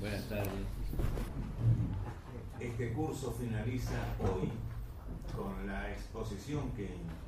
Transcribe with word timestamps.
Buenas 0.00 0.26
tardes. 0.30 0.64
Este 2.58 2.92
curso 2.94 3.32
finaliza 3.32 4.02
hoy 4.18 4.48
con 5.36 5.66
la 5.66 5.92
exposición 5.92 6.70
que 6.70 6.86
en, 6.86 7.20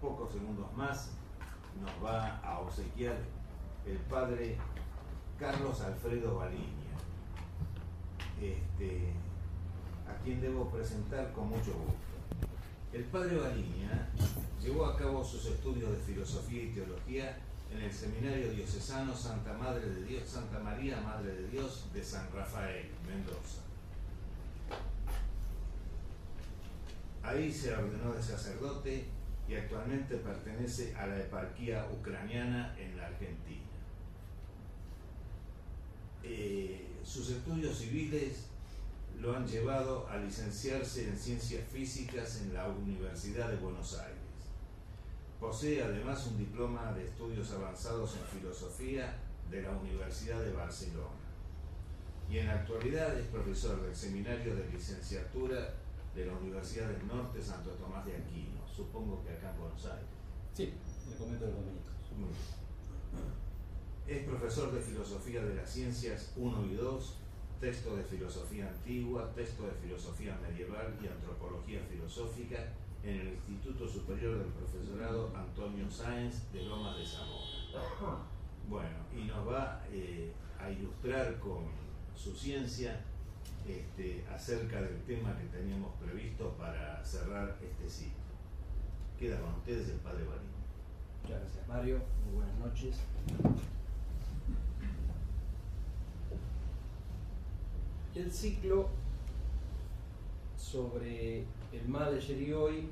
pocos 0.00 0.30
segundos 0.30 0.72
más 0.76 1.10
nos 1.80 2.04
va 2.04 2.36
a 2.36 2.60
obsequiar 2.60 3.16
el 3.84 3.96
padre 3.96 4.56
Carlos 5.40 5.80
Alfredo 5.80 6.36
Baliña, 6.36 6.94
este, 8.40 9.12
a 10.08 10.22
quien 10.22 10.40
debo 10.40 10.70
presentar 10.70 11.32
con 11.32 11.48
mucho 11.48 11.72
gusto. 11.72 12.48
El 12.92 13.06
padre 13.06 13.38
Baliña 13.38 14.08
llevó 14.62 14.86
a 14.86 14.96
cabo 14.96 15.24
sus 15.24 15.46
estudios 15.46 15.90
de 15.90 15.98
filosofía 15.98 16.62
y 16.62 16.74
teología 16.74 17.38
en 17.72 17.82
el 17.82 17.92
Seminario 17.92 18.50
Diocesano 18.50 19.14
Santa 19.14 19.52
Madre 19.52 19.88
de 19.88 20.04
Dios, 20.04 20.28
Santa 20.28 20.58
María 20.58 21.00
Madre 21.00 21.34
de 21.34 21.48
Dios 21.48 21.86
de 21.92 22.02
San 22.02 22.30
Rafael, 22.32 22.88
Mendoza. 23.06 23.62
Ahí 27.22 27.52
se 27.52 27.74
ordenó 27.74 28.14
de 28.14 28.22
sacerdote 28.22 29.04
y 29.48 29.54
actualmente 29.54 30.16
pertenece 30.16 30.94
a 30.96 31.06
la 31.06 31.18
eparquía 31.18 31.86
ucraniana 31.92 32.74
en 32.78 32.96
la 32.96 33.06
Argentina. 33.06 33.62
Eh, 36.22 36.86
sus 37.04 37.30
estudios 37.30 37.78
civiles 37.78 38.46
lo 39.20 39.36
han 39.36 39.46
llevado 39.46 40.06
a 40.08 40.16
licenciarse 40.18 41.08
en 41.08 41.16
ciencias 41.16 41.64
físicas 41.72 42.42
en 42.42 42.54
la 42.54 42.68
Universidad 42.68 43.50
de 43.50 43.56
Buenos 43.56 43.98
Aires. 43.98 44.17
Posee 45.40 45.82
además 45.82 46.26
un 46.26 46.38
diploma 46.38 46.92
de 46.92 47.04
estudios 47.04 47.52
avanzados 47.52 48.16
en 48.16 48.40
filosofía 48.40 49.16
de 49.48 49.62
la 49.62 49.70
Universidad 49.70 50.40
de 50.40 50.52
Barcelona. 50.52 51.14
Y 52.28 52.38
en 52.38 52.48
la 52.48 52.54
actualidad 52.54 53.16
es 53.18 53.26
profesor 53.28 53.80
del 53.80 53.94
Seminario 53.94 54.56
de 54.56 54.68
Licenciatura 54.68 55.74
de 56.14 56.26
la 56.26 56.34
Universidad 56.34 56.88
del 56.88 57.06
Norte 57.06 57.40
Santo 57.40 57.70
Tomás 57.70 58.04
de 58.04 58.16
Aquino, 58.16 58.66
supongo 58.74 59.22
que 59.22 59.30
acá 59.30 59.52
en 59.52 59.60
Buenos 59.60 59.84
Aires. 59.86 60.08
Sí, 60.52 60.74
le 61.08 61.16
comento 61.16 61.46
los 61.46 61.54
dominicos. 61.54 61.88
Es 64.08 64.24
profesor 64.24 64.72
de 64.72 64.80
Filosofía 64.80 65.44
de 65.44 65.54
las 65.54 65.70
Ciencias 65.70 66.32
1 66.36 66.66
y 66.66 66.74
2, 66.74 67.16
texto 67.60 67.94
de 67.96 68.02
Filosofía 68.02 68.68
Antigua, 68.68 69.32
texto 69.36 69.66
de 69.66 69.72
Filosofía 69.72 70.36
Medieval 70.42 70.98
y 71.00 71.06
Antropología 71.06 71.80
Filosófica 71.88 72.72
en 73.04 73.20
el 73.20 73.28
Instituto 73.48 73.88
Superior 73.88 74.38
del 74.38 74.52
Profesorado 74.52 75.32
Antonio 75.34 75.90
Sáenz 75.90 76.50
de 76.52 76.62
Lomas 76.64 76.96
de 76.98 77.06
Zamora. 77.06 77.48
Bueno, 78.68 78.96
y 79.16 79.24
nos 79.24 79.46
va 79.48 79.82
eh, 79.90 80.32
a 80.60 80.70
ilustrar 80.70 81.38
con 81.38 81.64
su 82.14 82.34
ciencia 82.34 83.00
este, 83.66 84.24
acerca 84.32 84.82
del 84.82 85.00
tema 85.02 85.36
que 85.38 85.44
teníamos 85.44 85.94
previsto 85.96 86.50
para 86.58 87.02
cerrar 87.04 87.56
este 87.62 87.88
sitio. 87.88 88.12
Queda 89.18 89.40
con 89.40 89.54
ustedes 89.54 89.88
el 89.88 89.98
Padre 89.98 90.24
Barín. 90.24 90.48
Muchas 91.22 91.40
gracias 91.40 91.68
Mario, 91.68 92.00
muy 92.24 92.36
buenas 92.36 92.58
noches. 92.58 92.96
El 98.14 98.32
ciclo 98.32 98.88
sobre 100.56 101.44
el 101.72 101.88
mal 101.88 102.12
de 102.12 102.16
ayer 102.18 102.42
y 102.42 102.52
hoy 102.52 102.88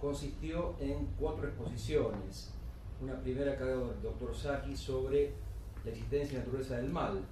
consistió 0.00 0.74
en 0.80 1.06
cuatro 1.18 1.48
exposiciones. 1.48 2.52
Una 3.00 3.20
primera 3.20 3.56
cargo 3.56 3.88
del 3.88 4.02
doctor 4.02 4.34
Saki 4.34 4.76
sobre 4.76 5.32
la 5.84 5.90
existencia 5.90 6.36
y 6.36 6.40
naturaleza 6.40 6.76
del 6.76 6.90
mal, 6.90 7.24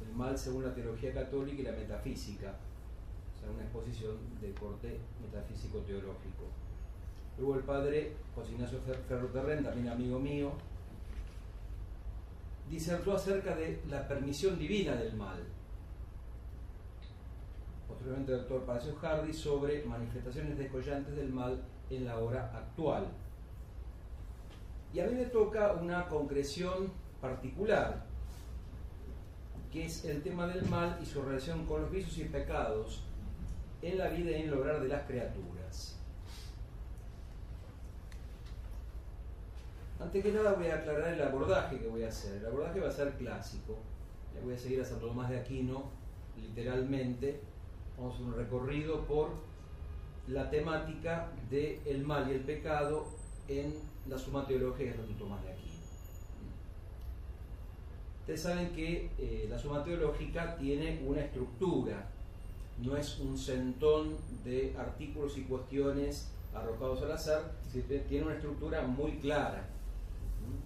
el 0.00 0.14
mal 0.14 0.38
según 0.38 0.64
la 0.64 0.74
teología 0.74 1.12
católica 1.12 1.60
y 1.60 1.64
la 1.64 1.72
metafísica, 1.72 2.54
o 3.34 3.40
sea, 3.40 3.50
una 3.50 3.62
exposición 3.62 4.16
de 4.40 4.52
corte 4.52 5.00
metafísico-teológico. 5.20 6.44
Luego 7.38 7.56
el 7.56 7.62
padre 7.62 8.12
José 8.34 8.52
Ignacio 8.52 8.78
Ferroterren, 9.08 9.64
también 9.64 9.88
amigo 9.88 10.18
mío, 10.18 10.52
disertó 12.68 13.14
acerca 13.14 13.56
de 13.56 13.80
la 13.88 14.06
permisión 14.06 14.58
divina 14.58 14.94
del 14.94 15.16
mal. 15.16 15.42
Posteriormente 18.00 18.32
el 18.32 18.38
doctor 18.38 18.64
Palacio 18.64 18.96
Hardy 18.96 19.30
sobre 19.34 19.84
manifestaciones 19.84 20.56
descollantes 20.56 21.14
del 21.14 21.28
mal 21.28 21.60
en 21.90 22.06
la 22.06 22.18
hora 22.18 22.50
actual. 22.54 23.08
Y 24.94 25.00
a 25.00 25.06
mí 25.06 25.16
me 25.16 25.26
toca 25.26 25.74
una 25.74 26.08
concreción 26.08 26.90
particular, 27.20 28.06
que 29.70 29.84
es 29.84 30.06
el 30.06 30.22
tema 30.22 30.46
del 30.46 30.64
mal 30.64 30.98
y 31.02 31.04
su 31.04 31.20
relación 31.20 31.66
con 31.66 31.82
los 31.82 31.90
vicios 31.90 32.16
y 32.16 32.24
pecados 32.24 33.04
en 33.82 33.98
la 33.98 34.08
vida 34.08 34.30
y 34.30 34.34
en 34.42 34.48
el 34.48 34.54
obrar 34.54 34.80
de 34.80 34.88
las 34.88 35.02
criaturas. 35.02 35.98
Antes 40.00 40.24
que 40.24 40.32
nada 40.32 40.54
voy 40.54 40.68
a 40.68 40.76
aclarar 40.76 41.12
el 41.12 41.20
abordaje 41.20 41.78
que 41.78 41.86
voy 41.86 42.04
a 42.04 42.08
hacer. 42.08 42.38
El 42.38 42.46
abordaje 42.46 42.80
va 42.80 42.88
a 42.88 42.92
ser 42.92 43.12
clásico. 43.18 43.76
Le 44.34 44.40
voy 44.40 44.54
a 44.54 44.58
seguir 44.58 44.80
a 44.80 44.86
Santo 44.86 45.08
Tomás 45.08 45.28
de 45.28 45.38
Aquino, 45.38 45.90
literalmente. 46.40 47.49
Vamos 48.00 48.14
a 48.14 48.16
hacer 48.16 48.28
un 48.28 48.34
recorrido 48.34 49.00
por 49.02 49.28
la 50.26 50.48
temática 50.48 51.32
del 51.50 51.80
el 51.84 52.02
mal 52.02 52.30
y 52.30 52.34
el 52.34 52.40
pecado 52.40 53.04
en 53.46 53.74
la 54.08 54.16
suma 54.16 54.46
teológica 54.46 54.92
de 54.92 54.96
Santo 54.96 55.12
Tomás 55.18 55.42
de 55.42 55.52
Aquino. 55.52 55.74
Ustedes 58.20 58.40
saben 58.40 58.70
que 58.70 59.10
eh, 59.18 59.46
la 59.50 59.58
suma 59.58 59.84
teológica 59.84 60.56
tiene 60.56 61.02
una 61.06 61.20
estructura, 61.20 62.08
no 62.82 62.96
es 62.96 63.18
un 63.18 63.36
centón 63.36 64.16
de 64.44 64.74
artículos 64.78 65.36
y 65.36 65.42
cuestiones 65.42 66.30
arrojados 66.54 67.02
al 67.02 67.12
azar, 67.12 67.52
tiene 68.08 68.24
una 68.24 68.36
estructura 68.36 68.80
muy 68.80 69.18
clara. 69.18 69.68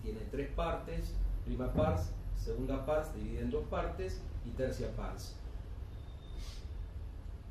Tiene 0.05 0.21
tres 0.31 0.51
partes, 0.53 1.12
prima 1.45 1.72
pars, 1.72 2.12
segunda 2.39 2.87
pars, 2.87 3.12
dividida 3.12 3.41
en 3.41 3.51
dos 3.51 3.65
partes, 3.65 4.21
y 4.47 4.51
tercia 4.51 4.95
pars. 4.95 5.34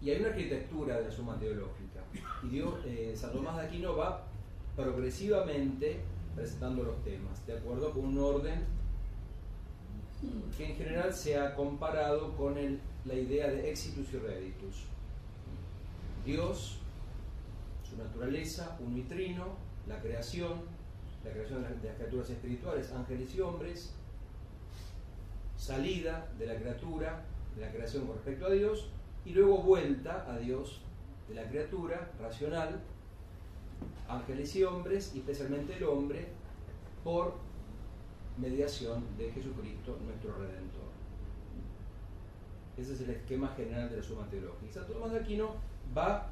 Y 0.04 0.12
hay 0.12 0.20
una 0.20 0.30
arquitectura 0.30 0.98
de 0.98 1.06
la 1.06 1.12
suma 1.12 1.40
teológica. 1.40 2.02
Y 2.44 2.50
Dios, 2.50 2.74
eh, 2.86 3.14
San 3.16 3.32
Tomás 3.32 3.56
de 3.56 3.64
Aquino 3.64 3.96
va 3.96 4.26
progresivamente 4.76 6.02
presentando 6.36 6.84
los 6.84 7.02
temas, 7.04 7.46
de 7.48 7.58
acuerdo 7.58 7.92
con 7.92 8.06
un 8.06 8.18
orden 8.18 8.66
que 10.58 10.72
en 10.72 10.76
general 10.76 11.14
se 11.14 11.38
ha 11.38 11.56
comparado 11.56 12.36
con 12.36 12.56
la 13.06 13.14
idea 13.14 13.48
de 13.48 13.70
exitus 13.70 14.14
y 14.14 14.18
reditus. 14.18 14.84
Dios, 16.26 16.80
su 17.90 17.98
naturaleza, 17.98 18.78
un 18.82 18.94
mitrino, 18.94 19.58
la 19.88 20.02
creación, 20.02 20.62
la 21.24 21.32
creación 21.32 21.64
de 21.64 21.70
las, 21.70 21.82
de 21.82 21.88
las 21.90 21.98
criaturas 21.98 22.30
espirituales, 22.30 22.92
ángeles 22.92 23.36
y 23.36 23.42
hombres, 23.42 23.94
salida 25.58 26.30
de 26.38 26.46
la 26.46 26.56
criatura, 26.56 27.24
de 27.56 27.62
la 27.62 27.72
creación 27.72 28.08
con 28.08 28.16
respecto 28.16 28.48
a 28.48 28.52
Dios, 28.52 28.90
y 29.26 29.32
luego 29.32 29.58
vuelta 29.60 30.26
a 30.30 30.38
Dios 30.38 30.82
de 31.28 31.36
la 31.36 31.48
criatura 31.48 32.12
racional, 32.20 32.82
ángeles 34.08 34.56
y 34.56 34.64
hombres, 34.64 35.14
y 35.16 35.20
especialmente 35.20 35.76
el 35.78 35.84
hombre, 35.86 36.28
por 37.04 37.36
mediación 38.38 39.04
de 39.18 39.32
Jesucristo, 39.32 39.98
nuestro 40.06 40.34
Redentor. 40.34 40.84
Ese 42.78 42.94
es 42.94 43.02
el 43.02 43.12
esquema 43.12 43.50
general 43.56 43.90
de 43.90 43.98
la 43.98 44.04
suma 44.04 44.28
teológica. 44.30 44.74
Santo 44.74 44.94
Tomás 44.94 45.12
de 45.12 45.20
Aquino 45.20 45.56
va 45.96 46.30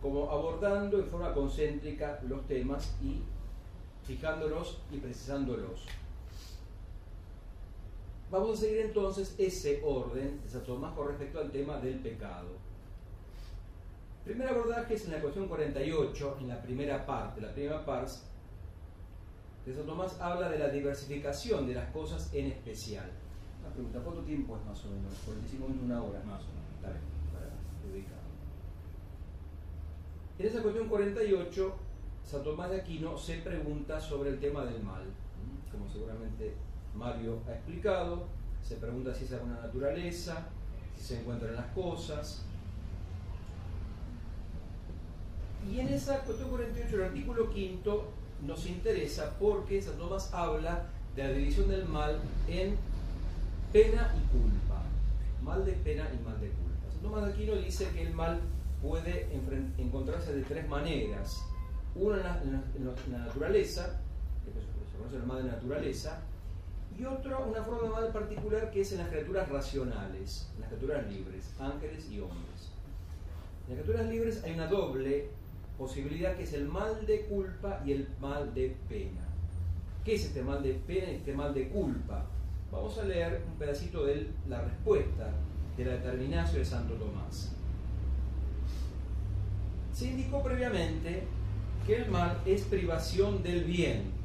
como 0.00 0.30
abordando 0.30 0.98
en 0.98 1.06
forma 1.06 1.34
concéntrica 1.34 2.20
los 2.26 2.46
temas 2.46 2.96
y 3.02 3.22
fijándolos 4.06 4.80
y 4.90 4.98
precisándolos. 4.98 5.86
Vamos 8.30 8.58
a 8.58 8.60
seguir 8.62 8.78
entonces 8.80 9.34
ese 9.38 9.80
orden 9.84 10.42
de 10.42 10.48
Santo 10.48 10.74
Tomás 10.74 10.94
con 10.94 11.08
respecto 11.08 11.38
al 11.38 11.50
tema 11.50 11.78
del 11.78 12.00
pecado. 12.00 12.48
El 14.24 14.32
primer 14.32 14.48
abordaje 14.48 14.94
es 14.94 15.04
en 15.04 15.12
la 15.12 15.20
cuestión 15.20 15.46
48, 15.46 16.38
en 16.40 16.48
la 16.48 16.60
primera 16.60 17.06
parte, 17.06 17.40
la 17.40 17.52
primera 17.52 17.84
pars, 17.86 18.24
de 19.64 19.74
Santo 19.74 19.92
Tomás 19.92 20.20
habla 20.20 20.48
de 20.48 20.58
la 20.58 20.68
diversificación 20.68 21.66
de 21.68 21.74
las 21.74 21.90
cosas 21.90 22.32
en 22.32 22.46
especial. 22.46 23.08
Una 23.60 23.72
pregunta, 23.72 24.00
¿cuánto 24.00 24.22
tiempo 24.22 24.56
es 24.56 24.64
más 24.64 24.84
o 24.84 24.90
menos? 24.90 25.12
45 25.24 25.66
minutos, 25.66 25.84
una 25.84 26.02
hora. 26.02 26.18
Más 26.24 26.42
o 26.42 26.46
menos. 26.48 26.70
Está 26.76 26.90
bien, 26.90 27.02
para 27.32 27.46
ubicar. 27.92 28.18
En 30.38 30.46
esa 30.46 30.62
cuestión 30.62 30.88
48, 30.88 31.74
Santo 32.24 32.50
Tomás 32.50 32.70
de 32.70 32.80
Aquino 32.80 33.16
se 33.16 33.38
pregunta 33.38 34.00
sobre 34.00 34.30
el 34.30 34.40
tema 34.40 34.64
del 34.64 34.82
mal. 34.82 35.04
Como 35.70 35.88
seguramente 35.88 36.54
Mario 36.96 37.40
ha 37.48 37.52
explicado, 37.52 38.24
se 38.62 38.76
pregunta 38.76 39.14
si 39.14 39.24
es 39.24 39.32
alguna 39.32 39.60
naturaleza, 39.60 40.46
si 40.96 41.04
se 41.04 41.20
encuentran 41.20 41.54
las 41.54 41.66
cosas. 41.66 42.42
Y 45.70 45.80
en 45.80 45.88
esa 45.88 46.20
cuestión 46.20 46.50
48, 46.50 46.96
el 46.96 47.02
artículo 47.02 47.50
quinto 47.50 48.08
nos 48.46 48.66
interesa 48.66 49.34
porque 49.38 49.80
San 49.82 49.96
Tomás 49.96 50.32
habla 50.32 50.86
de 51.14 51.24
la 51.24 51.30
división 51.30 51.68
del 51.68 51.86
mal 51.86 52.18
en 52.48 52.76
pena 53.72 54.14
y 54.16 54.36
culpa. 54.36 54.82
Mal 55.42 55.64
de 55.64 55.72
pena 55.72 56.08
y 56.12 56.24
mal 56.24 56.40
de 56.40 56.48
culpa. 56.48 56.90
Santo 56.90 57.08
Tomás 57.08 57.26
de 57.26 57.32
Aquino 57.32 57.54
dice 57.56 57.88
que 57.94 58.02
el 58.02 58.14
mal 58.14 58.40
puede 58.82 59.28
encontrarse 59.78 60.34
de 60.34 60.42
tres 60.42 60.68
maneras. 60.68 61.42
Una 61.94 62.42
en 62.42 62.52
la, 63.12 63.18
naturaleza, 63.18 64.00
que 64.44 64.52
se 64.52 64.98
conoce 64.98 65.16
el 65.16 65.22
mal 65.22 65.42
de 65.42 65.50
naturaleza, 65.50 66.20
y 66.98 67.04
otra, 67.04 67.38
una 67.38 67.62
forma 67.62 67.90
mal 67.90 68.12
particular 68.12 68.70
que 68.70 68.80
es 68.80 68.92
en 68.92 68.98
las 68.98 69.08
criaturas 69.08 69.48
racionales, 69.48 70.48
en 70.54 70.60
las 70.60 70.70
criaturas 70.70 71.06
libres, 71.10 71.52
ángeles 71.58 72.08
y 72.10 72.20
hombres. 72.20 72.70
En 73.68 73.76
las 73.76 73.84
criaturas 73.84 74.10
libres 74.10 74.44
hay 74.44 74.54
una 74.54 74.66
doble 74.66 75.28
posibilidad 75.76 76.34
que 76.36 76.44
es 76.44 76.52
el 76.54 76.66
mal 76.66 77.04
de 77.06 77.26
culpa 77.26 77.82
y 77.84 77.92
el 77.92 78.08
mal 78.20 78.54
de 78.54 78.74
pena. 78.88 79.28
¿Qué 80.04 80.14
es 80.14 80.24
este 80.24 80.42
mal 80.42 80.62
de 80.62 80.72
pena 80.74 81.10
y 81.10 81.16
este 81.16 81.34
mal 81.34 81.52
de 81.52 81.68
culpa? 81.68 82.24
Vamos 82.72 82.96
a 82.98 83.04
leer 83.04 83.42
un 83.46 83.58
pedacito 83.58 84.04
de 84.04 84.28
la 84.48 84.62
respuesta 84.62 85.30
de 85.76 85.84
la 85.84 85.92
determinación 85.92 86.58
de 86.58 86.64
Santo 86.64 86.94
Tomás. 86.94 87.52
Se 89.92 90.06
indicó 90.06 90.42
previamente 90.42 91.24
que 91.86 91.96
el 91.96 92.10
mal 92.10 92.40
es 92.46 92.62
privación 92.62 93.42
del 93.42 93.64
bien 93.64 94.15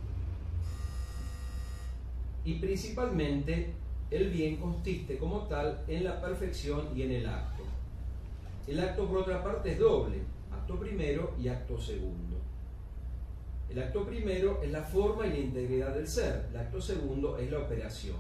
y 2.43 2.55
principalmente 2.55 3.73
el 4.09 4.29
bien 4.29 4.57
consiste 4.57 5.17
como 5.17 5.47
tal 5.47 5.83
en 5.87 6.03
la 6.03 6.19
perfección 6.19 6.89
y 6.95 7.03
en 7.03 7.11
el 7.11 7.25
acto. 7.25 7.63
El 8.67 8.79
acto 8.79 9.07
por 9.07 9.19
otra 9.19 9.43
parte 9.43 9.71
es 9.71 9.79
doble, 9.79 10.19
acto 10.51 10.79
primero 10.79 11.33
y 11.39 11.47
acto 11.47 11.79
segundo. 11.79 12.37
El 13.69 13.79
acto 13.79 14.05
primero 14.05 14.61
es 14.61 14.69
la 14.69 14.83
forma 14.83 15.25
y 15.25 15.29
la 15.29 15.39
integridad 15.39 15.95
del 15.95 16.07
ser, 16.07 16.47
el 16.51 16.57
acto 16.57 16.81
segundo 16.81 17.37
es 17.37 17.49
la 17.49 17.59
operación. 17.59 18.17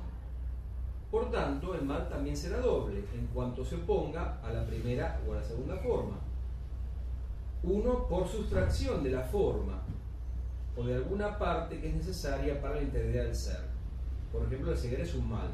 Por 1.11 1.29
tanto, 1.29 1.75
el 1.75 1.83
mal 1.83 2.07
también 2.07 2.37
será 2.37 2.59
doble 2.59 3.03
en 3.13 3.27
cuanto 3.33 3.65
se 3.65 3.75
oponga 3.75 4.39
a 4.41 4.53
la 4.53 4.65
primera 4.65 5.21
o 5.27 5.33
a 5.33 5.37
la 5.37 5.43
segunda 5.43 5.75
forma. 5.77 6.17
Uno 7.63 8.07
por 8.07 8.25
sustracción 8.27 9.03
de 9.03 9.11
la 9.11 9.23
forma 9.23 9.83
o 10.77 10.83
de 10.85 10.95
alguna 10.95 11.37
parte 11.37 11.81
que 11.81 11.89
es 11.89 11.95
necesaria 11.95 12.61
para 12.61 12.75
la 12.75 12.83
integridad 12.83 13.25
del 13.25 13.35
ser. 13.35 13.70
Por 14.31 14.43
ejemplo, 14.45 14.71
el 14.71 14.77
ceguera 14.77 15.03
es 15.03 15.13
un 15.13 15.29
mal. 15.29 15.49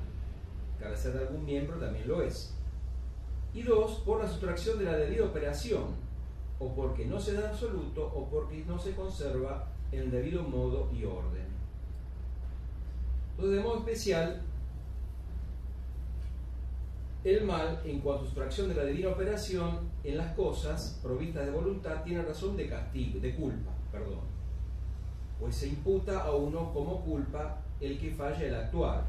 Carecer 0.79 1.13
de 1.13 1.19
algún 1.19 1.45
miembro 1.45 1.77
también 1.77 2.07
lo 2.07 2.21
es. 2.21 2.53
Y 3.53 3.63
dos, 3.63 3.99
por 4.05 4.21
la 4.21 4.27
sustracción 4.27 4.77
de 4.77 4.85
la 4.85 4.97
debida 4.97 5.25
operación, 5.25 6.07
o 6.59 6.73
porque 6.73 7.05
no 7.05 7.19
se 7.19 7.33
da 7.33 7.49
absoluto 7.49 8.05
o 8.05 8.27
porque 8.29 8.63
no 8.65 8.77
se 8.79 8.95
conserva 8.95 9.67
en 9.91 10.11
debido 10.11 10.43
modo 10.43 10.89
y 10.91 11.05
orden. 11.05 11.47
Entonces, 13.31 13.57
de 13.57 13.63
modo 13.63 13.77
especial, 13.79 14.41
el 17.23 17.43
mal, 17.45 17.81
en 17.85 17.99
cuanto 17.99 18.23
a 18.23 18.25
sustracción 18.25 18.69
de 18.69 18.75
la 18.75 18.83
debida 18.83 19.09
operación 19.09 19.89
en 20.03 20.17
las 20.17 20.33
cosas 20.33 20.99
provistas 21.03 21.45
de 21.45 21.51
voluntad, 21.51 22.03
tiene 22.03 22.23
razón 22.23 22.57
de 22.57 22.67
castigo, 22.67 23.19
de 23.19 23.35
culpa, 23.35 23.71
perdón. 23.91 24.36
Pues 25.39 25.55
se 25.55 25.67
imputa 25.67 26.23
a 26.23 26.35
uno 26.35 26.73
como 26.73 27.01
culpa 27.01 27.57
el 27.79 27.99
que 27.99 28.11
falla 28.11 28.45
el 28.45 28.55
actuar, 28.55 29.03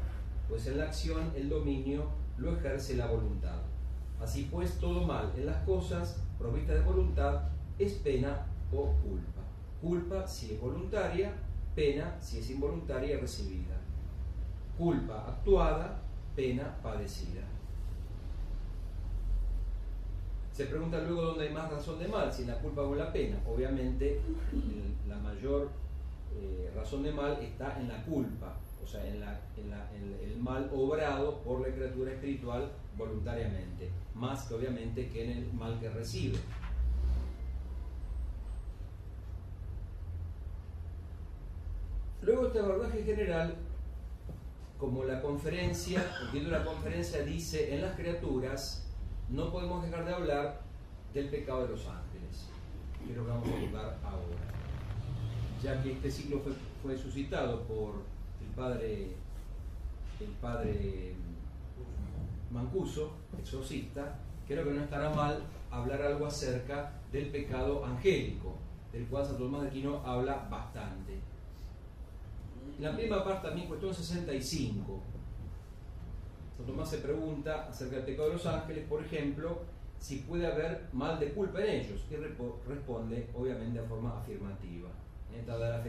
pues 0.47 0.67
en 0.67 0.77
la 0.77 0.85
acción 0.85 1.31
el 1.35 1.49
dominio 1.49 2.03
lo 2.37 2.55
ejerce 2.55 2.95
la 2.95 3.07
voluntad. 3.07 3.59
Así 4.21 4.49
pues, 4.51 4.77
todo 4.79 5.05
mal 5.05 5.31
en 5.37 5.45
las 5.45 5.63
cosas 5.63 6.21
provistas 6.37 6.75
de 6.75 6.81
voluntad 6.81 7.43
es 7.77 7.93
pena 7.93 8.45
o 8.71 8.91
culpa. 9.03 9.41
Culpa 9.81 10.27
si 10.27 10.53
es 10.53 10.61
voluntaria, 10.61 11.33
pena 11.75 12.17
si 12.19 12.39
es 12.39 12.49
involuntaria 12.49 13.17
recibida. 13.19 13.79
Culpa 14.77 15.25
actuada, 15.27 16.01
pena 16.35 16.75
padecida. 16.83 17.41
Se 20.51 20.65
pregunta 20.65 20.99
luego 20.99 21.21
dónde 21.21 21.47
hay 21.47 21.53
más 21.53 21.71
razón 21.71 21.99
de 21.99 22.07
mal, 22.09 22.31
si 22.31 22.43
la 22.43 22.59
culpa 22.59 22.81
o 22.81 22.93
la 22.93 23.13
pena. 23.13 23.37
Obviamente 23.47 24.19
la 25.07 25.17
mayor 25.17 25.69
eh, 26.35 26.71
razón 26.75 27.03
de 27.03 27.11
mal 27.11 27.39
está 27.41 27.79
en 27.79 27.87
la 27.87 28.03
culpa, 28.03 28.57
o 28.83 28.87
sea, 28.87 29.05
en, 29.05 29.23
el 30.23 30.37
mal 30.37 30.69
obrado 30.73 31.41
por 31.41 31.61
la 31.61 31.73
criatura 31.73 32.11
espiritual 32.11 32.71
voluntariamente, 32.97 33.89
más 34.15 34.47
que 34.47 34.53
obviamente 34.53 35.09
que 35.09 35.23
en 35.25 35.37
el 35.37 35.53
mal 35.53 35.79
que 35.79 35.89
recibe. 35.89 36.37
Luego 42.21 42.47
este 42.47 42.59
abordaje 42.59 43.03
general, 43.03 43.55
como 44.77 45.03
la 45.03 45.21
conferencia, 45.21 46.05
entiendo 46.25 46.51
la 46.51 46.65
conferencia 46.65 47.23
dice 47.23 47.73
en 47.73 47.81
las 47.81 47.95
criaturas, 47.95 48.87
no 49.29 49.51
podemos 49.51 49.83
dejar 49.83 50.05
de 50.05 50.13
hablar 50.13 50.61
del 51.13 51.29
pecado 51.29 51.63
de 51.63 51.69
los 51.69 51.87
ángeles, 51.87 52.49
que 52.97 53.11
es 53.11 53.17
que 53.17 53.19
vamos 53.19 53.47
a 53.47 53.67
hablar 53.67 53.97
ahora. 54.03 54.58
Ya 55.61 55.81
que 55.83 55.91
este 55.91 56.09
ciclo 56.09 56.41
fue, 56.81 56.97
suscitado 56.97 57.63
por 57.63 57.95
el 58.41 58.47
padre, 58.55 59.09
el 60.21 60.27
padre 60.41 61.13
Mancuso, 62.49 63.11
exorcista, 63.37 64.19
creo 64.47 64.63
que 64.63 64.71
no 64.71 64.81
estará 64.81 65.09
mal 65.09 65.43
hablar 65.69 66.01
algo 66.01 66.25
acerca 66.25 66.93
del 67.11 67.27
pecado 67.27 67.85
angélico, 67.85 68.55
del 68.93 69.05
cual 69.07 69.25
Santo 69.25 69.43
Tomás 69.43 69.63
de 69.63 69.67
Aquino 69.67 69.97
habla 70.05 70.47
bastante. 70.49 71.19
La 72.79 72.95
primera 72.95 73.23
parte 73.23 73.49
también, 73.49 73.67
cuestión 73.67 73.93
65, 73.93 75.01
Santo 76.57 76.71
Tomás 76.71 76.89
se 76.89 76.99
pregunta 76.99 77.67
acerca 77.69 77.97
del 77.97 78.05
pecado 78.05 78.29
de 78.29 78.35
los 78.35 78.45
ángeles, 78.45 78.87
por 78.87 79.03
ejemplo, 79.03 79.59
si 79.99 80.19
puede 80.19 80.47
haber 80.47 80.87
mal 80.93 81.19
de 81.19 81.33
culpa 81.33 81.61
en 81.61 81.81
ellos, 81.81 82.05
y 82.09 82.15
responde 82.15 83.29
obviamente 83.35 83.81
de 83.81 83.87
forma 83.87 84.19
afirmativa. 84.19 84.89
En 85.39 85.45
esta 85.45 85.57
de 85.57 85.69
la 85.69 85.83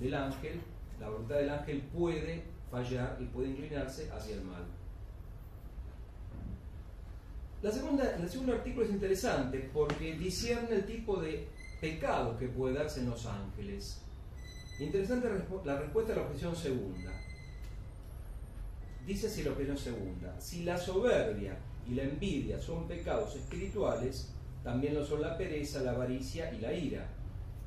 del 0.00 0.14
ángel, 0.14 0.60
la 1.00 1.08
voluntad 1.08 1.36
del 1.36 1.50
ángel 1.50 1.82
puede 1.92 2.44
fallar 2.70 3.16
y 3.20 3.24
puede 3.24 3.48
inclinarse 3.48 4.08
hacia 4.12 4.36
el 4.36 4.42
mal. 4.42 4.64
La 7.62 7.70
segunda, 7.70 8.16
el 8.16 8.28
segundo 8.28 8.52
artículo 8.52 8.86
es 8.86 8.92
interesante 8.92 9.70
porque 9.74 10.14
discierne 10.14 10.76
el 10.76 10.86
tipo 10.86 11.20
de 11.20 11.48
pecado 11.80 12.38
que 12.38 12.48
puede 12.48 12.74
darse 12.74 13.00
en 13.00 13.10
los 13.10 13.26
ángeles. 13.26 14.02
Interesante 14.78 15.28
la 15.64 15.78
respuesta 15.78 16.12
a 16.12 16.16
la 16.16 16.22
objeción 16.22 16.54
segunda. 16.54 17.10
Dice 19.04 19.28
si 19.28 19.42
la 19.42 19.50
opinión 19.50 19.76
segunda, 19.76 20.40
si 20.40 20.62
la 20.62 20.78
soberbia 20.78 21.58
y 21.88 21.94
la 21.94 22.04
envidia 22.04 22.60
son 22.60 22.86
pecados 22.86 23.34
espirituales, 23.34 24.32
también 24.62 24.94
lo 24.94 25.04
son 25.04 25.22
la 25.22 25.36
pereza, 25.36 25.82
la 25.82 25.90
avaricia 25.90 26.52
y 26.54 26.60
la 26.60 26.72
ira. 26.72 27.19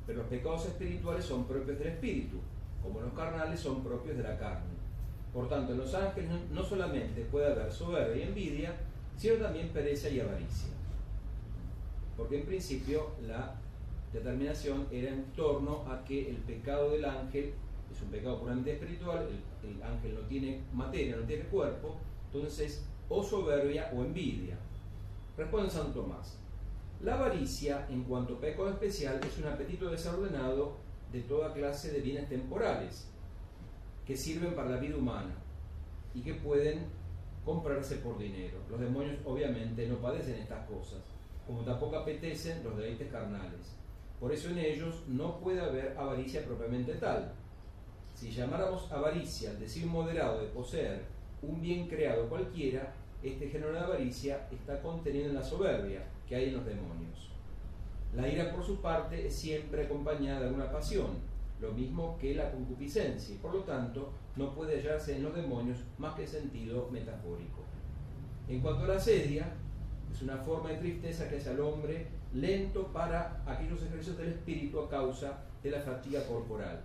Pero 0.06 0.18
los 0.20 0.28
pecados 0.28 0.66
espirituales 0.66 1.24
son 1.24 1.44
propios 1.44 1.78
del 1.78 1.88
espíritu, 1.88 2.36
como 2.82 3.00
los 3.00 3.12
carnales 3.14 3.60
son 3.60 3.82
propios 3.82 4.16
de 4.16 4.22
la 4.22 4.38
carne. 4.38 4.74
Por 5.32 5.48
tanto, 5.48 5.72
en 5.72 5.78
los 5.78 5.94
ángeles 5.94 6.30
no 6.52 6.62
solamente 6.62 7.22
puede 7.22 7.52
haber 7.52 7.72
soberbia 7.72 8.24
y 8.24 8.28
envidia, 8.28 8.76
sino 9.16 9.34
también 9.36 9.68
pereza 9.70 10.08
y 10.08 10.20
avaricia. 10.20 10.68
Porque 12.16 12.40
en 12.40 12.46
principio 12.46 13.10
la 13.26 13.56
determinación 14.12 14.86
era 14.92 15.10
en 15.10 15.24
torno 15.32 15.84
a 15.90 16.04
que 16.04 16.30
el 16.30 16.36
pecado 16.36 16.90
del 16.90 17.04
ángel 17.04 17.52
es 17.92 18.02
un 18.02 18.08
pecado 18.08 18.40
puramente 18.40 18.72
espiritual, 18.72 19.28
el, 19.62 19.82
ángel 19.82 20.14
no 20.14 20.20
tiene 20.22 20.60
materia, 20.72 21.16
no 21.16 21.22
tiene 21.22 21.44
cuerpo, 21.44 21.96
entonces 22.32 22.84
o 23.08 23.22
soberbia 23.22 23.90
o 23.94 24.02
envidia. 24.02 24.56
Responde 25.36 25.70
San 25.70 25.92
Tomás. 25.92 26.38
La 27.04 27.16
avaricia, 27.16 27.86
en 27.90 28.04
cuanto 28.04 28.40
pecado 28.40 28.70
especial, 28.70 29.20
es 29.22 29.36
un 29.36 29.44
apetito 29.44 29.90
desordenado 29.90 30.78
de 31.12 31.20
toda 31.20 31.52
clase 31.52 31.92
de 31.92 32.00
bienes 32.00 32.30
temporales 32.30 33.10
que 34.06 34.16
sirven 34.16 34.54
para 34.54 34.70
la 34.70 34.78
vida 34.78 34.96
humana 34.96 35.34
y 36.14 36.22
que 36.22 36.32
pueden 36.32 36.86
comprarse 37.44 37.96
por 37.96 38.16
dinero. 38.16 38.56
Los 38.70 38.80
demonios 38.80 39.18
obviamente 39.26 39.86
no 39.86 39.96
padecen 39.96 40.36
estas 40.36 40.66
cosas, 40.66 41.02
como 41.46 41.60
tampoco 41.60 41.96
apetecen 41.96 42.64
los 42.64 42.74
deleites 42.74 43.12
carnales. 43.12 43.76
Por 44.18 44.32
eso 44.32 44.48
en 44.48 44.60
ellos 44.60 45.02
no 45.06 45.40
puede 45.40 45.60
haber 45.60 45.98
avaricia 45.98 46.42
propiamente 46.42 46.94
tal, 46.94 47.34
si 48.14 48.30
llamáramos 48.30 48.90
avaricia 48.90 49.50
al 49.50 49.60
deseo 49.60 49.88
moderado 49.88 50.40
de 50.40 50.46
poseer 50.46 51.02
un 51.42 51.60
bien 51.60 51.86
creado 51.86 52.30
cualquiera, 52.30 52.94
este 53.22 53.50
género 53.50 53.74
de 53.74 53.80
avaricia 53.80 54.48
está 54.50 54.80
contenido 54.80 55.26
en 55.26 55.34
la 55.34 55.42
soberbia 55.42 56.13
que 56.28 56.36
hay 56.36 56.48
en 56.48 56.56
los 56.56 56.66
demonios. 56.66 57.30
La 58.14 58.28
ira, 58.28 58.52
por 58.52 58.64
su 58.64 58.80
parte, 58.80 59.26
es 59.26 59.34
siempre 59.34 59.84
acompañada 59.84 60.40
de 60.40 60.46
alguna 60.46 60.70
pasión, 60.70 61.18
lo 61.60 61.72
mismo 61.72 62.16
que 62.18 62.34
la 62.34 62.50
concupiscencia, 62.50 63.34
y 63.34 63.38
por 63.38 63.54
lo 63.54 63.60
tanto 63.60 64.12
no 64.36 64.54
puede 64.54 64.76
hallarse 64.76 65.16
en 65.16 65.22
los 65.22 65.34
demonios 65.34 65.78
más 65.98 66.14
que 66.14 66.26
sentido 66.26 66.88
metafórico. 66.90 67.62
En 68.48 68.60
cuanto 68.60 68.84
a 68.84 68.88
la 68.88 69.00
sedia, 69.00 69.52
es 70.12 70.22
una 70.22 70.36
forma 70.36 70.70
de 70.70 70.76
tristeza 70.76 71.28
que 71.28 71.36
hace 71.38 71.50
al 71.50 71.60
hombre 71.60 72.06
lento 72.32 72.88
para 72.92 73.42
aquellos 73.46 73.82
ejercicios 73.82 74.18
del 74.18 74.28
espíritu 74.28 74.80
a 74.80 74.88
causa 74.88 75.44
de 75.62 75.70
la 75.70 75.80
fatiga 75.80 76.24
corporal. 76.26 76.80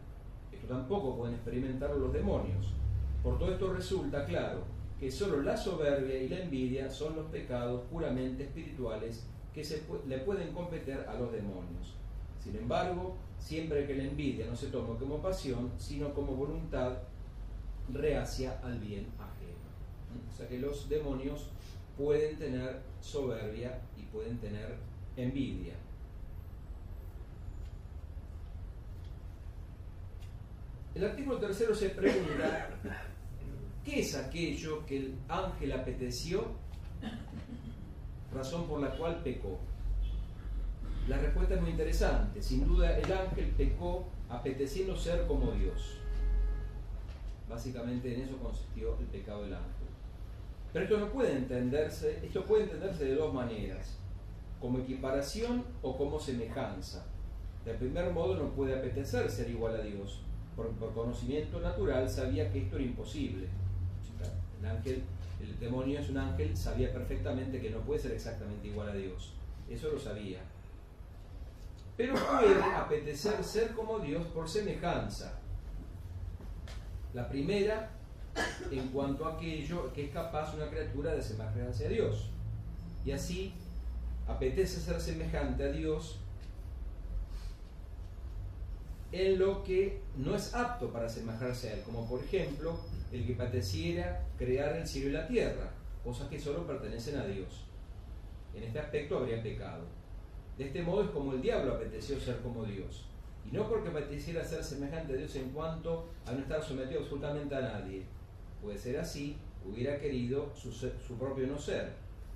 Esto 0.52 0.68
tampoco 0.68 1.18
pueden 1.18 1.36
experimentarlo 1.36 2.00
los 2.00 2.14
demonios. 2.14 2.74
Por 3.22 3.38
todo 3.38 3.52
esto 3.52 3.74
resulta 3.74 4.26
claro 4.26 4.79
que 5.00 5.12
solo 5.12 5.42
la 5.42 5.56
soberbia 5.56 6.18
y 6.18 6.28
la 6.28 6.40
envidia 6.40 6.90
son 6.90 7.16
los 7.16 7.28
pecados 7.28 7.84
puramente 7.90 8.44
espirituales 8.44 9.26
que 9.54 9.64
se 9.64 9.82
le 10.08 10.18
pueden 10.20 10.52
competir 10.54 11.00
a 11.08 11.14
los 11.16 11.32
demonios. 11.32 11.96
Sin 12.44 12.56
embargo, 12.56 13.16
siempre 13.40 13.88
que 13.88 13.96
la 13.96 14.04
envidia 14.04 14.46
no 14.46 14.56
se 14.56 14.68
tome 14.68 14.98
como 15.00 15.22
pasión, 15.22 15.72
sino 15.78 16.14
como 16.14 16.34
voluntad 16.34 16.98
reacia 17.94 18.60
al 18.64 18.80
bien 18.80 19.08
ajeno. 19.18 20.30
O 20.32 20.36
sea 20.36 20.48
que 20.48 20.60
los 20.60 20.90
demonios 20.90 21.48
pueden 21.98 22.38
tener 22.38 22.82
soberbia 23.02 23.82
y 23.98 24.04
pueden 24.04 24.38
tener 24.38 24.76
envidia. 25.16 25.74
El 30.96 31.06
artículo 31.06 31.38
tercero 31.38 31.74
se 31.74 31.90
pregunta, 31.90 32.70
¿qué 33.84 34.02
es 34.02 34.16
aquello 34.16 34.86
que 34.86 34.98
el 34.98 35.16
ángel 35.28 35.72
apeteció? 35.74 36.46
Razón 38.34 38.68
por 38.68 38.82
la 38.82 38.96
cual 38.96 39.22
pecó. 39.24 39.60
La 41.08 41.18
respuesta 41.18 41.56
es 41.56 41.62
muy 41.62 41.72
interesante. 41.72 42.42
Sin 42.42 42.68
duda 42.68 42.98
el 42.98 43.12
ángel 43.12 43.48
pecó 43.58 44.08
apeteciendo 44.30 44.96
ser 44.96 45.26
como 45.26 45.52
Dios. 45.52 45.98
Básicamente 47.50 48.14
en 48.14 48.22
eso 48.22 48.38
consistió 48.38 48.96
el 49.00 49.06
pecado 49.08 49.44
del 49.44 49.56
ángel. 49.56 49.88
Pero 50.72 50.86
esto 50.86 51.00
no 51.00 51.12
puede 51.12 51.36
entenderse, 51.36 52.20
esto 52.24 52.46
puede 52.46 52.66
entenderse 52.66 53.06
de 53.06 53.16
dos 53.16 53.34
maneras, 53.34 53.98
como 54.62 54.78
equiparación 54.78 55.64
o 55.82 55.98
como 55.98 56.20
semejanza. 56.20 57.08
De 57.66 57.74
primer 57.74 58.12
modo 58.12 58.36
no 58.36 58.50
puede 58.52 58.78
apetecer 58.78 59.32
ser 59.32 59.50
igual 59.50 59.76
a 59.76 59.82
Dios. 59.82 60.22
Por, 60.56 60.68
por 60.74 60.94
conocimiento 60.94 61.60
natural 61.60 62.08
sabía 62.08 62.52
que 62.52 62.64
esto 62.64 62.76
era 62.76 62.86
imposible. 62.86 63.48
El 64.60 64.66
ángel, 64.68 65.04
el 65.42 65.60
demonio 65.60 66.00
es 66.00 66.10
un 66.10 66.18
ángel, 66.18 66.56
sabía 66.56 66.92
perfectamente 66.92 67.62
que 67.62 67.70
no 67.70 67.80
puede 67.80 68.00
ser 68.00 68.12
exactamente 68.12 68.68
igual 68.68 68.90
a 68.90 68.94
Dios. 68.94 69.34
Eso 69.70 69.92
lo 69.92 70.00
sabía 70.00 70.40
pero 72.00 72.14
puede 72.14 72.64
apetecer 72.64 73.44
ser 73.44 73.74
como 73.74 74.00
Dios 74.00 74.26
por 74.28 74.48
semejanza. 74.48 75.34
La 77.14 77.28
primera, 77.28 77.90
en 78.72 78.88
cuanto 78.88 79.26
a 79.26 79.34
aquello 79.34 79.92
que 79.92 80.06
es 80.06 80.14
capaz 80.14 80.54
una 80.56 80.70
criatura 80.70 81.14
de 81.14 81.22
semejarse 81.22 81.88
a 81.88 81.90
Dios. 81.90 82.30
Y 83.04 83.12
así 83.12 83.54
apetece 84.30 84.80
ser 84.80 85.02
semejante 85.02 85.62
a 85.62 85.74
Dios 85.74 86.22
en 89.12 89.38
lo 89.38 89.62
que 89.66 90.02
no 90.16 90.36
es 90.36 90.54
apto 90.54 90.94
para 90.94 91.10
semejarse 91.10 91.68
a 91.70 91.74
Él, 91.74 91.82
como 91.82 92.08
por 92.08 92.24
ejemplo 92.24 92.80
el 93.12 93.26
que 93.26 93.34
apeteciera 93.34 94.28
crear 94.38 94.76
el 94.76 94.88
cielo 94.88 95.10
y 95.10 95.14
la 95.14 95.28
tierra, 95.28 95.72
cosas 96.04 96.28
que 96.28 96.40
solo 96.40 96.66
pertenecen 96.66 97.18
a 97.18 97.26
Dios. 97.26 97.66
En 98.54 98.64
este 98.64 98.80
aspecto 98.80 99.18
habría 99.18 99.42
pecado. 99.42 99.86
De 100.58 100.66
este 100.66 100.82
modo 100.82 101.04
es 101.04 101.10
como 101.12 101.34
el 101.34 101.42
diablo 101.42 101.74
apeteció 101.74 102.20
ser 102.20 102.38
como 102.38 102.66
Dios. 102.66 103.06
Y 103.46 103.56
no 103.56 103.68
porque 103.68 103.90
apeteciera 103.90 104.44
ser 104.44 104.64
semejante 104.64 105.14
a 105.14 105.16
Dios 105.16 105.36
en 105.36 105.50
cuanto 105.52 106.10
a 106.26 106.34
no 106.34 106.40
estar 106.40 106.62
sometido 106.62 107.02
absolutamente 107.02 107.56
a 107.56 107.62
nadie. 107.62 108.04
Puede 108.62 108.78
ser 108.78 109.00
así, 109.00 109.38
hubiera 109.66 110.00
querido 110.00 110.54
su, 110.56 110.72
su 110.72 111.18
propio 111.18 111.48
no 111.48 111.58
ser, 111.58 111.94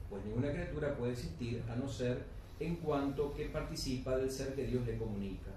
pues 0.09 0.23
ninguna 0.25 0.51
criatura 0.51 0.95
puede 0.95 1.13
existir 1.13 1.61
a 1.69 1.75
no 1.75 1.87
ser 1.87 2.23
en 2.59 2.77
cuanto 2.77 3.33
que 3.33 3.45
participa 3.45 4.15
del 4.15 4.31
ser 4.31 4.55
que 4.55 4.65
Dios 4.65 4.85
le 4.85 4.97
comunica. 4.97 5.51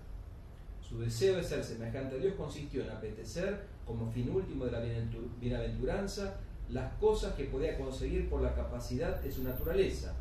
Su 0.80 1.00
deseo 1.00 1.36
de 1.36 1.42
ser 1.42 1.64
semejante 1.64 2.16
a 2.16 2.18
Dios 2.18 2.34
consistió 2.34 2.82
en 2.82 2.90
apetecer, 2.90 3.66
como 3.86 4.10
fin 4.10 4.30
último 4.30 4.64
de 4.64 4.72
la 4.72 4.80
bienaventuranza, 5.40 6.34
las 6.70 6.92
cosas 6.94 7.34
que 7.34 7.44
podía 7.44 7.78
conseguir 7.78 8.28
por 8.28 8.42
la 8.42 8.54
capacidad 8.54 9.20
de 9.20 9.30
su 9.30 9.44
naturaleza, 9.44 10.14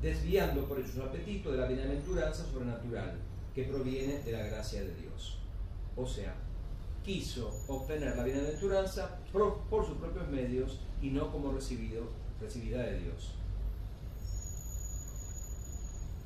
desviando 0.00 0.66
por 0.66 0.84
su 0.86 1.00
apetito 1.00 1.52
de 1.52 1.58
la 1.58 1.66
bienaventuranza 1.66 2.44
sobrenatural 2.44 3.14
que 3.54 3.64
proviene 3.64 4.18
de 4.20 4.32
la 4.32 4.46
gracia 4.46 4.80
de 4.80 4.94
Dios. 4.94 5.38
O 5.96 6.06
sea, 6.06 6.34
quiso 7.04 7.50
obtener 7.68 8.16
la 8.16 8.24
bienaventuranza 8.24 9.18
por, 9.32 9.86
sus 9.86 9.96
propios 9.98 10.28
medios 10.28 10.80
y 11.00 11.10
no 11.10 11.30
como 11.30 11.52
recibido, 11.52 12.04
recibida 12.40 12.82
de 12.82 13.00
Dios. 13.00 13.34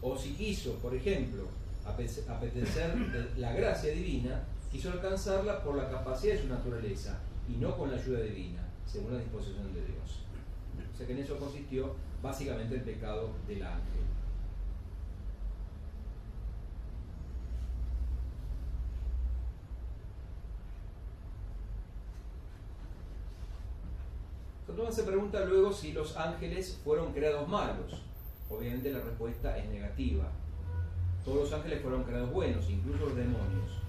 O 0.00 0.16
si 0.16 0.34
quiso, 0.34 0.74
por 0.74 0.94
ejemplo, 0.94 1.44
apetecer 1.84 2.94
la 3.36 3.52
gracia 3.52 3.92
divina, 3.92 4.44
quiso 4.76 4.92
alcanzarla 4.92 5.64
por 5.64 5.74
la 5.74 5.88
capacidad 5.88 6.34
de 6.34 6.42
su 6.42 6.48
naturaleza 6.48 7.18
y 7.48 7.56
no 7.56 7.74
con 7.78 7.90
la 7.90 7.96
ayuda 7.96 8.20
divina, 8.20 8.60
según 8.84 9.14
la 9.14 9.20
disposición 9.20 9.72
de 9.72 9.80
Dios. 9.86 10.20
O 10.92 10.96
sea 10.96 11.06
que 11.06 11.14
en 11.14 11.18
eso 11.20 11.38
consistió 11.38 11.94
básicamente 12.22 12.74
el 12.74 12.82
pecado 12.82 13.30
del 13.48 13.62
ángel. 13.62 14.04
Entonces 24.68 24.96
se 24.96 25.02
pregunta 25.04 25.42
luego 25.46 25.72
si 25.72 25.92
los 25.92 26.14
ángeles 26.18 26.78
fueron 26.84 27.14
creados 27.14 27.48
malos. 27.48 28.02
Obviamente 28.50 28.92
la 28.92 29.00
respuesta 29.00 29.56
es 29.56 29.70
negativa. 29.70 30.30
Todos 31.24 31.50
los 31.50 31.52
ángeles 31.54 31.80
fueron 31.80 32.04
creados 32.04 32.30
buenos, 32.30 32.68
incluso 32.68 33.06
los 33.06 33.16
demonios. 33.16 33.85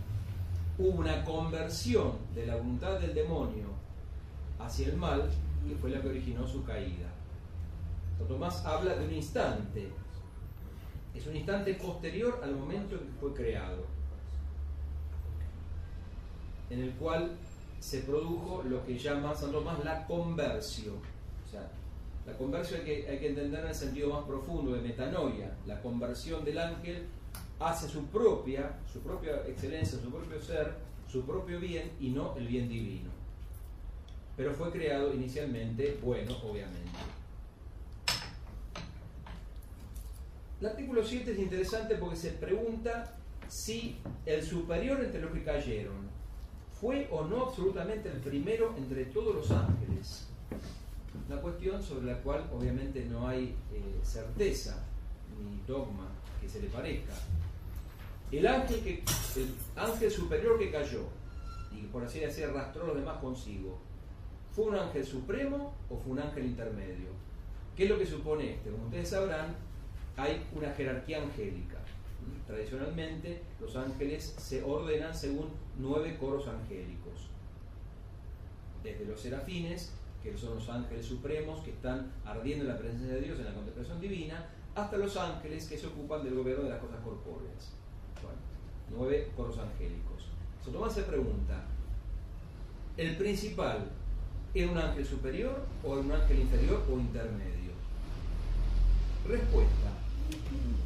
Hubo 0.78 1.00
una 1.00 1.24
conversión 1.24 2.14
de 2.36 2.46
la 2.46 2.56
voluntad 2.56 3.00
del 3.00 3.14
demonio 3.14 3.68
hacia 4.60 4.88
el 4.88 4.98
mal 4.98 5.30
que 5.68 5.76
fue 5.76 5.90
la 5.90 6.02
que 6.02 6.10
originó 6.10 6.48
su 6.48 6.64
caída. 6.64 7.08
Tomás 8.28 8.66
habla 8.66 8.96
de 8.96 9.06
un 9.06 9.14
instante. 9.14 9.90
Es 11.16 11.26
un 11.26 11.36
instante 11.36 11.74
posterior 11.76 12.40
al 12.44 12.56
momento 12.56 12.96
en 12.96 13.02
que 13.02 13.20
fue 13.20 13.34
creado, 13.34 13.86
en 16.70 16.82
el 16.82 16.92
cual 16.94 17.32
se 17.80 18.02
produjo 18.02 18.64
lo 18.64 18.86
que 18.86 18.98
llama 18.98 19.34
San 19.34 19.52
Tomás 19.52 19.84
la 19.84 20.06
conversión. 20.06 20.98
O 21.48 21.50
sea, 21.50 21.72
la 22.26 22.34
conversión 22.38 22.82
hay 22.82 22.86
que, 22.86 23.10
hay 23.10 23.20
que 23.20 23.30
entender 23.30 23.62
en 23.62 23.68
el 23.68 23.76
sentido 23.76 24.10
más 24.10 24.26
profundo 24.26 24.74
de 24.74 24.82
metanoia, 24.82 25.56
la 25.66 25.82
conversión 25.82 26.44
del 26.44 26.60
ángel 26.60 27.08
hacia 27.60 27.88
su 27.88 28.06
propia, 28.08 28.80
su 28.92 29.00
propia 29.00 29.44
excelencia, 29.48 30.00
su 30.00 30.10
propio 30.10 30.42
ser, 30.42 30.76
su 31.08 31.26
propio 31.26 31.60
bien 31.60 31.92
y 32.00 32.10
no 32.10 32.36
el 32.38 32.48
bien 32.48 32.70
divino. 32.70 33.10
Pero 34.36 34.54
fue 34.54 34.72
creado 34.72 35.14
inicialmente 35.14 36.00
bueno, 36.04 36.36
obviamente. 36.44 36.92
El 40.60 40.68
artículo 40.68 41.04
7 41.04 41.32
es 41.32 41.40
interesante 41.40 41.96
porque 41.96 42.16
se 42.16 42.32
pregunta 42.32 43.16
si 43.48 43.98
el 44.26 44.44
superior 44.44 45.04
entre 45.04 45.22
los 45.22 45.32
que 45.32 45.44
cayeron 45.44 46.08
fue 46.80 47.08
o 47.12 47.26
no 47.26 47.46
absolutamente 47.46 48.10
el 48.10 48.20
primero 48.20 48.76
entre 48.78 49.06
todos 49.06 49.36
los 49.36 49.52
ángeles. 49.52 50.28
Una 51.28 51.42
cuestión 51.42 51.82
sobre 51.82 52.06
la 52.08 52.22
cual 52.22 52.50
obviamente 52.54 53.06
no 53.06 53.28
hay 53.28 53.56
eh, 53.74 54.00
certeza 54.04 54.84
ni 55.40 55.62
dogma 55.68 56.08
que 56.42 56.48
se 56.48 56.62
le 56.62 56.68
parezca. 56.68 57.14
El 58.32 58.46
ángel, 58.46 58.82
que, 58.82 59.04
el 59.40 59.56
ángel 59.76 60.12
superior 60.12 60.60
que 60.60 60.70
cayó 60.70 61.04
y 61.72 61.84
por 61.88 62.04
así 62.04 62.20
decir 62.20 62.46
arrastró 62.46 62.84
a 62.84 62.88
los 62.88 62.98
demás 62.98 63.20
consigo, 63.20 63.78
¿fue 64.52 64.66
un 64.66 64.76
ángel 64.76 65.06
supremo 65.06 65.74
o 65.90 65.98
fue 65.98 66.12
un 66.12 66.20
ángel 66.20 66.46
intermedio? 66.46 67.10
¿Qué 67.76 67.86
es 67.86 67.90
lo 67.90 67.98
que 67.98 68.06
supone 68.06 68.56
este? 68.56 68.72
Como 68.72 68.86
ustedes 68.86 69.10
sabrán, 69.10 69.56
hay 70.18 70.46
una 70.54 70.74
jerarquía 70.74 71.22
angélica. 71.22 71.78
Tradicionalmente 72.46 73.42
los 73.62 73.76
ángeles 73.76 74.36
se 74.38 74.64
ordenan 74.64 75.14
según 75.14 75.50
nueve 75.78 76.18
coros 76.20 76.48
angélicos. 76.48 77.30
Desde 78.84 79.06
los 79.06 79.22
serafines, 79.22 79.94
que 80.22 80.38
son 80.38 80.56
los 80.56 80.68
ángeles 80.70 81.06
supremos 81.06 81.62
que 81.64 81.72
están 81.72 82.12
ardiendo 82.26 82.66
en 82.66 82.72
la 82.72 82.78
presencia 82.78 83.14
de 83.14 83.22
Dios 83.22 83.40
en 83.40 83.46
la 83.46 83.54
contemplación 83.54 84.02
divina, 84.02 84.50
hasta 84.76 84.98
los 84.98 85.16
ángeles 85.16 85.68
que 85.68 85.78
se 85.78 85.88
ocupan 85.88 86.24
del 86.24 86.36
gobierno 86.36 86.66
de 86.66 86.72
las 86.72 86.80
cosas 86.80 87.00
corpóreas. 87.04 87.77
Bueno, 88.90 89.04
nueve 89.04 89.32
coros 89.36 89.58
angélicos. 89.58 90.08
Tomás 90.72 90.94
se 90.94 91.04
pregunta, 91.04 91.64
¿el 92.98 93.16
principal 93.16 93.90
es 94.54 94.70
un 94.70 94.78
ángel 94.78 95.06
superior 95.06 95.66
o 95.84 95.94
un 95.94 96.12
ángel 96.12 96.40
inferior 96.40 96.84
o 96.92 97.00
intermedio? 97.00 97.72
Respuesta. 99.26 99.92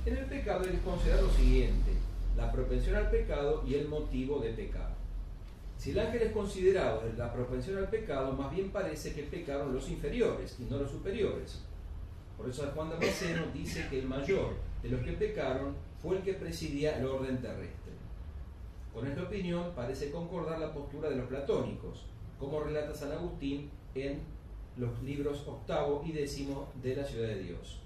En 0.05 0.17
el 0.17 0.25
pecado 0.25 0.63
que 0.63 0.77
considerar 0.79 1.24
lo 1.24 1.31
siguiente, 1.31 1.93
la 2.38 2.51
propensión 2.51 2.96
al 2.96 3.10
pecado 3.10 3.63
y 3.67 3.74
el 3.74 3.88
motivo 3.88 4.39
de 4.39 4.51
pecar. 4.51 4.93
Si 5.79 5.91
el 5.91 6.00
ángel 6.00 6.22
es 6.22 6.31
considerado 6.31 7.01
la 7.17 7.34
propensión 7.34 7.77
al 7.79 7.89
pecado, 7.89 8.34
más 8.34 8.51
bien 8.51 8.70
parece 8.70 9.13
que 9.13 9.24
pecaron 9.24 9.74
los 9.74 9.89
inferiores 9.89 10.58
y 10.60 10.72
no 10.72 10.77
los 10.77 10.91
superiores. 10.91 11.63
Por 12.38 12.48
eso 12.48 12.72
Juan 12.75 12.89
de 12.89 12.96
Damasceno 12.96 13.48
dice 13.51 13.88
que 13.89 14.00
el 14.00 14.08
mayor 14.08 14.53
de 14.84 14.89
los 14.89 15.01
que 15.01 15.13
pecaron 15.13 15.74
fue 16.01 16.17
el 16.17 16.24
que 16.24 16.34
presidía 16.34 17.00
el 17.00 17.05
orden 17.05 17.41
terrestre. 17.41 17.81
Con 18.94 19.08
esta 19.08 19.24
opinión 19.24 19.72
parece 19.76 20.12
concordar 20.12 20.60
la 20.60 20.74
postura 20.74 21.10
de 21.10 21.16
los 21.16 21.28
platónicos, 21.28 22.06
como 22.38 22.60
relata 22.60 22.94
San 22.94 23.12
Agustín 23.12 23.70
en 23.96 24.20
los 24.78 25.02
libros 25.04 25.48
octavo 25.48 26.04
y 26.06 26.12
décimo 26.12 26.68
de 26.82 26.96
la 26.96 27.06
ciudad 27.06 27.28
de 27.28 27.44
Dios. 27.44 27.80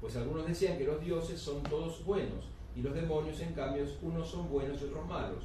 Pues 0.00 0.16
algunos 0.16 0.46
decían 0.46 0.76
que 0.76 0.84
los 0.84 1.00
dioses 1.00 1.40
son 1.40 1.62
todos 1.62 2.04
buenos 2.04 2.44
y 2.76 2.82
los 2.82 2.94
demonios 2.94 3.40
en 3.40 3.54
cambio 3.54 3.84
unos 4.02 4.28
son 4.28 4.50
buenos 4.50 4.80
y 4.80 4.84
otros 4.84 5.06
malos, 5.06 5.44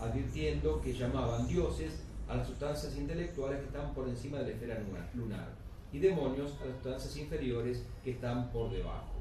advirtiendo 0.00 0.80
que 0.80 0.92
llamaban 0.92 1.46
dioses 1.46 2.00
a 2.28 2.36
las 2.36 2.48
sustancias 2.48 2.96
intelectuales 2.96 3.60
que 3.60 3.66
están 3.66 3.94
por 3.94 4.08
encima 4.08 4.38
de 4.38 4.44
la 4.44 4.50
esfera 4.50 4.82
lunar 5.14 5.48
y 5.92 5.98
demonios 6.00 6.52
a 6.60 6.64
las 6.64 6.74
sustancias 6.74 7.16
inferiores 7.16 7.84
que 8.02 8.10
están 8.10 8.50
por 8.50 8.70
debajo. 8.70 9.14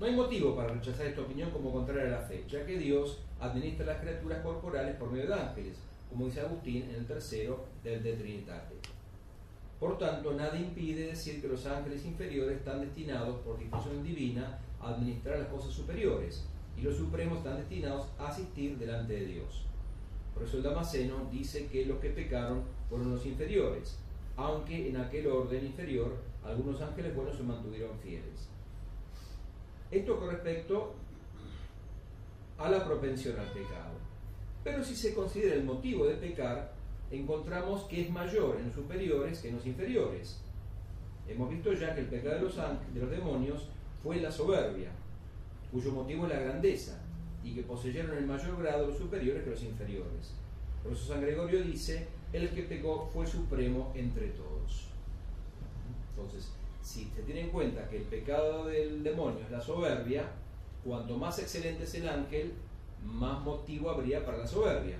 No 0.00 0.06
hay 0.06 0.16
motivo 0.16 0.56
para 0.56 0.72
rechazar 0.72 1.06
esta 1.06 1.22
opinión 1.22 1.50
como 1.50 1.72
contraria 1.72 2.06
a 2.06 2.20
la 2.20 2.26
fe, 2.26 2.44
ya 2.48 2.64
que 2.66 2.78
Dios 2.78 3.18
administra 3.42 3.86
las 3.86 4.00
criaturas 4.00 4.40
corporales 4.42 4.96
por 4.96 5.10
medio 5.10 5.26
de 5.26 5.34
ángeles, 5.34 5.76
como 6.08 6.26
dice 6.26 6.40
Agustín 6.40 6.84
en 6.84 6.94
el 6.94 7.06
tercero 7.06 7.66
del 7.82 8.02
De 8.02 8.14
Trinitate. 8.14 8.76
Por 9.80 9.98
tanto, 9.98 10.32
nada 10.32 10.56
impide 10.56 11.08
decir 11.08 11.40
que 11.40 11.48
los 11.48 11.66
ángeles 11.66 12.04
inferiores 12.04 12.58
están 12.58 12.80
destinados 12.80 13.40
por 13.40 13.58
disposición 13.58 14.04
divina 14.04 14.60
a 14.80 14.90
administrar 14.90 15.40
las 15.40 15.48
cosas 15.48 15.72
superiores 15.72 16.44
y 16.78 16.82
los 16.82 16.96
supremos 16.96 17.38
están 17.38 17.56
destinados 17.56 18.06
a 18.18 18.28
asistir 18.28 18.78
delante 18.78 19.14
de 19.14 19.26
Dios. 19.26 19.64
Por 20.34 20.44
eso 20.44 20.58
el 20.58 20.62
Damasceno 20.62 21.28
dice 21.30 21.66
que 21.66 21.84
los 21.84 21.98
que 21.98 22.10
pecaron 22.10 22.62
fueron 22.88 23.10
los 23.10 23.26
inferiores, 23.26 23.98
aunque 24.36 24.88
en 24.88 24.96
aquel 24.96 25.26
orden 25.26 25.66
inferior 25.66 26.16
algunos 26.44 26.80
ángeles 26.80 27.14
buenos 27.14 27.36
se 27.36 27.42
mantuvieron 27.42 27.98
fieles. 27.98 28.48
Esto 29.90 30.18
con 30.18 30.30
respecto 30.30 30.94
a 32.62 32.70
la 32.70 32.84
propensión 32.84 33.38
al 33.38 33.48
pecado. 33.48 33.92
Pero 34.64 34.84
si 34.84 34.94
se 34.94 35.14
considera 35.14 35.56
el 35.56 35.64
motivo 35.64 36.06
de 36.06 36.14
pecar, 36.14 36.72
encontramos 37.10 37.82
que 37.84 38.02
es 38.02 38.10
mayor 38.10 38.56
en 38.56 38.66
los 38.66 38.74
superiores 38.74 39.40
que 39.40 39.48
en 39.48 39.56
los 39.56 39.66
inferiores. 39.66 40.40
Hemos 41.28 41.50
visto 41.50 41.72
ya 41.72 41.94
que 41.94 42.02
el 42.02 42.06
pecado 42.06 42.36
de 42.36 42.40
los, 42.42 42.56
de 42.56 43.00
los 43.00 43.10
demonios 43.10 43.68
fue 44.02 44.16
la 44.16 44.30
soberbia, 44.30 44.90
cuyo 45.70 45.92
motivo 45.92 46.26
es 46.26 46.32
la 46.32 46.40
grandeza, 46.40 47.00
y 47.44 47.54
que 47.54 47.62
poseyeron 47.62 48.16
en 48.16 48.26
mayor 48.26 48.60
grado 48.60 48.86
los 48.86 48.98
superiores 48.98 49.42
que 49.42 49.50
los 49.50 49.62
inferiores. 49.62 50.34
Por 50.82 50.92
eso 50.92 51.12
San 51.12 51.20
Gregorio 51.20 51.62
dice, 51.62 52.08
el 52.32 52.50
que 52.50 52.62
pecó 52.62 53.08
fue 53.12 53.26
supremo 53.26 53.92
entre 53.94 54.28
todos. 54.28 54.88
Entonces, 56.10 56.52
si 56.82 57.04
se 57.14 57.22
tiene 57.22 57.42
en 57.42 57.50
cuenta 57.50 57.88
que 57.88 57.98
el 57.98 58.04
pecado 58.04 58.66
del 58.66 59.02
demonio 59.02 59.44
es 59.44 59.50
la 59.50 59.60
soberbia, 59.60 60.30
cuanto 60.84 61.16
más 61.16 61.38
excelente 61.38 61.84
es 61.84 61.94
el 61.94 62.08
ángel, 62.08 62.52
más 63.04 63.40
motivo 63.42 63.90
habría 63.90 64.24
para 64.24 64.38
la 64.38 64.46
soberbia. 64.46 64.96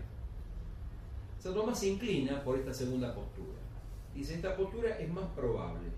Santo 1.39 1.61
Tomás 1.61 1.81
se 1.81 1.89
inclina 1.89 2.43
por 2.45 2.59
esta 2.59 2.73
segunda 2.73 3.15
postura. 3.15 3.59
Dice, 4.15 4.35
esta 4.35 4.57
postura 4.57 4.99
es 4.99 5.13
más 5.13 5.29
probable, 5.35 5.89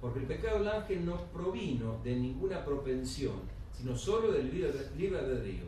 porque 0.00 0.20
el 0.20 0.26
pecado 0.26 0.58
del 0.58 0.68
ángel 0.68 1.04
no 1.04 1.16
provino 1.32 1.98
de 2.04 2.14
ninguna 2.14 2.64
propensión, 2.64 3.40
sino 3.72 3.96
solo 3.96 4.30
del 4.30 4.50
libre 4.96 5.18
albedrío. 5.18 5.64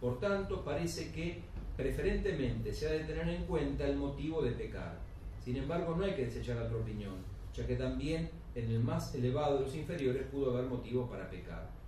Por 0.00 0.18
tanto, 0.18 0.64
parece 0.64 1.12
que 1.12 1.40
preferentemente 1.76 2.74
se 2.74 2.88
ha 2.88 2.92
de 2.92 3.04
tener 3.04 3.28
en 3.28 3.44
cuenta 3.44 3.86
el 3.86 3.96
motivo 3.96 4.42
de 4.42 4.52
pecar. 4.52 4.98
Sin 5.42 5.56
embargo, 5.56 5.94
no 5.96 6.04
hay 6.04 6.14
que 6.14 6.26
desechar 6.26 6.56
la 6.56 6.64
otra 6.64 6.78
opinión, 6.78 7.14
ya 7.54 7.66
que 7.66 7.76
también 7.76 8.30
en 8.54 8.70
el 8.70 8.80
más 8.80 9.14
elevado 9.14 9.58
de 9.58 9.64
los 9.64 9.74
inferiores 9.74 10.26
pudo 10.30 10.50
haber 10.50 10.68
motivo 10.68 11.08
para 11.08 11.30
pecar. 11.30 11.79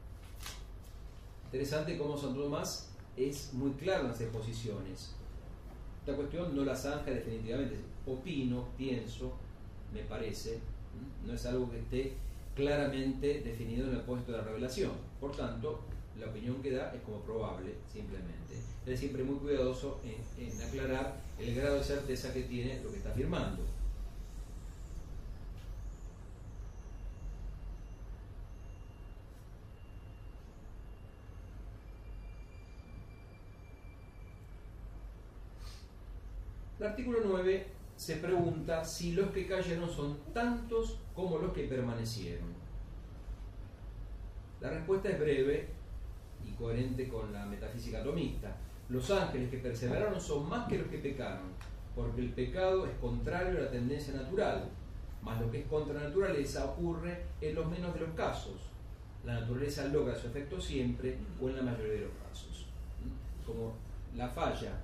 Interesante 1.52 1.98
cómo 1.98 2.16
Santo 2.16 2.44
Tomás 2.44 2.88
es 3.14 3.52
muy 3.52 3.72
claro 3.72 4.04
en 4.04 4.12
las 4.12 4.20
exposiciones. 4.22 5.10
Esta 6.00 6.16
cuestión 6.16 6.56
no 6.56 6.64
la 6.64 6.74
zanja 6.74 7.10
definitivamente. 7.10 7.76
Opino, 8.06 8.68
pienso, 8.78 9.34
me 9.92 10.00
parece. 10.00 10.60
No 11.26 11.34
es 11.34 11.44
algo 11.44 11.70
que 11.70 11.80
esté 11.80 12.14
claramente 12.56 13.42
definido 13.42 13.86
en 13.88 13.96
el 13.96 14.00
puesto 14.00 14.32
de 14.32 14.38
la 14.38 14.44
revelación. 14.44 14.92
Por 15.20 15.36
tanto, 15.36 15.80
la 16.18 16.28
opinión 16.28 16.62
que 16.62 16.70
da 16.70 16.90
es 16.94 17.02
como 17.02 17.20
probable, 17.20 17.74
simplemente. 17.92 18.56
Es 18.86 18.98
siempre 18.98 19.22
muy 19.22 19.36
cuidadoso 19.36 20.00
en, 20.04 20.46
en 20.46 20.62
aclarar 20.62 21.20
el 21.38 21.54
grado 21.54 21.76
de 21.76 21.84
certeza 21.84 22.32
que 22.32 22.44
tiene 22.44 22.82
lo 22.82 22.90
que 22.90 22.96
está 22.96 23.10
afirmando. 23.10 23.62
El 36.82 36.88
artículo 36.88 37.20
9 37.24 37.64
se 37.94 38.16
pregunta 38.16 38.84
si 38.84 39.12
los 39.12 39.30
que 39.30 39.46
cayeron 39.46 39.88
son 39.88 40.18
tantos 40.34 40.98
como 41.14 41.38
los 41.38 41.52
que 41.52 41.68
permanecieron. 41.68 42.48
La 44.60 44.70
respuesta 44.70 45.10
es 45.10 45.20
breve 45.20 45.68
y 46.44 46.50
coherente 46.54 47.08
con 47.08 47.32
la 47.32 47.46
metafísica 47.46 48.00
atomista. 48.00 48.56
Los 48.88 49.08
ángeles 49.12 49.48
que 49.48 49.58
perseveraron 49.58 50.20
son 50.20 50.48
más 50.48 50.66
que 50.66 50.78
los 50.78 50.88
que 50.88 50.98
pecaron, 50.98 51.52
porque 51.94 52.20
el 52.20 52.30
pecado 52.30 52.84
es 52.84 52.98
contrario 53.00 53.60
a 53.60 53.62
la 53.62 53.70
tendencia 53.70 54.14
natural, 54.14 54.68
mas 55.22 55.40
lo 55.40 55.52
que 55.52 55.60
es 55.60 55.66
contra 55.68 55.94
la 55.94 56.08
naturaleza 56.08 56.64
ocurre 56.64 57.26
en 57.40 57.54
los 57.54 57.66
menos 57.66 57.94
de 57.94 58.00
los 58.00 58.10
casos. 58.16 58.56
La 59.24 59.34
naturaleza 59.34 59.86
logra 59.86 60.16
su 60.16 60.26
efecto 60.26 60.60
siempre 60.60 61.16
o 61.40 61.48
en 61.48 61.58
la 61.58 61.62
mayoría 61.62 61.92
de 61.92 62.00
los 62.00 62.28
casos. 62.28 62.66
Como 63.46 63.74
la 64.16 64.28
falla 64.28 64.80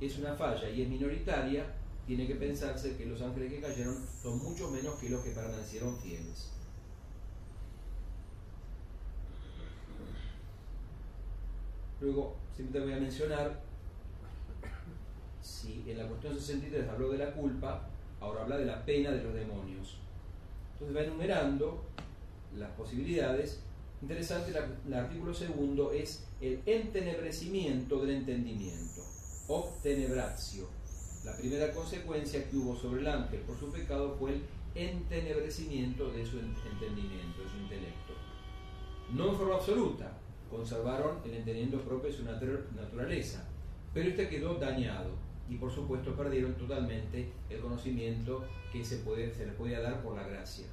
es 0.00 0.18
una 0.18 0.34
falla 0.34 0.70
y 0.70 0.82
es 0.82 0.88
minoritaria, 0.88 1.66
tiene 2.06 2.26
que 2.26 2.36
pensarse 2.36 2.96
que 2.96 3.06
los 3.06 3.20
ángeles 3.20 3.52
que 3.52 3.60
cayeron 3.60 3.96
son 4.22 4.38
mucho 4.38 4.70
menos 4.70 4.94
que 4.94 5.10
los 5.10 5.22
que 5.22 5.30
permanecieron 5.30 5.98
fieles. 5.98 6.50
Luego, 12.00 12.36
simplemente 12.56 12.92
voy 12.92 12.98
a 12.98 13.02
mencionar, 13.02 13.60
si 15.42 15.84
en 15.86 15.98
la 15.98 16.06
cuestión 16.06 16.38
63 16.38 16.88
habló 16.88 17.10
de 17.10 17.18
la 17.18 17.32
culpa, 17.32 17.88
ahora 18.20 18.42
habla 18.42 18.56
de 18.56 18.66
la 18.66 18.84
pena 18.84 19.10
de 19.10 19.22
los 19.22 19.34
demonios. 19.34 19.98
Entonces 20.72 20.96
va 20.96 21.02
enumerando 21.02 21.84
las 22.56 22.70
posibilidades. 22.70 23.60
Interesante, 24.00 24.52
el 24.86 24.94
artículo 24.94 25.34
segundo 25.34 25.92
es 25.92 26.24
el 26.40 26.62
entenebrecimiento 26.64 28.00
del 28.00 28.10
entendimiento 28.16 29.07
obtenebratio. 29.48 30.68
La 31.24 31.36
primera 31.36 31.72
consecuencia 31.72 32.48
que 32.48 32.56
hubo 32.56 32.76
sobre 32.76 33.00
el 33.00 33.08
ángel 33.08 33.40
por 33.40 33.58
su 33.58 33.72
pecado 33.72 34.16
fue 34.18 34.32
el 34.34 34.42
entenebrecimiento 34.74 36.10
de 36.12 36.24
su 36.24 36.38
entendimiento, 36.38 37.42
de 37.42 37.48
su 37.50 37.56
intelecto. 37.56 38.12
No 39.10 39.30
en 39.30 39.36
forma 39.36 39.56
absoluta, 39.56 40.12
conservaron 40.50 41.18
el 41.24 41.34
entendimiento 41.34 41.80
propio 41.80 42.10
de 42.10 42.16
su 42.16 42.24
naturaleza, 42.24 43.48
pero 43.94 44.10
este 44.10 44.28
quedó 44.28 44.54
dañado 44.54 45.10
y 45.48 45.56
por 45.56 45.72
supuesto 45.72 46.14
perdieron 46.14 46.54
totalmente 46.54 47.32
el 47.48 47.60
conocimiento 47.60 48.44
que 48.70 48.84
se, 48.84 48.98
puede, 48.98 49.32
se 49.34 49.46
les 49.46 49.54
podía 49.54 49.80
dar 49.80 50.02
por 50.02 50.14
la 50.14 50.28
gracia. 50.28 50.66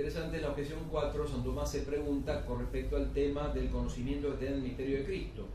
Interesante, 0.00 0.36
en 0.38 0.44
la 0.44 0.48
objeción 0.52 0.78
4, 0.90 1.28
San 1.28 1.44
Tomás 1.44 1.70
se 1.70 1.82
pregunta 1.82 2.46
con 2.46 2.60
respecto 2.60 2.96
al 2.96 3.12
tema 3.12 3.48
del 3.48 3.68
conocimiento 3.68 4.30
que 4.30 4.38
tiene 4.38 4.54
el 4.54 4.62
misterio 4.62 4.96
de 4.96 5.04
Cristo. 5.04 5.46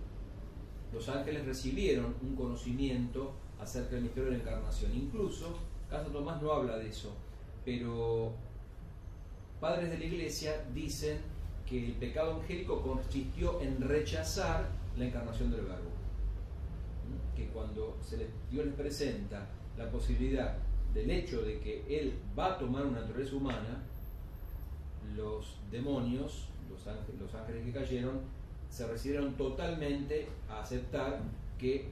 Los 0.93 1.09
ángeles 1.09 1.47
recibieron 1.47 2.13
un 2.21 2.35
conocimiento 2.35 3.33
acerca 3.59 3.95
del 3.95 4.03
misterio 4.03 4.29
de 4.29 4.37
la 4.37 4.43
encarnación. 4.43 4.93
Incluso, 4.93 5.57
San 5.89 6.13
Tomás 6.13 6.43
no 6.43 6.51
habla 6.51 6.77
de 6.77 6.89
eso, 6.89 7.15
pero 7.65 8.33
padres 9.59 9.89
de 9.89 9.97
la 9.97 10.05
iglesia 10.05 10.63
dicen 10.75 11.17
que 11.65 11.83
el 11.83 11.93
pecado 11.93 12.35
angélico 12.35 12.83
consistió 12.83 13.59
en 13.61 13.81
rechazar 13.81 14.69
la 14.95 15.05
encarnación 15.05 15.49
del 15.49 15.61
verbo. 15.61 15.89
Que 17.35 17.47
cuando 17.47 17.97
se 17.99 18.27
Dios 18.51 18.63
les 18.63 18.75
presenta 18.75 19.47
la 19.75 19.89
posibilidad 19.89 20.55
del 20.93 21.09
hecho 21.09 21.41
de 21.41 21.59
que 21.59 21.83
Él 21.89 22.13
va 22.37 22.53
a 22.53 22.59
tomar 22.59 22.85
una 22.85 22.99
naturaleza 22.99 23.35
humana, 23.35 23.81
los 25.15 25.57
demonios, 25.71 26.47
los 26.69 27.33
ángeles, 27.33 27.65
que 27.65 27.71
cayeron, 27.71 28.21
se 28.69 28.87
recibieron 28.87 29.33
totalmente 29.35 30.27
a 30.49 30.61
aceptar 30.61 31.21
que 31.57 31.89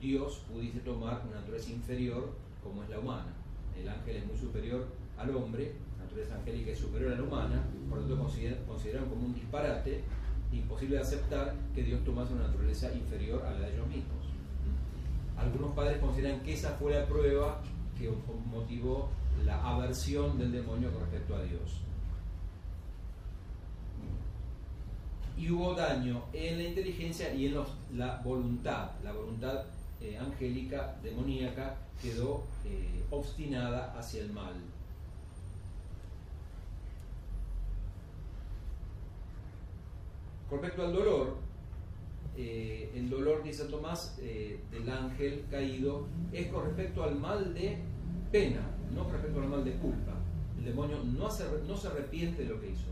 Dios 0.00 0.42
pudiese 0.50 0.80
tomar 0.80 1.22
una 1.28 1.40
naturaleza 1.40 1.70
inferior 1.70 2.30
como 2.62 2.82
es 2.82 2.90
la 2.90 2.98
humana. 2.98 3.32
El 3.78 3.88
ángel 3.88 4.16
es 4.16 4.26
muy 4.26 4.36
superior 4.36 4.86
al 5.16 5.34
hombre, 5.34 5.72
la 5.98 6.04
naturaleza 6.04 6.36
angélica 6.36 6.70
es 6.70 6.78
superior 6.78 7.12
a 7.12 7.16
la 7.16 7.22
humana, 7.22 7.62
por 7.88 7.98
lo 7.98 8.04
tanto 8.06 8.64
consideraron 8.66 9.08
como 9.08 9.26
un 9.26 9.34
disparate 9.34 10.02
imposible 10.52 10.96
de 10.96 11.02
aceptar 11.02 11.54
que 11.74 11.82
Dios 11.82 12.04
tomase 12.04 12.34
una 12.34 12.48
naturaleza 12.48 12.92
inferior 12.92 13.42
a 13.44 13.52
la 13.52 13.60
de 13.60 13.74
ellos 13.74 13.86
mismos. 13.86 14.26
Algunos 15.36 15.74
padres 15.74 15.98
consideran 15.98 16.40
que 16.40 16.52
esa 16.52 16.70
fue 16.72 16.92
la 16.92 17.06
prueba 17.06 17.62
que 17.96 18.10
motivó 18.50 19.08
la 19.44 19.62
aversión 19.64 20.38
del 20.38 20.52
demonio 20.52 20.92
con 20.92 21.02
respecto 21.02 21.36
a 21.36 21.42
Dios. 21.42 21.80
y 25.40 25.50
hubo 25.50 25.74
daño 25.74 26.24
en 26.34 26.58
la 26.58 26.64
inteligencia 26.64 27.32
y 27.32 27.46
en 27.46 27.56
la 27.96 28.20
voluntad. 28.22 28.90
La 29.02 29.12
voluntad 29.12 29.64
eh, 30.00 30.18
angélica, 30.18 30.98
demoníaca, 31.02 31.78
quedó 32.02 32.44
eh, 32.66 33.02
obstinada 33.10 33.98
hacia 33.98 34.20
el 34.20 34.32
mal. 34.32 34.52
Con 40.50 40.60
respecto 40.60 40.84
al 40.84 40.92
dolor, 40.92 41.36
eh, 42.36 42.92
el 42.94 43.08
dolor, 43.08 43.42
dice 43.42 43.64
Tomás, 43.64 44.18
del 44.18 44.90
ángel 44.90 45.46
caído 45.50 46.06
es 46.32 46.48
con 46.48 46.66
respecto 46.66 47.02
al 47.02 47.18
mal 47.18 47.54
de 47.54 47.78
pena, 48.30 48.60
no 48.94 49.10
respecto 49.10 49.40
al 49.40 49.48
mal 49.48 49.64
de 49.64 49.72
culpa. 49.74 50.12
El 50.58 50.64
demonio 50.64 50.98
no, 51.04 51.30
se 51.30 51.44
arrepiente 51.88 52.42
de 52.44 52.48
lo 52.50 52.60
que 52.60 52.70
hizo, 52.70 52.88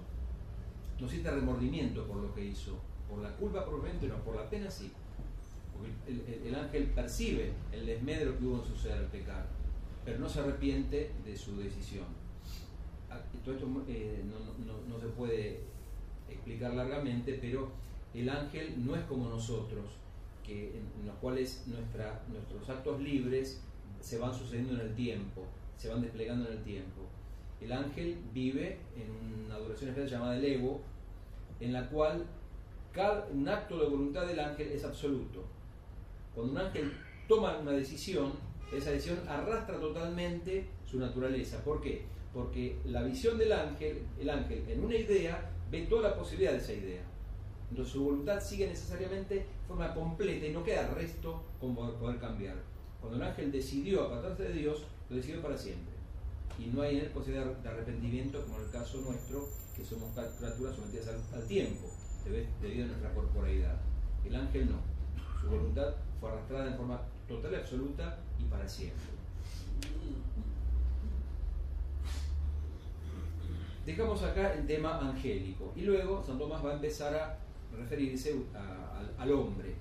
no 1.00 1.08
siente 1.08 1.30
remordimiento 1.30 2.04
por 2.06 2.16
lo 2.16 2.34
que 2.34 2.44
hizo, 2.44 2.78
por 3.08 3.18
la 3.20 3.30
culpa 3.36 3.64
probablemente 3.64 4.08
no, 4.08 4.16
por 4.24 4.36
la 4.36 4.48
pena 4.48 4.70
sí. 4.70 4.90
Porque 5.72 5.92
el, 6.10 6.20
el- 6.34 6.46
el 6.48 6.54
ángel 6.54 6.84
percibe 6.94 7.52
el 7.72 7.86
desmedro 7.86 8.36
que 8.38 8.44
hubo 8.44 8.62
en 8.62 8.64
su 8.68 8.76
ser 8.76 8.92
al 8.92 9.06
pecar, 9.06 9.46
pero 10.04 10.18
no 10.18 10.28
se 10.28 10.40
arrepiente 10.40 11.12
de 11.24 11.36
su 11.36 11.56
decisión. 11.58 12.06
Ah, 13.10 13.20
Todo 13.44 13.54
esto 13.54 13.66
eh, 13.88 14.22
no, 14.88 14.98
se 15.00 15.06
puede 15.08 15.60
explicar 16.28 16.74
largamente, 16.74 17.38
pero 17.40 17.70
el 18.14 18.28
ángel 18.28 18.74
no 18.84 18.96
es 18.96 19.04
como 19.04 19.28
nosotros, 19.28 19.84
que 20.44 20.78
en, 20.78 21.06
los 21.06 21.14
cuales 21.16 21.64
nuestros 21.66 22.68
actos 22.68 23.00
libres 23.00 23.60
se 24.00 24.18
van 24.18 24.34
sucediendo 24.34 24.74
en 24.74 24.80
el 24.80 24.94
tiempo, 24.94 25.44
se 25.78 25.88
van 25.88 26.02
desplegando 26.02 26.50
en 26.50 26.58
el 26.58 26.62
tiempo. 26.62 27.02
El 27.60 27.72
ángel 27.72 28.18
vive 28.34 28.78
en 28.96 29.46
una 29.46 29.58
duración 29.58 29.90
especial 29.90 30.10
llamada 30.10 30.36
el 30.36 30.44
ego, 30.44 30.80
en 31.60 31.72
la 31.72 31.88
cual 31.88 32.26
cada, 32.92 33.26
un 33.32 33.48
acto 33.48 33.78
de 33.78 33.88
voluntad 33.88 34.26
del 34.26 34.40
ángel 34.40 34.72
es 34.72 34.84
absoluto. 34.84 35.44
Cuando 36.34 36.52
un 36.52 36.58
ángel 36.58 36.92
toma 37.28 37.58
una 37.58 37.72
decisión, 37.72 38.32
esa 38.72 38.90
decisión 38.90 39.20
arrastra 39.28 39.78
totalmente 39.78 40.66
su 40.84 40.98
naturaleza. 40.98 41.62
¿Por 41.64 41.80
qué? 41.80 42.02
Porque 42.34 42.78
la 42.84 43.02
visión 43.02 43.38
del 43.38 43.52
ángel, 43.52 44.02
el 44.20 44.30
ángel 44.30 44.64
en 44.68 44.84
una 44.84 44.96
idea, 44.96 45.50
ve 45.70 45.82
toda 45.82 46.10
la 46.10 46.16
posibilidad 46.16 46.52
de 46.52 46.58
esa 46.58 46.72
idea. 46.72 47.02
Entonces 47.70 47.92
su 47.92 48.04
voluntad 48.04 48.40
sigue 48.40 48.66
necesariamente 48.66 49.46
forma 49.66 49.94
completa 49.94 50.46
y 50.46 50.52
no 50.52 50.64
queda 50.64 50.88
resto 50.88 51.42
como 51.60 51.92
poder 51.94 52.18
cambiar. 52.18 52.56
Cuando 53.00 53.18
el 53.18 53.30
ángel 53.30 53.52
decidió 53.52 54.04
apartarse 54.04 54.44
de 54.44 54.54
Dios, 54.54 54.84
lo 55.10 55.16
decidió 55.16 55.42
para 55.42 55.56
siempre. 55.56 55.94
Y 56.58 56.66
no 56.66 56.82
hay 56.82 56.96
en 56.96 57.04
él 57.04 57.10
posibilidad 57.10 57.46
de 57.46 57.68
arrepentimiento 57.68 58.42
como 58.42 58.58
en 58.58 58.64
el 58.64 58.70
caso 58.70 59.00
nuestro, 59.00 59.48
que 59.76 59.84
somos 59.84 60.10
criaturas 60.12 60.74
sometidas 60.74 61.08
al, 61.32 61.46
tiempo, 61.46 61.88
debido 62.60 62.84
a 62.84 62.88
nuestra 62.88 63.14
corporeidad. 63.14 63.76
El 64.24 64.34
ángel 64.34 64.70
no. 64.70 64.78
Su 65.40 65.48
voluntad 65.48 65.94
fue 66.20 66.30
arrastrada 66.30 66.66
en 66.66 66.76
forma 66.76 67.00
total 67.28 67.52
y 67.52 67.56
absoluta 67.56 68.18
y 68.38 68.44
para 68.44 68.68
siempre. 68.68 69.06
Dejamos 73.86 74.22
acá 74.22 74.52
el 74.52 74.66
tema 74.66 74.98
angélico 74.98 75.72
y 75.74 75.82
luego 75.82 76.22
San 76.22 76.38
Tomás 76.38 76.62
va 76.62 76.72
a 76.72 76.74
empezar 76.74 77.14
a 77.14 77.38
referirse 77.74 78.34
al 79.16 79.32
hombre. 79.32 79.74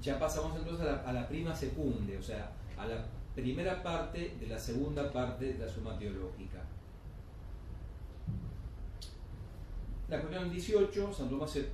Ya 0.00 0.18
pasamos 0.18 0.56
entonces 0.56 0.86
a 0.86 0.92
la, 0.92 1.00
a 1.02 1.12
la 1.12 1.28
prima 1.28 1.54
secunde, 1.54 2.16
o 2.16 2.22
sea, 2.22 2.52
a 2.76 2.86
la 2.86 3.04
primera 3.38 3.80
parte 3.84 4.34
de 4.40 4.48
la 4.48 4.58
segunda 4.58 5.12
parte 5.12 5.52
de 5.52 5.58
la 5.58 5.68
suma 5.68 5.96
teológica. 5.96 6.60
La 10.08 10.20
cuestión 10.20 10.50
18, 10.50 11.12
San 11.12 11.28
Tomás 11.28 11.52
se 11.52 11.68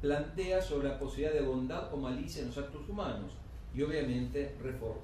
plantea 0.00 0.62
sobre 0.62 0.88
la 0.88 0.98
posibilidad 0.98 1.34
de 1.34 1.42
bondad 1.42 1.92
o 1.92 1.98
malicia 1.98 2.40
en 2.40 2.48
los 2.48 2.56
actos 2.56 2.88
humanos 2.88 3.32
y 3.74 3.82
obviamente 3.82 4.56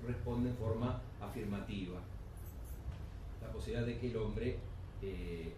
responde 0.07 0.49
en 0.49 0.57
forma 0.57 0.99
afirmativa. 1.21 2.01
La 3.42 3.53
posibilidad 3.53 3.87
de 3.87 3.99
que 3.99 4.11
el 4.11 4.16
hombre 4.16 4.59
eh, 5.03 5.53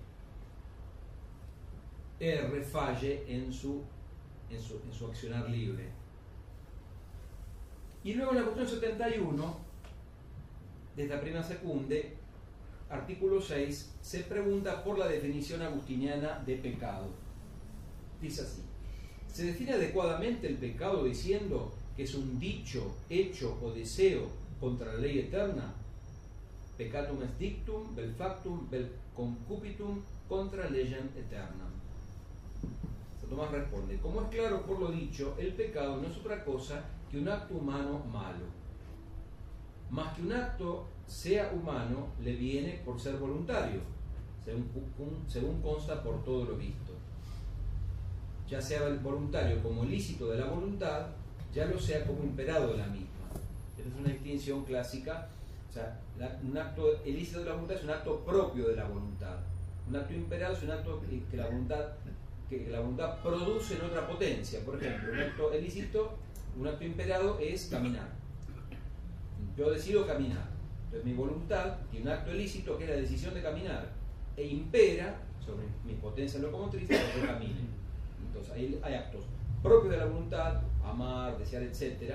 erre, 2.18 2.62
falle 2.62 3.24
en 3.28 3.52
su, 3.52 3.82
en, 4.50 4.60
su, 4.60 4.80
en 4.84 4.92
su 4.92 5.06
accionar 5.06 5.48
libre. 5.48 5.90
Y 8.02 8.14
luego 8.14 8.32
en 8.32 8.38
la 8.38 8.44
cuestión 8.44 8.66
71, 8.66 9.69
de 11.00 11.06
esta 11.06 11.20
primera 11.20 11.42
secunde, 11.42 12.12
artículo 12.90 13.40
6, 13.40 13.94
se 14.02 14.20
pregunta 14.24 14.84
por 14.84 14.98
la 14.98 15.08
definición 15.08 15.62
agustiniana 15.62 16.42
de 16.44 16.56
pecado. 16.56 17.06
Dice 18.20 18.42
así, 18.42 18.62
¿se 19.32 19.46
define 19.46 19.72
adecuadamente 19.72 20.46
el 20.46 20.56
pecado 20.56 21.04
diciendo 21.04 21.72
que 21.96 22.02
es 22.02 22.14
un 22.14 22.38
dicho, 22.38 22.94
hecho 23.08 23.58
o 23.62 23.72
deseo 23.72 24.28
contra 24.60 24.92
la 24.94 25.00
ley 25.00 25.20
eterna? 25.20 25.74
Peccatum 26.76 27.22
est 27.22 27.38
dictum, 27.38 27.94
vel 27.94 28.14
factum, 28.14 28.68
vel 28.70 28.90
concupitum 29.14 30.02
contra 30.28 30.70
legem 30.70 31.08
aeternam. 31.16 31.72
San 33.20 33.28
Tomás 33.28 33.50
responde, 33.50 33.98
como 33.98 34.22
es 34.22 34.28
claro 34.28 34.62
por 34.66 34.80
lo 34.80 34.90
dicho, 34.90 35.34
el 35.38 35.52
pecado 35.52 35.96
no 35.96 36.08
es 36.08 36.16
otra 36.16 36.42
cosa 36.44 36.84
que 37.10 37.18
un 37.18 37.28
acto 37.28 37.54
humano 37.54 38.02
malo. 38.10 38.59
Más 39.90 40.14
que 40.14 40.22
un 40.22 40.32
acto 40.32 40.86
sea 41.06 41.52
humano, 41.52 42.08
le 42.22 42.34
viene 42.36 42.80
por 42.84 43.00
ser 43.00 43.16
voluntario, 43.16 43.80
según, 44.44 45.60
consta 45.62 46.02
por 46.02 46.22
todo 46.24 46.44
lo 46.44 46.56
visto. 46.56 46.92
Ya 48.48 48.60
sea 48.60 48.88
voluntario 49.02 49.62
como 49.62 49.84
ilícito 49.84 50.28
de 50.30 50.38
la 50.38 50.46
voluntad, 50.46 51.06
ya 51.52 51.66
lo 51.66 51.78
sea 51.78 52.06
como 52.06 52.22
imperado 52.22 52.72
de 52.72 52.78
la 52.78 52.86
misma. 52.86 53.08
Esta 53.76 53.88
es 53.88 53.94
una 53.96 54.08
distinción 54.10 54.64
clásica. 54.64 55.28
O 55.68 55.72
sea, 55.72 56.00
un 56.42 56.56
acto 56.56 57.00
ilícito 57.04 57.40
de 57.40 57.46
la 57.46 57.52
voluntad 57.52 57.76
es 57.76 57.84
un 57.84 57.90
acto 57.90 58.20
propio 58.20 58.68
de 58.68 58.76
la 58.76 58.84
voluntad. 58.84 59.36
Un 59.88 59.96
acto 59.96 60.14
imperado 60.14 60.54
es 60.54 60.62
un 60.62 60.70
acto 60.70 61.00
que, 61.00 61.24
que 61.24 61.36
la 61.36 61.46
voluntad 61.46 61.84
que 62.48 62.68
la 62.68 62.80
voluntad 62.80 63.22
produce 63.22 63.76
en 63.76 63.82
otra 63.82 64.08
potencia. 64.08 64.60
Por 64.64 64.82
ejemplo, 64.82 65.12
un 65.12 65.20
acto 65.20 65.54
ilícito, 65.56 66.18
un 66.58 66.66
acto 66.66 66.84
imperado 66.84 67.38
es 67.38 67.66
caminar. 67.66 68.19
Yo 69.56 69.70
decido 69.70 70.06
caminar. 70.06 70.48
Entonces 70.84 71.04
mi 71.04 71.14
voluntad 71.14 71.76
tiene 71.90 72.06
un 72.06 72.12
acto 72.12 72.34
ilícito 72.34 72.76
que 72.76 72.84
es 72.84 72.90
la 72.90 72.96
decisión 72.96 73.34
de 73.34 73.42
caminar 73.42 73.88
e 74.36 74.46
impera 74.46 75.20
sobre 75.44 75.66
mi 75.84 75.94
potencia 75.94 76.40
locomotriz 76.40 76.88
que 76.88 76.94
yo 76.94 77.26
camine. 77.26 77.68
Entonces 78.26 78.52
ahí 78.52 78.80
hay 78.82 78.94
actos 78.94 79.24
propios 79.62 79.92
de 79.92 79.98
la 79.98 80.06
voluntad, 80.06 80.62
amar, 80.84 81.38
desear, 81.38 81.62
etc. 81.62 82.14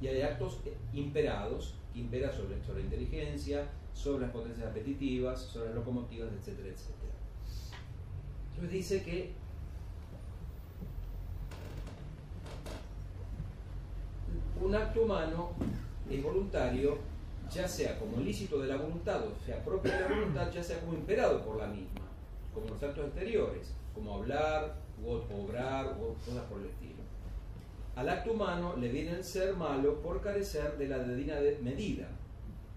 Y 0.00 0.08
hay 0.08 0.22
actos 0.22 0.60
eh, 0.66 0.76
imperados 0.92 1.74
que 1.92 2.00
imperan 2.00 2.32
sobre, 2.32 2.62
sobre 2.64 2.80
la 2.80 2.84
inteligencia, 2.84 3.68
sobre 3.92 4.22
las 4.22 4.30
potencias 4.30 4.68
apetitivas, 4.68 5.40
sobre 5.40 5.66
las 5.66 5.76
locomotivas, 5.76 6.30
etcétera, 6.32 6.68
etcétera. 6.68 7.12
Entonces 8.50 8.72
dice 8.72 9.02
que 9.02 9.32
un 14.60 14.74
acto 14.74 15.02
humano 15.04 15.52
es 16.16 16.22
voluntario, 16.22 16.98
ya 17.50 17.66
sea 17.66 17.98
como 17.98 18.20
ilícito 18.20 18.60
de 18.60 18.68
la 18.68 18.76
voluntad, 18.76 19.22
o 19.24 19.44
sea, 19.44 19.64
propio 19.64 19.92
de 19.92 20.00
la 20.00 20.08
voluntad, 20.08 20.50
ya 20.52 20.62
sea 20.62 20.80
como 20.80 20.94
imperado 20.94 21.44
por 21.44 21.56
la 21.56 21.66
misma, 21.66 22.02
como 22.54 22.68
los 22.68 22.82
actos 22.82 23.06
exteriores, 23.06 23.74
como 23.94 24.14
hablar, 24.14 24.76
u 25.02 25.10
obrar, 25.10 25.96
o 26.00 26.14
cosas 26.24 26.44
por 26.48 26.60
el 26.60 26.66
estilo. 26.66 27.00
Al 27.96 28.08
acto 28.08 28.32
humano 28.32 28.76
le 28.76 28.88
viene 28.88 29.12
el 29.12 29.24
ser 29.24 29.56
malo 29.56 30.00
por 30.00 30.20
carecer 30.20 30.78
de 30.78 30.88
la 30.88 30.98
dedina 30.98 31.36
de 31.36 31.58
medida. 31.58 32.08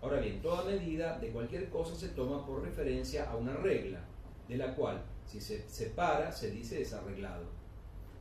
Ahora 0.02 0.20
bien, 0.20 0.42
toda 0.42 0.66
medida 0.66 1.18
de 1.20 1.30
cualquier 1.30 1.70
cosa 1.70 1.96
se 1.96 2.10
toma 2.10 2.46
por 2.46 2.64
referencia 2.64 3.30
a 3.30 3.36
una 3.36 3.54
regla, 3.54 4.00
de 4.48 4.58
la 4.58 4.76
cual, 4.76 5.02
si 5.26 5.40
se 5.40 5.68
separa, 5.70 6.32
se 6.32 6.52
dice 6.52 6.80
desarreglado. 6.80 7.46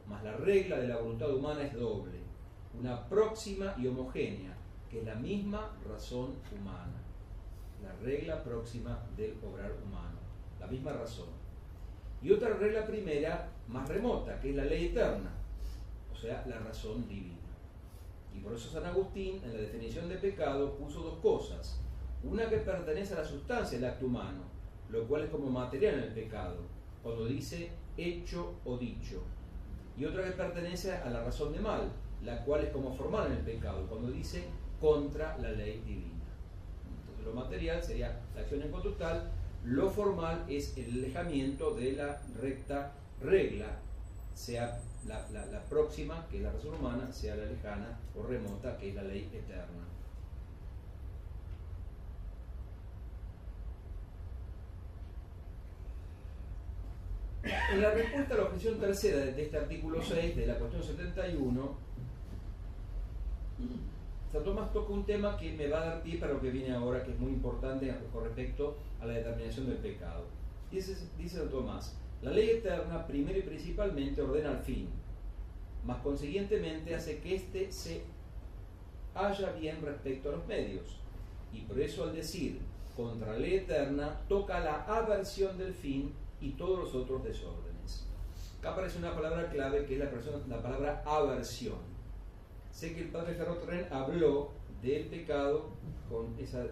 Mas 0.07 0.23
la 0.23 0.37
regla 0.37 0.79
de 0.79 0.89
la 0.89 0.99
voluntad 0.99 1.35
humana 1.35 1.65
es 1.65 1.75
doble, 1.75 2.19
una 2.79 3.09
próxima 3.09 3.75
y 3.79 3.87
homogénea, 3.87 4.57
que 4.93 5.03
la 5.03 5.15
misma 5.15 5.71
razón 5.89 6.35
humana. 6.55 7.01
La 7.83 7.93
regla 8.05 8.45
próxima 8.45 9.03
del 9.17 9.35
obrar 9.43 9.73
humano, 9.83 10.19
la 10.61 10.67
misma 10.67 10.93
razón. 10.93 11.29
Y 12.23 12.31
otra 12.31 12.51
regla 12.51 12.87
primera, 12.87 13.49
más 13.67 13.89
remota, 13.89 14.39
que 14.39 14.51
es 14.51 14.57
la 14.57 14.67
ley 14.67 14.89
eterna, 14.89 15.31
o 16.13 16.15
sea, 16.15 16.45
la 16.47 16.59
razón 16.59 17.09
divina. 17.09 17.39
Y 18.37 18.41
por 18.41 18.53
eso 18.53 18.71
San 18.71 18.85
Agustín, 18.85 19.41
en 19.43 19.55
la 19.55 19.61
definición 19.61 20.09
de 20.09 20.17
pecado, 20.17 20.77
puso 20.77 21.01
dos 21.01 21.19
cosas. 21.21 21.81
Una 22.23 22.49
que 22.49 22.59
pertenece 22.59 23.15
a 23.15 23.19
la 23.19 23.25
sustancia 23.25 23.79
del 23.79 23.89
acto 23.89 24.07
humano, 24.07 24.43
lo 24.91 25.09
cual 25.09 25.25
es 25.25 25.31
como 25.31 25.51
material 25.51 25.95
en 25.95 26.05
el 26.05 26.13
pecado, 26.13 26.59
cuando 27.03 27.27
dice 27.27 27.73
hecho 27.97 28.55
o 28.65 28.77
dicho. 28.77 29.23
Y 29.99 30.05
otra 30.05 30.23
que 30.23 30.33
pertenece 30.33 30.93
a 30.93 31.11
la 31.11 31.25
razón 31.25 31.53
de 31.53 31.61
mal, 31.61 31.91
la 32.23 32.45
cual 32.45 32.65
es 32.65 32.71
como 32.71 32.93
formal 32.93 33.27
en 33.27 33.39
el 33.39 33.45
pecado, 33.45 33.87
cuando 33.89 34.11
dice 34.11 34.45
contra 34.83 35.39
la 35.39 35.51
ley 35.53 35.81
divina. 35.87 36.27
Entonces 37.01 37.25
lo 37.25 37.33
material 37.33 37.83
sería 37.83 38.21
la 38.35 38.41
acción 38.43 38.61
en 38.63 38.71
conductal, 38.71 39.31
lo 39.65 39.89
formal 39.91 40.45
es 40.49 40.77
el 40.77 40.91
alejamiento 41.05 41.71
de 41.75 41.93
la 41.93 42.21
recta 42.39 42.93
regla 43.23 43.79
sea 44.35 44.81
la, 45.07 45.25
la- 45.31 45.63
próxima, 45.71 46.27
que 46.31 46.39
es 46.39 46.43
la 46.43 46.53
razón 46.53 46.75
humana, 46.75 47.11
sea 47.13 47.37
la 47.37 47.45
lejana 47.47 47.99
o 48.19 48.23
remota, 48.27 48.77
que 48.77 48.89
es 48.91 48.95
la 48.95 49.03
ley 49.05 49.31
eterna. 49.33 49.85
En 57.73 57.81
la 57.83 57.91
respuesta 57.91 58.35
a 58.35 58.37
la 58.37 58.43
objeción 58.45 58.79
tercera 58.79 59.19
de 59.25 59.43
este 59.43 59.57
artículo 59.57 60.01
6 60.03 60.37
de 60.37 60.47
la 60.47 60.59
cuestión 60.59 60.83
71, 60.83 61.77
San 64.33 64.43
Tomás 64.45 64.73
toca 64.73 64.93
un 64.93 65.05
tema 65.05 65.37
que 65.37 65.53
me 65.53 65.69
va 65.69 65.83
a 65.83 65.87
dar 65.87 66.03
pie 66.03 66.19
para 66.19 66.33
lo 66.33 66.41
que 66.41 66.51
viene 66.51 66.75
ahora, 66.75 67.05
que 67.05 67.11
es 67.13 67.19
muy 67.19 67.33
importante 67.33 67.95
con 68.13 68.25
respecto 68.25 68.79
a 69.01 69.07
la 69.07 69.13
determinación 69.15 69.67
del 69.69 69.77
pecado. 69.79 70.25
Dice, 70.71 70.97
dice 71.19 71.37
San 71.39 71.51
Tomás, 71.51 71.99
la 72.23 72.31
ley 72.31 72.51
eterna 72.51 73.07
primero 73.07 73.39
y 73.39 73.43
principalmente 73.43 74.23
ordena 74.23 74.51
al 74.53 74.61
fin, 74.61 74.89
mas 75.85 75.99
consiguientemente 75.99 76.95
hace 76.95 77.19
que 77.21 77.35
éste 77.35 77.71
se 77.71 78.05
haya 79.15 79.53
bien 79.53 79.83
respecto 79.83 80.31
a 80.31 80.33
los 80.37 80.47
medios. 80.47 80.99
Y 81.53 81.61
por 81.63 81.79
eso 81.79 82.05
al 82.05 82.15
decir 82.15 82.61
contra 82.97 83.33
la 83.35 83.39
ley 83.39 83.57
eterna, 83.57 84.19
toca 84.29 84.61
la 84.61 84.85
aversión 84.87 85.59
del 85.59 85.75
fin 85.75 86.15
y 86.41 86.53
todos 86.53 86.79
los 86.79 86.95
otros 86.95 87.23
desórdenes. 87.23 88.07
Acá 88.61 88.73
aparece 88.73 88.99
una 88.99 89.15
palabra 89.15 89.51
clave 89.51 89.85
que 89.85 89.95
es 89.95 90.01
la, 90.01 90.11
persona- 90.11 90.43
la 90.49 90.63
palabra 90.63 91.03
aversión. 91.05 91.92
Sé 92.73 92.95
que 92.95 93.03
el 93.03 93.09
padre 93.11 93.35
Ferrotren 93.35 93.87
habló 93.93 94.51
del 94.83 95.07
pecado 95.07 95.71
con 96.11 96.35
esa, 96.39 96.65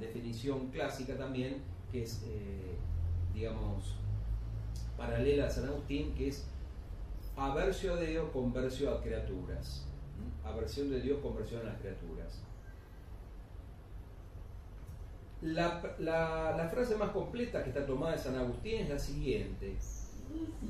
definición 0.00 0.68
clásica 0.68 1.16
también, 1.16 1.62
que 1.92 2.02
es, 2.04 2.22
eh, 2.26 2.76
digamos, 3.34 3.96
paralela 4.96 5.46
a 5.46 5.50
San 5.50 5.66
Agustín, 5.66 6.14
que 6.14 6.28
es 6.28 6.46
aversio 7.36 7.94
a 7.94 8.00
Dios, 8.00 8.30
conversión 8.32 8.94
a 8.96 9.00
criaturas. 9.02 9.86
Aversión 10.44 10.90
de 10.90 11.00
Dios, 11.00 11.18
conversión 11.20 11.60
a 11.62 11.64
las 11.70 11.80
criaturas. 11.80 12.42
La, 15.42 15.82
la- 15.98 16.54
la 16.56 16.68
frase 16.68 16.96
más 16.96 17.10
completa 17.10 17.62
que 17.62 17.70
está 17.70 17.86
tomada 17.86 18.12
de 18.12 18.18
San 18.18 18.36
Agustín 18.36 18.80
es 18.82 18.88
la 18.90 18.98
siguiente. 18.98 19.74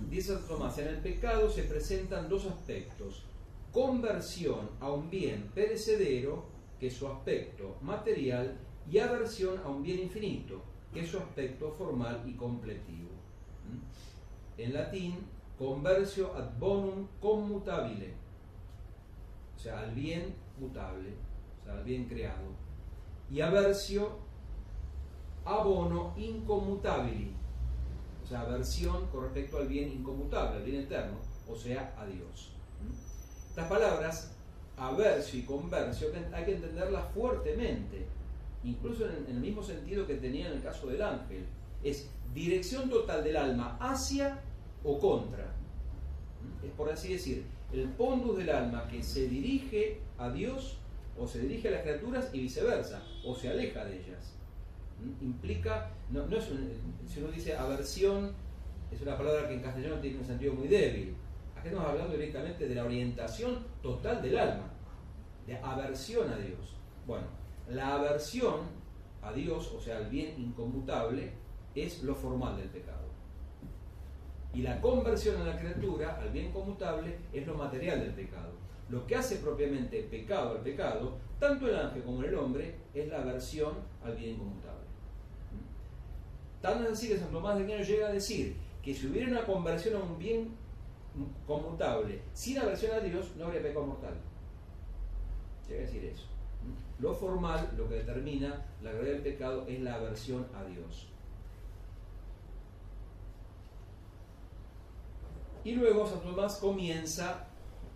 Dice 0.09 0.35
San 0.35 0.47
Tomás, 0.47 0.79
en 0.79 0.89
el 0.89 0.99
pecado 0.99 1.51
se 1.51 1.65
presentan 1.65 2.29
dos 2.29 2.47
aspectos. 2.47 3.25
Conversión 3.73 4.71
a 4.81 4.91
un 4.91 5.09
bien 5.09 5.51
perecedero, 5.55 6.45
que 6.79 6.89
es 6.89 6.95
su 6.95 7.07
aspecto 7.07 7.77
material, 7.83 8.59
y 8.91 8.99
aversión 8.99 9.59
a 9.65 9.69
un 9.69 9.83
bien 9.83 10.01
infinito, 10.01 10.63
que 10.93 11.01
es 11.01 11.11
su 11.11 11.19
aspecto 11.19 11.71
formal 11.73 12.23
y 12.27 12.33
completivo. 12.33 13.11
¿Mm? 13.69 14.61
En 14.61 14.73
latín, 14.73 15.19
conversio 15.59 16.35
ad 16.35 16.59
bonum 16.59 17.07
commutabile, 17.21 18.15
o 19.57 19.59
sea, 19.59 19.81
al 19.81 19.95
bien 19.95 20.35
mutable, 20.59 21.11
o 21.61 21.65
sea, 21.65 21.75
al 21.75 21.85
bien 21.85 22.07
creado. 22.07 22.49
Y 23.31 23.41
aversio 23.41 24.19
abono 25.45 26.15
incomutabili, 26.17 27.33
o 28.25 28.27
sea, 28.27 28.41
aversión 28.41 29.07
con 29.09 29.25
respecto 29.25 29.59
al 29.59 29.69
bien 29.69 29.91
incomutable, 29.91 30.57
al 30.59 30.65
bien 30.65 30.83
eterno, 30.83 31.19
o 31.49 31.55
sea, 31.55 31.95
a 31.99 32.07
Dios. 32.07 32.53
Estas 33.51 33.67
palabras, 33.69 34.31
aversio 34.77 35.41
y 35.41 35.43
conversio, 35.43 36.09
hay 36.33 36.45
que 36.45 36.55
entenderlas 36.55 37.05
fuertemente, 37.13 38.07
incluso 38.63 39.07
en, 39.07 39.25
en 39.29 39.37
el 39.37 39.41
mismo 39.41 39.63
sentido 39.63 40.07
que 40.07 40.15
tenía 40.15 40.47
en 40.47 40.53
el 40.55 40.63
caso 40.63 40.87
del 40.87 41.03
ángel. 41.03 41.45
Es 41.83 42.09
dirección 42.33 42.89
total 42.89 43.25
del 43.25 43.37
alma 43.37 43.77
hacia 43.81 44.39
o 44.85 44.99
contra. 45.01 45.45
¿Mm? 45.45 46.65
Es 46.67 46.73
por 46.77 46.91
así 46.91 47.13
decir, 47.13 47.45
el 47.73 47.89
pondus 47.89 48.39
del 48.39 48.51
alma 48.51 48.87
que 48.89 49.03
se 49.03 49.27
dirige 49.29 49.99
a 50.19 50.31
Dios 50.31 50.77
o 51.19 51.27
se 51.27 51.41
dirige 51.41 51.69
a 51.69 51.73
las 51.73 51.83
criaturas 51.83 52.31
y 52.33 52.41
viceversa, 52.43 53.03
o 53.25 53.35
se 53.35 53.49
aleja 53.49 53.85
de 53.85 53.97
ellas. 53.97 54.35
¿Mm? 55.03 55.25
Implica, 55.25 55.91
no, 56.11 56.27
no 56.27 56.37
es 56.37 56.49
un- 56.51 56.71
si 57.13 57.21
uno 57.21 57.33
dice 57.33 57.57
aversión, 57.57 58.33
es 58.93 59.01
una 59.03 59.19
palabra 59.19 59.49
que 59.49 59.55
en 59.55 59.61
castellano 59.61 59.97
tiene 59.97 60.19
un 60.19 60.25
sentido 60.25 60.53
muy 60.55 60.69
débil. 60.69 61.15
Aquí 61.61 61.69
estamos 61.69 61.91
hablando 61.91 62.15
directamente 62.15 62.67
de 62.67 62.75
la 62.75 62.87
orientación 62.87 63.59
total 63.83 64.23
del 64.23 64.39
alma, 64.39 64.71
de 65.47 65.59
aversión 65.59 66.33
a 66.33 66.39
Dios. 66.39 66.75
Bueno, 67.07 67.27
la 67.69 67.97
aversión 67.97 68.61
a 69.21 69.31
Dios, 69.31 69.71
o 69.77 69.79
sea, 69.79 69.99
al 69.99 70.07
bien 70.07 70.41
inconmutable, 70.41 71.33
es 71.75 72.03
lo 72.03 72.15
formal 72.15 72.57
del 72.57 72.71
pecado. 72.71 73.05
Y 74.55 74.63
la 74.63 74.81
conversión 74.81 75.39
a 75.43 75.45
la 75.45 75.59
criatura, 75.59 76.19
al 76.19 76.31
bien 76.31 76.51
conmutable, 76.51 77.19
es 77.31 77.47
lo 77.47 77.55
material 77.57 78.01
del 78.01 78.15
pecado. 78.15 78.53
Lo 78.89 79.07
que 79.07 79.17
hace 79.17 79.37
propiamente 79.37 80.03
pecado 80.05 80.53
al 80.53 80.63
pecado, 80.63 81.19
tanto 81.39 81.69
el 81.69 81.77
ángel 81.77 82.03
como 82.05 82.23
el 82.23 82.35
hombre, 82.37 82.77
es 82.95 83.07
la 83.07 83.19
aversión 83.19 83.75
al 84.03 84.17
bien 84.17 84.31
inconmutable. 84.31 84.87
¿Mm? 85.53 86.63
Tan 86.63 86.85
es 86.85 86.93
así 86.93 87.09
que 87.09 87.19
San 87.19 87.31
Tomás 87.31 87.59
de 87.59 87.65
Aquino 87.65 87.83
llega 87.83 88.09
a 88.09 88.13
decir 88.13 88.57
que 88.83 88.95
si 88.95 89.09
hubiera 89.09 89.31
una 89.31 89.45
conversión 89.45 90.01
a 90.01 90.05
un 90.05 90.19
bien 90.19 90.59
conmutable 91.47 92.21
sin 92.33 92.59
aversión 92.59 92.93
a 92.93 93.01
Dios, 93.01 93.35
no 93.37 93.47
habría 93.47 93.63
pecado 93.63 93.87
mortal. 93.87 94.15
Llega 95.69 95.83
decir 95.83 96.05
eso. 96.05 96.27
Lo 96.99 97.15
formal, 97.15 97.73
lo 97.77 97.89
que 97.89 97.97
determina 97.97 98.67
la 98.83 98.93
gravedad 98.93 99.15
del 99.15 99.23
pecado, 99.23 99.65
es 99.67 99.81
la 99.81 99.95
aversión 99.95 100.47
a 100.55 100.65
Dios. 100.65 101.09
Y 105.65 105.73
luego 105.73 106.07
San 106.07 106.21
Tomás 106.21 106.57
comienza 106.57 107.47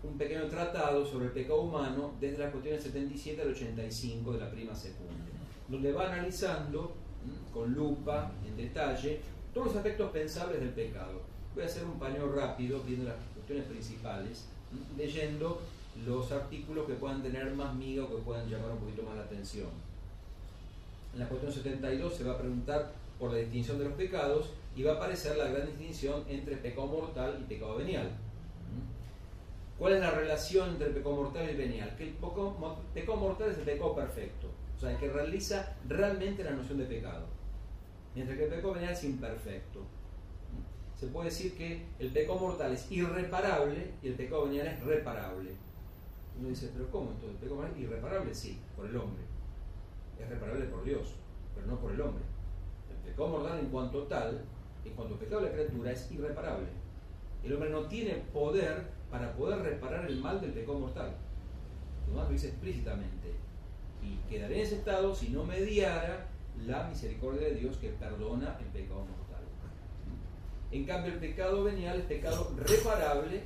un 0.02 0.18
pequeño 0.18 0.48
tratado 0.48 1.04
sobre 1.06 1.26
el 1.26 1.32
pecado 1.32 1.62
humano 1.62 2.12
desde 2.20 2.38
las 2.38 2.52
cuestiones 2.52 2.82
77 2.82 3.40
al 3.40 3.50
85 3.50 4.32
de 4.32 4.40
la 4.40 4.50
prima 4.50 4.74
secunda, 4.74 5.14
donde 5.68 5.92
va 5.92 6.12
analizando 6.12 6.94
con 7.52 7.72
lupa, 7.72 8.32
en 8.46 8.56
detalle, 8.56 9.20
todos 9.52 9.68
los 9.68 9.76
aspectos 9.76 10.10
pensables 10.10 10.60
del 10.60 10.70
pecado. 10.70 11.33
Voy 11.54 11.62
a 11.62 11.66
hacer 11.66 11.84
un 11.84 11.98
paño 11.98 12.32
rápido 12.32 12.80
viendo 12.82 13.04
las 13.04 13.14
cuestiones 13.34 13.64
principales, 13.66 14.46
leyendo 14.96 15.60
los 16.04 16.32
artículos 16.32 16.86
que 16.86 16.94
puedan 16.94 17.22
tener 17.22 17.52
más 17.54 17.74
miga 17.74 18.04
o 18.04 18.08
que 18.10 18.22
puedan 18.22 18.48
llamar 18.48 18.72
un 18.72 18.78
poquito 18.78 19.02
más 19.04 19.16
la 19.16 19.22
atención. 19.22 19.68
En 21.12 21.20
la 21.20 21.28
cuestión 21.28 21.52
72 21.52 22.14
se 22.14 22.24
va 22.24 22.32
a 22.32 22.38
preguntar 22.38 22.90
por 23.20 23.30
la 23.32 23.38
distinción 23.38 23.78
de 23.78 23.84
los 23.84 23.94
pecados 23.94 24.50
y 24.74 24.82
va 24.82 24.92
a 24.92 24.96
aparecer 24.96 25.36
la 25.36 25.46
gran 25.46 25.66
distinción 25.66 26.24
entre 26.28 26.56
pecado 26.56 26.88
mortal 26.88 27.38
y 27.40 27.44
pecado 27.44 27.76
venial. 27.76 28.10
¿Cuál 29.78 29.94
es 29.94 30.00
la 30.00 30.10
relación 30.10 30.70
entre 30.70 30.88
el 30.88 30.94
pecado 30.94 31.14
mortal 31.16 31.44
y 31.46 31.50
el 31.50 31.56
venial? 31.56 31.94
Que 31.96 32.04
el 32.08 32.14
mo- 32.20 32.78
pecado 32.92 33.16
mortal 33.16 33.50
es 33.50 33.58
el 33.58 33.64
pecado 33.64 33.94
perfecto, 33.94 34.48
o 34.76 34.80
sea, 34.80 34.90
el 34.92 34.98
que 34.98 35.08
realiza 35.08 35.76
realmente 35.88 36.42
la 36.42 36.52
noción 36.52 36.78
de 36.78 36.84
pecado, 36.86 37.26
mientras 38.14 38.36
que 38.38 38.44
el 38.44 38.50
pecado 38.50 38.74
venial 38.74 38.92
es 38.92 39.04
imperfecto. 39.04 39.80
Se 41.04 41.10
puede 41.10 41.28
decir 41.28 41.54
que 41.54 41.82
el 41.98 42.12
pecado 42.12 42.38
mortal 42.38 42.72
es 42.72 42.90
irreparable 42.90 43.90
y 44.02 44.08
el 44.08 44.14
pecado 44.14 44.46
venial 44.46 44.68
es 44.68 44.82
reparable. 44.82 45.50
Uno 46.40 46.48
dice, 46.48 46.70
pero 46.72 46.90
¿cómo 46.90 47.10
entonces? 47.10 47.32
¿El 47.32 47.36
pecado 47.36 47.56
mortal 47.56 47.74
es 47.76 47.82
irreparable? 47.82 48.34
Sí, 48.34 48.58
por 48.74 48.86
el 48.86 48.96
hombre. 48.96 49.22
Es 50.18 50.26
reparable 50.30 50.64
por 50.64 50.82
Dios, 50.82 51.14
pero 51.54 51.66
no 51.66 51.78
por 51.78 51.92
el 51.92 52.00
hombre. 52.00 52.22
El 52.90 53.10
pecado 53.10 53.28
mortal 53.28 53.58
en 53.58 53.66
cuanto 53.66 54.04
tal, 54.04 54.44
en 54.82 54.92
cuanto 54.94 55.18
pecado 55.18 55.42
de 55.42 55.48
la 55.48 55.52
criatura, 55.52 55.92
es 55.92 56.10
irreparable. 56.10 56.68
El 57.42 57.52
hombre 57.52 57.68
no 57.68 57.82
tiene 57.82 58.14
poder 58.32 58.86
para 59.10 59.34
poder 59.34 59.58
reparar 59.58 60.06
el 60.06 60.18
mal 60.22 60.40
del 60.40 60.52
pecado 60.52 60.78
mortal. 60.78 61.14
Tomás 62.06 62.28
lo 62.28 62.32
dice 62.32 62.48
explícitamente. 62.48 63.34
Y 64.02 64.16
quedaré 64.30 64.54
en 64.54 64.62
ese 64.62 64.76
estado 64.76 65.14
si 65.14 65.28
no 65.28 65.44
mediara 65.44 66.28
la 66.66 66.88
misericordia 66.88 67.42
de 67.48 67.56
Dios 67.56 67.76
que 67.76 67.90
perdona 67.90 68.56
el 68.58 68.66
pecado 68.68 69.00
mortal. 69.00 69.23
En 70.74 70.84
cambio, 70.84 71.12
el 71.12 71.20
pecado 71.20 71.62
venial 71.62 72.00
es 72.00 72.06
pecado 72.06 72.50
reparable 72.58 73.42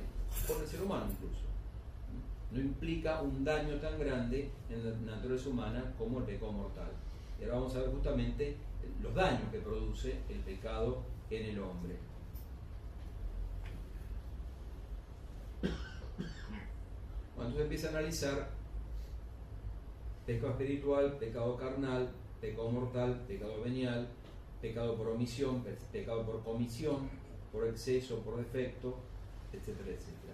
por 0.47 0.59
el 0.61 0.67
ser 0.67 0.81
humano 0.81 1.05
incluso. 1.11 1.43
No 2.51 2.59
implica 2.59 3.21
un 3.21 3.43
daño 3.45 3.75
tan 3.75 3.99
grande 3.99 4.49
en 4.67 4.83
la 5.05 5.15
naturaleza 5.15 5.47
humana 5.49 5.93
como 5.97 6.17
el 6.19 6.25
pecado 6.25 6.51
mortal. 6.51 6.89
Y 7.39 7.43
ahora 7.43 7.57
vamos 7.59 7.75
a 7.75 7.79
ver 7.81 7.91
justamente 7.91 8.57
los 9.03 9.13
daños 9.13 9.43
que 9.51 9.59
produce 9.59 10.17
el 10.27 10.39
pecado 10.39 11.03
en 11.29 11.45
el 11.45 11.59
hombre. 11.59 11.95
Bueno, 17.35 17.51
entonces 17.51 17.61
empieza 17.61 17.87
a 17.87 17.89
analizar 17.91 18.49
pecado 20.25 20.51
espiritual, 20.53 21.17
pecado 21.17 21.55
carnal, 21.57 22.09
pecado 22.41 22.69
mortal, 22.71 23.23
pecado 23.27 23.61
venial, 23.61 24.07
pecado 24.61 24.95
por 24.97 25.07
omisión, 25.09 25.63
pe- 25.63 25.77
pecado 25.91 26.25
por 26.25 26.43
comisión, 26.43 27.07
por 27.51 27.67
exceso, 27.67 28.19
por 28.19 28.37
defecto, 28.37 28.95
etcétera, 29.53 29.89
etcétera. 29.89 30.33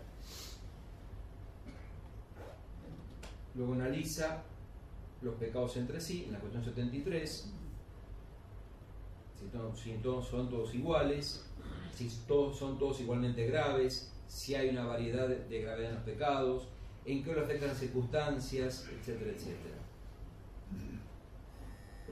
Luego 3.56 3.73
analiza 3.73 4.43
los 5.21 5.36
pecados 5.36 5.78
entre 5.78 5.99
sí, 6.01 6.25
en 6.25 6.34
la 6.34 6.39
cuestión 6.39 6.63
73, 6.63 7.51
si, 9.39 9.45
to- 9.47 9.75
si 9.75 9.91
todos 10.04 10.28
son 10.28 10.49
todos 10.49 10.73
iguales, 10.75 11.45
si 11.95 12.10
todos, 12.28 12.58
son 12.58 12.78
todos 12.78 12.99
igualmente 12.99 13.45
graves, 13.47 14.12
si 14.28 14.56
hay 14.56 14.69
una 14.69 14.86
variedad 14.86 15.28
de 15.30 15.62
gravedad 15.62 15.89
en 15.91 15.95
los 15.95 16.04
pecados, 16.04 16.67
en 17.06 17.23
qué 17.23 17.34
lo 17.34 17.41
afectan 17.43 17.69
las 17.69 17.78
circunstancias, 17.78 18.88
etcétera, 18.99 19.32
etcétera. 19.32 19.75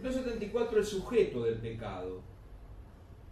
74 0.01 0.79
el 0.79 0.85
sujeto 0.85 1.43
del 1.43 1.55
pecado. 1.59 2.21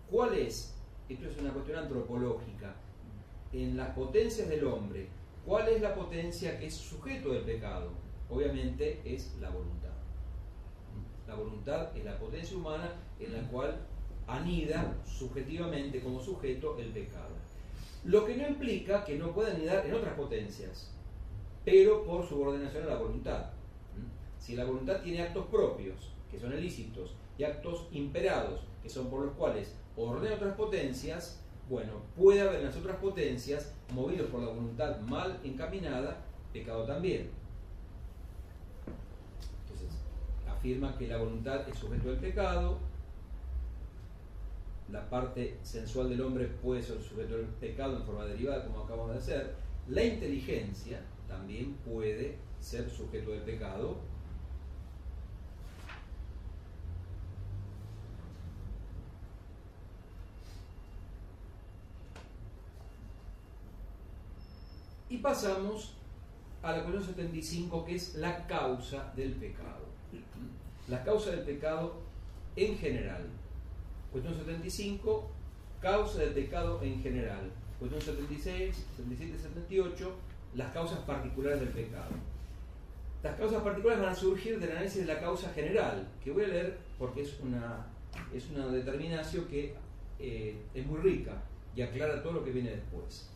¿Cuál 0.09 0.33
es? 0.35 0.73
Esto 1.11 1.27
es 1.27 1.37
una 1.39 1.51
cuestión 1.51 1.77
antropológica. 1.77 2.73
En 3.51 3.75
las 3.75 3.89
potencias 3.89 4.47
del 4.47 4.65
hombre, 4.65 5.09
¿cuál 5.45 5.67
es 5.67 5.81
la 5.81 5.93
potencia 5.93 6.57
que 6.57 6.67
es 6.67 6.73
sujeto 6.73 7.33
del 7.33 7.43
pecado? 7.43 7.89
Obviamente 8.29 9.01
es 9.03 9.35
la 9.41 9.49
voluntad. 9.49 9.89
La 11.27 11.35
voluntad 11.35 11.97
es 11.97 12.05
la 12.05 12.17
potencia 12.17 12.55
humana 12.55 12.93
en 13.19 13.33
la 13.33 13.41
cual 13.49 13.75
anida 14.25 14.95
subjetivamente 15.05 15.99
como 15.99 16.21
sujeto 16.21 16.77
el 16.79 16.91
pecado. 16.91 17.35
Lo 18.05 18.25
que 18.25 18.37
no 18.37 18.47
implica 18.47 19.03
que 19.03 19.17
no 19.17 19.33
pueda 19.33 19.53
anidar 19.53 19.85
en 19.85 19.93
otras 19.93 20.13
potencias, 20.13 20.93
pero 21.65 22.05
por 22.05 22.25
subordinación 22.25 22.83
a 22.83 22.87
la 22.87 22.99
voluntad. 22.99 23.47
Si 24.39 24.55
la 24.55 24.63
voluntad 24.63 25.01
tiene 25.01 25.23
actos 25.23 25.47
propios, 25.47 26.13
que 26.31 26.39
son 26.39 26.57
ilícitos, 26.57 27.15
y 27.37 27.43
actos 27.43 27.87
imperados, 27.91 28.61
que 28.81 28.89
son 28.89 29.09
por 29.09 29.25
los 29.25 29.33
cuales 29.35 29.75
ordena 29.95 30.35
otras 30.35 30.55
potencias, 30.55 31.39
bueno, 31.69 31.93
puede 32.15 32.41
haber 32.41 32.59
en 32.59 32.65
las 32.65 32.75
otras 32.75 32.97
potencias, 32.97 33.73
movidos 33.93 34.29
por 34.29 34.41
la 34.41 34.49
voluntad 34.49 34.99
mal 35.01 35.39
encaminada, 35.43 36.17
pecado 36.51 36.85
también. 36.85 37.29
Entonces, 39.63 39.89
afirma 40.49 40.97
que 40.97 41.07
la 41.07 41.17
voluntad 41.17 41.67
es 41.69 41.77
sujeto 41.77 42.09
del 42.09 42.19
pecado, 42.19 42.77
la 44.91 45.09
parte 45.09 45.57
sensual 45.63 46.09
del 46.09 46.21
hombre 46.21 46.47
puede 46.47 46.83
ser 46.83 47.01
sujeto 47.01 47.37
del 47.37 47.45
pecado 47.45 47.97
en 47.97 48.03
forma 48.03 48.25
derivada, 48.25 48.65
como 48.65 48.83
acabamos 48.83 49.11
de 49.13 49.17
hacer, 49.19 49.55
la 49.87 50.03
inteligencia 50.03 51.01
también 51.27 51.73
puede 51.85 52.37
ser 52.59 52.89
sujeto 52.89 53.31
del 53.31 53.41
pecado 53.41 53.95
Y 65.11 65.17
pasamos 65.17 65.91
a 66.63 66.71
la 66.71 66.83
cuestión 66.83 67.03
75, 67.03 67.83
que 67.83 67.95
es 67.95 68.15
la 68.15 68.47
causa 68.47 69.11
del 69.13 69.33
pecado. 69.33 69.85
La 70.87 71.03
causa 71.03 71.31
del 71.31 71.41
pecado 71.41 71.95
en 72.55 72.77
general. 72.77 73.27
Cuestión 74.09 74.33
75, 74.37 75.29
causa 75.81 76.19
del 76.19 76.29
pecado 76.29 76.81
en 76.81 77.03
general. 77.03 77.51
Cuestión 77.77 78.01
76, 78.01 78.85
77 78.95 79.35
y 79.35 79.41
78, 79.41 80.15
las 80.55 80.71
causas 80.71 80.99
particulares 80.99 81.59
del 81.59 81.69
pecado. 81.69 82.11
Las 83.21 83.35
causas 83.35 83.61
particulares 83.63 84.01
van 84.01 84.13
a 84.13 84.15
surgir 84.15 84.61
del 84.61 84.71
análisis 84.71 85.05
de 85.05 85.13
la 85.13 85.19
causa 85.19 85.49
general, 85.49 86.07
que 86.23 86.31
voy 86.31 86.45
a 86.45 86.47
leer 86.47 86.77
porque 86.97 87.23
es 87.23 87.37
una, 87.41 87.85
es 88.33 88.49
una 88.49 88.67
determinación 88.67 89.43
que 89.49 89.75
eh, 90.19 90.55
es 90.73 90.85
muy 90.85 90.99
rica 90.99 91.33
y 91.75 91.81
aclara 91.81 92.23
todo 92.23 92.31
lo 92.31 92.45
que 92.45 92.51
viene 92.51 92.69
después. 92.69 93.27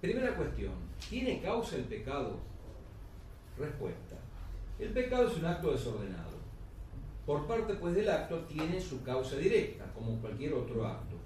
Primera 0.00 0.34
cuestión, 0.34 0.72
¿tiene 1.10 1.42
causa 1.42 1.76
el 1.76 1.84
pecado? 1.84 2.38
Respuesta. 3.58 4.16
El 4.78 4.90
pecado 4.94 5.28
es 5.28 5.36
un 5.36 5.44
acto 5.44 5.72
desordenado. 5.72 6.40
Por 7.26 7.46
parte 7.46 7.74
pues 7.74 7.94
del 7.94 8.08
acto 8.08 8.38
tiene 8.44 8.80
su 8.80 9.02
causa 9.02 9.36
directa, 9.36 9.84
como 9.92 10.18
cualquier 10.20 10.54
otro 10.54 10.86
acto. 10.86 11.16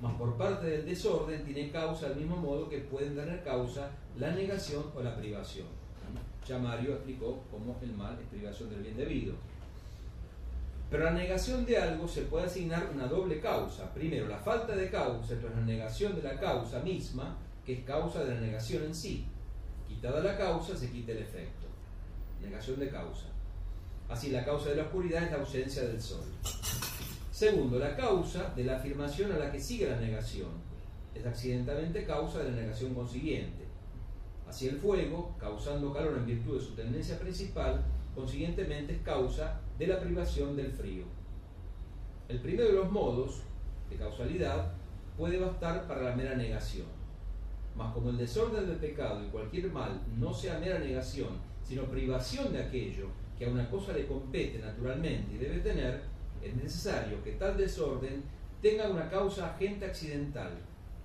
Mas 0.00 0.14
por 0.14 0.38
parte 0.38 0.66
del 0.66 0.86
desorden 0.86 1.44
tiene 1.44 1.70
causa 1.70 2.08
del 2.08 2.20
mismo 2.20 2.36
modo 2.36 2.68
que 2.68 2.78
pueden 2.78 3.14
tener 3.14 3.44
causa 3.44 3.90
la 4.16 4.30
negación 4.30 4.84
o 4.96 5.02
la 5.02 5.14
privación. 5.14 5.66
Ya 6.46 6.58
Mario 6.58 6.94
explicó 6.94 7.42
cómo 7.50 7.76
el 7.82 7.92
mal 7.92 8.18
es 8.18 8.26
privación 8.28 8.70
del 8.70 8.80
bien 8.80 8.96
debido. 8.96 9.34
Pero 10.90 11.04
la 11.04 11.10
negación 11.10 11.66
de 11.66 11.76
algo 11.76 12.08
se 12.08 12.22
puede 12.22 12.46
asignar 12.46 12.88
una 12.94 13.06
doble 13.06 13.38
causa. 13.38 13.92
Primero, 13.92 14.26
la 14.26 14.38
falta 14.38 14.74
de 14.74 14.88
causa, 14.88 15.34
esto 15.34 15.48
es 15.48 15.54
la 15.54 15.60
negación 15.60 16.16
de 16.16 16.22
la 16.22 16.40
causa 16.40 16.80
misma, 16.80 17.36
que 17.68 17.74
es 17.74 17.84
causa 17.84 18.24
de 18.24 18.34
la 18.34 18.40
negación 18.40 18.84
en 18.84 18.94
sí. 18.94 19.26
Quitada 19.86 20.22
la 20.22 20.38
causa, 20.38 20.74
se 20.74 20.90
quita 20.90 21.12
el 21.12 21.18
efecto. 21.18 21.66
Negación 22.40 22.80
de 22.80 22.88
causa. 22.88 23.26
Así, 24.08 24.30
la 24.30 24.42
causa 24.42 24.70
de 24.70 24.76
la 24.76 24.84
oscuridad 24.84 25.24
es 25.24 25.32
la 25.32 25.36
ausencia 25.36 25.82
del 25.82 26.00
sol. 26.00 26.24
Segundo, 27.30 27.78
la 27.78 27.94
causa 27.94 28.54
de 28.56 28.64
la 28.64 28.78
afirmación 28.78 29.32
a 29.32 29.36
la 29.36 29.52
que 29.52 29.60
sigue 29.60 29.90
la 29.90 30.00
negación. 30.00 30.48
Es 31.14 31.26
accidentalmente 31.26 32.06
causa 32.06 32.38
de 32.38 32.52
la 32.52 32.56
negación 32.56 32.94
consiguiente. 32.94 33.66
Así 34.48 34.66
el 34.66 34.78
fuego, 34.78 35.36
causando 35.38 35.92
calor 35.92 36.16
en 36.16 36.24
virtud 36.24 36.58
de 36.58 36.64
su 36.64 36.72
tendencia 36.72 37.18
principal, 37.18 37.84
consiguientemente 38.14 38.94
es 38.94 39.02
causa 39.02 39.60
de 39.78 39.88
la 39.88 40.00
privación 40.00 40.56
del 40.56 40.72
frío. 40.72 41.04
El 42.30 42.40
primero 42.40 42.68
de 42.70 42.76
los 42.76 42.90
modos 42.90 43.42
de 43.90 43.96
causalidad 43.96 44.72
puede 45.18 45.38
bastar 45.38 45.86
para 45.86 46.00
la 46.00 46.16
mera 46.16 46.34
negación. 46.34 46.97
Mas 47.78 47.94
como 47.94 48.10
el 48.10 48.18
desorden 48.18 48.66
del 48.66 48.78
pecado 48.78 49.24
y 49.24 49.28
cualquier 49.28 49.70
mal 49.70 50.02
no 50.18 50.34
sea 50.34 50.58
mera 50.58 50.80
negación, 50.80 51.38
sino 51.62 51.84
privación 51.84 52.52
de 52.52 52.64
aquello 52.64 53.06
que 53.38 53.46
a 53.46 53.50
una 53.50 53.70
cosa 53.70 53.92
le 53.92 54.08
compete 54.08 54.58
naturalmente 54.58 55.36
y 55.36 55.38
debe 55.38 55.60
tener, 55.60 56.02
es 56.42 56.56
necesario 56.56 57.22
que 57.22 57.32
tal 57.32 57.56
desorden 57.56 58.24
tenga 58.60 58.90
una 58.90 59.08
causa 59.08 59.54
agente 59.54 59.86
accidental, 59.86 60.50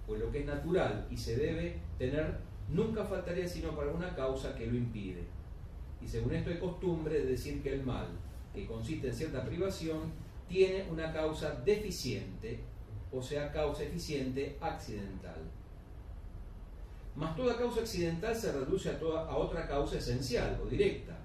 pues 0.08 0.20
lo 0.20 0.32
que 0.32 0.40
es 0.40 0.46
natural 0.48 1.06
y 1.12 1.16
se 1.16 1.36
debe 1.38 1.76
tener 2.00 2.38
nunca 2.70 3.06
faltaría 3.06 3.48
sino 3.48 3.76
para 3.76 3.92
una 3.92 4.16
causa 4.16 4.56
que 4.56 4.66
lo 4.66 4.76
impide. 4.76 5.22
Y 6.04 6.08
según 6.08 6.34
esto 6.34 6.50
hay 6.50 6.58
costumbre 6.58 7.20
de 7.20 7.26
decir 7.28 7.62
que 7.62 7.74
el 7.76 7.84
mal, 7.84 8.08
que 8.52 8.66
consiste 8.66 9.10
en 9.10 9.14
cierta 9.14 9.46
privación, 9.46 10.12
tiene 10.50 10.88
una 10.90 11.14
causa 11.14 11.52
deficiente, 11.64 12.62
o 13.12 13.22
sea, 13.22 13.52
causa 13.52 13.84
eficiente 13.84 14.58
accidental. 14.60 15.40
Mas 17.16 17.36
toda 17.36 17.58
causa 17.58 17.82
accidental 17.82 18.36
se 18.36 18.52
reduce 18.52 18.90
a, 18.90 19.00
toda, 19.00 19.28
a 19.28 19.38
otra 19.38 19.68
causa 19.68 19.98
esencial 19.98 20.60
o 20.64 20.68
directa. 20.68 21.18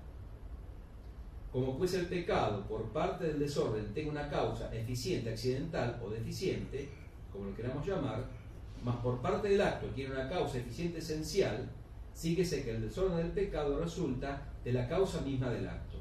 Como 1.51 1.79
pues 1.79 1.95
el 1.95 2.07
pecado 2.07 2.67
por 2.67 2.93
parte 2.93 3.25
del 3.25 3.39
desorden 3.39 3.95
tenga 3.95 4.11
una 4.11 4.29
causa 4.29 4.75
eficiente, 4.75 5.31
accidental 5.31 5.99
o 6.05 6.11
deficiente, 6.11 6.91
como 7.33 7.47
lo 7.47 7.57
queramos 7.57 7.87
llamar, 7.87 8.27
mas 8.85 8.97
por 8.97 9.21
parte 9.21 9.49
del 9.49 9.61
acto 9.61 9.87
tiene 9.89 10.13
una 10.15 10.29
causa 10.29 10.59
eficiente 10.59 10.99
esencial, 10.99 11.71
síguese 12.13 12.65
que 12.65 12.73
el 12.73 12.83
desorden 12.83 13.17
del 13.17 13.33
pecado 13.33 13.79
resulta 13.81 14.43
de 14.63 14.73
la 14.73 14.87
causa 14.87 15.23
misma 15.23 15.51
del 15.51 15.69
acto. 15.69 15.99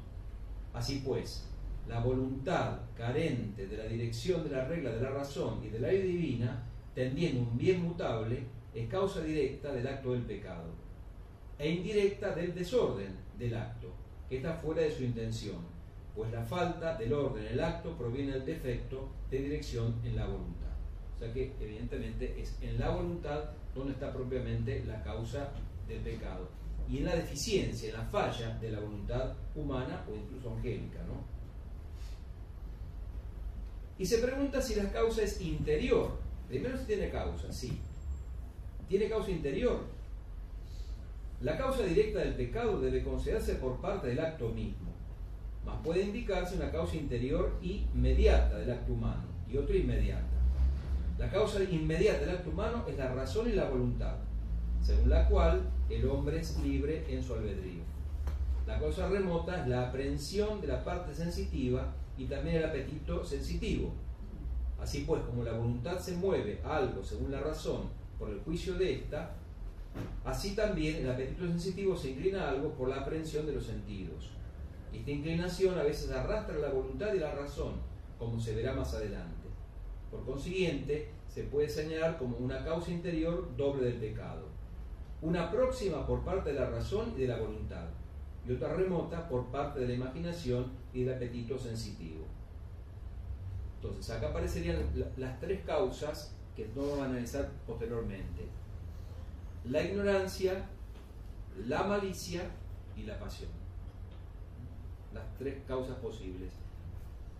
Así 0.74 1.02
pues, 1.04 1.48
la 1.88 2.00
voluntad 2.00 2.80
carente 2.94 3.66
de 3.66 3.76
la 3.78 3.84
dirección 3.84 4.44
de 4.44 4.50
la 4.50 4.64
regla 4.66 4.90
de 4.90 5.00
la 5.00 5.10
razón 5.10 5.64
y 5.64 5.70
de 5.70 5.80
la 5.80 5.88
ley 5.88 6.02
divina, 6.02 6.62
tendiendo 6.94 7.40
un 7.40 7.56
bien 7.56 7.82
mutable, 7.82 8.44
es 8.78 8.88
causa 8.88 9.20
directa 9.20 9.72
del 9.72 9.86
acto 9.86 10.12
del 10.12 10.22
pecado 10.22 10.70
e 11.58 11.70
indirecta 11.70 12.34
del 12.34 12.54
desorden 12.54 13.16
del 13.36 13.54
acto, 13.56 13.88
que 14.28 14.36
está 14.36 14.54
fuera 14.54 14.82
de 14.82 14.92
su 14.94 15.02
intención, 15.02 15.56
pues 16.14 16.30
la 16.30 16.44
falta 16.44 16.96
del 16.96 17.12
orden 17.12 17.46
en 17.46 17.52
el 17.54 17.60
acto 17.60 17.96
proviene 17.96 18.32
del 18.32 18.44
defecto 18.44 19.08
de 19.30 19.38
dirección 19.38 19.96
en 20.04 20.16
la 20.16 20.26
voluntad. 20.26 20.68
O 21.16 21.18
sea 21.18 21.32
que 21.32 21.52
evidentemente 21.60 22.40
es 22.40 22.56
en 22.60 22.78
la 22.78 22.90
voluntad 22.90 23.50
donde 23.74 23.92
está 23.92 24.12
propiamente 24.12 24.84
la 24.86 25.02
causa 25.02 25.50
del 25.88 25.98
pecado 26.00 26.48
y 26.88 26.98
en 26.98 27.04
la 27.04 27.16
deficiencia, 27.16 27.90
en 27.90 27.96
la 27.96 28.04
falla 28.04 28.56
de 28.58 28.70
la 28.70 28.80
voluntad 28.80 29.34
humana 29.56 30.04
o 30.08 30.14
incluso 30.14 30.54
angélica. 30.54 31.00
¿no? 31.04 31.24
Y 33.98 34.06
se 34.06 34.18
pregunta 34.18 34.62
si 34.62 34.76
la 34.76 34.90
causa 34.92 35.22
es 35.22 35.40
interior. 35.40 36.16
Primero 36.48 36.78
si 36.78 36.84
tiene 36.84 37.10
causa, 37.10 37.52
sí 37.52 37.78
tiene 38.88 39.08
causa 39.08 39.30
interior. 39.30 39.80
La 41.40 41.56
causa 41.56 41.84
directa 41.84 42.20
del 42.20 42.34
pecado 42.34 42.80
debe 42.80 43.04
considerarse 43.04 43.54
por 43.56 43.80
parte 43.80 44.08
del 44.08 44.18
acto 44.18 44.48
mismo, 44.48 44.90
mas 45.64 45.76
puede 45.84 46.02
indicarse 46.02 46.56
una 46.56 46.72
causa 46.72 46.96
interior 46.96 47.52
inmediata 47.62 48.58
del 48.58 48.72
acto 48.72 48.94
humano 48.94 49.22
y 49.48 49.56
otra 49.56 49.76
inmediata. 49.76 50.24
La 51.18 51.30
causa 51.30 51.62
inmediata 51.62 52.20
del 52.20 52.36
acto 52.36 52.50
humano 52.50 52.84
es 52.88 52.96
la 52.96 53.14
razón 53.14 53.48
y 53.48 53.52
la 53.52 53.68
voluntad, 53.68 54.16
según 54.82 55.10
la 55.10 55.28
cual 55.28 55.62
el 55.88 56.08
hombre 56.08 56.40
es 56.40 56.58
libre 56.60 57.04
en 57.08 57.22
su 57.22 57.34
albedrío. 57.34 57.82
La 58.66 58.78
causa 58.78 59.08
remota 59.08 59.62
es 59.62 59.68
la 59.68 59.88
aprehensión 59.88 60.60
de 60.60 60.66
la 60.66 60.84
parte 60.84 61.14
sensitiva 61.14 61.94
y 62.16 62.24
también 62.24 62.56
el 62.56 62.64
apetito 62.64 63.24
sensitivo. 63.24 63.92
Así 64.80 65.04
pues, 65.06 65.22
como 65.22 65.44
la 65.44 65.52
voluntad 65.52 65.98
se 65.98 66.16
mueve 66.16 66.60
a 66.64 66.76
algo 66.76 67.02
según 67.02 67.30
la 67.30 67.40
razón 67.40 67.98
por 68.18 68.30
el 68.30 68.40
juicio 68.40 68.74
de 68.74 68.94
esta, 68.94 69.34
así 70.24 70.54
también 70.54 70.96
el 70.96 71.10
apetito 71.10 71.46
sensitivo 71.46 71.96
se 71.96 72.10
inclina 72.10 72.48
algo 72.48 72.72
por 72.72 72.88
la 72.88 72.96
aprehensión 72.96 73.46
de 73.46 73.52
los 73.52 73.64
sentidos. 73.64 74.30
Esta 74.92 75.10
inclinación 75.10 75.78
a 75.78 75.82
veces 75.82 76.10
arrastra 76.10 76.58
la 76.58 76.70
voluntad 76.70 77.12
y 77.12 77.18
la 77.18 77.34
razón, 77.34 77.74
como 78.18 78.40
se 78.40 78.54
verá 78.54 78.74
más 78.74 78.94
adelante. 78.94 79.48
Por 80.10 80.24
consiguiente, 80.24 81.10
se 81.28 81.44
puede 81.44 81.68
señalar 81.68 82.18
como 82.18 82.36
una 82.38 82.64
causa 82.64 82.90
interior 82.90 83.54
doble 83.56 83.86
del 83.86 84.00
pecado. 84.00 84.46
Una 85.20 85.50
próxima 85.50 86.06
por 86.06 86.24
parte 86.24 86.52
de 86.52 86.60
la 86.60 86.70
razón 86.70 87.12
y 87.16 87.20
de 87.20 87.28
la 87.28 87.38
voluntad, 87.38 87.88
y 88.46 88.52
otra 88.52 88.72
remota 88.72 89.28
por 89.28 89.46
parte 89.46 89.80
de 89.80 89.88
la 89.88 89.94
imaginación 89.94 90.72
y 90.94 91.04
del 91.04 91.16
apetito 91.16 91.58
sensitivo. 91.58 92.24
Entonces, 93.76 94.10
acá 94.10 94.30
aparecerían 94.30 94.78
las 95.16 95.38
tres 95.38 95.60
causas 95.64 96.34
que 96.58 96.68
vamos 96.74 96.98
a 96.98 97.04
analizar 97.04 97.48
posteriormente. 97.68 98.48
La 99.70 99.80
ignorancia, 99.80 100.66
la 101.68 101.84
malicia 101.84 102.42
y 102.96 103.04
la 103.04 103.16
pasión. 103.20 103.50
Las 105.14 105.22
tres 105.38 105.58
causas 105.68 105.96
posibles. 105.98 106.50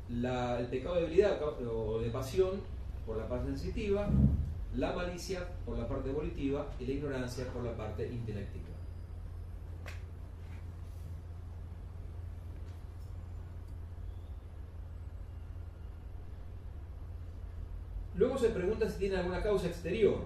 el 0.08 0.66
pecado 0.68 0.94
de 0.94 1.00
debilidad 1.02 1.42
o 1.42 2.00
de 2.00 2.10
pasión 2.10 2.60
por 3.04 3.16
la 3.16 3.28
parte 3.28 3.48
sensitiva, 3.48 4.08
la 4.76 4.92
malicia 4.92 5.48
por 5.66 5.76
la 5.76 5.88
parte 5.88 6.12
volitiva 6.12 6.68
y 6.78 6.86
la 6.86 6.92
ignorancia 6.92 7.44
por 7.52 7.64
la 7.64 7.76
parte 7.76 8.06
intelectiva. 8.06 8.68
Luego 18.18 18.27
se 18.38 18.50
pregunta 18.50 18.88
si 18.88 18.98
tiene 18.98 19.16
alguna 19.16 19.42
causa 19.42 19.66
exterior. 19.66 20.20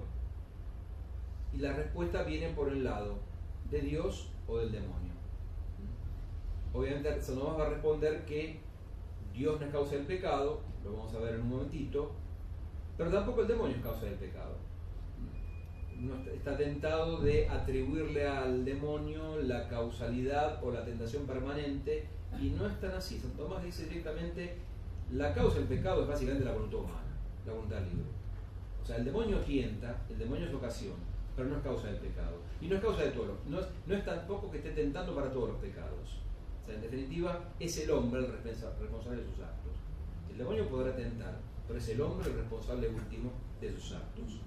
Y 1.54 1.58
la 1.58 1.72
respuesta 1.72 2.22
viene 2.22 2.48
por 2.50 2.68
el 2.70 2.84
lado 2.84 3.16
de 3.70 3.80
Dios 3.80 4.30
o 4.46 4.58
del 4.58 4.72
demonio. 4.72 5.12
Obviamente 6.72 7.10
nos 7.34 7.58
va 7.58 7.66
a 7.66 7.70
responder 7.70 8.24
que 8.24 8.60
Dios 9.32 9.60
no 9.60 9.66
es 9.66 9.72
causa 9.72 9.96
del 9.96 10.06
pecado, 10.06 10.60
lo 10.84 10.92
vamos 10.92 11.14
a 11.14 11.18
ver 11.18 11.34
en 11.34 11.42
un 11.42 11.50
momentito, 11.50 12.12
pero 12.96 13.10
tampoco 13.10 13.42
el 13.42 13.48
demonio 13.48 13.76
es 13.76 13.82
causa 13.82 14.06
del 14.06 14.14
pecado. 14.14 14.56
Está 16.34 16.56
tentado 16.56 17.18
de 17.18 17.48
atribuirle 17.48 18.26
al 18.26 18.64
demonio 18.64 19.36
la 19.42 19.68
causalidad 19.68 20.62
o 20.64 20.72
la 20.72 20.84
tentación 20.84 21.26
permanente 21.26 22.06
y 22.40 22.48
no 22.50 22.66
es 22.66 22.80
tan 22.80 22.92
así. 22.92 23.18
San 23.18 23.30
Tomás 23.32 23.62
dice 23.62 23.86
directamente, 23.86 24.56
la 25.12 25.32
causa 25.32 25.58
del 25.58 25.68
pecado 25.68 26.02
es 26.02 26.08
básicamente 26.08 26.44
la 26.44 26.52
voluntad 26.52 26.80
humana 26.80 27.01
la 27.46 27.52
voluntad 27.52 27.80
libre. 27.80 28.06
O 28.82 28.86
sea, 28.86 28.96
el 28.96 29.04
demonio 29.04 29.38
tienta, 29.40 30.02
el 30.08 30.18
demonio 30.18 30.46
es 30.46 30.54
ocasión, 30.54 30.94
pero 31.36 31.48
no 31.48 31.56
es 31.56 31.62
causa 31.62 31.86
del 31.86 31.96
pecado. 31.96 32.38
Y 32.60 32.66
no 32.66 32.76
es 32.76 32.82
causa 32.82 33.02
de 33.02 33.10
todo, 33.10 33.38
no 33.48 33.60
es, 33.60 33.66
no 33.86 33.94
es 33.94 34.04
tampoco 34.04 34.50
que 34.50 34.58
esté 34.58 34.70
tentando 34.70 35.14
para 35.14 35.30
todos 35.32 35.50
los 35.50 35.58
pecados. 35.58 36.20
O 36.62 36.66
sea, 36.66 36.74
en 36.74 36.82
definitiva, 36.82 37.40
es 37.58 37.78
el 37.78 37.90
hombre 37.90 38.20
el 38.20 38.32
responsable 38.32 39.22
de 39.22 39.28
sus 39.28 39.40
actos. 39.40 39.72
El 40.30 40.38
demonio 40.38 40.68
podrá 40.68 40.94
tentar, 40.94 41.38
pero 41.66 41.78
es 41.78 41.88
el 41.88 42.00
hombre 42.00 42.30
el 42.30 42.36
responsable 42.36 42.88
último 42.88 43.32
de 43.60 43.72
sus 43.72 43.92
actos. 43.92 44.40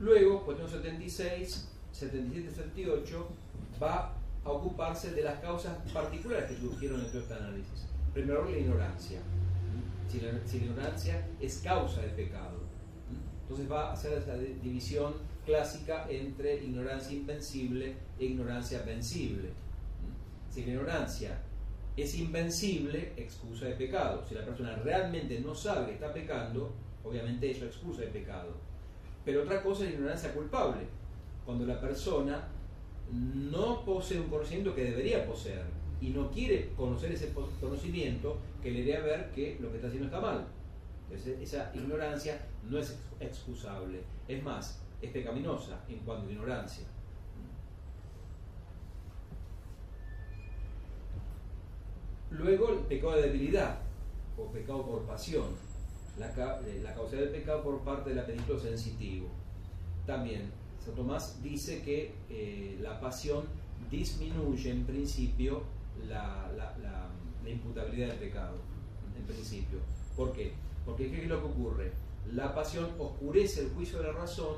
Luego, 0.00 0.42
cuestión 0.46 0.68
76, 0.68 1.68
77, 1.92 2.50
78, 2.50 3.28
va 3.82 4.19
a 4.44 4.50
ocuparse 4.50 5.12
de 5.12 5.22
las 5.22 5.38
causas 5.40 5.76
particulares 5.92 6.50
que 6.50 6.56
surgieron 6.56 7.00
en 7.00 7.06
todo 7.08 7.20
este 7.20 7.34
análisis. 7.34 7.86
Primero, 8.12 8.44
la 8.48 8.58
ignorancia. 8.58 9.20
Si 10.08 10.20
la, 10.20 10.30
ignorancia 10.64 11.28
es 11.40 11.58
causa 11.58 12.00
del 12.00 12.10
pecado. 12.12 12.58
Entonces 13.42 13.70
va 13.70 13.90
a 13.90 13.92
hacer 13.92 14.14
esa 14.14 14.36
división 14.36 15.14
clásica 15.44 16.06
entre 16.08 16.64
ignorancia 16.64 17.16
invencible 17.16 17.96
e 18.18 18.24
ignorancia 18.24 18.82
vencible. 18.82 19.50
Si 20.50 20.64
la 20.64 20.72
ignorancia 20.72 21.40
es 21.96 22.14
invencible, 22.16 23.12
excusa 23.16 23.66
de 23.66 23.74
pecado. 23.74 24.24
Si 24.26 24.34
la 24.34 24.44
persona 24.44 24.76
realmente 24.76 25.38
no 25.40 25.54
sabe 25.54 25.86
que 25.86 25.92
está 25.94 26.12
pecando, 26.12 26.72
obviamente 27.04 27.50
eso 27.50 27.66
excusa 27.66 28.02
de 28.02 28.08
pecado. 28.08 28.54
Pero 29.24 29.42
otra 29.42 29.62
cosa 29.62 29.84
es 29.84 29.90
la 29.90 29.96
ignorancia 29.96 30.32
culpable. 30.32 30.82
Cuando 31.44 31.66
la 31.66 31.80
persona 31.80 32.48
no 33.12 33.84
posee 33.84 34.20
un 34.20 34.28
conocimiento 34.28 34.74
que 34.74 34.84
debería 34.84 35.26
poseer 35.26 35.64
y 36.00 36.10
no 36.10 36.30
quiere 36.30 36.72
conocer 36.76 37.12
ese 37.12 37.32
conocimiento 37.60 38.38
que 38.62 38.70
le 38.70 38.84
dé 38.84 39.00
ver 39.00 39.30
que 39.32 39.58
lo 39.60 39.70
que 39.70 39.76
está 39.76 39.88
haciendo 39.88 40.06
está 40.06 40.20
mal. 40.20 40.46
esa 41.40 41.70
ignorancia 41.74 42.40
no 42.68 42.78
es 42.78 42.98
excusable, 43.18 44.00
es 44.28 44.42
más, 44.42 44.80
es 45.02 45.10
pecaminosa 45.10 45.84
en 45.88 45.98
cuanto 45.98 46.28
a 46.28 46.32
ignorancia. 46.32 46.86
Luego 52.30 52.70
el 52.70 52.78
pecado 52.80 53.16
de 53.16 53.22
debilidad 53.22 53.80
o 54.38 54.46
pecado 54.52 54.86
por 54.86 55.02
pasión, 55.02 55.48
la, 56.16 56.28
la 56.82 56.94
causa 56.94 57.16
del 57.16 57.30
pecado 57.30 57.62
por 57.62 57.80
parte 57.80 58.10
del 58.10 58.20
apetito 58.20 58.58
sensitivo. 58.58 59.28
También 60.06 60.59
Tomás 60.94 61.42
dice 61.42 61.82
que 61.82 62.12
eh, 62.28 62.78
la 62.80 63.00
pasión 63.00 63.44
disminuye 63.90 64.70
en 64.70 64.84
principio 64.84 65.62
la, 66.08 66.46
imputabilidad 67.46 68.08
del 68.08 68.18
pecado, 68.18 68.56
en 69.18 69.24
principio. 69.24 69.80
¿Por 70.16 70.32
qué? 70.32 70.52
Porque 70.84 71.10
¿qué 71.10 71.22
es 71.22 71.28
lo 71.28 71.40
que 71.40 71.46
ocurre? 71.46 71.92
La 72.32 72.54
pasión 72.54 72.88
oscurece 72.98 73.62
el 73.62 73.70
juicio 73.70 73.98
de 73.98 74.04
la 74.04 74.12
razón 74.12 74.56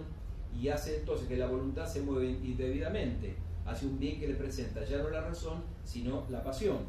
y 0.60 0.68
hace 0.68 0.98
entonces 0.98 1.26
que 1.26 1.38
la 1.38 1.46
voluntad 1.46 1.86
se 1.86 2.02
mueva 2.02 2.24
indebidamente, 2.24 3.34
hace 3.64 3.86
un 3.86 3.98
bien 3.98 4.20
que 4.20 4.28
le 4.28 4.34
presenta 4.34 4.84
ya 4.84 4.98
no 4.98 5.08
la 5.08 5.22
razón, 5.22 5.62
sino 5.84 6.26
la 6.28 6.44
pasión. 6.44 6.80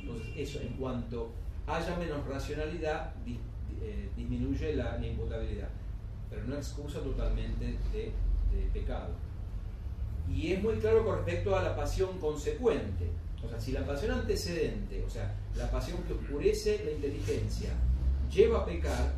Entonces 0.00 0.26
eso 0.36 0.60
en 0.60 0.72
cuanto 0.72 1.30
haya 1.68 1.96
menos 1.96 2.26
racionalidad, 2.26 3.14
eh, 3.26 4.10
disminuye 4.16 4.74
la, 4.74 4.98
la 4.98 5.06
imputabilidad, 5.06 5.68
pero 6.30 6.44
no 6.46 6.56
excusa 6.56 7.00
totalmente 7.00 7.78
de 7.92 8.12
pecado. 8.72 9.10
Y 10.28 10.52
es 10.52 10.62
muy 10.62 10.74
claro 10.76 11.04
con 11.04 11.16
respecto 11.16 11.56
a 11.56 11.62
la 11.62 11.76
pasión 11.76 12.18
consecuente. 12.18 13.10
O 13.44 13.48
sea, 13.48 13.60
si 13.60 13.72
la 13.72 13.84
pasión 13.84 14.12
antecedente, 14.12 15.04
o 15.06 15.10
sea, 15.10 15.34
la 15.54 15.70
pasión 15.70 16.02
que 16.04 16.14
oscurece 16.14 16.82
la 16.84 16.92
inteligencia, 16.92 17.70
lleva 18.30 18.60
a 18.60 18.64
pecar, 18.64 19.12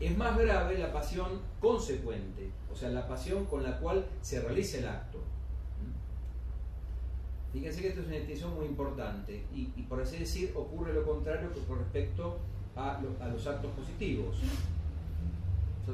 es 0.00 0.16
más 0.16 0.38
grave 0.38 0.78
la 0.78 0.92
pasión 0.92 1.40
consecuente, 1.60 2.50
o 2.72 2.74
sea, 2.74 2.88
la 2.88 3.06
pasión 3.06 3.44
con 3.44 3.62
la 3.62 3.78
cual 3.78 4.06
se 4.22 4.40
realiza 4.40 4.78
el 4.78 4.88
acto. 4.88 5.18
Fíjense 7.52 7.82
que 7.82 7.88
esto 7.88 8.00
es 8.00 8.06
una 8.06 8.16
distinción 8.16 8.54
muy 8.54 8.66
importante 8.66 9.44
y, 9.52 9.66
por 9.88 10.00
así 10.00 10.18
decir 10.18 10.52
ocurre 10.54 10.94
lo 10.94 11.04
contrario 11.04 11.50
con 11.68 11.80
respecto 11.80 12.38
a 12.76 13.28
los 13.32 13.46
actos 13.46 13.72
positivos. 13.72 14.36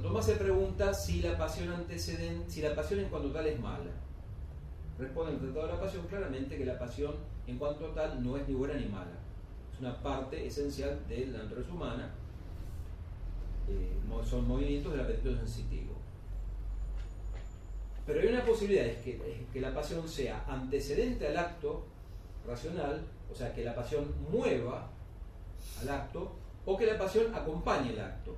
Tomás 0.02 0.26
se 0.26 0.36
pregunta 0.36 0.92
si 0.92 1.22
la 1.22 1.36
pasión 1.36 1.72
antecedente, 1.72 2.50
si 2.50 2.62
la 2.62 2.74
pasión 2.74 3.00
en 3.00 3.08
cuanto 3.08 3.30
tal 3.30 3.46
es 3.46 3.58
mala. 3.58 3.90
Responde 4.98 5.32
el 5.32 5.38
Tratado 5.38 5.66
de 5.66 5.72
la 5.74 5.80
Pasión 5.80 6.06
claramente 6.06 6.56
que 6.56 6.64
la 6.64 6.78
pasión 6.78 7.14
en 7.46 7.58
cuanto 7.58 7.86
tal 7.88 8.24
no 8.24 8.36
es 8.36 8.48
ni 8.48 8.54
buena 8.54 8.74
ni 8.74 8.86
mala. 8.86 9.12
Es 9.72 9.80
una 9.80 10.02
parte 10.02 10.46
esencial 10.46 11.06
de 11.08 11.26
la 11.26 11.38
naturaleza 11.38 11.72
humana. 11.72 12.10
Eh, 13.68 13.98
son 14.24 14.48
movimientos 14.48 14.92
del 14.92 15.02
apetito 15.02 15.36
sensitivo. 15.36 15.92
Pero 18.06 18.20
hay 18.20 18.28
una 18.28 18.44
posibilidad, 18.44 18.86
es 18.86 18.98
que, 18.98 19.10
es 19.10 19.52
que 19.52 19.60
la 19.60 19.74
pasión 19.74 20.08
sea 20.08 20.44
antecedente 20.48 21.26
al 21.26 21.36
acto 21.36 21.84
racional, 22.46 23.04
o 23.30 23.34
sea, 23.34 23.52
que 23.52 23.64
la 23.64 23.74
pasión 23.74 24.14
mueva 24.30 24.88
al 25.82 25.88
acto, 25.88 26.32
o 26.64 26.76
que 26.76 26.86
la 26.86 26.96
pasión 26.96 27.34
acompañe 27.34 27.90
el 27.90 28.00
acto. 28.00 28.36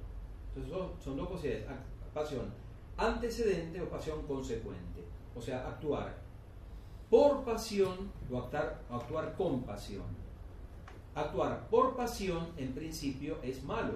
Entonces 0.55 1.05
son, 1.05 1.17
dos 1.17 1.29
posibilidades, 1.29 1.69
pasión 2.13 2.53
antecedente 2.97 3.81
o 3.81 3.89
pasión 3.89 4.23
consecuente. 4.27 5.05
O 5.35 5.41
sea, 5.41 5.69
actuar 5.69 6.17
por 7.09 7.45
pasión 7.45 8.11
o 8.31 8.39
actuar, 8.39 8.83
actuar 8.91 9.35
con 9.37 9.63
pasión. 9.63 10.05
Actuar 11.15 11.69
por 11.69 11.97
pasión 11.97 12.49
en 12.57 12.73
principio 12.73 13.39
es 13.43 13.65
malo, 13.65 13.95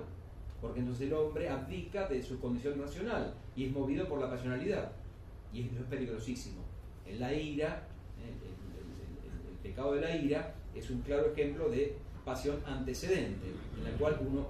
porque 0.60 0.80
entonces 0.80 1.08
el 1.08 1.14
hombre 1.14 1.48
abdica 1.48 2.08
de 2.08 2.22
su 2.22 2.40
condición 2.40 2.80
racional 2.80 3.34
y 3.54 3.66
es 3.66 3.72
movido 3.72 4.08
por 4.08 4.20
la 4.20 4.30
pasionalidad. 4.30 4.92
Y 5.52 5.68
eso 5.68 5.80
es 5.80 5.86
peligrosísimo. 5.86 6.62
En 7.06 7.20
la 7.20 7.32
ira, 7.34 7.86
el, 8.24 9.58
pecado 9.62 9.94
de 9.94 10.00
la 10.00 10.16
ira 10.16 10.54
es 10.74 10.90
un 10.90 11.02
claro 11.02 11.32
ejemplo 11.32 11.68
de 11.68 11.96
pasión 12.24 12.58
antecedente, 12.66 13.46
en 13.76 13.84
la 13.84 13.90
cual 13.98 14.18
uno 14.26 14.46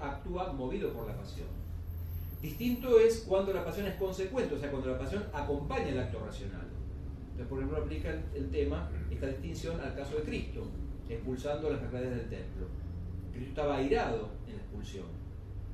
actúa 0.00 0.52
movido 0.52 0.92
por 0.92 1.06
la 1.06 1.16
pasión. 1.16 1.46
Distinto 2.42 3.00
es 3.00 3.24
cuando 3.26 3.52
la 3.52 3.64
pasión 3.64 3.86
es 3.86 3.96
consecuente, 3.96 4.54
o 4.54 4.58
sea, 4.58 4.70
cuando 4.70 4.90
la 4.90 4.98
pasión 4.98 5.24
acompaña 5.32 5.88
el 5.88 5.98
acto 5.98 6.20
racional. 6.24 6.66
Entonces, 7.30 7.46
por 7.48 7.58
ejemplo, 7.58 7.82
aplica 7.82 8.10
el, 8.34 8.50
tema, 8.50 8.90
esta 9.10 9.26
distinción 9.26 9.80
al 9.80 9.94
caso 9.94 10.16
de 10.16 10.22
Cristo, 10.22 10.66
expulsando 11.08 11.70
las 11.70 11.80
mercaderes 11.80 12.16
del 12.16 12.28
templo. 12.28 12.66
Cristo 13.32 13.48
estaba 13.50 13.76
airado 13.76 14.30
en 14.46 14.56
la 14.56 14.62
expulsión. 14.62 15.06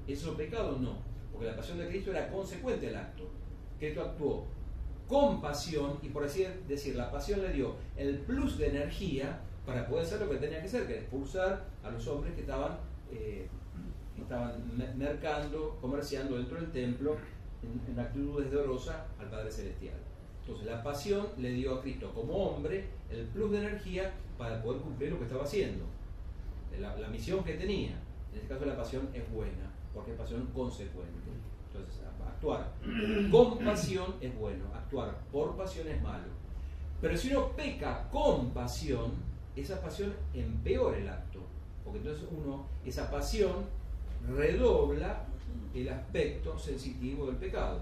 ¿Eso 0.07 0.31
es 0.31 0.37
pecado? 0.37 0.79
No, 0.81 0.99
porque 1.33 1.47
la 1.47 1.57
pasión 1.57 1.79
de 1.79 1.89
Cristo 1.89 2.11
era 2.11 2.31
consecuente 2.31 2.89
al 2.89 2.97
acto. 2.97 3.29
Cristo 3.79 4.03
actuó 4.03 4.47
con 5.09 5.41
pasión, 5.41 5.99
y 6.03 6.09
por 6.09 6.25
así 6.25 6.47
decir, 6.69 6.97
la 6.97 7.11
pasión 7.11 7.43
le 7.43 7.53
dio 7.53 7.75
el 7.97 8.19
plus 8.19 8.57
de 8.59 8.69
energía 8.69 9.41
para 9.67 9.87
poder 9.87 10.05
hacer 10.05 10.21
lo 10.21 10.31
que 10.31 10.37
tenía 10.37 10.61
que 10.61 10.67
hacer, 10.67 10.87
que 10.87 10.95
era 10.95 11.03
expulsar 11.03 11.65
a 11.83 11.91
los 11.91 12.07
hombres 12.09 12.35
que 12.35 12.41
estaban, 12.41 12.79
eh, 13.13 13.47
estaban 14.21 14.55
mercando, 14.97 15.79
comerciando 15.81 16.37
dentro 16.37 16.57
del 16.57 16.71
templo 16.73 17.17
en, 17.63 17.93
en 17.93 18.01
actitudes 18.01 18.51
de 18.51 18.61
al 18.61 19.31
Padre 19.31 19.51
Celestial. 19.51 19.97
Entonces 20.41 20.67
la 20.67 20.83
pasión 20.83 21.29
le 21.39 21.53
dio 21.53 21.75
a 21.75 21.83
Cristo 21.83 22.11
como 22.13 22.35
hombre 22.35 22.87
el 23.11 23.27
plus 23.27 23.53
de 23.53 23.59
energía 23.59 24.13
para 24.37 24.61
poder 24.61 24.83
cumplir 24.83 25.13
lo 25.13 25.19
que 25.19 25.25
estaba 25.25 25.45
haciendo, 25.45 25.85
la, 26.81 26.97
la 26.97 27.09
misión 27.09 27.45
que 27.45 27.55
tenía. 27.55 27.93
En 28.33 28.41
este 28.41 28.49
caso 28.49 28.65
la 28.65 28.77
pasión 28.77 29.09
es 29.15 29.31
buena, 29.31 29.71
porque 29.95 30.13
es 30.13 30.19
pasión 30.19 30.47
consecuente. 30.53 31.31
Entonces, 31.69 32.01
actuar 32.27 32.73
con 33.31 33.59
pasión 33.59 34.15
es 34.21 34.37
bueno, 34.37 34.65
actuar 34.75 35.17
por 35.31 35.57
pasión 35.57 35.87
es 35.87 36.03
malo. 36.03 36.27
Pero 37.01 37.17
si 37.17 37.33
uno 37.33 37.51
peca 37.53 38.09
con 38.11 38.51
pasión, 38.51 39.13
esa 39.57 39.81
pasión 39.81 40.15
empeora 40.33 40.99
el 40.99 41.09
acto, 41.09 41.41
porque 41.85 41.99
entonces 41.99 42.27
uno, 42.31 42.67
esa 42.85 43.11
pasión 43.11 43.67
redobla 44.37 45.25
el 45.75 45.89
aspecto 45.89 46.59
sensitivo 46.59 47.27
del 47.27 47.37
pecado. 47.37 47.81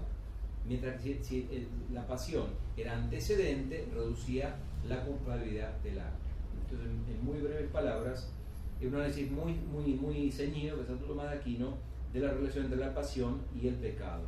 Mientras 0.67 1.01
que 1.01 1.23
si, 1.23 1.47
la 1.91 2.05
pasión 2.05 2.47
era 2.77 2.95
antecedente, 2.95 3.87
reducía 3.93 4.55
la 4.87 5.03
culpabilidad 5.03 5.71
del 5.79 5.99
acto. 5.99 6.21
Entonces, 6.63 6.87
en, 6.87 7.25
muy 7.25 7.39
breves 7.39 7.69
palabras, 7.71 8.31
es 8.79 8.87
un 8.87 8.95
análisis 8.95 9.29
muy, 9.31 9.53
muy, 9.53 9.93
muy 9.93 10.31
ceñido 10.31 10.79
que 10.79 10.85
Santo 10.85 11.05
Tomás 11.05 11.31
de 11.31 11.37
Aquino 11.37 11.77
de 12.13 12.19
la 12.19 12.31
relación 12.31 12.65
entre 12.65 12.79
la 12.79 12.93
pasión 12.93 13.41
y 13.59 13.67
el 13.67 13.75
pecado. 13.75 14.23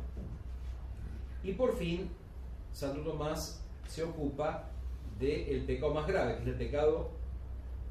Y 1.42 1.52
por 1.52 1.76
fin, 1.76 2.08
Santo 2.72 3.00
Tomás 3.02 3.62
se 3.86 4.02
ocupa 4.02 4.70
del 5.18 5.64
pecado 5.64 5.94
más 5.94 6.06
grave, 6.06 6.36
que 6.36 6.42
es 6.42 6.48
el 6.48 6.54
pecado, 6.54 7.10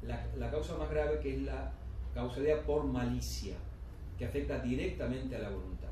la, 0.06 0.50
causa 0.50 0.76
más 0.76 0.90
grave, 0.90 1.20
que 1.20 1.36
es 1.36 1.42
la 1.42 1.72
causalidad 2.14 2.62
por 2.62 2.84
malicia, 2.84 3.56
que 4.18 4.26
afecta 4.26 4.58
directamente 4.58 5.36
a 5.36 5.40
la 5.40 5.50
voluntad. 5.50 5.88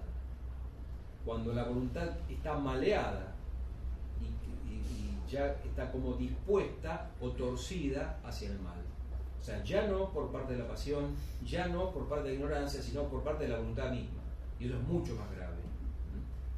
Cuando 1.24 1.52
la 1.52 1.64
voluntad 1.64 2.08
está 2.28 2.56
maleada 2.58 3.34
y, 4.20 4.72
y 4.72 5.30
ya 5.30 5.56
está 5.64 5.90
como 5.90 6.14
dispuesta 6.14 7.10
o 7.20 7.30
torcida 7.30 8.18
hacia 8.24 8.50
el 8.50 8.58
mal. 8.60 8.80
O 9.40 9.44
sea, 9.44 9.62
ya 9.64 9.86
no 9.88 10.10
por 10.10 10.30
parte 10.30 10.52
de 10.52 10.60
la 10.60 10.68
pasión, 10.68 11.16
ya 11.44 11.66
no 11.66 11.90
por 11.90 12.08
parte 12.08 12.28
de 12.28 12.34
la 12.34 12.40
ignorancia, 12.40 12.80
sino 12.80 13.08
por 13.08 13.22
parte 13.22 13.44
de 13.44 13.50
la 13.50 13.58
voluntad 13.58 13.90
misma. 13.90 14.22
Y 14.60 14.66
eso 14.66 14.76
es 14.76 14.82
mucho 14.82 15.16
más 15.16 15.30
grave. 15.34 15.56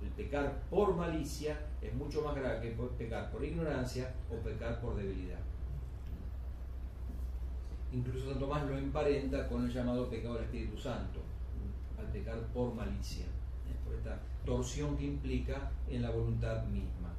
El 0.02 0.10
pecar 0.10 0.60
por 0.68 0.94
malicia 0.94 1.58
es 1.80 1.94
mucho 1.94 2.20
más 2.22 2.34
grave 2.34 2.60
que 2.60 2.76
pecar 2.98 3.30
por 3.30 3.42
ignorancia 3.42 4.12
o 4.30 4.36
pecar 4.42 4.80
por 4.82 4.96
debilidad. 4.96 5.38
Incluso 7.94 8.32
Santo 8.32 8.40
Tomás 8.40 8.66
lo 8.66 8.76
emparenta 8.76 9.46
con 9.46 9.64
el 9.64 9.72
llamado 9.72 10.10
pecado 10.10 10.34
del 10.34 10.44
Espíritu 10.44 10.76
Santo, 10.76 11.20
al 11.96 12.06
pecar 12.06 12.40
por 12.48 12.74
malicia, 12.74 13.26
por 13.84 13.94
esta 13.94 14.18
torsión 14.44 14.96
que 14.96 15.04
implica 15.04 15.70
en 15.88 16.02
la 16.02 16.10
voluntad 16.10 16.64
misma. 16.64 17.14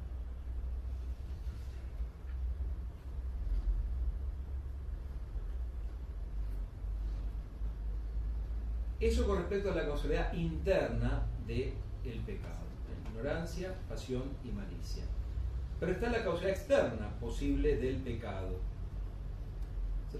Eso 9.00 9.26
con 9.26 9.38
respecto 9.38 9.72
a 9.72 9.76
la 9.76 9.86
causalidad 9.86 10.34
interna 10.34 11.22
del 11.46 11.72
pecado, 12.26 12.66
ignorancia, 13.08 13.74
pasión 13.88 14.24
y 14.44 14.50
malicia. 14.50 15.04
Pero 15.80 15.92
está 15.92 16.10
la 16.10 16.22
causalidad 16.22 16.58
externa 16.58 17.08
posible 17.18 17.76
del 17.78 17.96
pecado. 17.96 18.75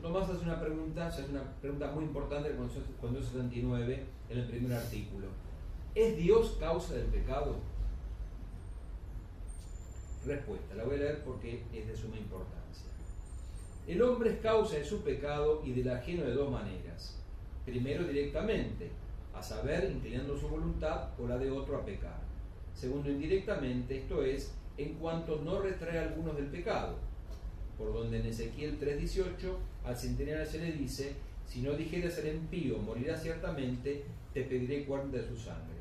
Tomás 0.03 0.29
hace 0.29 0.45
una 0.45 0.61
pregunta, 0.61 1.07
hace 1.07 1.25
una 1.25 1.43
pregunta 1.61 1.91
muy 1.93 2.05
importante 2.05 2.53
cuando 3.01 3.23
79 3.23 4.05
en 4.31 4.39
el 4.39 4.47
primer 4.47 4.73
artículo. 4.73 5.29
¿Es 5.95 6.17
Dios 6.17 6.57
causa 6.61 6.95
del 6.95 7.07
pecado? 7.07 7.57
Respuesta, 10.25 10.75
la 10.75 10.85
voy 10.85 10.97
a 10.97 10.99
leer 10.99 11.23
porque 11.25 11.63
es 11.73 11.87
de 11.87 11.97
suma 11.97 12.17
importancia. 12.17 12.91
El 13.87 14.03
hombre 14.03 14.31
es 14.31 14.41
causa 14.41 14.77
de 14.77 14.85
su 14.85 15.03
pecado 15.03 15.63
y 15.65 15.73
del 15.73 15.89
ajeno 15.89 16.25
de 16.25 16.35
dos 16.35 16.51
maneras 16.51 17.17
Primero 17.67 18.05
directamente, 18.05 18.91
a 19.35 19.43
saber, 19.43 19.91
inclinando 19.91 20.39
su 20.39 20.49
voluntad 20.49 21.09
o 21.19 21.27
la 21.27 21.37
de 21.37 21.51
otro 21.51 21.77
a 21.77 21.85
pecar. 21.85 22.21
Segundo, 22.73 23.11
indirectamente, 23.11 23.99
esto 23.99 24.23
es, 24.23 24.55
en 24.79 24.95
cuanto 24.95 25.43
no 25.45 25.61
retrae 25.61 25.99
algunos 25.99 26.37
del 26.37 26.47
pecado. 26.47 26.95
Por 27.79 27.93
donde 27.93 28.21
en 28.21 28.27
Ezequiel 28.27 28.79
3.18 28.81 29.25
al 29.85 29.97
centenario 29.97 30.47
se 30.47 30.59
le 30.59 30.73
dice, 30.73 31.15
si 31.47 31.61
no 31.61 31.73
dijeras 31.73 32.15
ser 32.15 32.35
impío, 32.35 32.79
morirá 32.79 33.17
ciertamente, 33.17 34.05
te 34.33 34.43
pediré 34.43 34.85
cuenta 34.85 35.19
de 35.19 35.29
su 35.29 35.37
sangre. 35.37 35.77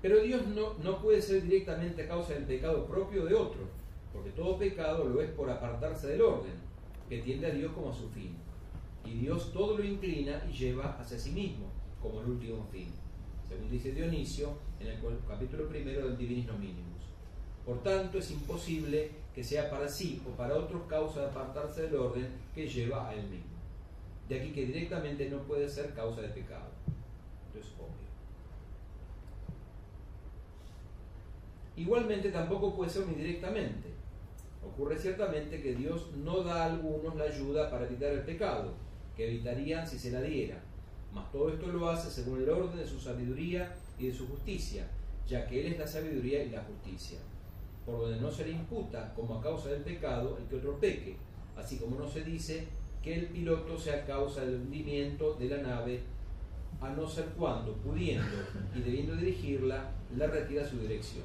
Pero 0.00 0.20
Dios 0.20 0.46
no, 0.46 0.74
no 0.74 1.02
puede 1.02 1.20
ser 1.20 1.42
directamente 1.42 2.06
causa 2.06 2.34
del 2.34 2.44
pecado 2.44 2.86
propio 2.86 3.24
de 3.24 3.34
otro, 3.34 3.62
porque 4.12 4.30
todo 4.30 4.58
pecado 4.58 5.04
lo 5.04 5.20
es 5.20 5.30
por 5.30 5.50
apartarse 5.50 6.06
del 6.08 6.22
orden, 6.22 6.54
que 7.08 7.18
tiende 7.18 7.48
a 7.48 7.50
Dios 7.50 7.72
como 7.72 7.90
a 7.90 7.94
su 7.94 8.08
fin 8.10 8.36
y 9.08 9.20
Dios 9.20 9.52
todo 9.52 9.78
lo 9.78 9.84
inclina 9.84 10.42
y 10.50 10.52
lleva 10.52 10.98
hacia 11.00 11.18
sí 11.18 11.30
mismo, 11.30 11.66
como 12.02 12.20
el 12.20 12.30
último 12.30 12.66
fin, 12.70 12.88
según 13.48 13.70
dice 13.70 13.92
Dionisio 13.92 14.52
en 14.80 14.88
el 14.88 14.98
capítulo 15.26 15.68
primero 15.68 16.06
del 16.06 16.18
Divinismo 16.18 16.58
Minimus. 16.58 16.84
Por 17.64 17.82
tanto, 17.82 18.18
es 18.18 18.30
imposible 18.30 19.10
que 19.38 19.44
sea 19.44 19.70
para 19.70 19.86
sí 19.86 20.20
o 20.26 20.36
para 20.36 20.56
otros 20.56 20.82
causa 20.88 21.20
de 21.20 21.26
apartarse 21.26 21.82
del 21.82 21.94
orden 21.94 22.26
que 22.52 22.66
lleva 22.66 23.08
a 23.08 23.14
él 23.14 23.22
mismo. 23.28 23.56
De 24.28 24.40
aquí 24.40 24.50
que 24.50 24.66
directamente 24.66 25.30
no 25.30 25.38
puede 25.44 25.68
ser 25.68 25.94
causa 25.94 26.22
de 26.22 26.28
pecado. 26.30 26.72
Esto 27.46 27.60
es 27.60 27.72
obvio. 27.78 28.08
Igualmente 31.76 32.32
tampoco 32.32 32.74
puede 32.74 32.90
ser 32.90 33.04
indirectamente. 33.04 33.90
Ocurre 34.66 34.98
ciertamente 34.98 35.62
que 35.62 35.76
Dios 35.76 36.10
no 36.16 36.42
da 36.42 36.64
a 36.64 36.72
algunos 36.72 37.14
la 37.14 37.26
ayuda 37.26 37.70
para 37.70 37.86
evitar 37.86 38.10
el 38.10 38.24
pecado, 38.24 38.74
que 39.16 39.28
evitarían 39.28 39.86
si 39.86 40.00
se 40.00 40.10
la 40.10 40.20
diera. 40.20 40.60
Mas 41.12 41.30
todo 41.30 41.50
esto 41.50 41.68
lo 41.68 41.88
hace 41.88 42.10
según 42.10 42.42
el 42.42 42.50
orden 42.50 42.76
de 42.76 42.88
su 42.88 42.98
sabiduría 42.98 43.76
y 44.00 44.08
de 44.08 44.14
su 44.14 44.26
justicia, 44.26 44.88
ya 45.28 45.46
que 45.46 45.60
Él 45.60 45.74
es 45.74 45.78
la 45.78 45.86
sabiduría 45.86 46.42
y 46.42 46.50
la 46.50 46.64
justicia. 46.64 47.20
Por 47.88 48.02
donde 48.02 48.20
no 48.20 48.30
se 48.30 48.44
le 48.44 48.52
imputa 48.52 49.14
como 49.14 49.38
a 49.38 49.42
causa 49.42 49.70
del 49.70 49.82
pecado 49.82 50.36
el 50.38 50.46
que 50.46 50.56
otro 50.56 50.78
peque, 50.78 51.16
así 51.56 51.78
como 51.78 51.98
no 51.98 52.06
se 52.06 52.22
dice 52.22 52.68
que 53.02 53.14
el 53.14 53.26
piloto 53.28 53.78
sea 53.78 54.04
causa 54.04 54.42
del 54.42 54.56
hundimiento 54.56 55.34
de 55.34 55.48
la 55.48 55.62
nave, 55.62 56.02
a 56.82 56.90
no 56.90 57.08
ser 57.08 57.24
cuando, 57.36 57.72
pudiendo 57.72 58.36
y 58.76 58.80
debiendo 58.80 59.16
dirigirla, 59.16 59.90
la 60.16 60.26
retira 60.26 60.68
su 60.68 60.78
dirección. 60.78 61.24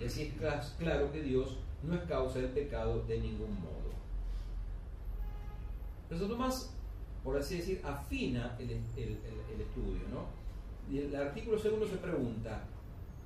Y 0.00 0.06
así 0.06 0.22
es 0.22 0.72
claro 0.78 1.12
que 1.12 1.22
Dios 1.22 1.58
no 1.82 1.94
es 1.94 2.00
causa 2.04 2.38
del 2.38 2.48
pecado 2.48 3.04
de 3.06 3.20
ningún 3.20 3.54
modo. 3.60 3.90
Pero 6.08 6.26
Tomás 6.26 6.70
por 7.22 7.36
así 7.36 7.58
decir, 7.58 7.80
afina 7.84 8.56
el, 8.58 8.70
estudio. 8.70 10.02
¿no? 10.10 10.24
Y 10.90 11.00
el 11.00 11.14
artículo 11.14 11.58
segundo 11.58 11.86
se 11.86 11.96
pregunta, 11.96 12.62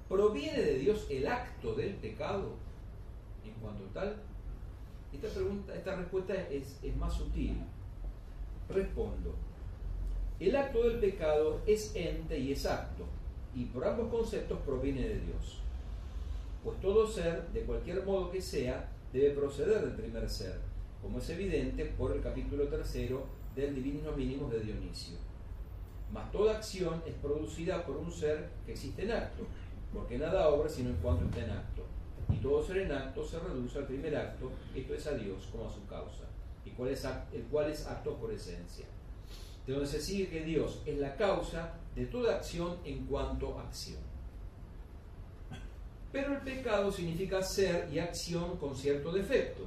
¿proviene 0.08 0.60
de 0.60 0.78
Dios 0.78 1.06
el 1.10 1.26
acto 1.26 1.74
del 1.74 1.94
pecado? 1.94 2.52
Cuanto 3.64 3.84
tal, 3.94 4.16
esta, 5.10 5.28
pregunta, 5.28 5.74
esta 5.74 5.96
respuesta 5.96 6.34
es, 6.50 6.78
es 6.82 6.96
más 6.96 7.14
sutil. 7.14 7.56
Respondo, 8.68 9.34
el 10.38 10.54
acto 10.54 10.86
del 10.86 10.98
pecado 10.98 11.62
es 11.66 11.96
ente 11.96 12.38
y 12.38 12.52
es 12.52 12.66
acto, 12.66 13.04
y 13.54 13.64
por 13.64 13.86
ambos 13.86 14.10
conceptos 14.10 14.58
proviene 14.66 15.00
de 15.00 15.20
Dios. 15.20 15.60
Pues 16.62 16.78
todo 16.80 17.06
ser, 17.06 17.48
de 17.54 17.62
cualquier 17.62 18.04
modo 18.04 18.30
que 18.30 18.42
sea, 18.42 18.90
debe 19.14 19.30
proceder 19.30 19.80
del 19.80 19.92
primer 19.92 20.28
ser, 20.28 20.58
como 21.00 21.18
es 21.18 21.30
evidente 21.30 21.86
por 21.86 22.12
el 22.12 22.20
capítulo 22.20 22.68
tercero 22.68 23.24
del 23.56 23.74
divino 23.74 24.12
mínimo 24.12 24.50
de 24.50 24.60
Dionisio. 24.60 25.16
Mas 26.12 26.30
toda 26.32 26.56
acción 26.56 27.02
es 27.06 27.14
producida 27.14 27.86
por 27.86 27.96
un 27.96 28.12
ser 28.12 28.50
que 28.66 28.72
existe 28.72 29.04
en 29.04 29.12
acto, 29.12 29.44
porque 29.94 30.18
nada 30.18 30.50
obra 30.50 30.68
sino 30.68 30.90
en 30.90 30.96
cuanto 30.96 31.24
está 31.24 31.44
en 31.44 31.50
acto. 31.50 31.73
Y 32.32 32.36
todo 32.36 32.62
ser 32.62 32.78
en 32.78 32.92
acto 32.92 33.24
se 33.24 33.38
reduce 33.38 33.78
al 33.78 33.86
primer 33.86 34.16
acto, 34.16 34.50
esto 34.74 34.94
es 34.94 35.06
a 35.06 35.14
Dios 35.14 35.48
como 35.50 35.68
a 35.68 35.72
su 35.72 35.84
causa, 35.86 36.24
y 36.64 36.70
cuál 36.70 36.90
es, 36.90 37.04
el 37.32 37.42
cual 37.50 37.70
es 37.70 37.86
acto 37.86 38.16
por 38.16 38.32
esencia. 38.32 38.86
De 39.66 39.72
donde 39.72 39.88
se 39.88 40.00
sigue 40.00 40.28
que 40.28 40.44
Dios 40.44 40.82
es 40.84 40.98
la 40.98 41.16
causa 41.16 41.74
de 41.94 42.06
toda 42.06 42.36
acción 42.36 42.76
en 42.84 43.06
cuanto 43.06 43.58
acción. 43.58 44.00
Pero 46.12 46.34
el 46.34 46.40
pecado 46.40 46.92
significa 46.92 47.42
ser 47.42 47.88
y 47.92 47.98
acción 47.98 48.56
con 48.58 48.76
cierto 48.76 49.10
defecto, 49.10 49.64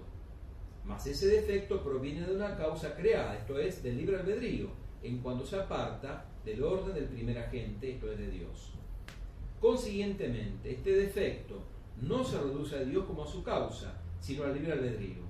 mas 0.85 1.05
ese 1.05 1.27
defecto 1.27 1.83
proviene 1.83 2.25
de 2.25 2.35
una 2.35 2.55
causa 2.55 2.95
creada, 2.95 3.37
esto 3.37 3.59
es, 3.59 3.83
del 3.83 3.97
libre 3.97 4.17
albedrío, 4.17 4.69
en 5.03 5.19
cuanto 5.19 5.45
se 5.45 5.57
aparta 5.57 6.25
del 6.45 6.63
orden 6.63 6.95
del 6.95 7.05
primer 7.05 7.37
agente, 7.37 7.91
esto 7.91 8.11
es 8.11 8.17
de 8.17 8.31
Dios. 8.31 8.71
Consiguientemente, 9.59 10.71
este 10.71 10.91
defecto, 10.91 11.61
no 12.01 12.23
se 12.23 12.37
reduce 12.37 12.77
a 12.77 12.83
Dios 12.83 13.05
como 13.05 13.23
a 13.23 13.27
su 13.27 13.43
causa, 13.43 13.93
sino 14.19 14.43
al 14.43 14.53
libre 14.53 14.73
albedrío. 14.73 15.27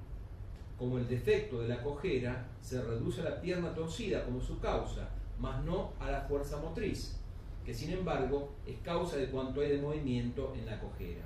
Como 0.77 0.97
el 0.97 1.07
defecto 1.07 1.61
de 1.61 1.69
la 1.69 1.81
cojera 1.81 2.47
se 2.61 2.81
reduce 2.81 3.21
a 3.21 3.29
la 3.29 3.41
pierna 3.41 3.73
torcida 3.73 4.23
como 4.25 4.41
su 4.41 4.59
causa, 4.59 5.09
mas 5.39 5.63
no 5.63 5.93
a 5.99 6.11
la 6.11 6.21
fuerza 6.21 6.57
motriz, 6.57 7.17
que 7.65 7.73
sin 7.73 7.91
embargo 7.91 8.53
es 8.65 8.77
causa 8.79 9.17
de 9.17 9.29
cuanto 9.29 9.61
hay 9.61 9.71
de 9.71 9.81
movimiento 9.81 10.53
en 10.55 10.65
la 10.65 10.79
cojera. 10.79 11.23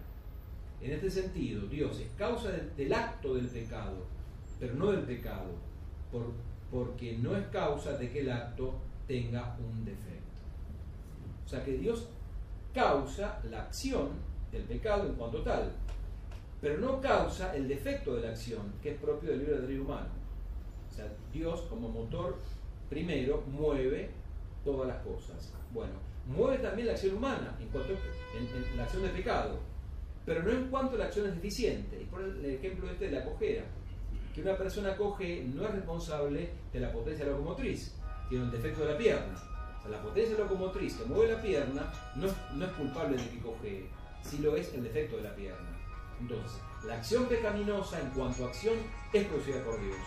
En 0.79 0.91
este 0.91 1.09
sentido, 1.09 1.67
Dios 1.67 1.99
es 1.99 2.09
causa 2.17 2.51
del, 2.51 2.93
acto 2.93 3.35
del 3.35 3.47
pecado, 3.47 3.97
pero 4.59 4.73
no 4.75 4.91
del 4.91 5.03
pecado, 5.03 5.51
porque 6.71 7.17
no 7.17 7.35
es 7.35 7.45
causa 7.47 7.97
de 7.97 8.09
que 8.09 8.21
el 8.21 8.31
acto 8.31 8.73
tenga 9.07 9.55
un 9.59 9.85
defecto. 9.85 10.21
O 11.45 11.47
sea 11.47 11.63
que 11.63 11.73
Dios 11.73 12.07
causa 12.73 13.39
la 13.49 13.63
acción 13.63 14.09
del 14.51 14.63
pecado 14.63 15.07
en 15.07 15.15
cuanto 15.15 15.41
tal, 15.41 15.71
pero 16.59 16.77
no 16.77 17.01
causa 17.01 17.55
el 17.55 17.67
defecto 17.67 18.15
de 18.15 18.21
la 18.21 18.29
acción, 18.29 18.73
que 18.81 18.91
es 18.91 18.99
propio 18.99 19.31
del 19.31 19.39
libre 19.39 19.55
albedrío 19.55 19.83
humano. 19.83 20.09
O 20.89 20.93
sea, 20.93 21.05
Dios 21.33 21.61
como 21.69 21.89
motor 21.89 22.37
primero 22.89 23.43
mueve 23.47 24.09
todas 24.63 24.87
las 24.87 25.01
cosas. 25.03 25.53
Bueno, 25.73 25.93
mueve 26.27 26.57
también 26.57 26.87
la 26.87 26.93
acción 26.93 27.15
humana 27.15 27.55
en 27.59 27.67
cuanto 27.69 27.93
la 28.75 28.83
acción 28.83 29.03
de 29.03 29.09
pecado, 29.09 29.59
pero 30.25 30.43
no 30.43 30.51
en 30.51 30.67
cuanto 30.69 30.97
la 30.97 31.05
acción 31.05 31.27
es 31.27 31.35
deficiente. 31.35 32.01
Y 32.01 32.05
por 32.05 32.21
el 32.21 32.45
ejemplo 32.45 32.89
este 32.89 33.05
de 33.05 33.11
la 33.19 33.25
cojera, 33.25 33.63
que 34.35 34.41
una 34.41 34.57
persona 34.57 34.95
coge 34.95 35.43
no 35.43 35.65
es 35.65 35.71
responsable 35.71 36.49
de 36.71 36.79
la 36.79 36.91
potencia 36.91 37.25
locomotriz, 37.25 37.95
tiene 38.29 38.45
un 38.45 38.51
defecto 38.51 38.85
de 38.85 38.91
la 38.91 38.97
pierna. 38.97 39.33
O 39.79 39.81
sea, 39.81 39.91
la 39.91 40.01
potencia 40.01 40.37
locomotriz 40.37 40.95
que 40.95 41.05
mueve 41.05 41.33
la 41.33 41.41
pierna 41.41 41.91
no 42.15 42.27
no 42.53 42.65
es 42.65 42.71
culpable 42.73 43.17
de 43.17 43.29
que 43.29 43.39
coge, 43.39 43.89
si 44.23 44.39
lo 44.39 44.55
es 44.55 44.73
el 44.73 44.83
defecto 44.83 45.17
de 45.17 45.23
la 45.23 45.35
pierna. 45.35 45.77
Entonces, 46.19 46.61
la 46.85 46.97
acción 46.97 47.25
pecaminosa 47.25 47.99
en 47.99 48.09
cuanto 48.09 48.45
a 48.45 48.47
acción 48.47 48.75
es 49.13 49.25
producida 49.25 49.63
por 49.63 49.79
Dios 49.81 49.97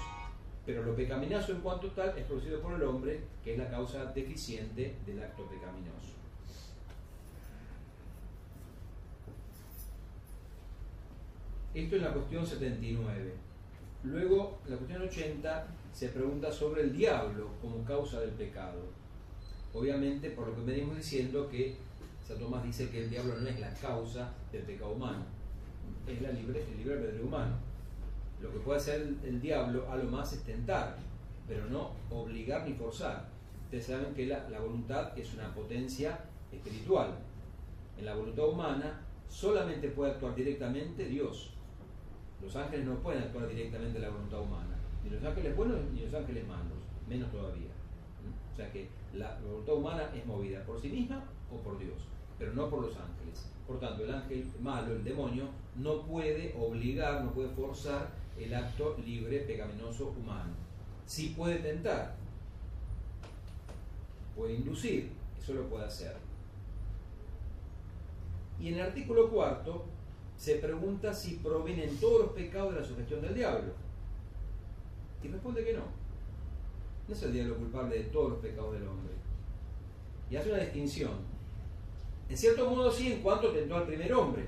pero 0.67 0.83
lo 0.83 0.97
pecaminoso 0.97 1.53
en 1.53 1.61
cuanto 1.61 1.89
tal 1.89 2.17
es 2.17 2.25
producido 2.25 2.61
por 2.61 2.75
el 2.75 2.83
hombre, 2.83 3.21
que 3.43 3.53
es 3.53 3.59
la 3.59 3.69
causa 3.69 4.07
deficiente 4.07 4.95
del 5.05 5.23
acto 5.23 5.47
pecaminoso. 5.47 6.15
Esto 11.75 11.97
es 11.97 12.03
la 12.03 12.13
cuestión 12.13 12.47
79. 12.47 13.33
Luego, 14.05 14.61
la 14.69 14.77
cuestión 14.77 15.03
80 15.03 15.67
se 15.93 16.09
pregunta 16.09 16.51
sobre 16.51 16.83
el 16.83 16.97
diablo 16.97 17.51
como 17.61 17.85
causa 17.85 18.21
del 18.21 18.31
pecado. 18.31 18.81
Obviamente, 19.75 20.31
por 20.31 20.49
lo 20.49 20.55
que 20.55 20.63
venimos 20.63 20.97
diciendo, 20.97 21.49
que 21.49 21.77
San 22.27 22.39
Tomás 22.39 22.65
dice 22.65 22.89
que 22.89 23.05
el 23.05 23.11
diablo 23.11 23.37
no 23.37 23.47
es 23.47 23.61
la 23.61 23.73
causa 23.75 24.33
del 24.51 24.63
pecado 24.63 24.93
humano, 24.93 25.25
es 26.07 26.23
la 26.23 26.31
el 26.31 26.47
libre 26.47 26.61
albedrío 26.95 27.27
humano. 27.27 27.55
Lo 28.41 28.51
que 28.51 28.59
puede 28.61 28.79
hacer 28.79 29.15
el, 29.23 29.41
diablo 29.41 29.91
a 29.91 29.97
lo 29.97 30.05
más 30.05 30.33
es 30.33 30.43
tentar, 30.43 30.97
pero 31.47 31.67
no 31.67 31.93
obligar 32.11 32.67
ni 32.67 32.75
forzar. 32.75 33.29
Ustedes 33.65 33.87
saben 33.87 34.15
que 34.15 34.27
la, 34.27 34.47
voluntad 34.59 35.17
es 35.19 35.35
una 35.35 35.55
potencia 35.55 36.19
espiritual. 36.51 37.19
En 37.99 38.07
la 38.07 38.15
voluntad 38.15 38.49
humana 38.49 39.03
solamente 39.29 39.89
puede 39.89 40.13
actuar 40.13 40.35
directamente 40.35 41.07
Dios. 41.07 41.53
Los 42.43 42.57
ángeles 42.57 42.87
no 42.87 42.97
pueden 43.01 43.23
actuar 43.23 43.49
directamente 43.49 43.99
en 43.99 44.03
la 44.03 44.11
voluntad 44.11 44.41
humana, 44.41 44.77
ni 45.03 45.11
los 45.11 45.23
ángeles 45.23 45.57
buenos 45.57 45.79
ni 45.93 46.01
los 46.01 46.15
ángeles 46.15 46.47
malos, 46.47 46.79
menos 47.09 47.31
todavía. 47.31 47.71
¿Mm? 48.23 48.53
O 48.53 48.57
sea 48.57 48.71
que 48.73 48.89
la 49.13 49.39
voluntad 49.41 49.75
humana 49.75 50.11
es 50.15 50.27
movida 50.27 50.65
por 50.65 50.81
sí 50.81 50.89
misma 50.89 51.23
o 51.51 51.57
por 51.59 51.79
Dios, 51.79 51.97
pero 52.39 52.53
no 52.55 52.69
por 52.69 52.83
los 52.83 52.97
ángeles. 52.97 53.47
Por 53.67 53.81
tanto, 53.81 54.05
el 54.05 54.15
ángel 54.15 54.47
malo, 54.61 54.93
el 54.93 55.05
demonio, 55.05 55.49
no 55.77 56.03
puede 56.03 56.55
obligar, 56.59 57.25
no 57.25 57.33
puede 57.33 57.49
forzar 57.51 58.11
el 58.39 58.55
acto 58.55 58.97
libre 59.05 59.41
pecaminoso 59.41 60.15
humano. 60.19 60.53
Sí 61.07 61.35
puede 61.37 61.59
tentar, 61.59 62.15
puede 64.37 64.55
inducir, 64.55 65.11
eso 65.41 65.55
lo 65.55 65.69
puede 65.69 65.85
hacer. 65.85 66.17
Y 68.61 68.69
en 68.69 68.75
el 68.75 68.81
artículo 68.83 69.31
cuarto 69.31 69.85
se 70.37 70.57
pregunta 70.57 71.13
si 71.13 71.37
provienen 71.37 71.97
todos 71.99 72.21
los 72.23 72.31
pecados 72.33 72.75
de 72.75 72.81
la 72.81 72.87
sugestión 72.87 73.23
del 73.23 73.35
diablo. 73.35 73.73
Y 75.23 75.29
responde 75.29 75.65
que 75.65 75.75
no. 75.75 75.85
No 77.07 77.15
es 77.15 77.23
el 77.23 77.33
diablo 77.33 77.57
culpable 77.57 77.99
de 77.99 78.05
todos 78.05 78.31
los 78.31 78.39
pecados 78.41 78.75
del 78.75 78.87
hombre. 78.87 79.13
Y 80.31 80.37
hace 80.37 80.51
una 80.51 80.61
distinción. 80.61 81.34
En 82.35 82.39
cierto 82.39 82.69
modo 82.69 82.91
sí, 82.91 83.13
en 83.13 83.21
cuanto 83.21 83.53
tentó 83.53 83.77
al 83.77 83.87
primer 83.87 84.13
hombre 84.13 84.43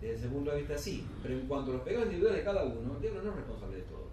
desde 0.00 0.14
ese 0.14 0.28
punto 0.28 0.50
de 0.50 0.60
vista 0.60 0.78
sí, 0.78 1.06
pero 1.22 1.34
en 1.34 1.46
cuanto 1.46 1.70
a 1.70 1.74
los 1.74 1.82
pecados 1.82 2.06
individuales 2.06 2.38
de 2.38 2.44
cada 2.44 2.64
uno, 2.64 2.98
diablo 2.98 3.22
no 3.22 3.30
es 3.32 3.36
responsable 3.36 3.76
de 3.76 3.82
todo. 3.82 4.06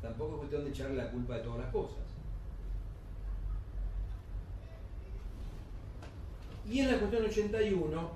Tampoco 0.00 0.32
es 0.32 0.38
cuestión 0.38 0.64
de 0.64 0.70
echarle 0.70 0.96
la 0.96 1.10
culpa 1.10 1.34
de 1.34 1.42
todas 1.42 1.58
las 1.58 1.70
cosas. 1.70 1.98
Y 6.66 6.78
en 6.78 6.90
la 6.90 6.98
cuestión 7.00 7.26
81, 7.26 8.10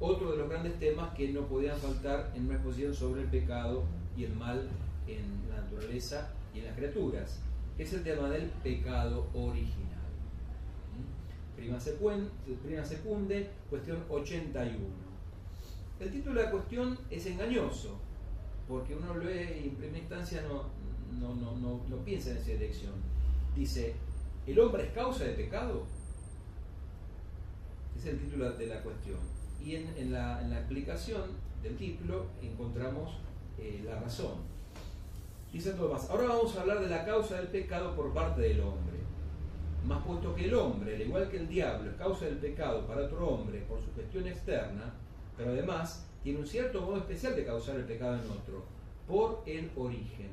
otro 0.00 0.30
de 0.30 0.38
los 0.38 0.48
grandes 0.48 0.78
temas 0.78 1.14
que 1.14 1.28
no 1.28 1.42
podían 1.42 1.76
faltar 1.78 2.32
en 2.34 2.46
una 2.46 2.54
exposición 2.54 2.94
sobre 2.94 3.20
el 3.20 3.28
pecado 3.28 3.82
y 4.16 4.24
el 4.24 4.34
mal 4.34 4.66
en 5.06 5.50
la 5.50 5.60
naturaleza 5.60 6.30
y 6.54 6.60
en 6.60 6.64
las 6.64 6.74
criaturas, 6.74 7.40
que 7.76 7.82
es 7.82 7.92
el 7.92 8.02
tema 8.02 8.30
del 8.30 8.44
pecado 8.62 9.26
original. 9.34 9.85
Prima, 11.66 11.80
prima 12.62 12.84
secunde, 12.84 13.50
cuestión 13.68 14.04
81. 14.08 14.78
El 15.98 16.10
título 16.12 16.36
de 16.36 16.44
la 16.44 16.50
cuestión 16.52 16.96
es 17.10 17.26
engañoso, 17.26 17.98
porque 18.68 18.94
uno 18.94 19.14
lo 19.14 19.24
lee 19.24 19.62
y 19.64 19.68
en 19.70 19.74
primera 19.74 19.98
instancia 19.98 20.42
no, 20.42 20.66
no, 21.18 21.34
no, 21.34 21.80
no, 21.88 21.96
piensa 22.04 22.30
en 22.30 22.36
esa 22.36 22.52
dirección. 22.52 22.92
Dice, 23.56 23.94
¿el 24.46 24.60
hombre 24.60 24.84
es 24.84 24.92
causa 24.92 25.24
de 25.24 25.32
pecado? 25.32 25.84
Es 27.98 28.06
el 28.06 28.20
título 28.20 28.52
de 28.52 28.66
la 28.68 28.80
cuestión. 28.82 29.18
Y 29.60 29.74
en, 29.74 30.12
la, 30.12 30.40
explicación 30.58 31.22
del 31.64 31.76
título 31.76 32.26
encontramos 32.40 33.18
eh, 33.58 33.82
la 33.84 33.98
razón. 33.98 34.36
Dice 35.52 35.74
más, 35.74 36.08
ahora 36.10 36.28
vamos 36.28 36.54
a 36.54 36.60
hablar 36.60 36.80
de 36.80 36.88
la 36.88 37.04
causa 37.04 37.38
del 37.38 37.48
pecado 37.48 37.96
por 37.96 38.14
parte 38.14 38.42
del 38.42 38.60
hombre. 38.60 38.95
Puesto 40.06 40.34
que 40.36 40.44
el 40.44 40.54
hombre, 40.54 40.94
al 40.94 41.02
igual 41.02 41.28
que 41.28 41.38
el 41.38 41.48
diablo, 41.48 41.90
es 41.90 41.96
causa 41.96 42.26
del 42.26 42.36
pecado 42.36 42.86
para 42.86 43.02
otro 43.06 43.26
hombre 43.26 43.60
por 43.68 43.80
su 43.80 43.92
gestión 43.94 44.28
externa, 44.28 44.94
pero 45.36 45.50
además 45.50 46.06
tiene 46.22 46.38
un 46.38 46.46
cierto 46.46 46.80
modo 46.80 46.98
especial 46.98 47.34
de 47.34 47.44
causar 47.44 47.76
el 47.76 47.84
pecado 47.84 48.14
en 48.14 48.30
otro, 48.30 48.64
por 49.08 49.42
el 49.46 49.70
origen. 49.76 50.30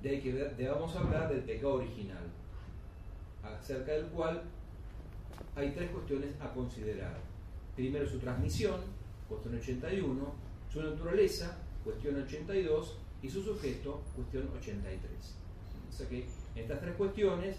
De 0.00 0.10
ahí 0.10 0.20
que 0.20 0.66
a 0.66 1.00
hablar 1.00 1.28
del 1.28 1.40
pecado 1.40 1.74
original, 1.74 2.30
acerca 3.42 3.92
del 3.92 4.06
cual 4.06 4.42
hay 5.56 5.70
tres 5.70 5.90
cuestiones 5.90 6.30
a 6.40 6.52
considerar. 6.52 7.18
Primero 7.74 8.06
su 8.06 8.18
transmisión, 8.18 8.80
cuestión 9.28 9.56
81, 9.56 10.32
su 10.72 10.82
naturaleza, 10.82 11.58
cuestión 11.82 12.22
82, 12.22 12.98
y 13.22 13.30
su 13.30 13.42
sujeto, 13.42 14.02
cuestión 14.14 14.48
83. 14.56 15.34
O 15.88 15.92
sea 15.92 16.08
que 16.08 16.26
estas 16.54 16.80
tres 16.80 16.94
cuestiones, 16.96 17.56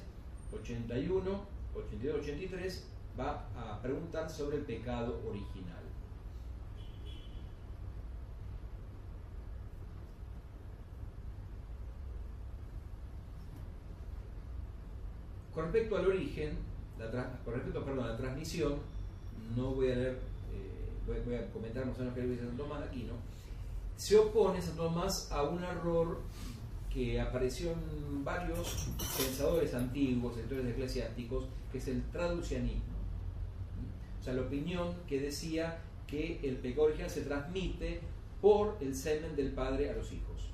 81, 0.62 1.42
82, 1.76 2.20
83, 2.22 2.88
va 3.20 3.48
a 3.56 3.82
preguntar 3.82 4.30
sobre 4.30 4.58
el 4.58 4.64
pecado 4.64 5.22
original. 5.28 5.84
Con 15.54 15.64
respecto 15.64 15.96
al 15.98 16.08
origen, 16.08 16.58
con 17.46 17.54
respecto 17.54 17.86
perdón, 17.86 18.06
a 18.06 18.10
la 18.10 18.18
transmisión, 18.18 18.76
no 19.56 19.72
voy 19.72 19.90
a 19.92 19.96
leer, 19.96 20.20
eh, 20.52 21.22
voy, 21.26 21.36
a 21.36 21.50
comentar 21.52 21.86
más 21.86 21.96
o 21.96 22.00
menos 22.00 22.14
que 22.14 22.22
dice 22.22 22.46
San 22.46 22.58
Tomás 22.58 22.82
de 22.82 22.86
Aquino, 22.88 23.14
se 23.96 24.18
opone 24.18 24.62
San 24.62 24.76
Tomás 24.76 25.32
a 25.32 25.44
un 25.44 25.64
error 25.64 26.20
que 26.96 27.20
apareció 27.20 27.74
en 27.74 28.24
varios 28.24 28.88
pensadores 29.18 29.74
antiguos, 29.74 30.36
sectores 30.36 30.66
eclesiásticos, 30.66 31.46
que 31.70 31.80
es 31.80 31.88
el 31.90 32.02
traducianismo. 32.10 32.96
O 34.20 34.24
sea, 34.24 34.34
la 34.34 34.44
opinión 34.44 34.96
que 35.06 35.20
decía 35.20 35.78
que 36.08 36.40
el 36.42 36.56
pecado 36.56 36.88
original 36.88 37.10
se 37.10 37.22
transmite 37.22 38.00
por 38.42 38.78
el 38.80 38.96
semen 38.96 39.36
del 39.36 39.52
padre 39.52 39.90
a 39.90 39.94
los 39.94 40.12
hijos, 40.14 40.50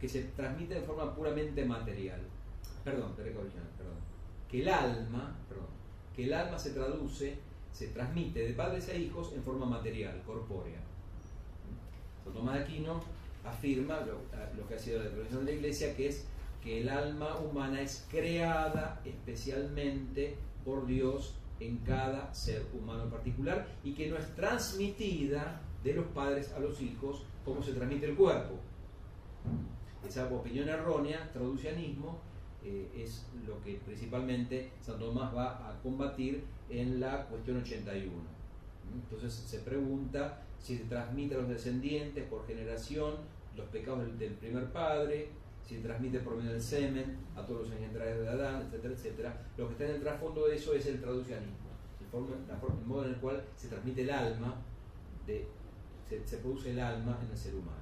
que 0.00 0.08
se 0.08 0.22
transmite 0.22 0.74
de 0.74 0.82
forma 0.82 1.12
puramente 1.12 1.64
material. 1.64 2.20
Perdón, 2.84 3.14
pecado 3.16 3.40
original, 3.40 3.68
perdón 3.76 4.08
que 4.48 4.62
el 4.62 4.68
alma, 4.68 5.36
perdón, 5.48 5.66
que 6.14 6.24
el 6.24 6.32
alma 6.32 6.58
se 6.58 6.70
traduce, 6.70 7.38
se 7.72 7.88
transmite 7.88 8.40
de 8.40 8.54
padres 8.54 8.88
a 8.88 8.94
hijos 8.94 9.32
en 9.34 9.42
forma 9.42 9.66
material, 9.66 10.22
corpórea. 10.26 10.80
Tomás 12.32 12.56
de 12.56 12.60
Aquino 12.60 13.00
afirma 13.50 14.00
lo, 14.00 14.68
que 14.68 14.74
ha 14.74 14.78
sido 14.78 15.02
la 15.02 15.10
tradición 15.10 15.44
de 15.44 15.52
la 15.52 15.58
Iglesia, 15.58 15.96
que 15.96 16.08
es 16.08 16.26
que 16.62 16.80
el 16.80 16.88
alma 16.88 17.38
humana 17.38 17.80
es 17.80 18.06
creada 18.10 19.00
especialmente 19.04 20.36
por 20.64 20.86
Dios 20.86 21.34
en 21.60 21.78
cada 21.78 22.32
ser 22.34 22.66
humano 22.72 23.04
en 23.04 23.10
particular 23.10 23.66
y 23.84 23.94
que 23.94 24.08
no 24.08 24.16
es 24.16 24.34
transmitida 24.34 25.60
de 25.82 25.94
los 25.94 26.06
padres 26.06 26.52
a 26.52 26.58
los 26.58 26.80
hijos, 26.80 27.24
cómo 27.44 27.62
se 27.62 27.72
transmite 27.72 28.06
el 28.06 28.16
cuerpo. 28.16 28.54
Esa 30.06 30.26
opinión 30.26 30.68
errónea, 30.68 31.30
traducianismo, 31.32 32.18
eh, 32.64 32.88
es 32.96 33.26
lo 33.46 33.62
que 33.62 33.74
principalmente 33.84 34.72
San 34.80 34.98
Tomás 34.98 35.34
va 35.34 35.68
a 35.68 35.80
combatir 35.82 36.44
en 36.68 37.00
la 37.00 37.26
cuestión 37.26 37.58
81. 37.58 38.12
Entonces 38.94 39.32
se 39.32 39.58
pregunta 39.60 40.42
si 40.58 40.76
se 40.76 40.84
transmite 40.84 41.34
a 41.34 41.38
los 41.38 41.48
descendientes 41.48 42.24
por 42.24 42.46
generación 42.46 43.14
los 43.58 43.68
pecados 43.68 44.18
del, 44.18 44.32
primer 44.34 44.72
padre, 44.72 45.28
se 45.66 45.80
transmite 45.80 46.20
por 46.20 46.36
medio 46.36 46.52
del 46.52 46.62
semen 46.62 47.18
a 47.36 47.44
todos 47.44 47.62
los 47.62 47.72
engendrados 47.72 48.20
de 48.20 48.28
Adán, 48.28 48.62
etcétera, 48.62 48.94
etcétera. 48.94 49.46
Lo 49.56 49.66
que 49.66 49.72
está 49.72 49.84
en 49.84 49.90
el 49.96 50.00
trasfondo 50.00 50.46
de 50.46 50.56
eso 50.56 50.72
es 50.72 50.86
el 50.86 51.00
traducianismo, 51.00 51.68
el, 52.00 52.86
modo 52.86 53.04
en 53.04 53.10
el 53.10 53.16
cual 53.16 53.44
se 53.56 53.68
transmite 53.68 54.02
el 54.02 54.10
alma, 54.10 54.54
de, 55.26 55.46
se 56.24 56.38
produce 56.38 56.70
el 56.70 56.80
alma 56.80 57.18
en 57.22 57.30
el 57.30 57.36
ser 57.36 57.54
humano. 57.54 57.76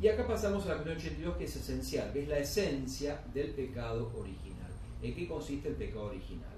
Y 0.00 0.08
acá 0.08 0.26
pasamos 0.26 0.64
a 0.66 0.68
la 0.68 0.74
cuestión 0.82 0.96
82 0.96 1.36
que 1.36 1.44
es 1.44 1.56
esencial, 1.56 2.12
que 2.12 2.22
es 2.22 2.28
la 2.28 2.38
esencia 2.38 3.22
del 3.32 3.50
pecado 3.50 4.12
original. 4.16 4.70
¿En 5.02 5.14
qué 5.14 5.28
consiste 5.28 5.68
el 5.68 5.76
pecado 5.76 6.06
original? 6.06 6.53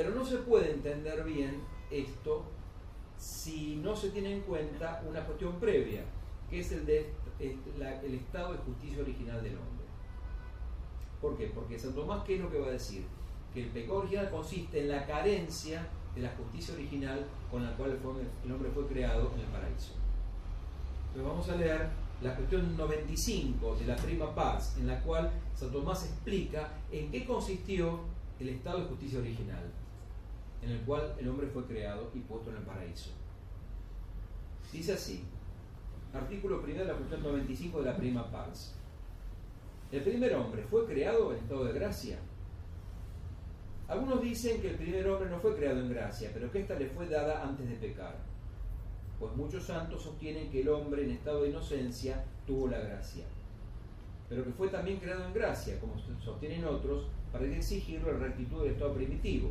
Pero 0.00 0.14
no 0.14 0.24
se 0.24 0.38
puede 0.38 0.70
entender 0.70 1.22
bien 1.24 1.60
esto 1.90 2.44
si 3.18 3.76
no 3.76 3.94
se 3.94 4.08
tiene 4.08 4.32
en 4.32 4.40
cuenta 4.40 5.04
una 5.06 5.26
cuestión 5.26 5.60
previa, 5.60 6.04
que 6.48 6.60
es 6.60 6.72
el, 6.72 6.86
de, 6.86 7.12
el 7.38 8.14
estado 8.14 8.54
de 8.54 8.58
justicia 8.60 9.02
original 9.02 9.42
del 9.42 9.58
hombre. 9.58 9.84
¿Por 11.20 11.36
qué? 11.36 11.48
Porque 11.48 11.78
San 11.78 11.92
Tomás, 11.92 12.24
¿qué 12.24 12.36
es 12.36 12.40
lo 12.40 12.50
que 12.50 12.58
va 12.58 12.68
a 12.68 12.70
decir? 12.70 13.04
Que 13.52 13.64
el 13.64 13.68
pecado 13.68 13.98
original 13.98 14.30
consiste 14.30 14.80
en 14.80 14.88
la 14.88 15.04
carencia 15.04 15.86
de 16.14 16.22
la 16.22 16.30
justicia 16.30 16.72
original 16.72 17.26
con 17.50 17.62
la 17.62 17.76
cual 17.76 17.98
el 18.42 18.52
hombre 18.52 18.70
fue 18.70 18.86
creado 18.86 19.30
en 19.34 19.40
el 19.40 19.46
paraíso. 19.48 19.92
Entonces 21.08 21.30
vamos 21.30 21.48
a 21.50 21.56
leer 21.56 21.90
la 22.22 22.34
cuestión 22.36 22.74
95 22.74 23.76
de 23.76 23.86
la 23.86 23.96
prima 23.96 24.34
paz, 24.34 24.78
en 24.78 24.86
la 24.86 24.98
cual 25.02 25.30
San 25.54 25.70
Tomás 25.70 26.06
explica 26.06 26.72
en 26.90 27.10
qué 27.10 27.26
consistió 27.26 28.00
el 28.38 28.48
estado 28.48 28.78
de 28.80 28.86
justicia 28.86 29.18
original, 29.18 29.70
en 30.62 30.70
el 30.70 30.80
cual 30.80 31.14
el 31.18 31.28
hombre 31.28 31.46
fue 31.48 31.64
creado 31.64 32.10
y 32.14 32.20
puesto 32.20 32.50
en 32.50 32.56
el 32.56 32.62
paraíso. 32.62 33.10
Dice 34.72 34.92
así, 34.92 35.24
artículo 36.12 36.62
primero 36.62 36.84
de 36.84 36.92
la 36.92 36.98
cuestión 36.98 37.22
95 37.22 37.78
de 37.80 37.90
la 37.90 37.96
prima 37.96 38.30
paz. 38.30 38.74
El 39.90 40.02
primer 40.02 40.34
hombre 40.34 40.62
fue 40.70 40.86
creado 40.86 41.32
en 41.32 41.38
estado 41.38 41.64
de 41.64 41.72
gracia. 41.72 42.18
Algunos 43.88 44.22
dicen 44.22 44.60
que 44.60 44.70
el 44.70 44.76
primer 44.76 45.08
hombre 45.08 45.28
no 45.28 45.40
fue 45.40 45.56
creado 45.56 45.80
en 45.80 45.90
gracia, 45.90 46.30
pero 46.32 46.50
que 46.52 46.60
ésta 46.60 46.78
le 46.78 46.86
fue 46.86 47.08
dada 47.08 47.42
antes 47.42 47.68
de 47.68 47.74
pecar. 47.74 48.16
Pues 49.18 49.34
muchos 49.34 49.64
santos 49.64 50.02
sostienen 50.02 50.50
que 50.50 50.60
el 50.60 50.68
hombre 50.68 51.04
en 51.04 51.10
estado 51.10 51.42
de 51.42 51.50
inocencia 51.50 52.24
tuvo 52.46 52.68
la 52.68 52.78
gracia, 52.78 53.24
pero 54.28 54.44
que 54.44 54.52
fue 54.52 54.68
también 54.68 55.00
creado 55.00 55.24
en 55.24 55.34
gracia, 55.34 55.80
como 55.80 55.94
sostienen 56.20 56.64
otros, 56.64 57.08
para 57.32 57.44
exigirle 57.44 58.12
la 58.12 58.18
rectitud 58.18 58.62
del 58.62 58.72
estado 58.72 58.94
primitivo, 58.94 59.50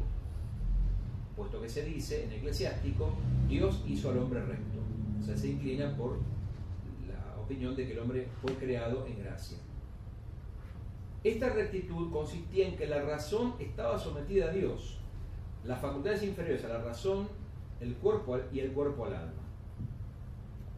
puesto 1.40 1.62
que 1.62 1.70
se 1.70 1.86
dice 1.86 2.26
en 2.26 2.34
eclesiástico, 2.34 3.14
Dios 3.48 3.82
hizo 3.88 4.10
al 4.10 4.18
hombre 4.18 4.44
recto. 4.44 4.80
O 5.22 5.24
sea, 5.24 5.38
se 5.38 5.48
inclina 5.48 5.96
por 5.96 6.18
la 7.08 7.42
opinión 7.42 7.78
de 7.78 7.88
que 7.88 7.94
el 7.94 8.00
hombre 8.00 8.28
fue 8.42 8.54
creado 8.56 9.06
en 9.08 9.24
gracia. 9.24 9.58
Esta 11.24 11.48
rectitud 11.48 12.12
consistía 12.12 12.68
en 12.68 12.76
que 12.76 12.88
la 12.88 13.02
razón 13.04 13.56
estaba 13.58 13.98
sometida 13.98 14.50
a 14.50 14.52
Dios, 14.52 15.00
las 15.64 15.80
facultades 15.80 16.24
inferiores 16.24 16.66
a 16.66 16.68
la 16.68 16.82
razón, 16.82 17.30
el 17.80 17.96
cuerpo 17.96 18.38
y 18.52 18.60
el 18.60 18.74
cuerpo 18.74 19.06
al 19.06 19.14
alma. 19.14 19.44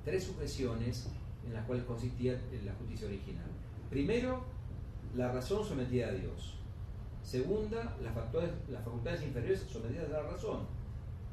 Tres 0.05 0.25
sujeciones 0.25 1.09
en 1.43 1.53
las 1.55 1.65
cuales 1.65 1.85
consistía 1.85 2.39
la 2.63 2.73
justicia 2.73 3.07
original. 3.07 3.49
Primero, 3.89 4.43
la 5.15 5.31
razón 5.31 5.65
sometida 5.65 6.09
a 6.09 6.11
Dios. 6.11 6.60
Segunda, 7.23 7.95
las 8.01 8.13
facultades, 8.13 9.23
inferiores 9.23 9.61
sometidas 9.69 10.09
a 10.09 10.23
la 10.23 10.23
razón. 10.23 10.59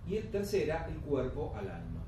Y 0.07 0.19
tercera, 0.19 0.87
el 0.89 0.97
cuerpo 1.01 1.55
al 1.57 1.69
alma. 1.69 2.03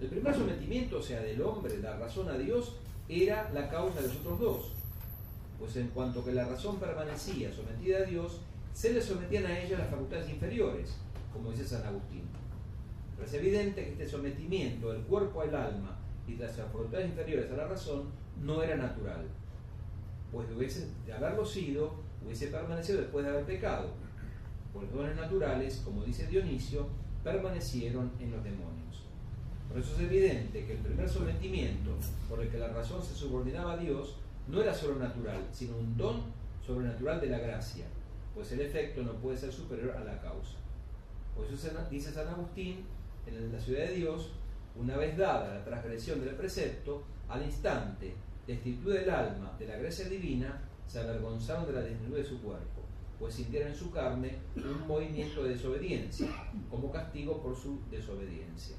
El 0.00 0.08
primer 0.08 0.34
sometimiento, 0.34 0.98
o 0.98 1.02
sea, 1.02 1.20
del 1.20 1.40
hombre, 1.42 1.78
la 1.78 1.96
razón 1.96 2.28
a 2.28 2.36
Dios, 2.36 2.76
era 3.08 3.50
la 3.52 3.68
causa 3.68 4.00
de 4.00 4.08
los 4.08 4.16
otros 4.16 4.40
dos 4.40 4.76
pues 5.58 5.76
en 5.76 5.88
cuanto 5.88 6.24
que 6.24 6.32
la 6.32 6.46
razón 6.46 6.78
permanecía 6.78 7.50
sometida 7.52 7.98
a 7.98 8.02
Dios, 8.02 8.40
se 8.72 8.92
le 8.92 9.00
sometían 9.00 9.46
a 9.46 9.58
ella 9.58 9.78
las 9.78 9.90
facultades 9.90 10.28
inferiores, 10.28 10.96
como 11.32 11.50
dice 11.50 11.66
San 11.66 11.84
Agustín. 11.86 12.24
Pero 13.16 13.26
es 13.26 13.34
evidente 13.34 13.84
que 13.84 13.92
este 13.92 14.08
sometimiento 14.08 14.92
del 14.92 15.02
cuerpo 15.02 15.40
al 15.40 15.54
alma 15.54 15.98
y 16.26 16.34
de 16.34 16.46
las 16.46 16.56
facultades 16.56 17.08
inferiores 17.08 17.50
a 17.50 17.56
la 17.56 17.68
razón 17.68 18.10
no 18.42 18.62
era 18.62 18.76
natural, 18.76 19.26
pues 20.30 20.46
de 21.06 21.12
haberlo 21.12 21.46
sido, 21.46 21.94
hubiese 22.26 22.48
permanecido 22.48 23.00
después 23.00 23.24
de 23.24 23.30
haber 23.30 23.44
pecado. 23.44 23.88
Por 24.72 24.90
dones 24.92 25.16
naturales, 25.16 25.80
como 25.84 26.04
dice 26.04 26.26
Dionisio, 26.26 26.88
permanecieron 27.24 28.12
en 28.20 28.32
los 28.32 28.44
demonios. 28.44 29.06
Por 29.68 29.78
eso 29.78 29.94
es 29.96 30.02
evidente 30.02 30.64
que 30.66 30.72
el 30.72 30.78
primer 30.78 31.08
sometimiento 31.08 31.90
por 32.28 32.40
el 32.40 32.48
que 32.48 32.58
la 32.58 32.68
razón 32.68 33.02
se 33.02 33.14
subordinaba 33.14 33.72
a 33.72 33.76
Dios 33.78 34.16
no 34.48 34.60
era 34.60 34.74
sobrenatural, 34.74 35.48
sino 35.52 35.76
un 35.76 35.96
don 35.96 36.22
sobrenatural 36.64 37.20
de 37.20 37.28
la 37.28 37.38
gracia, 37.38 37.86
pues 38.34 38.52
el 38.52 38.60
efecto 38.60 39.02
no 39.02 39.12
puede 39.14 39.36
ser 39.36 39.52
superior 39.52 39.96
a 39.96 40.04
la 40.04 40.20
causa. 40.20 40.56
Por 41.34 41.46
eso 41.46 41.68
dice 41.90 42.12
San 42.12 42.28
Agustín, 42.28 42.84
en 43.26 43.52
la 43.52 43.58
ciudad 43.58 43.86
de 43.86 43.94
Dios, 43.94 44.30
una 44.76 44.96
vez 44.96 45.16
dada 45.16 45.54
la 45.54 45.64
transgresión 45.64 46.20
del 46.20 46.34
precepto, 46.34 47.04
al 47.28 47.42
instante, 47.42 48.14
destituida 48.46 49.00
del 49.00 49.10
alma 49.10 49.52
de 49.58 49.66
la 49.66 49.76
gracia 49.76 50.08
divina, 50.08 50.60
se 50.86 51.00
avergonzaron 51.00 51.66
de 51.66 51.72
la 51.72 51.80
desnudez 51.80 52.24
de 52.24 52.30
su 52.30 52.42
cuerpo, 52.42 52.82
pues 53.18 53.34
sintieron 53.34 53.68
en 53.68 53.76
su 53.76 53.90
carne 53.90 54.38
un 54.56 54.86
movimiento 54.86 55.44
de 55.44 55.50
desobediencia, 55.50 56.28
como 56.70 56.92
castigo 56.92 57.42
por 57.42 57.56
su 57.56 57.80
desobediencia. 57.90 58.76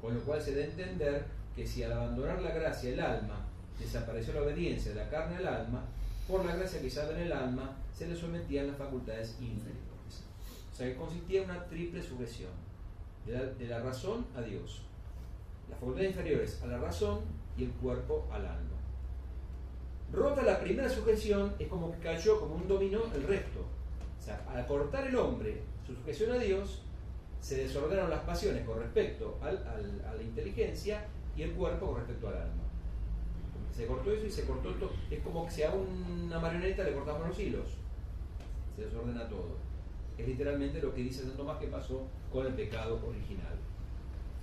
Con 0.00 0.14
lo 0.14 0.20
cual 0.22 0.40
se 0.40 0.54
da 0.54 0.62
a 0.62 0.66
entender 0.66 1.26
que 1.54 1.66
si 1.66 1.82
al 1.82 1.92
abandonar 1.92 2.40
la 2.40 2.52
gracia 2.52 2.90
el 2.90 3.00
alma 3.00 3.46
desapareció 3.78 4.34
la 4.34 4.42
obediencia 4.42 4.92
de 4.92 4.98
la 4.98 5.08
carne 5.08 5.36
al 5.36 5.46
alma, 5.46 5.84
por 6.28 6.44
la 6.44 6.54
gracia 6.54 6.80
que 6.80 6.88
en 6.88 7.20
el 7.20 7.32
alma, 7.32 7.76
se 7.96 8.06
le 8.06 8.14
sometían 8.14 8.66
las 8.66 8.76
facultades 8.76 9.36
inferiores. 9.40 10.24
O 10.72 10.76
sea 10.76 10.86
que 10.86 10.96
consistía 10.96 11.42
en 11.42 11.50
una 11.50 11.64
triple 11.64 12.02
sujeción, 12.02 12.50
de 13.26 13.66
la, 13.66 13.80
razón 13.80 14.26
a 14.36 14.42
Dios, 14.42 14.82
las 15.68 15.78
facultades 15.78 16.10
inferiores 16.10 16.62
a 16.62 16.66
la 16.66 16.78
razón 16.78 17.20
y 17.56 17.64
el 17.64 17.70
cuerpo 17.72 18.26
al 18.30 18.46
alma. 18.46 18.77
Rota 20.12 20.42
la 20.42 20.60
primera 20.60 20.88
sujeción 20.88 21.54
es 21.58 21.68
como 21.68 21.92
que 21.92 21.98
cayó 21.98 22.40
como 22.40 22.54
un 22.56 22.68
dominó 22.68 23.02
el 23.14 23.22
resto. 23.24 23.60
O 24.18 24.22
sea, 24.22 24.44
al 24.48 24.66
cortar 24.66 25.06
el 25.06 25.16
hombre 25.16 25.62
su 25.86 25.94
sujeción 25.94 26.32
a 26.32 26.38
Dios, 26.38 26.82
se 27.40 27.56
desordenaron 27.56 28.10
las 28.10 28.20
pasiones 28.20 28.64
con 28.64 28.80
respecto 28.80 29.38
a 29.42 29.52
la 29.52 30.22
inteligencia 30.22 31.06
y 31.36 31.42
el 31.42 31.52
cuerpo 31.52 31.86
con 31.86 31.96
respecto 31.96 32.28
al 32.28 32.36
alma 32.36 32.68
se 33.78 33.86
cortó 33.86 34.10
eso 34.10 34.26
y 34.26 34.30
se 34.30 34.44
cortó 34.44 34.70
todo. 34.74 34.90
Es 35.08 35.20
como 35.20 35.46
que 35.46 35.52
si 35.52 35.62
a 35.62 35.70
una 35.70 36.40
marioneta 36.40 36.82
le 36.82 36.94
cortamos 36.94 37.28
los 37.28 37.38
hilos. 37.38 37.68
Se 38.74 38.84
desordena 38.84 39.28
todo. 39.28 39.56
Es 40.18 40.26
literalmente 40.26 40.82
lo 40.82 40.92
que 40.92 41.02
dice 41.02 41.22
San 41.22 41.36
Tomás 41.36 41.58
que 41.58 41.68
pasó 41.68 42.08
con 42.32 42.44
el 42.44 42.54
pecado 42.54 43.00
original. 43.06 43.54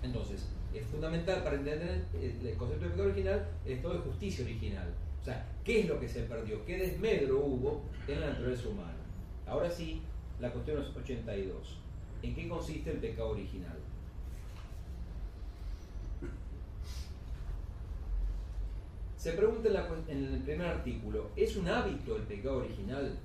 Entonces, 0.01 0.47
es 0.73 0.85
fundamental 0.85 1.43
para 1.43 1.57
entender 1.57 2.05
el 2.13 2.55
concepto 2.55 2.85
de 2.85 2.91
pecado 2.91 3.09
original 3.09 3.47
el 3.65 3.73
estado 3.73 3.95
de 3.95 3.99
justicia 3.99 4.45
original. 4.45 4.87
O 5.25 5.27
sea, 5.27 5.43
¿qué 5.63 5.79
es 5.79 5.87
lo 5.87 5.99
que 5.99 6.07
se 6.07 6.21
perdió? 6.21 6.63
¿Qué 6.67 6.77
desmedro 6.77 7.39
hubo 7.39 7.81
en 8.07 8.21
la 8.21 8.27
naturaleza 8.27 8.69
humana? 8.69 8.93
Ahora 9.47 9.71
sí, 9.71 10.03
la 10.39 10.51
cuestión 10.51 10.79
es 10.79 10.95
82. 10.95 11.79
¿En 12.21 12.35
qué 12.35 12.47
consiste 12.47 12.91
el 12.91 12.97
pecado 12.97 13.29
original? 13.29 13.75
Se 19.17 19.31
pregunta 19.31 19.67
en, 20.09 20.25
el 20.25 20.41
primer 20.41 20.67
artículo, 20.67 21.31
¿es 21.35 21.57
un 21.57 21.69
hábito 21.69 22.17
el 22.17 22.21
pecado 22.21 22.57
original? 22.57 23.17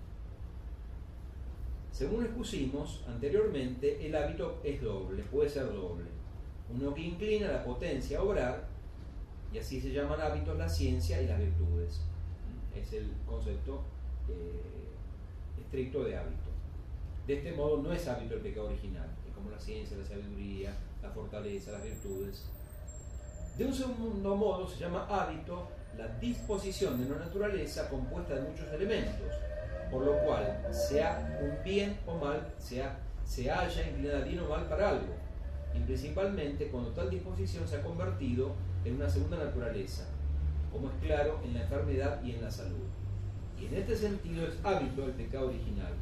Según 1.92 2.24
expusimos 2.24 3.04
anteriormente, 3.06 4.06
el 4.06 4.16
hábito 4.16 4.58
es 4.64 4.80
doble, 4.80 5.22
puede 5.24 5.50
ser 5.50 5.66
doble. 5.66 6.06
Uno 6.74 6.94
que 6.94 7.02
inclina 7.02 7.52
la 7.52 7.62
potencia 7.62 8.20
a 8.20 8.22
obrar, 8.22 8.69
y 9.52 9.58
así 9.58 9.80
se 9.80 9.92
llaman 9.92 10.20
hábitos 10.20 10.56
la 10.56 10.68
ciencia 10.68 11.20
y 11.20 11.26
las 11.26 11.38
virtudes. 11.38 12.00
Es 12.74 12.92
el 12.92 13.10
concepto 13.26 13.82
eh, 14.28 15.60
estricto 15.60 16.04
de 16.04 16.16
hábito. 16.16 16.50
De 17.26 17.34
este 17.34 17.52
modo 17.52 17.82
no 17.82 17.92
es 17.92 18.06
hábito 18.08 18.34
el 18.34 18.40
pecado 18.40 18.68
original, 18.68 19.08
es 19.28 19.34
como 19.34 19.50
la 19.50 19.58
ciencia, 19.58 19.96
la 19.96 20.04
sabiduría, 20.04 20.72
la 21.02 21.10
fortaleza, 21.10 21.72
las 21.72 21.82
virtudes. 21.82 22.44
De 23.58 23.64
un 23.64 23.74
segundo 23.74 24.36
modo 24.36 24.68
se 24.68 24.78
llama 24.78 25.06
hábito 25.08 25.68
la 25.96 26.08
disposición 26.18 26.98
de 27.00 27.12
una 27.12 27.24
naturaleza 27.24 27.88
compuesta 27.88 28.34
de 28.34 28.48
muchos 28.48 28.68
elementos, 28.72 29.34
por 29.90 30.04
lo 30.04 30.18
cual 30.24 30.66
sea 30.70 31.38
un 31.42 31.62
bien 31.64 31.98
o 32.06 32.16
mal, 32.16 32.54
sea, 32.58 32.98
se 33.24 33.50
haya 33.50 33.88
inclinada 33.88 34.24
bien 34.24 34.40
o 34.40 34.48
mal 34.48 34.66
para 34.66 34.90
algo, 34.90 35.14
y 35.74 35.80
principalmente 35.80 36.68
cuando 36.68 36.90
tal 36.90 37.10
disposición 37.10 37.66
se 37.66 37.76
ha 37.76 37.82
convertido 37.82 38.54
en 38.84 38.96
una 38.96 39.08
segunda 39.08 39.38
naturaleza, 39.38 40.08
como 40.72 40.88
es 40.88 40.94
claro 41.02 41.40
en 41.44 41.54
la 41.54 41.62
enfermedad 41.62 42.22
y 42.22 42.32
en 42.32 42.42
la 42.42 42.50
salud. 42.50 42.86
Y 43.60 43.66
en 43.66 43.74
este 43.74 43.96
sentido 43.96 44.46
es 44.46 44.54
hábito 44.64 45.04
el 45.04 45.12
pecado 45.12 45.48
original, 45.48 45.92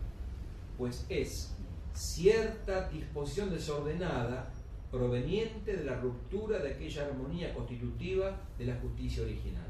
pues 0.76 1.05
es 1.09 1.55
cierta 1.93 2.89
disposición 2.89 3.51
desordenada 3.51 4.51
proveniente 4.91 5.76
de 5.76 5.85
la 5.85 5.97
ruptura 5.97 6.59
de 6.61 6.74
aquella 6.74 7.07
armonía 7.07 7.53
constitutiva 7.55 8.41
de 8.59 8.66
la 8.66 8.76
justicia 8.76 9.24
original. 9.24 9.66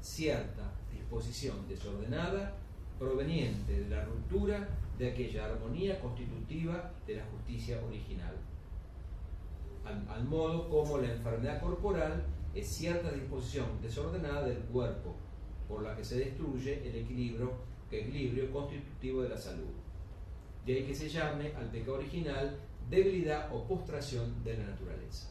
Cierta 0.00 0.72
disposición 0.92 1.68
desordenada 1.68 2.54
proveniente 2.98 3.80
de 3.80 3.88
la 3.88 4.04
ruptura 4.04 4.68
de 4.98 5.10
aquella 5.10 5.46
armonía 5.46 6.00
constitutiva 6.00 6.92
de 7.06 7.16
la 7.16 7.24
justicia 7.26 7.80
original. 7.86 8.34
Al, 9.86 10.24
modo 10.24 10.68
como 10.68 10.98
la 10.98 11.12
enfermedad 11.12 11.60
corporal 11.60 12.24
es 12.54 12.66
cierta 12.66 13.12
disposición 13.12 13.66
desordenada 13.80 14.46
del 14.46 14.58
cuerpo, 14.58 15.14
por 15.68 15.82
la 15.82 15.96
que 15.96 16.04
se 16.04 16.18
destruye 16.18 16.88
el 16.88 16.96
equilibrio, 16.96 17.52
equilibrio 17.90 18.50
constitutivo 18.50 19.22
de 19.22 19.28
la 19.28 19.36
salud. 19.36 19.72
De 20.64 20.74
ahí 20.74 20.84
que 20.84 20.94
se 20.94 21.08
llame 21.08 21.52
al 21.54 21.66
pecado 21.70 21.98
original 21.98 22.58
debilidad 22.90 23.54
o 23.54 23.64
postración 23.64 24.42
de 24.44 24.56
la 24.58 24.66
naturaleza. 24.66 25.28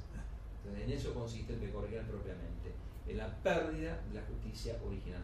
Entonces, 0.58 0.88
en 0.88 0.91
eso 0.91 1.14
consiste 1.14 1.53
el 1.53 1.60
pecado 1.60 1.80
original 1.80 2.06
propiamente, 2.06 2.72
en 3.08 3.18
la 3.18 3.28
pérdida 3.43 4.01
de 4.08 4.16
la 4.16 4.26
justicia 4.26 4.78
original, 4.86 5.22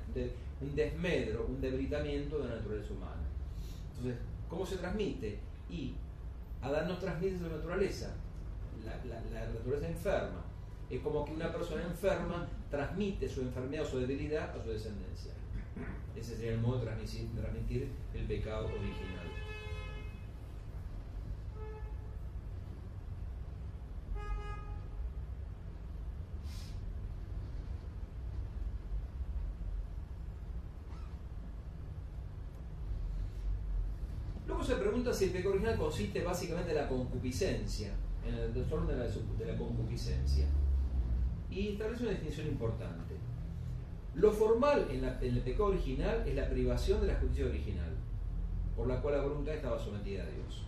un 0.62 0.76
desmedro, 0.76 1.48
un 1.48 1.60
debilitamiento 1.60 2.40
de 2.40 2.50
la 2.50 2.56
naturaleza 2.56 2.94
humana. 2.94 3.24
Entonces, 3.90 4.22
¿cómo 4.48 4.66
se 4.66 4.78
transmite? 4.78 5.40
Y 5.70 5.96
Adán 6.62 6.88
nos 6.88 7.00
transmite 7.00 7.40
su 7.40 7.50
naturaleza, 7.50 8.14
la, 8.86 9.46
naturaleza 9.46 9.88
enferma. 9.88 10.46
Es 10.90 11.00
como 11.02 11.26
que 11.26 11.32
una 11.32 11.52
persona 11.52 11.84
enferma 11.84 12.48
transmite 12.70 13.30
su 13.30 13.42
enfermedad 13.42 13.86
o 13.86 13.88
su 13.88 14.00
debilidad 14.00 14.56
a 14.58 14.62
su 14.62 14.70
descendencia. 14.72 15.32
Ese 16.16 16.36
sería 16.36 16.54
el 16.54 16.60
modo 16.60 16.80
de 16.80 16.86
transmitir 16.86 17.90
el 18.14 18.26
pecado 18.26 18.66
original. 18.66 19.32
se 34.64 34.76
pregunta 34.76 35.14
si 35.14 35.26
el 35.26 35.32
pecado 35.32 35.52
original 35.52 35.78
consiste 35.78 36.24
básicamente 36.24 36.72
en 36.72 36.78
la 36.78 36.88
concupiscencia, 36.88 37.90
en 38.28 38.36
el 38.36 38.54
desorden 38.54 38.98
de 39.38 39.46
la, 39.46 39.58
concupiscencia. 39.58 40.46
Y 41.50 41.70
establece 41.70 42.04
una 42.04 42.12
definición 42.14 42.48
importante. 42.48 43.16
Lo 44.16 44.32
formal 44.32 44.88
en, 44.90 45.04
el 45.04 45.42
pecado 45.42 45.66
original 45.66 46.24
es 46.26 46.36
la 46.36 46.50
privación 46.50 47.02
de 47.02 47.08
la 47.08 47.16
justicia 47.16 47.46
original, 47.46 47.92
por 48.76 48.88
la 48.88 49.02
cual 49.02 49.16
la 49.16 49.24
voluntad 49.24 49.54
estaba 49.54 49.80
sometida 49.80 50.24
a 50.24 50.28
Dios. 50.28 50.66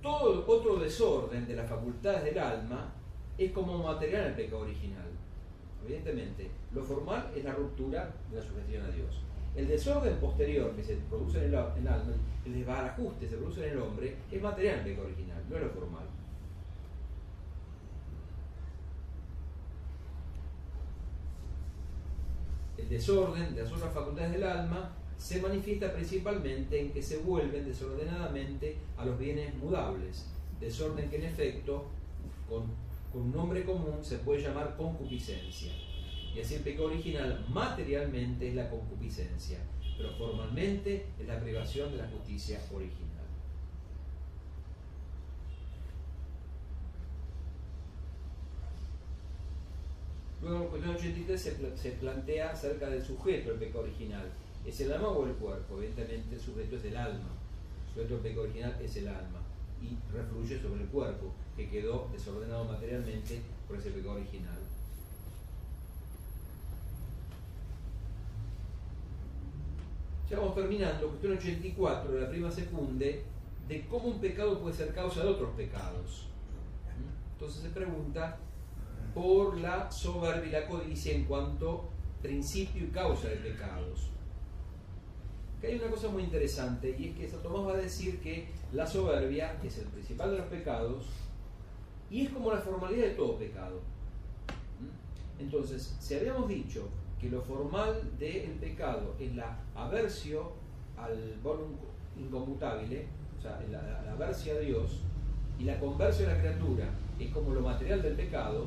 Todo 0.00 0.44
otro 0.46 0.76
desorden 0.76 1.46
de 1.46 1.56
las 1.56 1.68
facultades 1.68 2.24
del 2.24 2.38
alma 2.38 2.92
es 3.38 3.52
como 3.52 3.78
material 3.78 4.26
el 4.26 4.34
pecado 4.34 4.62
original. 4.62 5.06
Evidentemente, 5.84 6.50
lo 6.72 6.82
formal 6.82 7.30
es 7.34 7.44
la 7.44 7.52
ruptura 7.52 8.14
de 8.30 8.36
la 8.36 8.42
sujeción 8.42 8.84
a 8.84 8.90
Dios. 8.90 9.22
El 9.54 9.68
desorden 9.68 10.16
posterior 10.16 10.74
que 10.74 10.82
se 10.82 10.96
produce 10.96 11.38
en 11.38 11.44
el, 11.44 11.54
alma, 11.54 11.74
el 12.46 12.54
desbarajuste 12.54 13.20
que 13.20 13.30
se 13.30 13.36
produce 13.36 13.66
en 13.66 13.72
el 13.72 13.82
hombre, 13.82 14.16
es 14.30 14.42
material 14.42 14.82
del 14.82 14.98
original, 14.98 15.42
no 15.48 15.56
es 15.56 15.62
lo 15.62 15.70
formal. 15.70 16.04
El 22.78 22.88
desorden 22.88 23.54
de 23.54 23.62
las 23.62 23.72
otras 23.72 23.92
facultades 23.92 24.32
del 24.32 24.44
alma 24.44 24.90
se 25.18 25.40
manifiesta 25.40 25.92
principalmente 25.92 26.80
en 26.80 26.90
que 26.90 27.02
se 27.02 27.18
vuelven 27.18 27.66
desordenadamente 27.66 28.78
a 28.96 29.04
los 29.04 29.18
bienes 29.18 29.54
mudables, 29.54 30.26
desorden 30.58 31.10
que 31.10 31.16
en 31.16 31.24
efecto, 31.24 31.84
con, 32.48 32.64
con 33.12 33.22
un 33.22 33.32
nombre 33.32 33.64
común, 33.64 33.98
se 34.02 34.18
puede 34.18 34.42
llamar 34.42 34.76
concupiscencia. 34.76 35.72
Y 36.34 36.40
así 36.40 36.54
el 36.54 36.62
pecado 36.62 36.86
original 36.86 37.44
materialmente 37.48 38.48
es 38.48 38.54
la 38.54 38.70
concupiscencia, 38.70 39.58
pero 39.96 40.10
formalmente 40.12 41.06
es 41.18 41.26
la 41.26 41.38
privación 41.38 41.92
de 41.92 41.98
la 41.98 42.08
justicia 42.08 42.58
original. 42.72 43.12
Luego 50.40 50.64
en 50.64 50.68
cuestión 50.70 50.96
83 50.96 51.40
se, 51.40 51.76
se, 51.76 51.90
plantea 51.92 52.50
acerca 52.50 52.88
del 52.88 53.04
sujeto 53.04 53.50
del 53.50 53.58
pecado 53.60 53.84
original. 53.84 54.28
¿Es 54.66 54.80
el 54.80 54.92
alma 54.92 55.08
o 55.08 55.26
el 55.26 55.34
cuerpo? 55.34 55.76
Evidentemente 55.76 56.34
el 56.34 56.40
sujeto 56.40 56.76
es 56.76 56.84
el 56.84 56.96
alma. 56.96 57.30
El 57.86 57.94
sujeto 57.94 58.14
del 58.14 58.22
pecado 58.22 58.42
original 58.42 58.76
es 58.82 58.96
el 58.96 59.08
alma 59.08 59.40
y 59.80 59.96
refluye 60.12 60.60
sobre 60.60 60.82
el 60.82 60.88
cuerpo, 60.88 61.32
que 61.56 61.68
quedó 61.68 62.08
desordenado 62.12 62.64
materialmente 62.64 63.40
por 63.68 63.76
ese 63.76 63.90
pecado 63.90 64.14
original. 64.14 64.58
Ya 70.32 70.38
vamos 70.38 70.54
terminando, 70.54 71.08
cuestión 71.08 71.36
84, 71.36 72.18
la 72.18 72.30
prima 72.30 72.50
secunde, 72.50 73.22
de 73.68 73.86
cómo 73.86 74.06
un 74.06 74.18
pecado 74.18 74.58
puede 74.62 74.74
ser 74.74 74.94
causa 74.94 75.22
de 75.22 75.28
otros 75.28 75.50
pecados. 75.54 76.26
Entonces 77.34 77.60
se 77.60 77.68
pregunta 77.68 78.38
por 79.14 79.58
la 79.58 79.92
soberbia 79.92 80.48
y 80.48 80.52
la 80.52 80.66
codicia 80.66 81.12
en 81.12 81.26
cuanto 81.26 81.90
principio 82.22 82.84
y 82.84 82.88
causa 82.88 83.28
de 83.28 83.36
pecados. 83.36 84.08
Que 85.60 85.66
hay 85.66 85.74
una 85.74 85.90
cosa 85.90 86.08
muy 86.08 86.22
interesante 86.22 86.96
y 86.98 87.08
es 87.08 87.14
que 87.14 87.28
Santo 87.28 87.50
Tomás 87.50 87.74
va 87.74 87.78
a 87.78 87.82
decir 87.82 88.18
que 88.20 88.48
la 88.72 88.86
soberbia 88.86 89.60
es 89.62 89.76
el 89.76 89.88
principal 89.88 90.30
de 90.30 90.38
los 90.38 90.46
pecados 90.46 91.04
y 92.10 92.22
es 92.22 92.30
como 92.30 92.50
la 92.50 92.62
formalidad 92.62 93.04
de 93.04 93.14
todo 93.16 93.36
pecado. 93.36 93.80
Entonces, 95.38 95.94
si 96.00 96.14
habíamos 96.14 96.48
dicho 96.48 96.88
que 97.22 97.30
lo 97.30 97.40
formal 97.40 98.02
del 98.18 98.50
pecado 98.60 99.14
es 99.20 99.32
la 99.36 99.56
aversión 99.76 100.48
al 100.98 101.38
volum 101.40 101.76
inconmutable, 102.18 103.06
o 103.38 103.40
sea, 103.40 103.62
la, 103.70 103.80
la 104.02 104.26
a 104.26 104.58
Dios, 104.58 104.98
y 105.56 105.62
la 105.62 105.78
conversión 105.78 106.30
a 106.30 106.34
la 106.34 106.40
criatura 106.40 106.88
es 107.20 107.30
como 107.32 107.54
lo 107.54 107.60
material 107.60 108.02
del 108.02 108.14
pecado, 108.14 108.66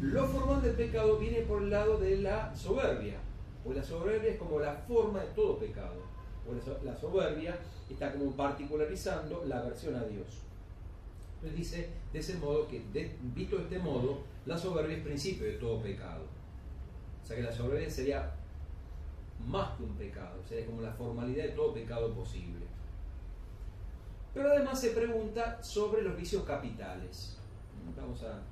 lo 0.00 0.26
formal 0.26 0.62
del 0.62 0.72
pecado 0.72 1.18
viene 1.18 1.42
por 1.42 1.62
el 1.62 1.70
lado 1.70 1.98
de 1.98 2.16
la 2.16 2.56
soberbia, 2.56 3.18
pues 3.62 3.76
la 3.76 3.84
soberbia 3.84 4.30
es 4.30 4.38
como 4.38 4.58
la 4.58 4.72
forma 4.72 5.20
de 5.20 5.28
todo 5.28 5.58
pecado, 5.58 6.00
pues 6.46 6.82
la 6.82 6.96
soberbia 6.96 7.58
está 7.90 8.12
como 8.14 8.32
particularizando 8.32 9.44
la 9.46 9.58
aversión 9.58 9.96
a 9.96 10.04
Dios. 10.04 10.26
Entonces 11.36 11.58
dice 11.58 11.90
de 12.12 12.18
ese 12.18 12.38
modo 12.38 12.66
que, 12.68 12.82
visto 13.34 13.56
de 13.58 13.64
este 13.64 13.78
modo, 13.80 14.20
la 14.46 14.56
soberbia 14.56 14.96
es 14.96 15.02
principio 15.02 15.46
de 15.46 15.54
todo 15.54 15.82
pecado. 15.82 16.35
O 17.26 17.28
sea 17.28 17.38
que 17.38 17.42
la 17.42 17.50
soberbia 17.50 17.90
sería 17.90 18.30
más 19.48 19.76
que 19.76 19.82
un 19.82 19.96
pecado, 19.96 20.40
sería 20.48 20.64
como 20.64 20.80
la 20.80 20.92
formalidad 20.92 21.42
de 21.42 21.50
todo 21.50 21.74
pecado 21.74 22.14
posible. 22.14 22.64
Pero 24.32 24.52
además 24.52 24.80
se 24.80 24.90
pregunta 24.90 25.60
sobre 25.60 26.02
los 26.02 26.16
vicios 26.16 26.44
capitales. 26.44 27.36
Vamos 27.96 28.22
a, 28.22 28.42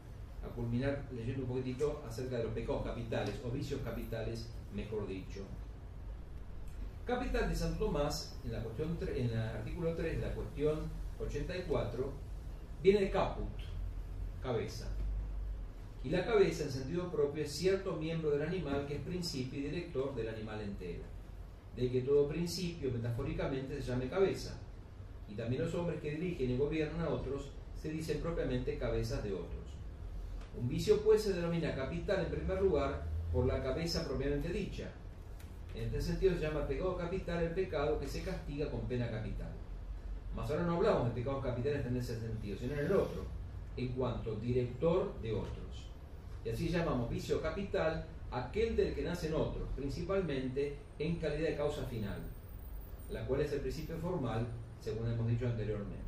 culminar 0.56 1.04
leyendo 1.12 1.44
un 1.44 1.50
poquitito 1.50 2.02
acerca 2.04 2.38
de 2.38 2.44
los 2.44 2.52
pecados 2.52 2.82
capitales, 2.82 3.40
o 3.44 3.50
vicios 3.50 3.80
capitales, 3.84 4.48
mejor 4.74 5.06
dicho. 5.06 5.42
Capital 7.06 7.48
de 7.48 7.54
Santo 7.54 7.84
Tomás, 7.84 8.36
en, 8.44 8.54
la 8.54 8.60
cuestión, 8.60 8.98
en 9.02 9.30
el 9.30 9.38
artículo 9.38 9.94
3 9.94 10.20
de 10.20 10.26
la 10.26 10.34
cuestión 10.34 10.90
84, 11.20 12.12
viene 12.82 13.02
de 13.02 13.10
caput, 13.12 13.46
cabeza. 14.42 14.88
Y 16.04 16.10
la 16.10 16.22
cabeza, 16.22 16.64
en 16.64 16.70
sentido 16.70 17.10
propio, 17.10 17.42
es 17.42 17.50
cierto 17.50 17.96
miembro 17.96 18.30
del 18.30 18.42
animal 18.42 18.86
que 18.86 18.96
es 18.96 19.00
principio 19.00 19.58
y 19.58 19.62
director 19.62 20.14
del 20.14 20.28
animal 20.28 20.60
entero. 20.60 21.02
De 21.74 21.90
que 21.90 22.02
todo 22.02 22.28
principio, 22.28 22.92
metafóricamente, 22.92 23.80
se 23.80 23.88
llame 23.88 24.10
cabeza. 24.10 24.60
Y 25.30 25.34
también 25.34 25.62
los 25.62 25.74
hombres 25.74 26.02
que 26.02 26.10
dirigen 26.10 26.50
y 26.50 26.58
gobiernan 26.58 27.00
a 27.00 27.08
otros 27.08 27.50
se 27.74 27.88
dicen 27.90 28.20
propiamente 28.20 28.76
cabezas 28.76 29.24
de 29.24 29.32
otros. 29.32 29.64
Un 30.60 30.68
vicio, 30.68 31.00
pues, 31.00 31.22
se 31.22 31.32
denomina 31.32 31.74
capital 31.74 32.26
en 32.26 32.30
primer 32.30 32.60
lugar 32.60 33.06
por 33.32 33.46
la 33.46 33.62
cabeza 33.62 34.06
propiamente 34.06 34.50
dicha. 34.50 34.92
En 35.74 35.84
este 35.86 36.02
sentido 36.02 36.34
se 36.34 36.40
llama 36.40 36.68
pecado 36.68 36.98
capital 36.98 37.42
el 37.42 37.50
pecado 37.50 37.98
que 37.98 38.06
se 38.06 38.22
castiga 38.22 38.70
con 38.70 38.82
pena 38.82 39.10
capital. 39.10 39.52
Más 40.36 40.50
ahora 40.50 40.64
no 40.64 40.76
hablamos 40.76 41.08
de 41.08 41.14
pecados 41.14 41.42
capitales 41.42 41.86
en 41.86 41.96
ese 41.96 42.20
sentido, 42.20 42.58
sino 42.58 42.74
en 42.74 42.80
el 42.80 42.92
otro 42.92 43.24
en 43.76 43.88
cuanto 43.88 44.36
director 44.36 45.20
de 45.20 45.32
otros. 45.32 45.83
Y 46.44 46.50
así 46.50 46.68
llamamos 46.68 47.10
vicio 47.10 47.40
capital 47.40 48.04
aquel 48.30 48.76
del 48.76 48.94
que 48.94 49.02
nace 49.02 49.28
en 49.28 49.34
otros, 49.34 49.68
principalmente 49.76 50.76
en 50.98 51.16
calidad 51.16 51.48
de 51.48 51.56
causa 51.56 51.84
final, 51.84 52.20
la 53.10 53.24
cual 53.26 53.40
es 53.40 53.52
el 53.52 53.60
principio 53.60 53.96
formal, 53.98 54.46
según 54.80 55.10
hemos 55.10 55.28
dicho 55.28 55.46
anteriormente. 55.46 56.04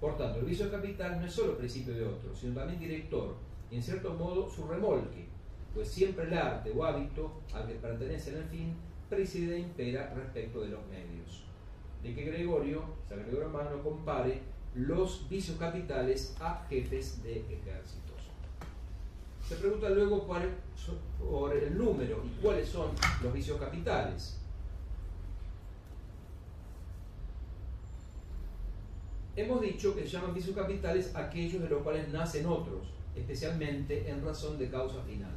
Por 0.00 0.16
tanto, 0.16 0.38
el 0.38 0.46
vicio 0.46 0.70
capital 0.70 1.20
no 1.20 1.26
es 1.26 1.32
solo 1.32 1.58
principio 1.58 1.94
de 1.94 2.06
otros, 2.06 2.38
sino 2.38 2.54
también 2.54 2.80
director, 2.80 3.36
y 3.70 3.76
en 3.76 3.82
cierto 3.82 4.14
modo 4.14 4.48
su 4.48 4.66
remolque, 4.66 5.26
pues 5.74 5.88
siempre 5.88 6.24
el 6.24 6.34
arte 6.34 6.72
o 6.74 6.84
hábito 6.84 7.42
al 7.52 7.66
que 7.66 7.74
pertenece 7.74 8.30
en 8.30 8.36
el 8.36 8.44
fin 8.44 8.74
preside 9.08 9.56
e 9.56 9.60
impera 9.60 10.14
respecto 10.14 10.60
de 10.60 10.68
los 10.68 10.80
medios. 10.86 11.44
De 12.02 12.14
que 12.14 12.24
Gregorio, 12.24 12.82
San 13.08 13.18
Gregorio 13.18 13.46
Hermano, 13.46 13.82
compare 13.82 14.40
los 14.74 15.28
vicios 15.28 15.58
capitales 15.58 16.34
a 16.40 16.64
jefes 16.68 17.22
de 17.22 17.40
ejércitos. 17.40 18.09
Se 19.50 19.56
pregunta 19.56 19.90
luego 19.90 20.28
por 20.28 21.56
el 21.56 21.76
número 21.76 22.22
y 22.24 22.40
cuáles 22.40 22.68
son 22.68 22.90
los 23.20 23.32
vicios 23.32 23.58
capitales. 23.58 24.38
Hemos 29.34 29.60
dicho 29.60 29.96
que 29.96 30.02
se 30.02 30.10
llaman 30.10 30.34
vicios 30.34 30.54
capitales 30.54 31.16
aquellos 31.16 31.62
de 31.62 31.68
los 31.68 31.82
cuales 31.82 32.08
nacen 32.10 32.46
otros, 32.46 32.92
especialmente 33.16 34.08
en 34.08 34.24
razón 34.24 34.56
de 34.56 34.70
causa 34.70 35.02
final. 35.02 35.34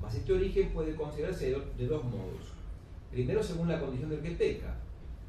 Mas 0.00 0.14
este 0.14 0.32
origen 0.32 0.72
puede 0.72 0.94
considerarse 0.94 1.56
de 1.76 1.86
dos 1.88 2.04
modos. 2.04 2.52
Primero, 3.10 3.42
según 3.42 3.66
la 3.66 3.80
condición 3.80 4.10
del 4.10 4.22
que 4.22 4.30
peca, 4.30 4.76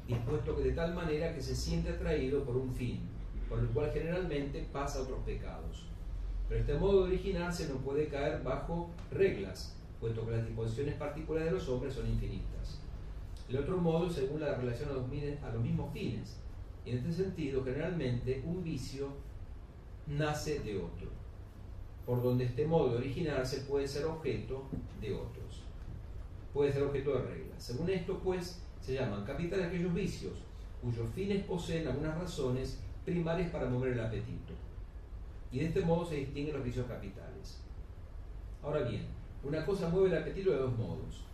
dispuesto 0.06 0.54
que 0.54 0.62
de 0.62 0.72
tal 0.74 0.94
manera 0.94 1.34
que 1.34 1.42
se 1.42 1.56
siente 1.56 1.90
atraído 1.90 2.44
por 2.44 2.56
un 2.56 2.72
fin, 2.72 3.00
por 3.48 3.58
el 3.58 3.66
cual 3.66 3.90
generalmente 3.92 4.64
pasa 4.72 5.02
otros 5.02 5.18
pecados. 5.26 5.86
Pero 6.48 6.60
este 6.60 6.74
modo 6.74 7.04
de 7.04 7.14
originarse 7.14 7.68
no 7.68 7.76
puede 7.76 8.08
caer 8.08 8.42
bajo 8.42 8.90
reglas, 9.10 9.76
puesto 10.00 10.24
que 10.24 10.32
las 10.32 10.46
disposiciones 10.46 10.94
particulares 10.94 11.50
de 11.50 11.58
los 11.58 11.68
hombres 11.68 11.94
son 11.94 12.08
infinitas. 12.08 12.80
El 13.48 13.58
otro 13.58 13.78
modo, 13.78 14.10
según 14.10 14.40
la 14.40 14.54
relación 14.54 14.90
a 14.90 14.92
los, 14.92 15.04
a 15.42 15.52
los 15.52 15.62
mismos 15.62 15.92
fines. 15.92 16.38
Y 16.84 16.90
en 16.90 16.98
este 16.98 17.12
sentido, 17.12 17.64
generalmente, 17.64 18.42
un 18.44 18.62
vicio 18.62 19.08
nace 20.06 20.60
de 20.60 20.78
otro, 20.78 21.08
por 22.04 22.22
donde 22.22 22.44
este 22.44 22.66
modo 22.66 22.90
de 22.90 22.98
originarse 22.98 23.62
puede 23.62 23.88
ser 23.88 24.04
objeto 24.04 24.68
de 25.00 25.14
otros. 25.14 25.62
Puede 26.52 26.72
ser 26.72 26.84
objeto 26.84 27.12
de 27.14 27.22
reglas. 27.22 27.62
Según 27.62 27.90
esto, 27.90 28.20
pues, 28.22 28.62
se 28.80 28.94
llaman 28.94 29.24
capitales 29.24 29.66
aquellos 29.66 29.92
vicios 29.92 30.34
cuyos 30.80 31.08
fines 31.14 31.44
poseen 31.44 31.88
algunas 31.88 32.16
razones 32.16 32.78
primarias 33.04 33.50
para 33.50 33.68
mover 33.68 33.94
el 33.94 34.00
apetito. 34.00 34.52
Y 35.52 35.58
de 35.58 35.66
este 35.66 35.82
modo 35.82 36.04
se 36.04 36.16
distinguen 36.16 36.56
los 36.56 36.64
vicios 36.64 36.86
capitales. 36.86 37.60
Ahora 38.62 38.82
bien, 38.82 39.06
una 39.42 39.64
cosa 39.64 39.88
mueve 39.88 40.08
el 40.08 40.22
apetito 40.22 40.50
de 40.50 40.58
dos 40.58 40.76
modos. 40.76 41.24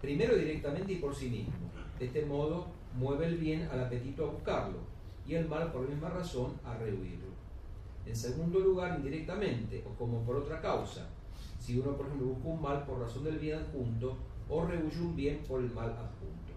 Primero 0.00 0.36
directamente 0.36 0.92
y 0.92 0.96
por 0.96 1.14
sí 1.14 1.28
mismo. 1.28 1.70
De 1.98 2.06
este 2.06 2.24
modo 2.24 2.66
mueve 2.96 3.26
el 3.26 3.36
bien 3.36 3.68
al 3.70 3.84
apetito 3.84 4.26
a 4.26 4.30
buscarlo 4.32 4.78
y 5.26 5.34
el 5.34 5.48
mal 5.48 5.70
por 5.72 5.82
la 5.82 5.90
misma 5.90 6.10
razón 6.10 6.54
a 6.64 6.76
rehuirlo. 6.76 7.34
En 8.06 8.14
segundo 8.14 8.60
lugar, 8.60 8.96
indirectamente 8.98 9.82
o 9.86 9.94
como 9.98 10.22
por 10.22 10.36
otra 10.36 10.60
causa. 10.60 11.08
Si 11.58 11.78
uno, 11.78 11.96
por 11.96 12.06
ejemplo, 12.06 12.28
busca 12.28 12.48
un 12.48 12.62
mal 12.62 12.84
por 12.84 13.00
razón 13.00 13.24
del 13.24 13.38
bien 13.38 13.58
adjunto 13.58 14.16
o 14.48 14.64
rehuye 14.66 15.00
un 15.00 15.16
bien 15.16 15.38
por 15.48 15.60
el 15.60 15.70
mal 15.70 15.90
adjunto. 15.90 16.52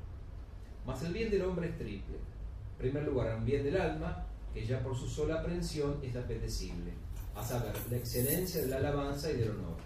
Mas 0.85 1.03
el 1.03 1.13
bien 1.13 1.31
del 1.31 1.43
hombre 1.43 1.69
es 1.69 1.77
triple. 1.77 2.15
En 2.15 2.77
primer 2.77 3.03
lugar, 3.03 3.37
un 3.37 3.45
bien 3.45 3.63
del 3.63 3.79
alma, 3.79 4.26
que 4.65 4.75
por 4.77 4.95
su 4.95 5.07
sola 5.07 5.41
aprehensión 5.41 5.97
es 6.01 6.15
apetecible, 6.15 6.91
a 7.35 7.43
saber, 7.43 7.73
la 7.91 7.97
excelencia 7.97 8.61
de 8.61 8.67
la 8.67 8.77
alabanza 8.77 9.31
y 9.31 9.35
del 9.35 9.51
honor. 9.51 9.77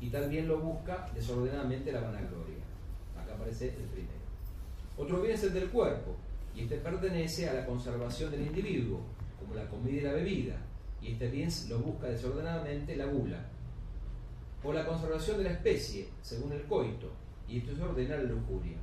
Y 0.00 0.08
también 0.08 0.48
lo 0.48 0.60
busca 0.60 1.10
desordenadamente 1.14 1.92
la 1.92 2.00
vanagloria. 2.00 2.64
Acá 3.20 3.34
aparece 3.34 3.68
el 3.68 3.88
primero. 3.88 4.20
Otro 4.96 5.20
bien 5.20 5.34
es 5.34 5.44
el 5.44 5.52
del 5.52 5.68
cuerpo, 5.68 6.16
y 6.54 6.62
este 6.62 6.76
pertenece 6.76 7.48
a 7.48 7.54
la 7.54 7.66
conservación 7.66 8.30
del 8.30 8.46
individuo, 8.46 9.00
como 9.38 9.54
la 9.54 9.68
comida 9.68 10.00
y 10.00 10.04
la 10.04 10.12
bebida, 10.12 10.56
y 11.02 11.12
este 11.12 11.28
bien 11.28 11.50
lo 11.68 11.80
busca 11.80 12.08
desordenadamente 12.08 12.96
la 12.96 13.06
gula. 13.06 13.46
O 14.62 14.72
la 14.72 14.86
conservación 14.86 15.38
de 15.38 15.44
la 15.44 15.52
especie, 15.52 16.08
según 16.22 16.52
el 16.52 16.64
coito, 16.64 17.10
y 17.46 17.58
esto 17.58 17.74
se 17.76 17.82
ordena 17.82 18.16
la 18.16 18.24
lujuria. 18.24 18.76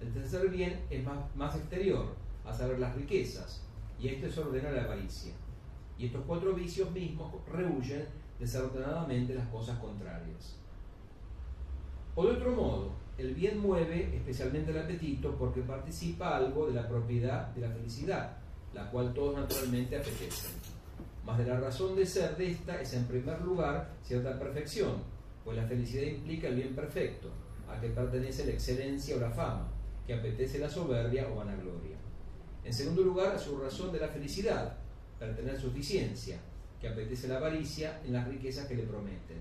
El 0.00 0.12
tercer 0.12 0.48
bien 0.48 0.80
es 0.90 1.04
más, 1.04 1.34
más 1.36 1.54
exterior, 1.56 2.14
a 2.44 2.52
saber 2.52 2.78
las 2.78 2.94
riquezas, 2.94 3.65
y 3.98 4.08
esto 4.08 4.26
es 4.26 4.38
ordena 4.38 4.70
la 4.70 4.84
avaricia. 4.84 5.32
Y 5.98 6.06
estos 6.06 6.24
cuatro 6.26 6.52
vicios 6.52 6.90
mismos 6.92 7.32
rehuyen 7.50 8.06
desordenadamente 8.38 9.34
las 9.34 9.48
cosas 9.48 9.78
contrarias. 9.78 10.56
O 12.14 12.26
de 12.26 12.32
otro 12.32 12.52
modo, 12.52 12.90
el 13.18 13.34
bien 13.34 13.58
mueve 13.58 14.14
especialmente 14.14 14.70
el 14.70 14.78
apetito 14.78 15.36
porque 15.36 15.62
participa 15.62 16.36
algo 16.36 16.66
de 16.66 16.74
la 16.74 16.86
propiedad 16.86 17.48
de 17.48 17.62
la 17.62 17.70
felicidad, 17.70 18.36
la 18.74 18.90
cual 18.90 19.14
todos 19.14 19.36
naturalmente 19.36 19.96
apetecen. 19.96 20.52
Mas 21.24 21.38
de 21.38 21.46
la 21.46 21.58
razón 21.58 21.96
de 21.96 22.06
ser 22.06 22.36
de 22.36 22.50
esta 22.50 22.80
es 22.80 22.92
en 22.94 23.06
primer 23.06 23.40
lugar 23.40 23.90
cierta 24.02 24.38
perfección, 24.38 25.02
pues 25.44 25.56
la 25.56 25.66
felicidad 25.66 26.02
implica 26.02 26.48
el 26.48 26.56
bien 26.56 26.74
perfecto, 26.74 27.30
a 27.68 27.80
que 27.80 27.88
pertenece 27.88 28.46
la 28.46 28.52
excelencia 28.52 29.16
o 29.16 29.20
la 29.20 29.30
fama, 29.30 29.68
que 30.06 30.14
apetece 30.14 30.58
la 30.58 30.68
soberbia 30.68 31.28
o 31.32 31.36
vanagloria. 31.36 31.95
En 32.66 32.72
segundo 32.72 33.02
lugar, 33.02 33.36
a 33.36 33.38
su 33.38 33.56
razón 33.58 33.92
de 33.92 34.00
la 34.00 34.08
felicidad, 34.08 34.76
para 35.20 35.36
tener 35.36 35.56
suficiencia, 35.56 36.40
que 36.80 36.88
apetece 36.88 37.28
la 37.28 37.36
avaricia 37.36 38.00
en 38.04 38.12
las 38.12 38.26
riquezas 38.26 38.66
que 38.66 38.74
le 38.74 38.82
prometen. 38.82 39.38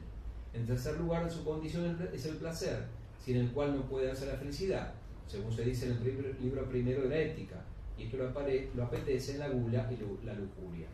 En 0.53 0.67
tercer 0.67 0.99
lugar, 0.99 1.29
su 1.31 1.43
condición 1.43 1.97
es 2.13 2.23
el 2.27 2.35
placer, 2.35 2.85
sin 3.25 3.37
el 3.37 3.51
cual 3.51 3.75
no 3.75 3.89
puede 3.89 4.07
darse 4.07 4.27
la 4.27 4.35
felicidad, 4.35 4.93
según 5.25 5.51
se 5.51 5.65
dice 5.65 5.87
en 5.87 5.93
el 5.93 6.37
libro 6.39 6.69
primero 6.69 7.01
de 7.01 7.09
la 7.09 7.17
ética, 7.17 7.65
y 7.97 8.03
esto 8.03 8.17
lo, 8.17 8.83
apetece 8.83 9.33
en 9.33 9.39
la 9.39 9.49
gula 9.49 9.91
y 9.91 10.23
la 10.23 10.33
lujuria. 10.35 10.87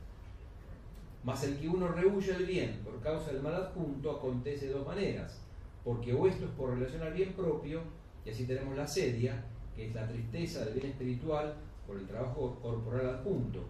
Mas 1.26 1.44
el 1.44 1.60
que 1.60 1.68
uno 1.68 1.90
rehuye 1.90 2.34
el 2.34 2.46
bien 2.46 2.80
por 2.82 3.02
causa 3.02 3.34
del 3.34 3.42
mal 3.42 3.56
adjunto 3.56 4.10
acontece 4.10 4.68
de 4.68 4.74
dos 4.74 4.88
maneras, 4.88 5.42
porque 5.84 6.14
o 6.14 6.26
esto 6.26 6.46
es 6.46 6.52
por 6.52 6.70
relación 6.70 7.04
al 7.04 7.14
bien 7.14 7.34
propio, 7.34 7.82
y 8.26 8.30
así 8.30 8.46
tenemos 8.46 8.78
la 8.78 8.88
sedia, 8.88 9.44
que 9.76 9.88
es 9.88 9.94
la 9.94 10.08
tristeza 10.08 10.64
del 10.64 10.76
bien 10.76 10.92
espiritual 10.92 11.56
por 11.92 12.00
el 12.00 12.08
trabajo 12.08 12.58
corporal 12.62 13.10
adjunto, 13.10 13.66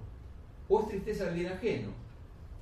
o 0.70 0.82
es 0.82 0.90
tristeza 0.90 1.26
del 1.26 1.40
bien 1.40 1.52
ajeno, 1.52 1.90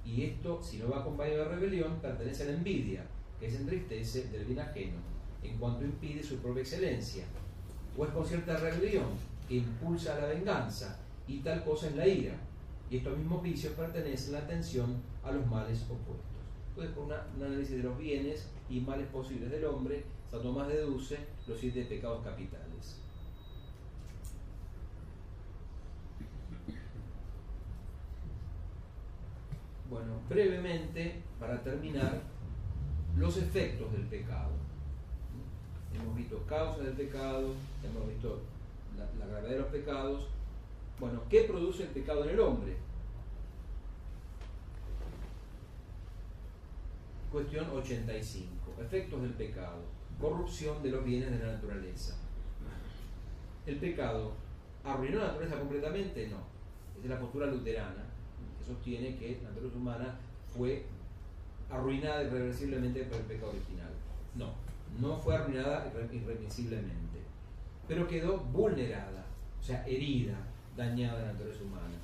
y 0.05 0.24
esto, 0.24 0.64
si 0.64 0.78
no 0.78 0.89
va 0.89 1.01
acompañado 1.01 1.39
de 1.39 1.55
rebelión, 1.55 1.99
pertenece 2.01 2.43
a 2.43 2.45
la 2.45 2.53
envidia, 2.53 3.05
que 3.38 3.51
se 3.51 3.57
entristece 3.57 4.30
del 4.30 4.45
bien 4.45 4.60
ajeno, 4.60 4.95
en 5.43 5.57
cuanto 5.57 5.84
impide 5.84 6.24
su 6.24 6.38
propia 6.38 6.62
excelencia, 6.62 7.26
o 7.97 8.05
es 8.05 8.12
con 8.12 8.26
cierta 8.26 8.55
rebelión, 8.55 9.07
que 9.49 9.55
impulsa 9.55 10.18
la 10.18 10.28
venganza, 10.28 10.97
y 11.28 11.39
tal 11.39 11.62
cosa 11.66 11.88
es 11.88 11.95
la 11.97 12.07
ira, 12.07 12.38
y 12.89 12.97
estos 12.97 13.18
mismos 13.18 13.43
vicios 13.43 13.74
pertenecen 13.74 14.32
la 14.32 14.39
atención 14.39 14.95
a 15.26 15.34
los 15.34 15.45
males 15.45 15.84
opuestos. 15.84 16.24
Entonces, 16.70 16.95
por 16.95 17.03
un 17.03 17.43
análisis 17.43 17.76
de 17.76 17.84
los 17.84 17.97
bienes 17.97 18.47
y 18.70 18.80
males 18.80 19.07
posibles 19.07 19.51
del 19.51 19.66
hombre, 19.66 20.05
San 20.32 20.41
Tomás 20.41 20.70
deduce 20.70 21.18
los 21.45 21.60
siete 21.60 21.84
pecados 21.84 22.24
capitales. 22.24 22.68
Bueno, 29.90 30.22
brevemente, 30.30 31.24
para 31.40 31.64
terminar, 31.64 32.22
los 33.18 33.38
efectos 33.38 33.92
del 33.92 34.04
pecado. 34.04 34.52
Hemos 35.94 36.16
visto 36.16 36.46
causas 36.46 36.86
del 36.86 36.94
pecado, 36.94 37.56
hemos 37.84 38.08
visto 38.08 38.40
la, 38.96 39.26
gravedad 39.26 39.50
de 39.50 39.60
los 39.60 39.68
pecados. 39.68 40.28
Bueno, 41.00 41.24
¿qué 41.28 41.42
produce 41.42 41.84
el 41.84 41.90
pecado 41.90 42.24
en 42.24 42.30
el 42.30 42.40
hombre? 42.40 42.78
Cuestión 47.32 47.68
85. 47.72 48.50
Efectos 48.80 49.22
del 49.24 49.34
pecado. 49.34 49.82
Corrupción 50.22 50.84
de 50.84 50.92
los 50.92 51.04
bienes 51.04 51.32
de 51.32 51.40
la 51.40 51.54
naturaleza. 51.54 52.16
¿El 53.66 53.78
pecado 53.78 54.34
arruinó 54.84 55.20
la 55.20 55.28
naturaleza 55.28 55.60
completamente? 55.60 56.28
No. 56.28 56.38
Esa 56.96 57.04
es 57.06 57.10
la 57.10 57.20
postura 57.20 57.48
luterana 57.48 58.09
sostiene 58.70 59.17
que 59.17 59.39
la 59.43 59.49
naturaleza 59.49 59.78
humana 59.78 60.20
fue 60.55 60.86
arruinada 61.70 62.24
irreversiblemente 62.24 63.03
por 63.03 63.17
el 63.17 63.26
pecado 63.26 63.51
original. 63.51 63.91
No, 64.36 64.53
no 64.99 65.17
fue 65.17 65.36
arruinada 65.36 65.88
irreversiblemente, 65.88 67.20
pero 67.88 68.07
quedó 68.07 68.38
vulnerada, 68.38 69.26
o 69.59 69.63
sea, 69.63 69.86
herida, 69.86 70.38
dañada 70.78 71.20
la 71.22 71.34
naturaleza 71.34 71.63
humana. 71.63 71.95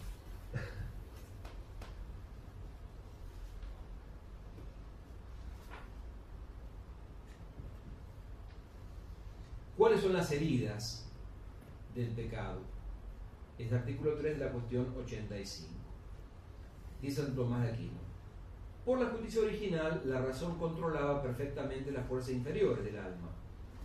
¿Cuáles 9.77 10.01
son 10.01 10.13
las 10.13 10.31
heridas 10.31 11.05
del 11.93 12.07
pecado? 12.09 12.61
Es 13.57 13.71
el 13.71 13.77
artículo 13.77 14.15
3 14.15 14.39
de 14.39 14.45
la 14.45 14.51
cuestión 14.51 14.93
85. 14.97 15.84
Dice 17.01 17.21
Santo 17.21 17.43
Tomás 17.43 17.63
de 17.63 17.71
Aquino. 17.71 18.05
Por 18.85 18.99
la 18.99 19.09
justicia 19.09 19.41
original, 19.41 20.01
la 20.05 20.21
razón 20.21 20.59
controlaba 20.59 21.21
perfectamente 21.21 21.91
las 21.91 22.05
fuerzas 22.05 22.33
inferiores 22.33 22.85
del 22.85 22.97
alma. 22.97 23.29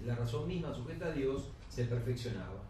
La 0.04 0.14
razón 0.14 0.46
misma, 0.46 0.74
sujeta 0.74 1.06
a 1.06 1.12
Dios, 1.12 1.50
se 1.68 1.86
perfeccionaba. 1.86 2.60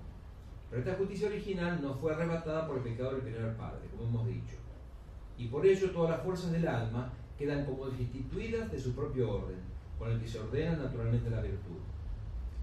Pero 0.71 0.83
esta 0.83 0.95
justicia 0.95 1.29
original 1.29 1.81
no 1.83 1.95
fue 1.95 2.15
arrebatada 2.15 2.67
por 2.67 2.77
el 2.77 2.85
pecado 2.85 3.13
del 3.13 3.23
primer 3.23 3.57
padre, 3.57 3.89
como 3.91 4.09
hemos 4.09 4.29
dicho. 4.29 4.57
Y 5.37 5.49
por 5.49 5.67
ello 5.67 5.91
todas 5.91 6.11
las 6.11 6.23
fuerzas 6.23 6.53
del 6.53 6.69
alma 6.69 7.13
quedan 7.37 7.65
como 7.65 7.89
destituidas 7.89 8.71
de 8.71 8.79
su 8.79 8.95
propio 8.95 9.31
orden, 9.31 9.59
con 9.99 10.11
el 10.13 10.21
que 10.21 10.29
se 10.29 10.39
ordena 10.39 10.77
naturalmente 10.77 11.31
la 11.31 11.41
virtud. 11.41 11.79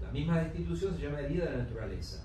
La 0.00 0.10
misma 0.10 0.40
destitución 0.40 0.96
se 0.96 1.02
llama 1.02 1.20
herida 1.20 1.44
de 1.44 1.58
la 1.58 1.64
naturaleza. 1.64 2.24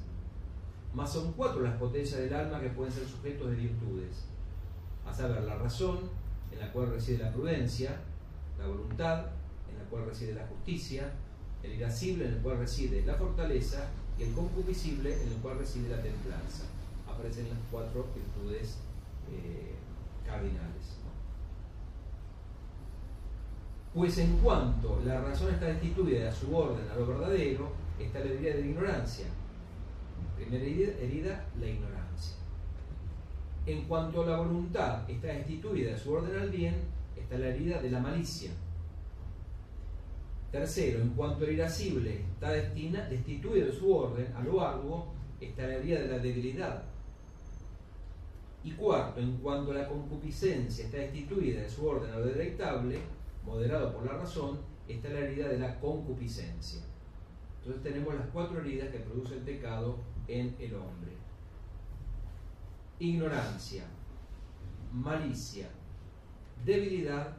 Mas 0.94 1.12
son 1.12 1.34
cuatro 1.34 1.62
las 1.62 1.76
potencias 1.76 2.22
del 2.22 2.34
alma 2.34 2.62
que 2.62 2.70
pueden 2.70 2.94
ser 2.94 3.06
sujetos 3.06 3.50
de 3.50 3.56
virtudes, 3.56 4.30
a 5.06 5.14
saber, 5.14 5.44
la 5.44 5.56
razón, 5.56 6.00
en 6.52 6.60
la 6.60 6.72
cual 6.72 6.92
reside 6.92 7.24
la 7.24 7.32
prudencia, 7.32 8.02
la 8.60 8.68
voluntad, 8.68 9.26
en 9.70 9.78
la 9.78 9.84
cual 9.90 10.06
reside 10.06 10.34
la 10.34 10.48
justicia, 10.48 11.12
el 11.62 11.74
irascible, 11.74 12.26
en 12.26 12.34
el 12.34 12.40
cual 12.40 12.60
reside 12.60 13.06
la 13.06 13.16
fortaleza, 13.16 13.88
y 14.18 14.24
el 14.24 14.34
concupiscible, 14.34 15.22
en 15.22 15.30
el 15.30 15.38
cual 15.38 15.58
reside 15.58 15.90
la 15.90 16.02
templanza. 16.02 16.66
Aparecen 17.08 17.50
las 17.50 17.58
cuatro 17.72 18.08
virtudes 18.16 18.78
eh, 19.32 19.74
cardinales. 20.26 20.98
Pues 23.94 24.18
en 24.18 24.38
cuanto 24.38 25.02
la 25.06 25.22
razón 25.22 25.54
está 25.54 25.68
destituida 25.68 26.26
de 26.26 26.32
su 26.32 26.56
orden 26.56 26.90
a 26.90 26.96
lo 26.96 27.06
verdadero, 27.06 27.72
está 28.00 28.20
la 28.20 28.26
herida 28.26 28.56
de 28.56 28.62
la 28.62 28.68
ignorancia. 28.68 29.26
Primera 30.36 30.64
herida, 30.64 31.46
la 31.60 31.68
ignorancia. 31.68 32.03
En 33.66 33.86
cuanto 33.86 34.26
la 34.26 34.38
voluntad 34.38 35.10
está 35.10 35.28
destituida 35.28 35.92
de 35.92 35.98
su 35.98 36.12
orden 36.12 36.38
al 36.38 36.50
bien, 36.50 36.76
está 37.16 37.38
la 37.38 37.48
herida 37.48 37.82
de 37.82 37.92
la 37.92 38.00
malicia. 38.00 38.52
Tercero, 40.52 41.02
en 41.02 41.10
cuanto 41.12 41.46
el 41.46 41.54
irascible 41.54 42.26
está 42.34 42.52
destina, 42.52 43.08
destituido 43.08 43.68
de 43.68 43.72
su 43.72 43.96
orden 43.96 44.34
a 44.36 44.44
lo 44.44 44.62
arduo, 44.62 45.14
está 45.40 45.66
la 45.66 45.76
herida 45.76 46.02
de 46.02 46.08
la 46.10 46.20
debilidad. 46.20 46.84
Y 48.66 48.72
cuarto, 48.72 49.20
en 49.20 49.38
cuanto 49.38 49.74
la 49.74 49.88
concupiscencia 49.88 50.86
está 50.86 50.98
destituida 50.98 51.62
de 51.62 51.70
su 51.70 51.88
orden 51.88 52.14
a 52.14 52.20
lo 52.20 52.26
deleitable, 52.26 53.00
moderado 53.46 53.94
por 53.94 54.06
la 54.06 54.18
razón, 54.18 54.60
está 54.88 55.10
la 55.10 55.20
herida 55.20 55.48
de 55.48 55.60
la 55.60 55.80
concupiscencia. 55.80 56.82
Entonces 57.60 57.82
tenemos 57.82 58.14
las 58.14 58.28
cuatro 58.28 58.60
heridas 58.60 58.90
que 58.90 59.00
produce 59.00 59.36
el 59.36 59.42
pecado 59.42 59.98
en 60.28 60.54
el 60.60 60.76
hombre. 60.76 61.13
Ignorancia, 63.00 63.86
malicia, 64.92 65.68
debilidad 66.64 67.36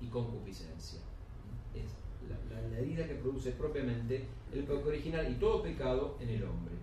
y 0.00 0.06
concupiscencia. 0.06 1.00
Es 1.74 1.86
la, 2.28 2.78
herida 2.78 3.06
que 3.06 3.14
produce 3.14 3.52
propiamente 3.52 4.26
el 4.52 4.64
pecado 4.64 4.88
original 4.88 5.30
y 5.30 5.34
todo 5.34 5.62
pecado 5.62 6.16
en 6.20 6.28
el 6.28 6.44
hombre. 6.44 6.74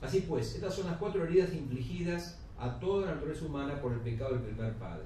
Así 0.00 0.22
pues, 0.22 0.54
estas 0.54 0.74
son 0.74 0.86
las 0.86 0.96
cuatro 0.96 1.24
heridas 1.24 1.52
infligidas 1.52 2.38
a 2.58 2.78
toda 2.80 3.06
la 3.06 3.14
naturaleza 3.14 3.44
humana 3.44 3.80
por 3.80 3.92
el 3.92 4.00
pecado 4.00 4.34
del 4.34 4.42
primer 4.42 4.74
padre. 4.74 5.04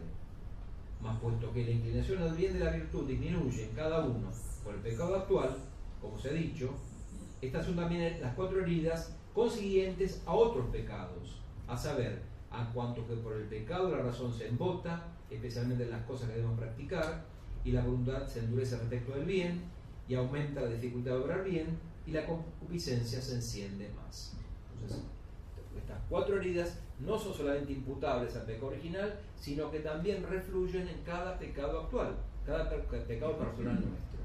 Mas 1.03 1.19
puesto 1.21 1.53
que 1.53 1.65
la 1.65 1.71
inclinación 1.71 2.23
al 2.23 2.35
bien 2.35 2.55
de 2.55 2.61
la 2.61 2.71
virtud 2.71 3.07
disminuye 3.07 3.65
en 3.69 3.75
cada 3.75 4.05
uno 4.05 4.31
por 4.63 4.75
el 4.75 4.81
pecado 4.81 5.17
actual, 5.17 5.57
como 6.01 6.19
se 6.19 6.31
ha 6.31 6.33
dicho, 6.33 6.71
estas 7.43 7.67
son 7.67 7.77
también 7.77 8.21
las 8.23 8.35
cuatro 8.35 8.63
heridas 8.63 9.15
consiguientes 9.35 10.23
a 10.25 10.33
otros 10.33 10.67
pecados, 10.71 11.41
a 11.69 11.77
saber, 11.77 12.23
a 12.57 12.71
cuanto 12.73 13.07
que 13.07 13.15
por 13.15 13.35
el 13.35 13.45
pecado 13.45 13.91
la 13.91 14.03
razón 14.03 14.33
se 14.33 14.49
embota, 14.49 15.09
especialmente 15.31 15.85
en 15.85 15.91
las 15.91 16.05
cosas 16.05 16.29
que 16.29 16.37
debemos 16.37 16.59
practicar, 16.59 17.25
y 17.65 17.73
la 17.73 17.83
voluntad 17.83 18.27
se 18.27 18.41
endurece 18.41 18.77
respecto 18.77 19.13
del 19.13 19.25
bien, 19.25 19.63
y 20.09 20.15
aumenta 20.15 20.61
la 20.61 20.71
dificultad 20.71 21.13
de 21.13 21.19
obrar 21.19 21.45
bien, 21.45 21.79
y 22.07 22.13
la 22.13 22.27
concupiscencia 22.27 23.21
se 23.21 23.35
enciende 23.37 23.91
más. 23.97 24.37
Estas 25.77 25.99
cuatro 26.09 26.37
heridas 26.37 26.79
no 27.01 27.19
son 27.19 27.35
solamente 27.35 27.73
imputables 27.73 28.37
al 28.37 28.45
pecado 28.45 28.69
original, 28.69 29.19
sino 29.37 29.71
que 29.71 29.81
también 29.81 30.23
refluyen 30.23 30.87
en 30.89 31.03
cada 31.03 31.39
pecado 31.39 31.81
actual, 31.81 32.17
cada 32.47 32.69
pecado 32.69 33.39
personal 33.39 33.75
nuestro. 33.75 34.21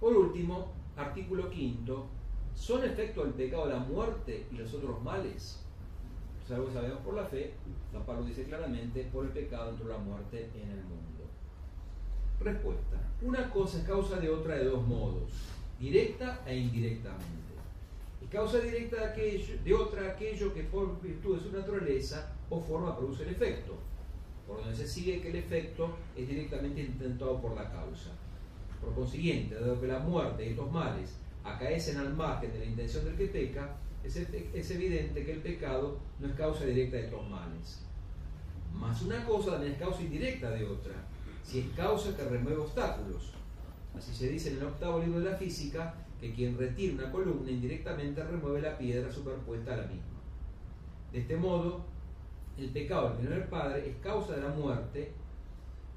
Por 0.00 0.16
último, 0.16 0.72
artículo 0.96 1.50
quinto, 1.50 2.06
¿son 2.54 2.84
efecto 2.84 3.24
del 3.24 3.34
pecado 3.34 3.66
la 3.66 3.78
muerte 3.78 4.46
y 4.50 4.56
los 4.56 4.72
otros 4.74 5.02
males? 5.02 5.60
Que 6.46 6.54
sabemos 6.54 6.98
por 7.04 7.14
la 7.14 7.24
fe, 7.24 7.54
San 7.90 8.04
Pablo 8.04 8.24
dice 8.24 8.44
claramente, 8.44 9.08
por 9.12 9.24
el 9.24 9.30
pecado 9.30 9.70
entró 9.70 9.88
la 9.88 9.98
muerte 9.98 10.50
en 10.54 10.70
el 10.70 10.84
mundo. 10.84 11.24
Respuesta. 12.38 13.00
Una 13.22 13.48
cosa 13.50 13.78
es 13.78 13.84
causa 13.84 14.18
de 14.20 14.28
otra 14.28 14.56
de 14.56 14.64
dos 14.64 14.86
modos, 14.86 15.30
directa 15.80 16.42
e 16.46 16.56
indirectamente. 16.56 17.54
Y 18.22 18.26
causa 18.26 18.58
directa 18.58 18.96
de, 18.96 19.04
aquello, 19.06 19.54
de 19.64 19.74
otra 19.74 20.10
aquello 20.10 20.52
que 20.52 20.64
por 20.64 21.00
virtud 21.00 21.38
de 21.38 21.44
su 21.44 21.56
naturaleza 21.56 22.32
o 22.50 22.60
forma 22.60 22.96
produce 22.96 23.22
el 23.22 23.30
efecto, 23.30 23.74
por 24.46 24.58
donde 24.58 24.76
se 24.76 24.86
sigue 24.86 25.22
que 25.22 25.30
el 25.30 25.36
efecto 25.36 25.96
es 26.14 26.28
directamente 26.28 26.82
intentado 26.82 27.40
por 27.40 27.54
la 27.54 27.70
causa. 27.70 28.10
Por 28.84 28.94
consiguiente, 28.94 29.54
dado 29.54 29.80
que 29.80 29.86
la 29.86 29.98
muerte 30.00 30.44
y 30.44 30.50
estos 30.50 30.70
males 30.70 31.16
acaecen 31.42 31.98
al 31.98 32.14
margen 32.14 32.52
de 32.52 32.58
la 32.58 32.64
intención 32.64 33.04
del 33.04 33.16
que 33.16 33.26
peca, 33.26 33.76
es, 34.02 34.70
evidente 34.70 35.24
que 35.24 35.32
el 35.32 35.40
pecado 35.40 35.98
no 36.20 36.26
es 36.26 36.34
causa 36.34 36.64
directa 36.64 36.96
de 36.96 37.04
estos 37.04 37.28
males. 37.28 37.80
Más 38.74 39.00
una 39.02 39.24
cosa 39.24 39.52
también 39.52 39.72
es 39.72 39.78
causa 39.78 40.02
indirecta 40.02 40.50
de 40.50 40.64
otra, 40.66 40.94
si 41.42 41.60
es 41.60 41.66
causa 41.74 42.14
que 42.16 42.24
remueve 42.24 42.58
obstáculos. 42.58 43.32
Así 43.96 44.12
se 44.12 44.28
dice 44.28 44.50
en 44.50 44.56
el 44.56 44.64
octavo 44.64 44.98
libro 44.98 45.20
de 45.20 45.30
la 45.30 45.36
física 45.36 45.94
que 46.20 46.34
quien 46.34 46.58
retira 46.58 46.94
una 46.94 47.12
columna 47.12 47.50
indirectamente 47.50 48.22
remueve 48.22 48.60
la 48.60 48.76
piedra 48.76 49.10
superpuesta 49.10 49.74
a 49.74 49.76
la 49.78 49.86
misma. 49.86 50.20
De 51.12 51.20
este 51.20 51.36
modo, 51.36 51.84
el 52.58 52.70
pecado 52.70 53.10
del 53.10 53.18
primer 53.18 53.48
padre 53.48 53.88
es 53.88 53.96
causa 54.02 54.34
de 54.34 54.42
la 54.42 54.48
muerte 54.48 55.12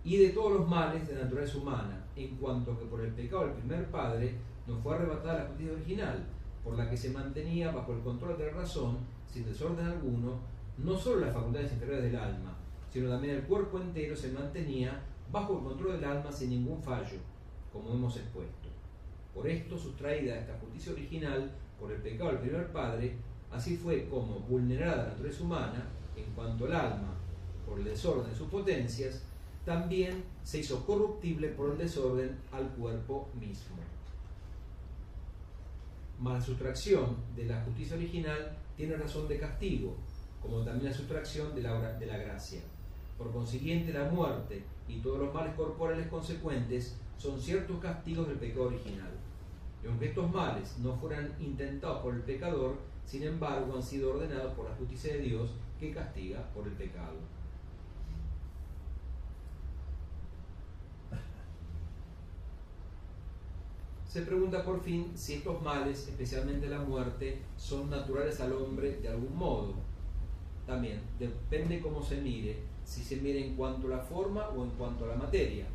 y 0.08 0.16
de 0.16 0.30
todos 0.30 0.54
los 0.54 0.70
males 0.70 1.06
de 1.06 1.16
naturaleza 1.16 1.58
humana, 1.58 2.06
en 2.16 2.38
cuanto 2.38 2.80
que 2.80 2.86
por 2.86 3.02
el 3.02 3.12
pecado 3.12 3.42
del 3.42 3.56
primer 3.56 3.92
padre 3.92 4.36
nos 4.66 4.82
fue 4.82 4.96
arrebatada 4.96 5.40
la 5.40 5.48
justicia 5.48 5.74
original, 5.74 6.26
por 6.64 6.78
la 6.78 6.90
que 6.90 6.96
se 6.96 7.10
mantenía 7.10 7.72
bajo 7.72 7.92
el 7.92 8.00
control 8.00 8.38
de 8.38 8.46
la 8.46 8.54
razón, 8.54 9.00
sin 9.28 9.44
desorden 9.44 9.86
alguno, 9.86 10.40
no 10.78 10.98
solo 10.98 11.26
las 11.26 11.34
facultades 11.34 11.74
inferiores 11.74 12.06
del 12.06 12.16
alma, 12.16 12.56
sino 12.90 13.10
también 13.10 13.36
el 13.36 13.44
cuerpo 13.44 13.82
entero 13.82 14.16
se 14.16 14.32
mantenía 14.32 15.04
bajo 15.30 15.58
el 15.58 15.66
control 15.66 16.00
del 16.00 16.06
alma 16.06 16.32
sin 16.32 16.52
ningún 16.52 16.82
fallo, 16.82 17.18
como 17.74 17.92
hemos 17.92 18.16
expuesto. 18.16 18.70
Por 19.36 19.46
esto, 19.46 19.78
sustraída 19.78 20.40
esta 20.40 20.58
justicia 20.58 20.94
original 20.94 21.52
por 21.78 21.92
el 21.92 22.02
pecado 22.02 22.30
del 22.30 22.40
primer 22.40 22.72
padre, 22.72 23.18
así 23.52 23.76
fue 23.76 24.08
como, 24.08 24.40
vulnerada 24.40 25.04
la 25.04 25.10
naturaleza 25.10 25.44
humana, 25.44 25.90
en 26.16 26.32
cuanto 26.34 26.64
al 26.64 26.76
alma, 26.76 27.14
por 27.68 27.80
el 27.80 27.84
desorden 27.84 28.30
de 28.30 28.38
sus 28.38 28.48
potencias, 28.48 29.27
también 29.68 30.24
se 30.44 30.60
hizo 30.60 30.86
corruptible 30.86 31.50
por 31.50 31.72
el 31.72 31.78
desorden 31.78 32.38
al 32.54 32.70
cuerpo 32.70 33.28
mismo. 33.38 33.76
Mas 36.22 36.40
la 36.40 36.42
sustracción 36.42 37.18
de 37.36 37.44
la 37.48 37.62
justicia 37.66 37.98
original 37.98 38.58
tiene 38.78 38.96
razón 38.96 39.28
de 39.28 39.38
castigo, 39.38 39.98
como 40.42 40.64
también 40.64 40.86
la 40.86 40.98
sustracción 40.98 41.54
de 41.54 41.64
la, 41.64 42.00
de 42.00 42.06
la 42.06 42.18
gracia. 42.18 42.62
Por 43.18 43.34
consiguiente, 43.34 43.92
la 43.92 44.10
muerte 44.10 44.64
y 44.88 45.00
todos 45.00 45.20
los 45.20 45.34
males 45.34 45.54
corporales 45.56 46.08
consecuentes 46.08 46.96
son 47.18 47.38
ciertos 47.38 47.78
castigos 47.82 48.26
del 48.30 48.38
pecado 48.38 48.68
original. 48.68 49.12
Y 49.84 49.88
aunque 49.88 50.06
estos 50.06 50.32
males 50.32 50.78
no 50.80 50.96
fueran 50.96 51.36
intentados 51.42 52.02
por 52.02 52.14
el 52.16 52.22
pecador, 52.22 52.78
sin 53.04 53.24
embargo 53.24 53.76
han 53.76 53.84
sido 53.84 54.14
ordenados 54.14 54.54
por 54.54 54.70
la 54.70 54.76
justicia 54.78 55.12
de 55.12 55.24
Dios 55.24 55.52
que 55.78 55.92
castiga 55.92 56.42
por 56.54 56.66
el 56.66 56.74
pecado. 56.74 57.18
Se 64.18 64.24
pregunta 64.24 64.66
por 64.66 64.82
fin 64.82 65.12
si 65.14 65.36
estos 65.36 65.62
males, 65.62 66.08
especialmente 66.08 66.68
la 66.68 66.80
muerte, 66.80 67.38
son 67.56 67.88
naturales 67.92 68.40
al 68.40 68.52
hombre 68.54 68.94
de 68.94 69.10
algún 69.10 69.38
modo. 69.38 69.76
También 70.66 71.02
depende 71.20 71.80
cómo 71.80 72.02
se 72.02 72.20
mire, 72.20 72.64
si 72.84 73.04
se 73.04 73.18
mire 73.18 73.46
en 73.46 73.56
cuanto 73.56 73.86
a 73.86 73.92
la 73.92 74.00
forma 74.00 74.50
o 74.50 74.64
en 74.64 74.72
cuanto 74.72 75.06
a 75.06 75.10
la 75.10 75.18
materia. 75.18 75.68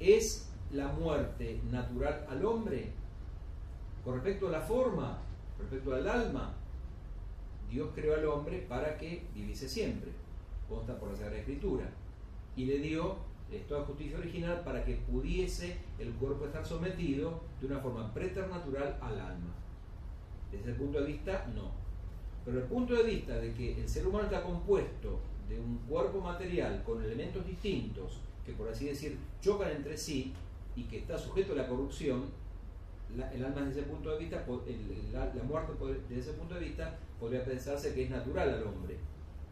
¿Es 0.00 0.50
la 0.72 0.88
muerte 0.88 1.60
natural 1.70 2.26
al 2.26 2.42
hombre? 2.42 2.92
Con 4.02 4.14
respecto 4.14 4.48
a 4.48 4.52
la 4.52 4.62
forma, 4.62 5.18
respecto 5.58 5.94
al 5.94 6.08
alma, 6.08 6.54
Dios 7.70 7.90
creó 7.94 8.14
al 8.14 8.24
hombre 8.24 8.64
para 8.66 8.96
que 8.96 9.26
viviese 9.34 9.68
siempre, 9.68 10.10
consta 10.70 10.98
por 10.98 11.10
la 11.10 11.16
Sagrada 11.16 11.40
Escritura, 11.40 11.84
y 12.56 12.64
le 12.64 12.78
dio 12.78 13.16
toda 13.68 13.84
justicia 13.84 14.18
original 14.18 14.62
para 14.64 14.84
que 14.84 14.94
pudiese 14.94 15.78
el 15.98 16.12
cuerpo 16.14 16.46
estar 16.46 16.64
sometido 16.64 17.42
de 17.60 17.66
una 17.66 17.78
forma 17.78 18.12
preternatural 18.12 18.98
al 19.00 19.20
alma. 19.20 19.54
Desde 20.50 20.70
el 20.70 20.76
punto 20.76 21.00
de 21.00 21.06
vista, 21.06 21.46
no. 21.54 21.70
Pero 22.44 22.58
el 22.58 22.64
punto 22.64 22.94
de 22.94 23.02
vista 23.02 23.36
de 23.36 23.52
que 23.52 23.80
el 23.80 23.88
ser 23.88 24.06
humano 24.06 24.24
está 24.24 24.42
compuesto 24.42 25.20
de 25.48 25.58
un 25.60 25.78
cuerpo 25.88 26.20
material 26.20 26.82
con 26.84 27.02
elementos 27.02 27.46
distintos, 27.46 28.20
que 28.44 28.52
por 28.52 28.68
así 28.68 28.86
decir 28.86 29.18
chocan 29.40 29.70
entre 29.70 29.96
sí 29.96 30.32
y 30.74 30.84
que 30.84 30.98
está 30.98 31.18
sujeto 31.18 31.52
a 31.52 31.56
la 31.56 31.68
corrupción, 31.68 32.24
el 33.32 33.44
alma 33.44 33.62
desde 33.62 33.80
ese 33.80 33.88
punto 33.88 34.10
de 34.10 34.18
vista, 34.18 34.44
la, 35.12 35.42
muerte 35.44 35.72
desde 36.08 36.20
ese 36.20 36.32
punto 36.32 36.54
de 36.54 36.60
vista 36.60 36.98
podría 37.18 37.44
pensarse 37.44 37.94
que 37.94 38.04
es 38.04 38.10
natural 38.10 38.50
al 38.50 38.62
hombre, 38.64 38.96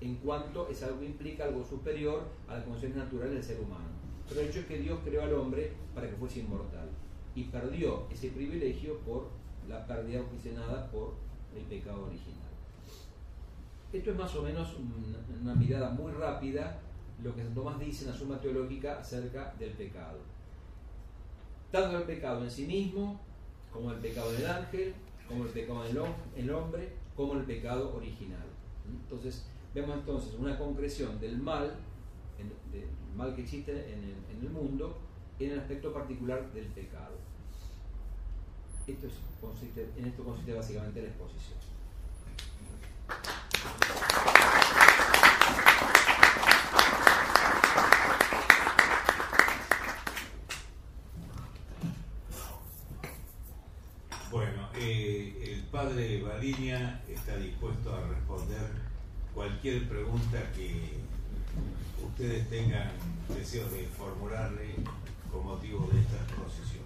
en 0.05 0.17
cuanto 0.17 0.69
es 0.69 0.83
algo 0.83 1.01
que 1.01 1.07
implica 1.07 1.45
algo 1.45 1.65
superior 1.65 2.25
a 2.47 2.59
la 2.59 2.89
natural 2.95 3.31
del 3.31 3.43
ser 3.43 3.59
humano. 3.59 3.89
Pero 4.29 4.41
el 4.43 4.49
hecho 4.49 4.61
es 4.61 4.67
que 4.67 4.79
Dios 4.79 4.99
creó 5.03 5.23
al 5.23 5.33
hombre 5.33 5.73
para 5.95 6.09
que 6.09 6.17
fuese 6.17 6.41
inmortal 6.41 6.91
y 7.35 7.45
perdió 7.45 8.07
ese 8.13 8.29
privilegio 8.29 8.99
por 8.99 9.29
la 9.67 9.87
pérdida 9.87 10.21
ocasionada 10.21 10.91
por 10.91 11.15
el 11.57 11.63
pecado 11.63 12.05
original. 12.05 12.51
Esto 13.93 14.11
es 14.11 14.17
más 14.17 14.35
o 14.35 14.43
menos 14.43 14.77
una 15.43 15.55
mirada 15.55 15.91
muy 15.91 16.13
rápida 16.13 16.81
lo 17.23 17.35
que 17.35 17.43
San 17.43 17.55
Tomás 17.55 17.79
dice 17.79 18.05
en 18.05 18.11
la 18.11 18.17
suma 18.17 18.41
teológica 18.41 18.99
acerca 18.99 19.55
del 19.59 19.71
pecado. 19.71 20.19
Tanto 21.71 21.99
el 21.99 22.05
pecado 22.05 22.45
en 22.45 22.51
sí 22.51 22.67
mismo, 22.67 23.21
como 23.73 23.91
el 23.93 23.99
pecado 23.99 24.33
del 24.33 24.47
ángel, 24.47 24.95
como 25.27 25.45
el 25.45 25.51
pecado 25.51 25.83
del 25.85 26.51
hombre, 26.51 26.93
como 27.17 27.35
el 27.35 27.45
pecado 27.45 27.95
original. 27.97 28.47
Entonces, 28.87 29.47
vemos 29.75 29.99
entonces 29.99 30.35
una 30.39 30.57
concreción 30.57 31.21
del 31.21 31.39
mal, 31.39 31.75
del 32.71 32.89
mal 33.17 33.35
que 33.35 33.43
existe 33.43 33.73
en 33.73 34.05
el, 34.05 34.15
en 34.31 34.47
el 34.47 34.51
mundo, 34.51 34.99
en 35.39 35.51
el 35.51 35.59
aspecto 35.59 35.93
particular 35.93 36.53
del 36.53 36.67
pecado. 36.67 37.17
Esto 38.87 39.09
consiste, 39.41 39.91
en 39.97 40.07
esto 40.07 40.23
consiste 40.23 40.55
básicamente 40.55 41.03
la 41.03 41.09
exposición. 41.09 41.59
Bueno, 54.31 54.69
eh, 54.77 55.55
el 55.55 55.63
padre 55.65 56.23
Baliña 56.23 57.03
está 57.09 57.37
dispuesto 57.37 57.95
a 57.95 58.07
responder 58.09 58.84
cualquier 59.35 59.89
pregunta 59.89 60.53
que 60.55 60.93
ustedes 62.07 62.49
tengan 62.49 62.93
deseo 63.37 63.69
de 63.71 63.87
formularle 63.89 64.77
con 65.31 65.45
motivo 65.45 65.89
de 65.93 66.01
esta 66.01 66.17
exposición. 66.23 66.84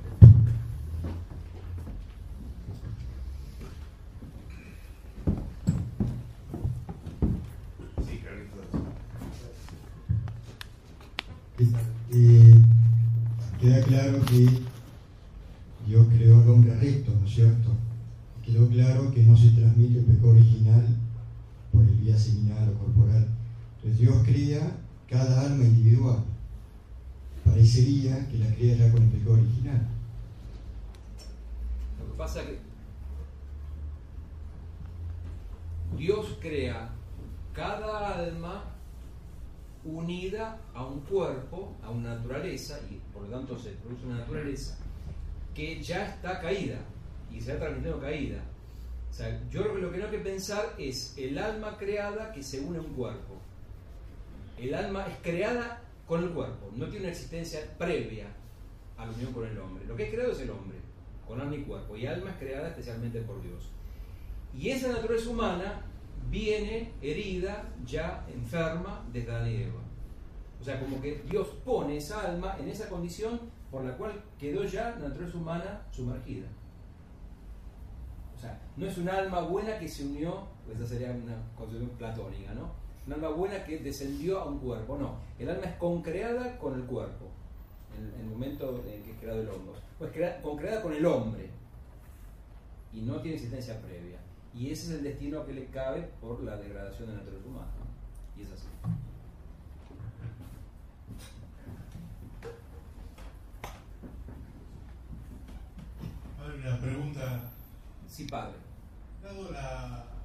Entonces 23.78 24.00
Dios 24.00 24.16
crea 24.24 24.76
cada 25.08 25.42
alma 25.42 25.64
individual. 25.64 26.24
Parecería 27.44 28.28
que 28.28 28.38
la 28.38 28.54
crea 28.54 28.76
ya 28.76 28.92
con 28.92 29.02
el 29.02 29.08
pecado 29.08 29.34
original. 29.34 29.88
Lo 31.98 32.12
que 32.12 32.18
pasa 32.18 32.42
es 32.42 32.46
que 32.48 32.58
Dios 35.96 36.38
crea 36.40 36.90
cada 37.54 38.18
alma 38.18 38.64
unida 39.84 40.60
a 40.74 40.84
un 40.84 41.00
cuerpo, 41.00 41.74
a 41.82 41.90
una 41.90 42.16
naturaleza, 42.16 42.78
y 42.90 43.00
por 43.12 43.22
lo 43.22 43.28
tanto 43.28 43.58
se 43.58 43.70
produce 43.70 44.06
una 44.06 44.18
naturaleza 44.18 44.76
que 45.54 45.82
ya 45.82 46.06
está 46.06 46.40
caída 46.40 46.78
y 47.32 47.40
se 47.40 47.52
ha 47.52 47.58
transmitido 47.58 48.00
caída. 48.00 48.42
O 49.10 49.14
sea, 49.14 49.40
yo 49.50 49.64
lo 49.64 49.90
que 49.90 49.98
no 49.98 50.04
hay 50.04 50.10
que 50.10 50.18
pensar 50.18 50.74
es 50.78 51.14
el 51.16 51.38
alma 51.38 51.76
creada 51.78 52.32
que 52.32 52.42
se 52.42 52.60
une 52.60 52.78
a 52.78 52.82
un 52.82 52.92
cuerpo. 52.92 53.34
El 54.58 54.74
alma 54.74 55.06
es 55.06 55.16
creada 55.22 55.82
con 56.06 56.24
el 56.24 56.30
cuerpo, 56.30 56.70
no 56.74 56.86
tiene 56.86 57.06
una 57.06 57.12
existencia 57.12 57.60
previa 57.78 58.26
a 58.96 59.06
la 59.06 59.12
unión 59.12 59.32
con 59.32 59.46
el 59.46 59.58
hombre. 59.58 59.84
Lo 59.86 59.94
que 59.94 60.04
es 60.04 60.10
creado 60.10 60.32
es 60.32 60.40
el 60.40 60.50
hombre, 60.50 60.78
con 61.26 61.40
alma 61.40 61.54
y 61.54 61.62
cuerpo, 61.62 61.96
y 61.96 62.06
alma 62.06 62.30
es 62.30 62.36
creada 62.36 62.68
especialmente 62.68 63.20
por 63.20 63.42
Dios. 63.42 63.70
Y 64.54 64.70
esa 64.70 64.88
naturaleza 64.88 65.30
humana 65.30 65.82
viene 66.30 66.92
herida, 67.00 67.68
ya 67.84 68.26
enferma 68.32 69.04
desde 69.12 69.30
Adán 69.30 69.50
y 69.50 69.62
Eva. 69.62 69.80
O 70.60 70.64
sea, 70.64 70.80
como 70.80 71.00
que 71.00 71.22
Dios 71.30 71.48
pone 71.64 71.96
esa 71.96 72.28
alma 72.28 72.56
en 72.58 72.68
esa 72.68 72.88
condición 72.88 73.40
por 73.70 73.84
la 73.84 73.96
cual 73.96 74.12
quedó 74.38 74.64
ya 74.64 74.90
la 74.98 75.08
naturaleza 75.08 75.38
humana 75.38 75.82
sumergida. 75.92 76.46
O 78.36 78.40
sea, 78.40 78.60
no 78.76 78.86
es 78.86 78.96
un 78.98 79.08
alma 79.08 79.40
buena 79.40 79.78
que 79.78 79.88
se 79.88 80.06
unió, 80.06 80.46
pues 80.64 80.78
esa 80.78 80.88
sería 80.88 81.10
una 81.10 81.36
concepción 81.56 81.90
platónica, 81.90 82.54
¿no? 82.54 82.70
Un 83.08 83.14
alma 83.14 83.30
buena 83.30 83.64
que 83.64 83.78
descendió 83.78 84.38
a 84.38 84.44
un 84.44 84.58
cuerpo, 84.58 84.98
no. 84.98 85.16
El 85.38 85.48
alma 85.48 85.64
es 85.64 85.76
concreada 85.76 86.58
con 86.58 86.74
el 86.74 86.84
cuerpo, 86.84 87.24
en, 87.96 88.20
el 88.20 88.26
momento 88.26 88.84
en 88.86 89.02
que 89.02 89.12
es 89.12 89.18
creado 89.18 89.40
el 89.40 89.48
hombre. 89.48 89.80
Pues 89.98 90.12
concreada 90.42 90.82
con 90.82 90.92
el 90.92 91.06
hombre 91.06 91.48
y 92.92 93.00
no 93.00 93.18
tiene 93.22 93.36
existencia 93.36 93.80
previa. 93.80 94.18
Y 94.54 94.70
ese 94.70 94.88
es 94.88 94.98
el 94.98 95.04
destino 95.04 95.46
que 95.46 95.54
le 95.54 95.64
cabe 95.68 96.02
por 96.20 96.42
la 96.42 96.58
degradación 96.58 97.08
de 97.08 97.14
la 97.14 97.20
naturaleza 97.20 97.48
humana. 97.48 97.68
Y 98.36 98.42
es 98.42 98.52
así. 98.52 98.66
Padre, 106.36 106.58
una 106.58 106.78
pregunta. 106.78 107.52
Sí, 108.06 108.24
padre. 108.24 108.56
Dado 109.22 109.50
la 109.50 110.17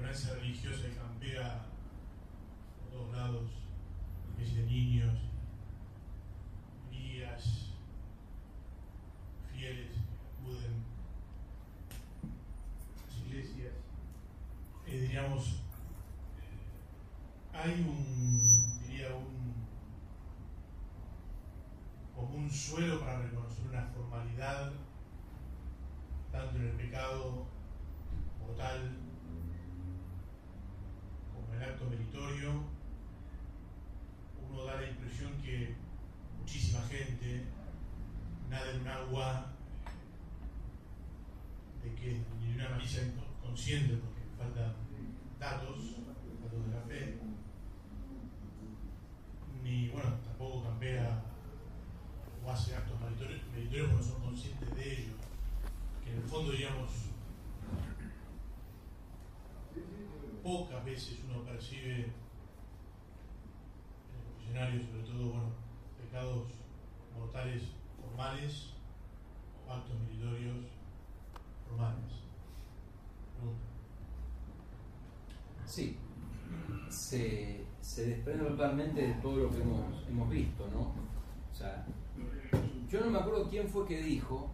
ignorancia 0.00 0.32
religiosa 0.32 0.88
que 0.88 0.94
campea 0.94 1.66
por 2.80 2.90
todos 2.90 3.14
lados, 3.14 3.50
especies 4.30 4.56
de 4.56 4.62
niños, 4.64 5.14
guías, 6.90 7.74
fieles 9.52 9.90
que 9.92 10.26
acuden 10.26 10.84
iglesias, 13.26 13.74
eh, 14.86 15.00
diríamos, 15.00 15.60
eh, 16.38 17.52
hay 17.52 17.72
un, 17.82 18.80
diría, 18.80 19.14
un, 19.14 19.54
como 22.14 22.36
un 22.36 22.50
suelo 22.50 23.00
para 23.00 23.18
reconocer 23.18 23.66
una 23.66 23.84
formalidad, 23.84 24.72
tanto 26.32 26.56
en 26.56 26.68
el 26.68 26.72
pecado 26.72 27.44
como 28.38 28.54
en 28.54 29.09
el 31.54 31.62
acto 31.62 31.84
meritorio. 31.88 32.64
Uno 34.48 34.64
da 34.64 34.76
la 34.76 34.88
impresión 34.88 35.32
que 35.42 35.74
muchísima 36.38 36.80
gente 36.82 37.44
nada 38.50 38.70
en 38.72 38.80
un 38.80 38.88
agua 38.88 39.46
de 41.82 41.94
que 41.94 42.20
ni 42.40 42.54
una 42.54 42.68
malicia 42.70 43.02
consciente, 43.40 43.94
porque 43.94 44.20
faltan 44.36 44.74
datos, 45.38 45.96
datos 46.42 46.66
de 46.66 46.74
la 46.74 46.82
fe, 46.82 47.18
ni, 49.62 49.88
bueno, 49.88 50.10
tampoco 50.24 50.64
campea 50.64 51.22
o 52.44 52.50
hace 52.50 52.74
actos 52.74 53.00
meritorios, 53.00 53.40
meritorios 53.52 53.92
no 53.92 54.02
son 54.02 54.22
conscientes 54.22 54.74
de 54.74 54.92
ello, 54.92 55.12
que 56.02 56.10
en 56.10 56.16
el 56.16 56.24
fondo, 56.24 56.52
digamos, 56.52 56.90
pocas 60.42 60.78
veces 60.90 61.18
uno 61.24 61.44
percibe 61.44 61.94
en 61.94 62.00
el 62.00 62.12
confesionario, 64.26 64.82
sobre 64.82 65.02
todo, 65.02 65.30
bueno, 65.30 65.50
pecados 66.00 66.48
mortales 67.16 67.62
formales 68.00 68.74
o 69.66 69.72
actos 69.72 69.98
meritorios 70.00 70.66
Sí, 75.64 75.96
se, 76.88 77.64
se, 77.80 78.06
desprende 78.06 78.44
totalmente 78.44 79.00
de 79.00 79.14
todo 79.14 79.36
lo 79.36 79.50
que 79.50 79.62
hemos, 79.62 80.08
hemos 80.08 80.28
visto, 80.28 80.68
¿no? 80.74 80.80
O 80.80 81.54
sea, 81.54 81.86
yo 82.88 83.00
no 83.02 83.10
me 83.12 83.18
acuerdo 83.18 83.48
quién 83.48 83.68
fue 83.68 83.86
que 83.86 84.02
dijo, 84.02 84.50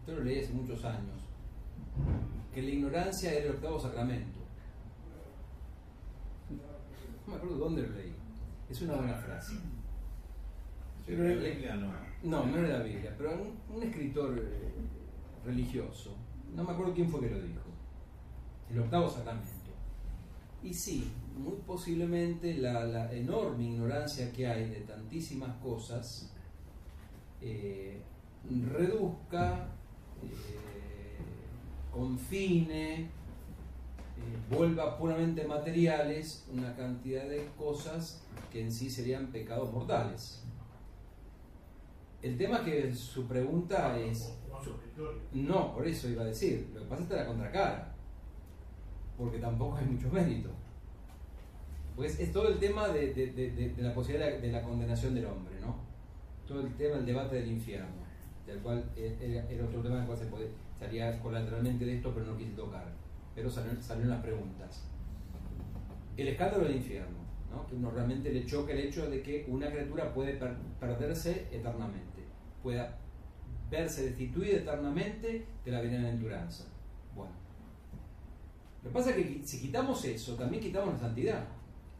esto 0.00 0.12
lo 0.12 0.24
leí 0.24 0.40
hace 0.40 0.52
muchos 0.52 0.84
años, 0.84 1.18
que 2.54 2.60
la 2.60 2.68
ignorancia 2.68 3.32
era 3.32 3.46
el 3.46 3.52
octavo 3.52 3.80
sacramento. 3.80 4.41
No 7.26 7.32
me 7.32 7.36
acuerdo 7.36 7.56
dónde 7.56 7.82
lo 7.82 7.94
leí. 7.94 8.14
Es 8.68 8.82
una 8.82 8.94
buena 8.94 9.14
frase. 9.14 9.54
no. 12.22 12.46
no, 12.46 12.56
era 12.58 12.78
la 12.78 12.84
Biblia, 12.84 13.14
pero 13.18 13.32
un, 13.32 13.76
un 13.76 13.82
escritor 13.82 14.38
eh, 14.38 14.72
religioso. 15.44 16.16
No 16.54 16.64
me 16.64 16.72
acuerdo 16.72 16.94
quién 16.94 17.08
fue 17.08 17.20
que 17.20 17.30
lo 17.30 17.40
dijo. 17.40 17.60
el 18.70 18.80
octavo 18.80 19.10
sacramento. 19.10 19.50
Y 20.62 20.72
sí, 20.72 21.10
muy 21.36 21.56
posiblemente 21.66 22.54
la, 22.54 22.84
la 22.84 23.12
enorme 23.12 23.64
ignorancia 23.64 24.32
que 24.32 24.46
hay 24.46 24.68
de 24.70 24.80
tantísimas 24.80 25.56
cosas 25.56 26.32
eh, 27.40 28.00
reduzca, 28.70 29.66
eh, 30.22 31.18
confine, 31.92 33.10
vuelva 34.50 34.98
puramente 34.98 35.44
materiales 35.46 36.46
una 36.52 36.74
cantidad 36.76 37.24
de 37.24 37.48
cosas 37.56 38.22
que 38.50 38.62
en 38.62 38.72
sí 38.72 38.90
serían 38.90 39.28
pecados 39.28 39.72
mortales. 39.72 40.42
El 42.20 42.36
tema 42.36 42.64
que 42.64 42.94
su 42.94 43.26
pregunta 43.26 43.98
es... 43.98 44.36
No, 45.32 45.74
por 45.74 45.86
eso 45.86 46.08
iba 46.08 46.22
a 46.22 46.26
decir, 46.26 46.70
lo 46.74 46.80
que 46.80 46.86
pasa 46.86 47.02
es 47.02 47.08
que 47.08 47.16
la 47.16 47.26
contracara, 47.26 47.94
porque 49.18 49.38
tampoco 49.38 49.76
hay 49.76 49.86
mucho 49.86 50.08
mérito. 50.10 50.50
Pues 51.96 52.20
es 52.20 52.32
todo 52.32 52.48
el 52.48 52.58
tema 52.58 52.88
de, 52.88 53.12
de, 53.12 53.32
de, 53.32 53.82
la 53.82 53.92
posibilidad 53.92 54.38
de 54.38 54.52
la 54.52 54.62
condenación 54.62 55.14
del 55.14 55.26
hombre, 55.26 55.54
¿no? 55.60 55.76
Todo 56.46 56.60
el 56.60 56.74
tema 56.74 56.96
del 56.96 57.06
debate 57.06 57.36
del 57.36 57.50
infierno, 57.50 58.02
del 58.46 58.58
cual 58.60 58.84
era, 58.96 59.64
otro 59.64 59.82
tema 59.82 59.96
del 59.96 60.06
cual 60.06 60.18
se 60.18 60.26
puede, 60.26 60.48
salía 60.78 61.20
colateralmente 61.20 61.84
de 61.84 61.96
esto, 61.96 62.12
pero 62.14 62.26
no 62.26 62.36
quise 62.36 62.52
tocar. 62.52 63.01
Pero 63.34 63.50
salieron, 63.50 63.82
salieron 63.82 64.10
las 64.10 64.22
preguntas. 64.22 64.88
El 66.16 66.28
escándalo 66.28 66.64
del 66.64 66.76
infierno, 66.76 67.18
¿no? 67.50 67.66
que 67.66 67.74
uno 67.74 67.90
realmente 67.90 68.32
le 68.32 68.44
choca 68.44 68.72
el 68.72 68.80
hecho 68.80 69.08
de 69.08 69.22
que 69.22 69.46
una 69.48 69.70
criatura 69.70 70.12
puede 70.12 70.34
per 70.34 70.56
perderse 70.78 71.48
eternamente, 71.50 72.22
pueda 72.62 72.98
verse 73.70 74.04
destituida 74.04 74.58
eternamente 74.58 75.46
de 75.64 75.70
la 75.70 75.80
bienaventuranza. 75.80 76.64
Bueno, 77.14 77.32
lo 78.82 78.90
que 78.90 78.94
pasa 78.94 79.10
es 79.10 79.16
que 79.16 79.40
si 79.44 79.60
quitamos 79.60 80.04
eso, 80.04 80.34
también 80.34 80.62
quitamos 80.62 80.94
la 80.94 81.00
santidad 81.00 81.44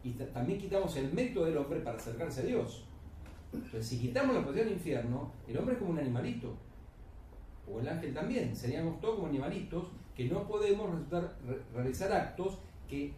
y 0.04 0.10
también 0.10 0.58
quitamos 0.58 0.94
el 0.96 1.12
mérito 1.12 1.44
del 1.44 1.56
hombre 1.56 1.80
para 1.80 1.96
acercarse 1.96 2.42
a 2.42 2.44
Dios. 2.44 2.84
Entonces, 3.52 3.86
si 3.86 3.98
quitamos 3.98 4.34
la 4.34 4.42
posición 4.42 4.68
del 4.68 4.76
infierno, 4.76 5.32
el 5.46 5.58
hombre 5.58 5.74
es 5.74 5.78
como 5.78 5.92
un 5.92 5.98
animalito, 5.98 6.54
o 7.70 7.80
el 7.80 7.88
ángel 7.88 8.12
también, 8.12 8.54
seríamos 8.56 9.00
todos 9.00 9.16
como 9.16 9.28
animalitos 9.28 9.84
que 10.22 10.34
no 10.34 10.46
podemos 10.46 10.90
realizar 11.74 12.12
actos 12.12 12.58
que 12.88 13.12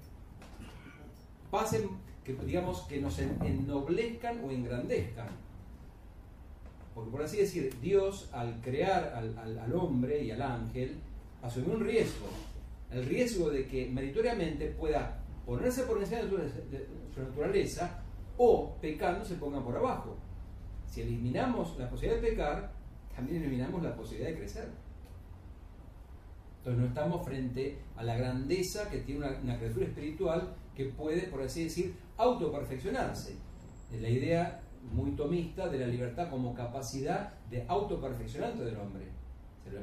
pasen, 1.50 1.88
que 2.24 2.32
digamos, 2.32 2.82
que 2.82 3.00
nos 3.00 3.18
ennoblezcan 3.18 4.42
o 4.44 4.50
engrandezcan. 4.50 5.28
Porque 6.94 7.10
por 7.10 7.22
así 7.22 7.38
decir, 7.38 7.74
Dios 7.80 8.30
al 8.32 8.60
crear 8.60 9.14
al, 9.14 9.74
hombre 9.74 10.22
y 10.22 10.30
al 10.30 10.42
ángel, 10.42 10.96
asumió 11.42 11.74
un 11.74 11.84
riesgo, 11.84 12.26
el 12.90 13.04
riesgo 13.04 13.50
de 13.50 13.66
que 13.66 13.88
meritoriamente 13.90 14.66
pueda 14.66 15.20
ponerse 15.44 15.82
por 15.82 15.98
encima 15.98 16.22
de 16.22 16.30
su, 17.12 17.20
naturaleza 17.20 18.02
o 18.38 18.76
pecando 18.80 19.24
se 19.24 19.34
ponga 19.34 19.62
por 19.62 19.76
abajo. 19.76 20.16
Si 20.86 21.02
eliminamos 21.02 21.76
la 21.78 21.90
posibilidad 21.90 22.22
de 22.22 22.28
pecar, 22.30 22.72
también 23.14 23.42
eliminamos 23.42 23.82
la 23.82 23.94
posibilidad 23.94 24.30
de 24.30 24.38
crecer. 24.38 24.83
Entonces 26.64 26.80
no 26.80 26.86
estamos 26.88 27.26
frente 27.26 27.78
a 27.96 28.02
la 28.02 28.16
grandeza 28.16 28.88
que 28.88 28.98
tiene 29.00 29.26
una, 29.26 29.58
criatura 29.58 29.86
espiritual 29.86 30.54
que 30.74 30.86
puede, 30.86 31.22
por 31.28 31.42
así 31.42 31.64
decir, 31.64 31.94
autoperfeccionarse. 32.16 33.36
Es 33.92 34.00
la 34.00 34.08
idea 34.08 34.62
muy 34.92 35.12
tomista 35.12 35.68
de 35.68 35.78
la 35.78 35.86
libertad 35.86 36.30
como 36.30 36.54
capacidad 36.54 37.34
de 37.50 37.64
autoperfeccionante 37.68 38.64
del 38.64 38.76
hombre. 38.76 39.04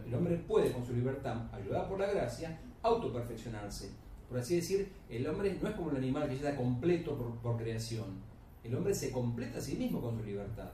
El 0.08 0.14
hombre 0.14 0.38
puede 0.38 0.72
con 0.72 0.86
su 0.86 0.94
libertad, 0.94 1.54
ayudada 1.54 1.88
por 1.88 2.00
la 2.00 2.08
gracia, 2.08 2.60
autoperfeccionarse 2.82 3.90
por 4.32 4.40
así 4.40 4.56
decir, 4.56 4.90
el 5.10 5.28
hombre 5.28 5.60
no 5.62 5.68
es 5.68 5.76
como 5.76 5.92
el 5.92 5.98
animal 5.98 6.30
que 6.30 6.38
ya 6.38 6.52
está 6.52 6.56
completo 6.56 7.18
por, 7.44 7.58
creación. 7.58 8.06
El 8.64 8.74
hombre 8.74 8.96
se 8.96 9.12
completa 9.12 9.58
a 9.58 9.62
sí 9.62 9.76
mismo 9.76 10.00
con 10.00 10.18
su 10.18 10.24
libertad. 10.24 10.72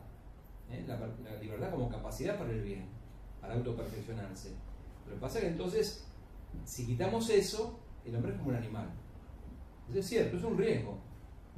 ¿eh? 0.69 0.85
La, 0.87 0.99
libertad 1.41 1.71
como 1.71 1.89
capacidad 1.89 2.37
para 2.37 2.51
el 2.51 2.61
bien, 2.61 2.85
para 3.41 3.55
autoperfeccionarse. 3.55 4.51
Lo 5.07 5.15
que 5.15 5.21
pasa 5.21 5.39
es 5.39 5.45
que 5.45 5.51
entonces, 5.51 6.05
si 6.65 6.85
quitamos 6.85 7.29
eso, 7.29 7.79
el 8.05 8.15
hombre 8.15 8.31
es 8.31 8.37
como 8.37 8.49
un 8.49 8.55
animal. 8.55 8.89
Eso 9.89 9.99
es 9.99 10.05
cierto, 10.05 10.37
es 10.37 10.43
un 10.43 10.57
riesgo. 10.57 10.97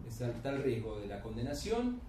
Está, 0.07 0.49
el 0.49 0.63
riesgo 0.63 0.99
de 0.99 1.07
la 1.07 1.21
condenación 1.21 1.99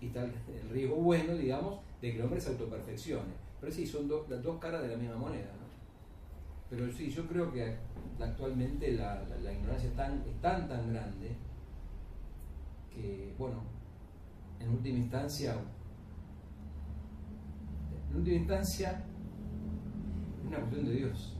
y 0.00 0.06
está 0.08 0.24
el 0.24 0.70
riesgo 0.70 0.96
bueno, 0.96 1.34
digamos, 1.34 1.80
de 2.00 2.12
que 2.12 2.18
el 2.18 2.24
hombre 2.24 2.40
se 2.40 2.50
autoperfeccione. 2.50 3.46
Pero 3.60 3.72
sí, 3.72 3.86
son 3.86 4.10
las 4.28 4.42
dos 4.42 4.58
caras 4.58 4.82
de 4.82 4.88
la 4.88 4.96
misma 4.96 5.16
moneda. 5.16 5.50
Pero 6.68 6.90
sí, 6.92 7.10
yo 7.10 7.26
creo 7.26 7.52
que 7.52 7.76
actualmente 8.20 8.92
la, 8.92 9.22
ignorancia 9.52 9.88
es 9.88 9.96
tan, 9.96 10.22
tan, 10.40 10.68
tan 10.68 10.92
grande 10.92 11.36
que, 12.92 13.34
bueno, 13.38 13.62
en 14.58 14.70
última 14.70 14.98
instancia, 14.98 15.56
en 18.10 18.16
última 18.16 18.36
instancia, 18.36 19.04
es 19.15 19.15
una 20.46 20.58
cuestión 20.58 20.86
de 20.86 20.92
Dios, 20.92 21.32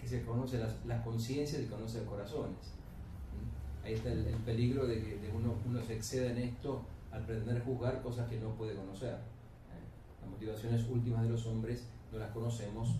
que 0.00 0.08
se 0.08 0.22
conoce 0.22 0.58
las, 0.58 1.02
conciencias 1.02 1.62
y 1.62 1.66
conoce 1.66 1.98
los 1.98 2.08
corazones. 2.08 2.74
Ahí 3.84 3.94
está 3.94 4.12
el, 4.12 4.24
peligro 4.44 4.86
de 4.86 5.02
que 5.02 5.30
uno, 5.34 5.82
se 5.82 5.94
exceda 5.94 6.30
en 6.32 6.38
esto 6.38 6.82
al 7.10 7.24
pretender 7.24 7.62
juzgar 7.62 8.02
cosas 8.02 8.28
que 8.28 8.38
no 8.38 8.50
puede 8.54 8.74
conocer. 8.74 9.14
¿eh? 9.14 10.20
Las 10.22 10.30
motivaciones 10.30 10.86
últimas 10.88 11.22
de 11.22 11.30
los 11.30 11.46
hombres 11.46 11.84
no 12.12 12.18
las 12.18 12.30
conocemos 12.30 12.96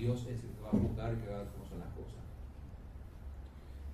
Dios 0.00 0.20
es 0.22 0.42
el 0.42 0.50
que 0.50 0.62
va 0.62 0.68
a 0.68 0.70
juzgar 0.70 1.14
que 1.16 1.28
va 1.28 1.36
a 1.36 1.42
ver 1.42 1.48
cómo 1.48 1.68
son 1.68 1.78
las 1.78 1.88
cosas. 1.88 2.20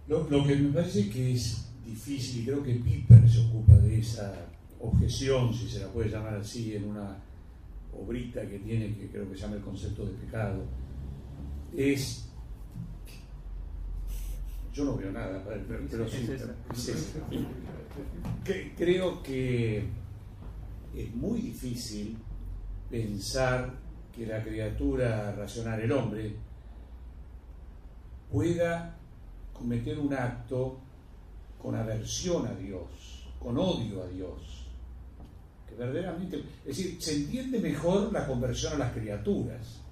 Lo, 0.06 0.30
lo, 0.30 0.46
que 0.46 0.54
me 0.54 0.72
parece 0.72 1.10
que 1.10 1.32
es 1.32 1.68
difícil, 1.84 2.42
y 2.42 2.44
creo 2.44 2.62
que 2.62 2.74
Piper 2.74 3.28
se 3.28 3.40
ocupa 3.40 3.74
de 3.74 3.98
esa 3.98 4.46
objeción, 4.80 5.52
si 5.52 5.68
se 5.68 5.80
la 5.80 5.88
puede 5.88 6.08
llamar 6.08 6.34
así, 6.34 6.76
en 6.76 6.90
una 6.90 7.16
obrita 8.00 8.42
que 8.48 8.58
tiene, 8.58 8.94
que 8.96 9.08
creo 9.08 9.28
que 9.28 9.36
se 9.36 9.42
llama 9.42 9.56
el 9.56 9.62
concepto 9.62 10.06
de 10.06 10.12
pecado, 10.12 10.64
es. 11.76 12.22
Yo 14.72 14.84
no 14.84 14.96
veo 14.96 15.10
nada, 15.10 15.42
pero, 15.46 15.86
pero 15.90 16.08
sí, 16.08 16.28
creo 18.76 19.22
que 19.22 19.88
es 20.94 21.14
muy 21.14 21.40
difícil 21.40 22.18
pensar 22.90 23.72
que 24.14 24.26
la 24.26 24.42
criatura 24.42 25.32
racional, 25.32 25.80
el 25.80 25.92
hombre, 25.92 26.36
pueda 28.30 28.96
cometer 29.52 29.98
un 29.98 30.12
acto 30.12 30.78
con 31.60 31.74
aversión 31.74 32.46
a 32.46 32.54
Dios, 32.54 33.26
con 33.38 33.56
odio 33.58 34.02
a 34.02 34.08
Dios. 34.08 34.55
Verdaderamente, 35.76 36.42
es 36.64 36.76
decir, 36.76 36.96
se 37.00 37.16
entiende 37.16 37.58
mejor 37.60 38.12
la 38.12 38.26
conversión 38.26 38.74
a 38.74 38.78
las 38.78 38.92
criaturas, 38.92 39.82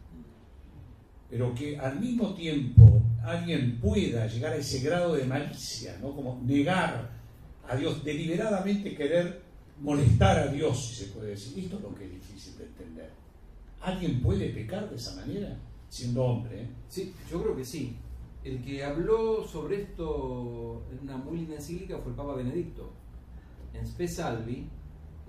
pero 1.29 1.55
que 1.55 1.79
al 1.79 2.01
mismo 2.01 2.35
tiempo 2.35 3.03
alguien 3.23 3.79
pueda 3.81 4.27
llegar 4.27 4.53
a 4.53 4.57
ese 4.57 4.81
grado 4.81 5.15
de 5.15 5.25
malicia, 5.25 5.99
¿no? 6.01 6.15
como 6.15 6.41
negar 6.45 7.11
a 7.69 7.77
Dios, 7.77 8.05
deliberadamente 8.05 8.95
querer 8.95 9.43
molestar 9.81 10.39
a 10.39 10.47
Dios, 10.49 10.87
si 10.87 10.95
se 10.95 11.13
puede 11.13 11.31
decir. 11.31 11.65
Esto 11.65 11.77
es 11.77 11.83
lo 11.83 11.95
que 11.95 12.05
es 12.05 12.13
difícil 12.13 12.59
de 12.59 12.65
entender. 12.65 13.11
¿Alguien 13.81 14.23
puede 14.23 14.51
pecar 14.51 14.89
de 14.89 14.97
esa 14.97 15.17
manera 15.17 15.57
siendo 15.89 16.25
hombre? 16.25 16.69
Sí, 16.89 17.13
yo 17.31 17.43
creo 17.43 17.57
que 17.57 17.65
sí. 17.65 17.97
El 18.43 18.63
que 18.63 18.85
habló 18.85 19.47
sobre 19.47 19.83
esto 19.83 20.83
en 20.93 21.09
una 21.09 21.17
muy 21.17 21.39
linda 21.39 21.55
encíclica 21.55 21.99
fue 21.99 22.13
el 22.13 22.17
Papa 22.17 22.35
Benedicto. 22.35 22.93
En 23.73 23.87
Spe 23.87 24.07
Salvi, 24.07 24.67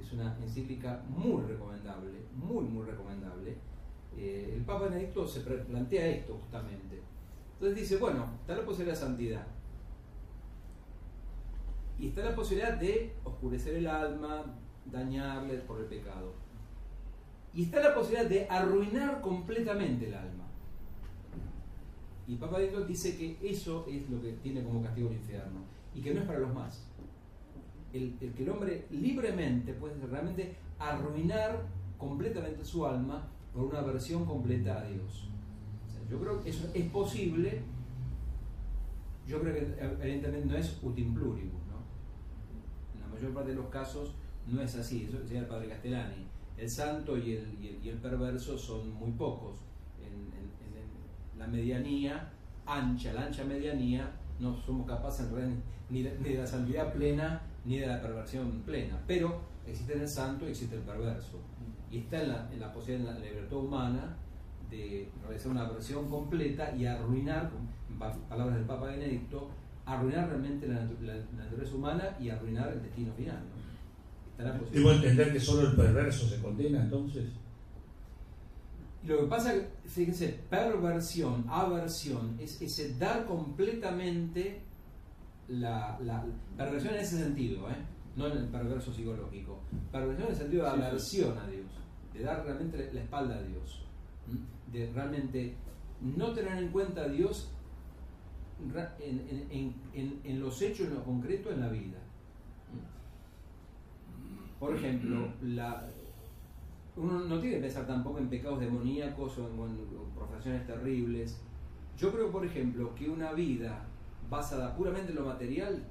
es 0.05 0.13
una 0.13 0.37
encíclica 0.41 1.03
muy 1.09 1.41
recomendable, 1.43 2.11
muy, 2.35 2.65
muy 2.65 2.85
recomendable. 2.85 3.57
Eh, 4.17 4.53
el 4.55 4.61
Papa 4.63 4.85
Benedicto 4.85 5.27
se 5.27 5.41
plantea 5.41 6.07
esto 6.07 6.37
justamente. 6.41 7.01
Entonces 7.53 7.77
dice, 7.77 7.97
bueno, 7.97 8.25
está 8.41 8.55
la 8.55 8.65
posibilidad 8.65 8.95
de 8.95 9.05
santidad. 9.05 9.47
Y 11.97 12.07
está 12.09 12.23
la 12.23 12.35
posibilidad 12.35 12.77
de 12.77 13.13
oscurecer 13.23 13.75
el 13.75 13.87
alma, 13.87 14.43
dañarle 14.85 15.57
por 15.59 15.79
el 15.79 15.85
pecado. 15.85 16.33
Y 17.53 17.63
está 17.63 17.81
la 17.81 17.95
posibilidad 17.95 18.29
de 18.29 18.47
arruinar 18.49 19.21
completamente 19.21 20.07
el 20.07 20.13
alma. 20.13 20.43
Y 22.27 22.35
Papa 22.35 22.59
Dios 22.59 22.87
dice 22.87 23.17
que 23.17 23.37
eso 23.41 23.85
es 23.87 24.09
lo 24.09 24.21
que 24.21 24.33
tiene 24.33 24.63
como 24.63 24.81
castigo 24.81 25.09
el 25.09 25.15
infierno 25.15 25.61
y 25.93 26.01
que 26.01 26.13
no 26.13 26.21
es 26.21 26.27
para 26.27 26.39
los 26.39 26.53
más. 26.53 26.85
El, 27.97 28.33
que 28.33 28.43
el 28.43 28.49
hombre 28.49 28.87
libremente 28.91 29.73
puede 29.73 29.95
realmente 30.05 30.55
arruinar 30.79 31.65
completamente 31.97 32.63
su 32.65 32.85
alma 32.85 33.27
por 33.53 33.65
una 33.65 33.79
aversión 33.79 34.25
completa 34.25 34.79
a 34.79 34.83
Dios. 34.85 35.29
yo 36.09 36.19
creo 36.19 36.41
que 36.41 36.49
eso 36.49 36.69
es 36.73 36.85
posible. 36.89 37.61
Yo 39.27 39.41
creo 39.41 39.53
que 39.55 39.81
evidentemente 40.01 40.45
no 40.45 40.55
es 40.55 40.77
utim 40.83 41.13
pluribus. 41.13 41.61
¿no? 41.67 41.81
En 42.93 43.01
la 43.01 43.07
mayor 43.07 43.33
parte 43.33 43.51
de 43.51 43.55
los 43.55 43.67
casos 43.67 44.15
no 44.47 44.61
es 44.61 44.75
así. 44.75 45.05
Eso 45.07 45.19
decía 45.19 45.39
el 45.39 45.47
padre 45.47 45.69
Castellani 45.69 46.35
el 46.57 46.69
santo 46.69 47.17
y 47.17 47.33
el, 47.33 47.79
y 47.83 47.89
el, 47.89 47.97
perverso 47.97 48.57
son 48.57 48.93
muy 48.93 49.11
pocos. 49.11 49.59
En, 50.01 50.25
la 51.37 51.47
medianía 51.47 52.31
ancha, 52.65 53.11
la 53.11 53.25
ancha 53.25 53.43
medianía, 53.43 54.09
no 54.39 54.55
somos 54.55 54.87
capaces 54.87 55.27
en 55.27 55.35
realidad 55.35 55.57
ni 55.89 56.01
ni 56.01 56.33
de 56.33 56.39
la 56.39 56.47
santidad 56.47 56.93
plena 56.93 57.41
ni 57.65 57.79
de 57.79 57.87
la 57.87 58.01
perversión 58.01 58.61
plena. 58.65 58.99
Pero 59.07 59.41
existe 59.67 59.93
el 59.93 60.07
santo 60.07 60.45
y 60.45 60.49
existe 60.51 60.75
el 60.75 60.81
perverso. 60.81 61.39
Y 61.91 61.99
está 61.99 62.21
en 62.21 62.29
la, 62.29 62.49
en 62.51 62.59
la 62.59 62.71
posibilidad, 62.73 63.15
en 63.15 63.21
la 63.21 63.25
libertad 63.29 63.57
humana, 63.57 64.17
de 64.69 65.09
realizar 65.23 65.51
una 65.51 65.69
versión 65.69 66.09
completa 66.09 66.75
y 66.75 66.85
arruinar, 66.85 67.49
con 67.51 67.97
pa- 67.99 68.13
palabras 68.27 68.57
del 68.57 68.65
Papa 68.65 68.87
Benedicto, 68.87 69.49
arruinar 69.85 70.27
realmente 70.27 70.67
la, 70.67 70.81
natu- 70.81 70.99
la- 71.01 71.13
la 71.15 71.43
naturaleza 71.43 71.75
humana 71.75 72.17
y 72.19 72.29
arruinar 72.29 72.73
el 72.73 72.81
destino 72.81 73.13
final. 73.13 73.37
¿no? 73.37 74.43
Debo 74.71 74.91
entender 74.91 75.31
que 75.31 75.39
solo 75.39 75.69
el 75.69 75.75
perverso 75.75 76.27
se 76.27 76.41
condena 76.41 76.81
entonces. 76.83 77.25
Y 79.03 79.07
lo 79.07 79.19
que 79.21 79.27
pasa, 79.27 79.53
fíjense, 79.85 80.39
perversión, 80.49 81.45
aversión, 81.47 82.35
es 82.39 82.59
ese 82.61 82.95
dar 82.97 83.25
completamente 83.25 84.61
la, 85.49 85.97
la- 86.01 86.25
perversión 86.57 86.93
en 86.95 87.01
ese 87.01 87.17
sentido, 87.23 87.69
¿eh? 87.69 87.75
no 88.15 88.27
en 88.27 88.37
el 88.37 88.45
perverso 88.47 88.91
psicológico. 88.93 89.59
Perversión 89.91 90.27
en 90.27 90.31
el 90.33 90.37
sentido 90.39 90.63
de 90.65 90.71
Sí, 90.71 90.77
sí. 90.77 90.83
aversión 90.87 91.37
a 91.37 91.47
Dios, 91.47 91.65
de 92.13 92.19
dar 92.23 92.43
realmente 92.45 92.89
la 92.93 93.01
espalda 93.01 93.35
a 93.35 93.41
Dios, 93.43 93.83
de 94.71 94.91
realmente 94.93 95.55
no 96.01 96.31
tener 96.33 96.57
en 96.57 96.69
cuenta 96.69 97.01
a 97.01 97.07
Dios 97.09 97.51
en, 98.99 99.19
en- 99.29 99.47
en- 99.51 99.75
en- 99.93 100.19
en 100.23 100.39
los 100.39 100.61
hechos, 100.61 100.87
en 100.87 100.93
lo 100.95 101.03
concreto, 101.03 101.51
en 101.51 101.59
la 101.61 101.67
vida. 101.69 101.97
Por 104.59 104.73
ejemplo, 104.75 105.27
la, 105.43 105.85
uno 106.95 107.19
no 107.25 107.39
tiene 107.39 107.57
que 107.57 107.61
pensar 107.63 107.85
tampoco 107.85 108.19
en 108.19 108.29
pecados 108.29 108.59
demoníacos 108.61 109.37
o 109.37 109.47
en, 109.49 109.59
o 109.59 109.65
en 109.67 110.09
profesiones 110.15 110.65
terribles. 110.65 111.41
Yo 111.97 112.11
creo, 112.11 112.31
por 112.31 112.45
ejemplo, 112.45 112.95
que 112.95 113.09
una 113.09 113.33
vida 113.33 113.85
basada 114.29 114.75
puramente 114.75 115.11
en 115.11 115.15
lo 115.17 115.25
material, 115.25 115.83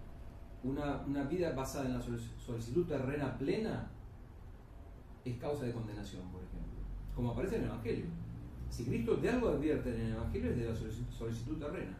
una, 0.62 1.02
una 1.06 1.24
vida 1.24 1.52
basada 1.52 1.86
en 1.86 1.94
la 1.98 2.00
solic- 2.04 2.36
solicitud 2.38 2.86
terrena 2.86 3.36
plena, 3.38 3.90
es 5.24 5.36
causa 5.38 5.64
de 5.66 5.72
condenación, 5.72 6.22
por 6.30 6.42
ejemplo. 6.42 6.80
Como 7.14 7.30
aparece 7.30 7.56
en 7.56 7.62
el 7.62 7.68
Evangelio. 7.68 8.06
Si 8.70 8.84
Cristo 8.84 9.16
de 9.16 9.30
algo 9.30 9.48
advierte 9.48 9.94
en 9.94 10.00
el 10.06 10.12
Evangelio 10.12 10.50
es 10.50 10.56
de 10.56 10.64
la 10.64 10.74
solic- 10.74 11.10
solicitud 11.10 11.58
terrena. 11.58 11.96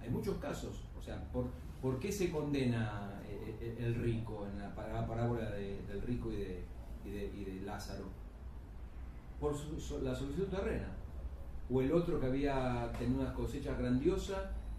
Hay 0.00 0.10
muchos 0.10 0.36
casos. 0.38 0.84
O 0.98 1.02
sea, 1.02 1.22
¿por, 1.32 1.46
por 1.82 1.98
qué 1.98 2.10
se 2.10 2.30
condena 2.30 3.20
eh, 3.28 3.56
eh, 3.60 3.76
el 3.80 3.94
rico 3.96 4.46
en 4.50 4.58
la 4.58 4.74
pará- 4.74 5.06
parábola 5.06 5.50
de- 5.50 5.82
del 5.86 6.00
rico 6.02 6.30
y 6.32 6.36
de, 6.36 6.64
y 7.04 7.44
de, 7.44 7.60
Lázaro? 7.66 8.04
Por 9.40 9.52
la 10.02 10.14
solicitud 10.14 10.46
terrena. 10.48 10.88
O 11.70 11.82
el 11.82 11.92
otro 11.92 12.18
que 12.20 12.26
había 12.26 12.90
tenido 12.98 13.20
unas 13.22 13.34
cosechas 13.34 13.76
grandiosas 13.78 14.38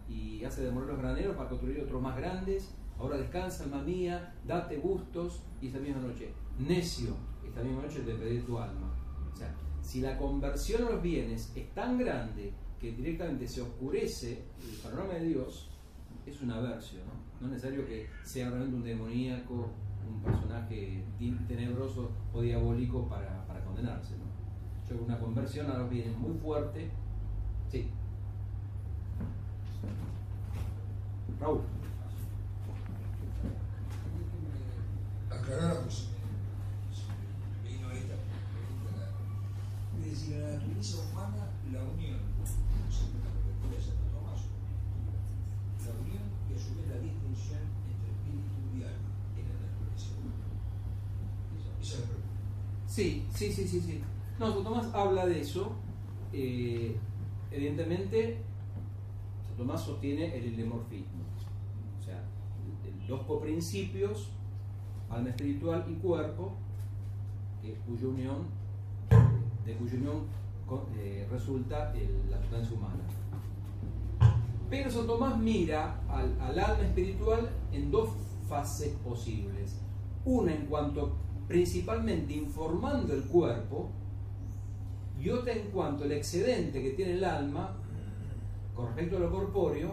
y 0.10 0.44
hace 0.44 0.64
demorar 0.64 0.90
los 0.90 1.00
graneros 1.00 1.36
para 1.36 1.50
construir 1.50 1.82
otros 1.82 2.02
más 2.02 2.18
grandes. 2.18 2.74
Ahora 2.98 3.18
descansa, 3.18 3.66
alma 3.66 3.82
mía, 3.84 4.34
date 4.46 4.78
gustos 4.78 5.44
y 5.62 5.68
esa 5.68 5.80
misma 5.80 6.02
noche, 6.02 6.32
necio, 6.58 7.16
esta 7.46 7.62
misma 7.62 7.84
noche 7.84 8.00
te 8.00 8.16
pediré 8.16 8.42
tu 8.42 8.58
alma. 8.58 8.92
O 9.32 9.36
sea, 9.36 9.54
si 9.82 10.02
la 10.02 10.18
conversión 10.18 10.84
a 10.88 10.90
los 10.92 11.02
bienes 11.02 11.52
es 11.56 11.74
tan 11.74 11.98
grande 11.98 12.54
que 12.80 12.92
directamente 12.92 13.48
se 13.48 13.62
oscurece 13.62 14.44
el 14.62 14.78
panorama 14.82 15.14
de 15.14 15.26
Dios, 15.26 15.70
es 16.26 16.42
una 16.42 16.60
versión, 16.60 17.04
¿no? 17.06 17.14
No 17.40 17.48
es 17.48 17.54
necesario 17.54 17.86
que 17.86 18.08
sea 18.24 18.50
realmente 18.50 18.76
un 18.76 18.84
demoníaco, 18.84 19.70
un 20.08 20.22
personaje 20.24 21.04
tenebroso 21.48 22.12
o 22.34 22.42
diabólico 22.42 23.08
para, 23.08 23.46
para 23.46 23.64
condenarse, 23.64 24.16
¿no? 24.18 24.26
Yo 24.88 25.04
una 25.04 25.20
conversión 25.20 25.70
a 25.70 25.78
los 25.78 25.90
bienes 25.90 26.18
muy 26.18 26.38
fuerte, 26.38 26.90
sí. 27.70 27.90
Raúl. 31.40 31.62
aclaráramos 35.30 36.08
vino 37.64 37.92
esta 37.92 38.16
pregunta 38.52 39.12
es 40.00 40.12
decir 40.12 40.38
la 40.38 40.52
naturaleza 40.58 40.98
humana 41.12 41.44
la 41.72 41.84
unión 41.84 42.20
según 42.90 43.22
la 43.24 43.30
perspectiva 43.32 43.76
de 43.76 43.82
Santo 43.82 44.06
Tomás 44.14 44.42
la 45.86 45.92
unión 46.02 46.24
y 46.50 46.54
a 46.56 46.60
su 46.60 46.76
vez 46.76 46.88
la 46.90 47.00
distinción 47.00 47.64
entre 47.88 48.08
espíritu 48.12 48.56
y 48.76 48.84
alma 48.84 49.10
en 49.38 49.46
la 49.48 49.56
naturaleza 49.62 50.10
humana 50.18 50.48
esa, 51.56 51.72
es 51.80 52.00
la 52.00 52.06
pregunta 52.06 52.28
Sí, 52.88 53.26
sí, 53.34 53.54
sí, 53.54 53.68
sí, 53.68 53.80
sí. 53.82 54.02
No, 54.40 54.48
Santo 54.48 54.64
Tomás 54.64 54.88
habla 54.94 55.28
de 55.28 55.42
eso. 55.42 55.72
eh, 56.34 56.96
evidentemente, 57.52 58.42
Tomás 59.58 59.84
sostiene 59.84 60.38
el 60.38 60.54
ilemorfismo. 60.54 61.24
O 62.00 62.04
sea, 62.04 62.24
los 63.08 63.22
coprincipios, 63.24 64.30
alma 65.10 65.30
espiritual 65.30 65.86
y 65.90 65.96
cuerpo, 65.96 66.54
de 67.64 67.74
cuya 67.74 68.08
unión 68.08 68.46
eh, 70.96 71.28
resulta 71.32 71.94
la 72.30 72.42
sustancia 72.42 72.78
humana. 72.78 73.04
Pero 74.70 74.92
Santo 74.92 75.14
Tomás 75.14 75.38
mira 75.38 76.02
al 76.10 76.60
alma 76.60 76.84
espiritual 76.84 77.50
en 77.72 77.90
dos 77.90 78.10
fases 78.48 78.94
posibles. 79.04 79.80
Una 80.26 80.54
en 80.54 80.66
cuanto 80.66 81.16
principalmente 81.48 82.34
informando 82.34 83.14
el 83.14 83.24
cuerpo 83.24 83.90
y 85.20 85.30
otra 85.30 85.54
en 85.54 85.70
cuanto 85.72 86.04
el 86.04 86.12
excedente 86.12 86.84
que 86.84 86.92
tiene 86.92 87.14
el 87.14 87.24
alma 87.24 87.76
con 88.78 88.86
respecto 88.86 89.18
a 89.18 89.20
lo 89.20 89.32
corpóreo 89.32 89.92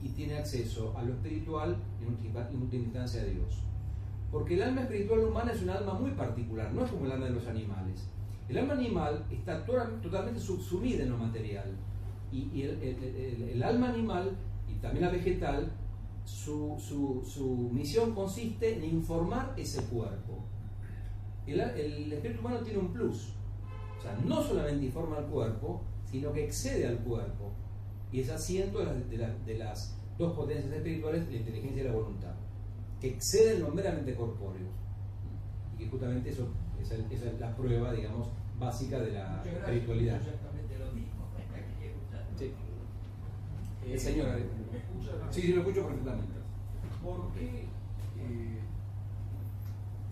y 0.00 0.10
tiene 0.10 0.38
acceso 0.38 0.94
a 0.96 1.02
lo 1.02 1.12
espiritual 1.14 1.76
en 2.00 2.08
última, 2.08 2.48
instancia 2.84 3.20
a 3.22 3.24
Dios. 3.24 3.62
Porque 4.30 4.54
el 4.54 4.62
alma 4.62 4.82
espiritual 4.82 5.20
humana 5.24 5.52
es 5.52 5.62
un 5.62 5.70
alma 5.70 5.94
muy 5.94 6.12
particular, 6.12 6.72
no 6.72 6.84
es 6.84 6.90
como 6.90 7.06
el 7.06 7.12
alma 7.12 7.26
de 7.26 7.32
los 7.32 7.46
animales. 7.48 8.08
El 8.48 8.58
alma 8.58 8.74
animal 8.74 9.26
está 9.30 9.64
to- 9.66 9.72
totalmente 10.00 10.38
subsumida 10.40 11.02
en 11.02 11.10
lo 11.10 11.18
material. 11.18 11.74
Y, 12.30 12.62
el, 12.62 13.62
alma 13.62 13.88
animal 13.88 14.36
y 14.70 14.74
también 14.80 15.06
la 15.06 15.10
vegetal, 15.10 15.72
su, 16.24 16.76
su- 16.78 17.70
misión 17.72 18.14
consiste 18.14 18.76
en 18.76 18.84
informar 18.84 19.52
ese 19.56 19.82
cuerpo. 19.84 20.44
El 21.46 22.12
espíritu 22.12 22.40
humano 22.40 22.58
tiene 22.60 22.78
un 22.78 22.92
plus. 22.92 23.32
O 23.98 24.02
sea, 24.02 24.16
no 24.24 24.42
solamente 24.42 24.84
informa 24.86 25.16
al 25.16 25.24
cuerpo, 25.26 25.82
sino 26.10 26.32
que 26.32 26.44
excede 26.44 26.86
al 26.86 26.98
cuerpo. 26.98 27.52
Y 28.12 28.20
es 28.20 28.30
asiento 28.30 28.78
de 28.78 28.84
las, 28.86 29.10
de 29.10 29.18
las- 29.18 29.46
de 29.46 29.58
las 29.58 29.94
dos 30.16 30.34
potencias 30.34 30.72
espirituales, 30.72 31.28
la 31.30 31.36
inteligencia 31.36 31.82
y 31.82 31.86
la 31.86 31.92
voluntad, 31.92 32.34
que 33.00 33.08
exceden 33.10 33.60
lo 33.60 33.68
meramente 33.70 34.14
corpóreo. 34.14 34.66
Y 35.74 35.78
que 35.84 35.88
justamente 35.90 36.30
eso, 36.30 36.48
esa, 36.80 36.94
esa 36.96 37.26
es 37.26 37.38
la 37.40 37.54
prueba, 37.54 37.92
digamos, 37.92 38.28
básica 38.58 38.98
de 39.00 39.12
la 39.12 39.42
espiritualidad. 39.44 40.16
exactamente 40.16 40.78
lo 40.78 40.92
mismo 40.92 41.18
Sí. 42.38 42.44
Eh, 43.86 43.92
El 43.92 44.00
señor, 44.00 44.28
eh. 44.38 44.46
¿me 44.72 44.78
escucha? 44.78 45.12
Sí, 45.32 45.40
sí, 45.42 45.52
lo 45.52 45.60
escucho 45.60 45.86
perfectamente. 45.86 46.32
¿Por 47.02 47.32
qué 47.32 47.64
eh, 48.18 48.58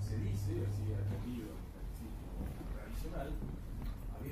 se 0.01 0.17
dice, 0.19 0.63
así 0.67 0.83
catecismo 0.91 2.47
tradicional, 2.75 3.31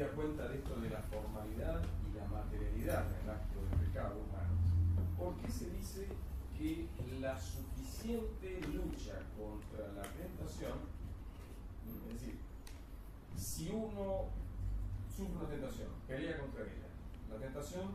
cuenta 0.02 0.48
de 0.48 0.56
esto 0.56 0.74
de 0.80 0.90
la 0.90 1.00
formalidad 1.02 1.80
y 2.02 2.16
la 2.18 2.26
materialidad 2.26 3.04
del 3.04 3.30
acto 3.30 3.60
del 3.62 3.86
pecado 3.86 4.16
humano, 4.16 4.54
¿por 5.16 5.36
qué 5.36 5.50
se 5.50 5.70
dice 5.70 6.08
que 6.58 6.88
la 7.20 7.38
suficiente 7.38 8.60
lucha 8.72 9.22
contra 9.38 9.92
la 9.92 10.02
tentación, 10.02 10.78
es 11.86 12.12
decir, 12.12 12.38
si 13.36 13.70
uno 13.70 14.26
sufre 15.14 15.36
una 15.36 15.48
tentación, 15.48 15.88
pelea 16.08 16.38
contra 16.38 16.62
ella, 16.62 16.90
la 17.30 17.36
tentación 17.38 17.90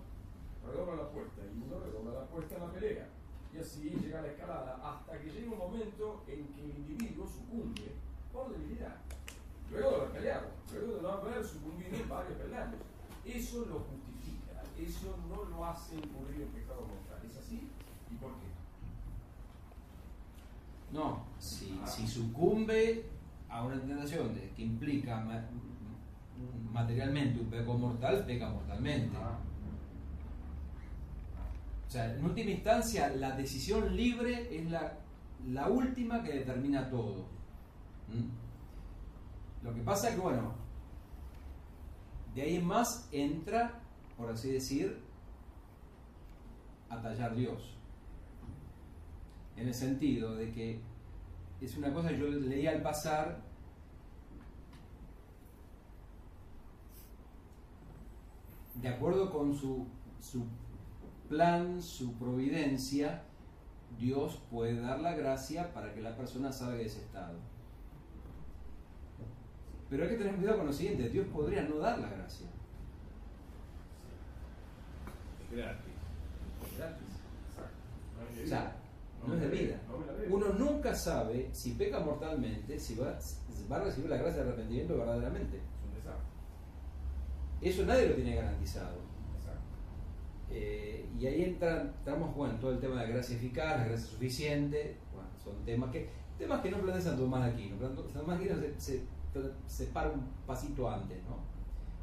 redobla 0.66 0.96
la 0.96 1.04
apuesta 1.04 1.42
y 1.44 1.64
uno 1.64 1.80
redobla 1.84 2.14
la 2.14 2.22
apuesta 2.22 2.56
en 2.56 2.62
la 2.62 2.72
pelea. 2.72 3.08
Y 3.54 3.58
así 3.58 3.90
llega 3.90 4.22
la 4.22 4.28
escalada 4.28 4.80
hasta 4.84 5.20
que 5.20 5.32
llega 5.32 5.52
un 5.52 5.58
momento 5.58 6.24
en 6.28 6.48
que 6.54 6.62
el 6.62 6.78
individuo 6.78 7.28
sucumbe 7.28 7.92
por 8.32 8.52
debilidad. 8.52 8.96
Luego 9.72 9.90
de 9.92 9.96
haber 9.98 10.10
peleado, 10.12 10.48
luego 10.74 10.96
de 10.96 11.02
no 11.02 11.10
haber 11.10 11.44
sucumbido 11.46 11.96
en 11.96 12.10
varios 12.10 12.38
peldaños. 12.38 12.76
Eso 13.26 13.66
lo 13.66 13.80
justifica, 13.80 14.62
eso 14.80 15.16
no 15.30 15.44
lo 15.50 15.66
hace 15.66 15.96
incurrir 15.96 16.42
en 16.42 16.48
pecado 16.50 16.82
mortal. 16.82 17.30
¿Es 17.30 17.38
así? 17.38 17.70
¿Y 18.12 18.16
por 18.16 18.32
qué? 18.32 18.48
No, 20.92 21.24
si, 21.40 21.80
si 21.86 22.08
sucumbe 22.08 23.06
a 23.48 23.64
una 23.64 23.80
tentación 23.80 24.34
de- 24.34 24.50
que 24.56 24.64
implica 24.64 25.20
ma- 25.22 25.46
materialmente 26.74 27.40
un 27.42 27.50
pecado 27.50 27.78
mortal, 27.78 28.26
peca 28.26 28.50
mortalmente. 28.50 29.16
Ah, 29.22 29.38
O 31.88 31.92
sea, 31.92 32.14
en 32.16 32.24
última 32.24 32.52
instancia, 32.52 33.10
la 33.16 33.32
decisión 33.36 33.96
libre 33.96 34.56
es 34.56 34.70
la, 34.70 34.94
la 35.48 35.68
última 35.68 36.24
que 36.24 36.34
determina 36.34 36.90
todo. 36.90 37.26
¿Mm? 38.08 38.49
Lo 39.64 39.74
que 39.74 39.82
pasa 39.82 40.10
es 40.10 40.16
que, 40.16 40.22
bueno, 40.22 40.54
de 42.34 42.42
ahí 42.42 42.56
en 42.56 42.66
más 42.66 43.10
entra, 43.12 43.82
por 44.18 44.30
así 44.30 44.52
decir, 44.52 45.02
atallar 46.90 47.36
Dios. 47.36 47.76
En 49.56 49.68
el 49.68 49.74
sentido 49.74 50.36
de 50.36 50.52
que 50.52 50.82
es 51.62 51.76
una 51.78 51.94
cosa 51.94 52.10
que 52.10 52.20
yo 52.20 52.28
leía 52.28 52.72
al 52.72 52.82
pasar. 52.82 53.42
De 58.76 58.88
acuerdo 58.88 59.30
con 59.30 59.54
su, 59.54 59.86
su 60.22 60.46
plan, 61.28 61.82
su 61.82 62.14
providencia, 62.14 63.24
Dios 63.98 64.42
puede 64.50 64.80
dar 64.80 65.02
la 65.02 65.16
gracia 65.16 65.74
para 65.74 65.94
que 65.94 66.02
la 66.02 66.16
persona 66.16 66.52
salga 66.54 66.76
de 66.76 66.86
ese 66.86 67.02
estado. 67.02 67.38
Pero 69.90 70.04
hay 70.04 70.10
que 70.10 70.18
tener 70.18 70.36
cuidado 70.36 70.58
con 70.58 70.68
lo 70.68 70.74
siguiente, 70.74 71.10
Dios 71.10 71.28
podría 71.28 71.64
no 71.64 71.78
dar 71.78 71.98
la 72.00 72.10
gracia. 72.10 72.48
Es 75.50 75.58
gratis. 75.58 75.94
Es 76.72 76.78
gratis. 76.78 77.08
Exacto. 77.50 77.80
No 78.18 78.30
es 78.30 78.36
de 78.36 78.44
O 78.44 78.48
sea, 78.48 78.76
no 79.28 79.34
es 79.34 79.42
de 79.42 79.48
vida. 79.48 79.82
Uno 80.30 80.50
nunca 80.54 80.94
sabe 80.94 81.50
si 81.52 81.72
peca 81.72 82.00
mortalmente, 82.00 82.80
si 82.80 82.96
va, 82.96 83.18
va 83.72 83.78
a 83.78 83.84
recibir 83.84 84.10
la 84.10 84.18
gracia 84.18 84.44
de 84.44 84.50
arrepentimiento 84.50 84.98
verdaderamente. 84.98 85.58
Es 85.58 85.84
un 85.88 85.96
desastre. 85.96 86.30
Eso 87.62 87.86
nadie 87.86 88.10
lo 88.10 88.16
tiene 88.16 88.36
garantizado. 88.36 89.10
Eh, 90.52 91.06
y 91.20 91.28
ahí 91.28 91.44
entra, 91.44 91.82
entramos 91.82 92.36
bueno, 92.36 92.56
en 92.56 92.60
todo 92.60 92.72
el 92.72 92.80
tema 92.80 93.04
de 93.04 93.12
gracia 93.12 93.36
eficaz, 93.36 93.78
la 93.78 93.86
gracia 93.86 94.08
suficiente. 94.08 94.98
Bueno, 95.14 95.30
son 95.44 95.64
temas 95.66 95.92
que 95.92 96.10
temas 96.38 96.62
que 96.62 96.72
no 96.72 96.78
plantea 96.78 97.02
Santo 97.02 97.24
Tomás 97.24 97.46
de 97.46 97.52
Aquino. 97.52 97.80
Santo 97.80 98.02
Tomás 98.04 98.40
de 98.40 98.46
Aquino 98.46 98.62
se, 98.62 98.80
se, 98.80 99.02
se 99.68 99.86
para 99.88 100.10
un 100.10 100.22
pasito 100.48 100.90
antes, 100.90 101.18
¿no? 101.24 101.38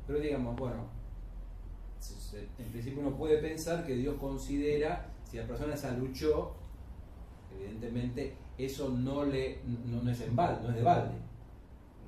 Pero 0.07 0.21
digamos, 0.21 0.57
bueno, 0.57 0.85
se- 1.99 2.15
se- 2.21 2.49
en 2.63 2.71
principio 2.71 3.01
uno 3.01 3.17
puede 3.17 3.39
pensar 3.39 3.85
que 3.85 3.95
Dios 3.97 4.17
considera, 4.21 5.07
si 5.29 5.37
la 5.39 5.47
persona 5.47 5.75
esa 5.75 5.93
luchó, 5.97 6.53
evidentemente 7.55 8.35
eso 8.59 8.89
no, 8.91 9.25
le, 9.25 9.59
no, 9.87 10.03
no 10.03 10.11
es 10.11 10.21
en 10.21 10.37
balde, 10.37 10.63
no 10.63 10.69
es 10.71 10.77
de 10.77 10.83
balde. 10.83 11.15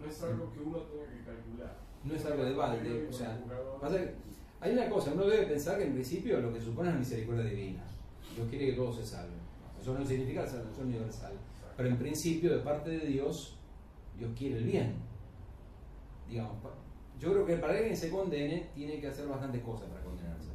No 0.00 0.06
es 0.06 0.22
algo 0.22 0.52
que 0.52 0.60
uno 0.60 0.78
tenga 0.78 1.04
que 1.06 1.24
calcular. 1.24 1.76
No 2.04 2.14
es 2.14 2.24
algo 2.24 2.44
de 2.44 2.54
balde, 2.54 3.06
o 3.08 3.12
sea, 3.12 3.38
hay 4.60 4.72
una 4.72 4.88
cosa, 4.88 5.12
uno 5.12 5.24
debe 5.26 5.46
pensar 5.46 5.78
que 5.78 5.84
en 5.86 5.94
principio 5.94 6.40
lo 6.40 6.52
que 6.52 6.60
supone 6.60 6.88
es 6.88 6.94
la 6.94 6.98
misericordia 7.00 7.44
divina. 7.44 7.82
Dios 8.34 8.48
quiere 8.48 8.66
que 8.66 8.72
todos 8.74 8.96
se 8.96 9.04
salven. 9.06 9.38
Eso 9.80 9.94
no 9.98 10.04
significa 10.06 10.42
la 10.42 10.48
salvación 10.48 10.86
universal. 10.88 11.32
Pero 11.76 11.88
en 11.88 11.96
principio, 11.98 12.50
de 12.56 12.62
parte 12.62 12.90
de 12.90 13.06
Dios, 13.06 13.56
Dios 14.16 14.30
quiere 14.36 14.58
el 14.58 14.64
bien. 14.64 14.94
Digamos, 16.28 16.56
yo 17.18 17.32
creo 17.32 17.46
que 17.46 17.56
para 17.56 17.72
que 17.72 17.78
alguien 17.80 17.96
se 17.96 18.10
condene, 18.10 18.68
tiene 18.74 19.00
que 19.00 19.08
hacer 19.08 19.26
bastantes 19.26 19.62
cosas 19.62 19.88
para 19.88 20.02
condenarse. 20.02 20.50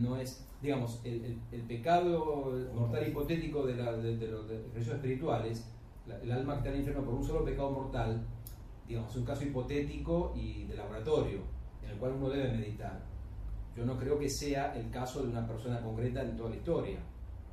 No 0.00 0.16
es, 0.16 0.44
digamos, 0.62 1.00
el, 1.04 1.24
el- 1.24 1.38
el 1.52 1.60
pecado 1.62 2.52
mortal 2.74 3.06
hipotético 3.06 3.66
de, 3.66 3.76
la, 3.76 3.92
de, 3.96 4.16
de 4.16 4.28
los 4.28 4.48
de 4.48 4.54
los 4.56 4.62
religiosos 4.72 4.94
espirituales, 4.96 5.70
la- 6.06 6.18
el 6.20 6.32
alma 6.32 6.54
que 6.54 6.58
está 6.58 6.68
en 6.70 6.74
el 6.76 6.80
infierno 6.80 7.04
por 7.04 7.14
un 7.14 7.24
solo 7.24 7.44
pecado 7.44 7.70
mortal, 7.70 8.22
digamos, 8.88 9.10
es 9.10 9.16
un 9.16 9.24
caso 9.24 9.44
hipotético 9.44 10.32
y 10.34 10.64
de 10.64 10.74
laboratorio, 10.76 11.40
en 11.82 11.90
el 11.90 11.96
cual 11.98 12.12
uno 12.12 12.28
debe 12.30 12.50
meditar. 12.56 13.02
Yo 13.76 13.84
no 13.84 13.98
creo 13.98 14.18
que 14.18 14.28
sea 14.28 14.74
el 14.74 14.90
caso 14.90 15.22
de 15.22 15.28
una 15.28 15.46
persona 15.46 15.80
concreta 15.82 16.22
en 16.22 16.36
toda 16.36 16.50
la 16.50 16.56
historia, 16.56 16.98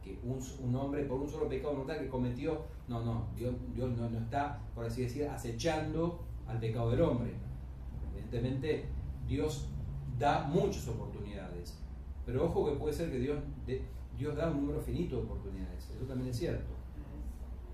que 0.03 0.17
un, 0.23 0.39
un 0.63 0.75
hombre 0.75 1.03
por 1.03 1.19
un 1.19 1.29
solo 1.29 1.47
pecado 1.49 1.73
mortal 1.73 1.99
que 1.99 2.07
cometió, 2.07 2.61
no, 2.87 3.03
no, 3.03 3.27
Dios, 3.35 3.53
Dios 3.75 3.89
no, 3.97 4.09
no 4.09 4.19
está, 4.19 4.59
por 4.73 4.85
así 4.85 5.03
decir, 5.03 5.27
acechando 5.27 6.23
al 6.51 6.59
pecado 6.59 6.91
del 6.91 7.01
hombre. 7.01 7.31
Evidentemente, 8.13 8.85
Dios 9.27 9.67
da 10.19 10.43
muchas 10.43 10.87
oportunidades, 10.87 11.77
pero 12.25 12.45
ojo 12.45 12.65
que 12.65 12.73
puede 12.77 12.93
ser 12.93 13.09
que 13.11 13.19
Dios, 13.19 13.39
de- 13.65 13.81
Dios 14.17 14.35
da 14.35 14.51
un 14.51 14.61
número 14.61 14.81
finito 14.81 15.15
de 15.17 15.23
oportunidades, 15.23 15.89
eso 15.89 16.05
también 16.05 16.29
es 16.29 16.37
cierto. 16.37 16.71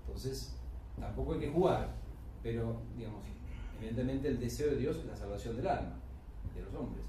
Entonces, 0.06 0.56
tampoco 0.98 1.34
hay 1.34 1.40
que 1.40 1.50
jugar, 1.50 1.94
pero, 2.42 2.76
digamos, 2.96 3.22
evidentemente 3.78 4.28
el 4.28 4.40
deseo 4.40 4.70
de 4.70 4.76
Dios 4.76 4.96
es 4.96 5.06
la 5.06 5.16
salvación 5.16 5.56
del 5.56 5.68
alma, 5.68 5.96
de 6.54 6.62
los 6.62 6.74
hombres. 6.74 7.04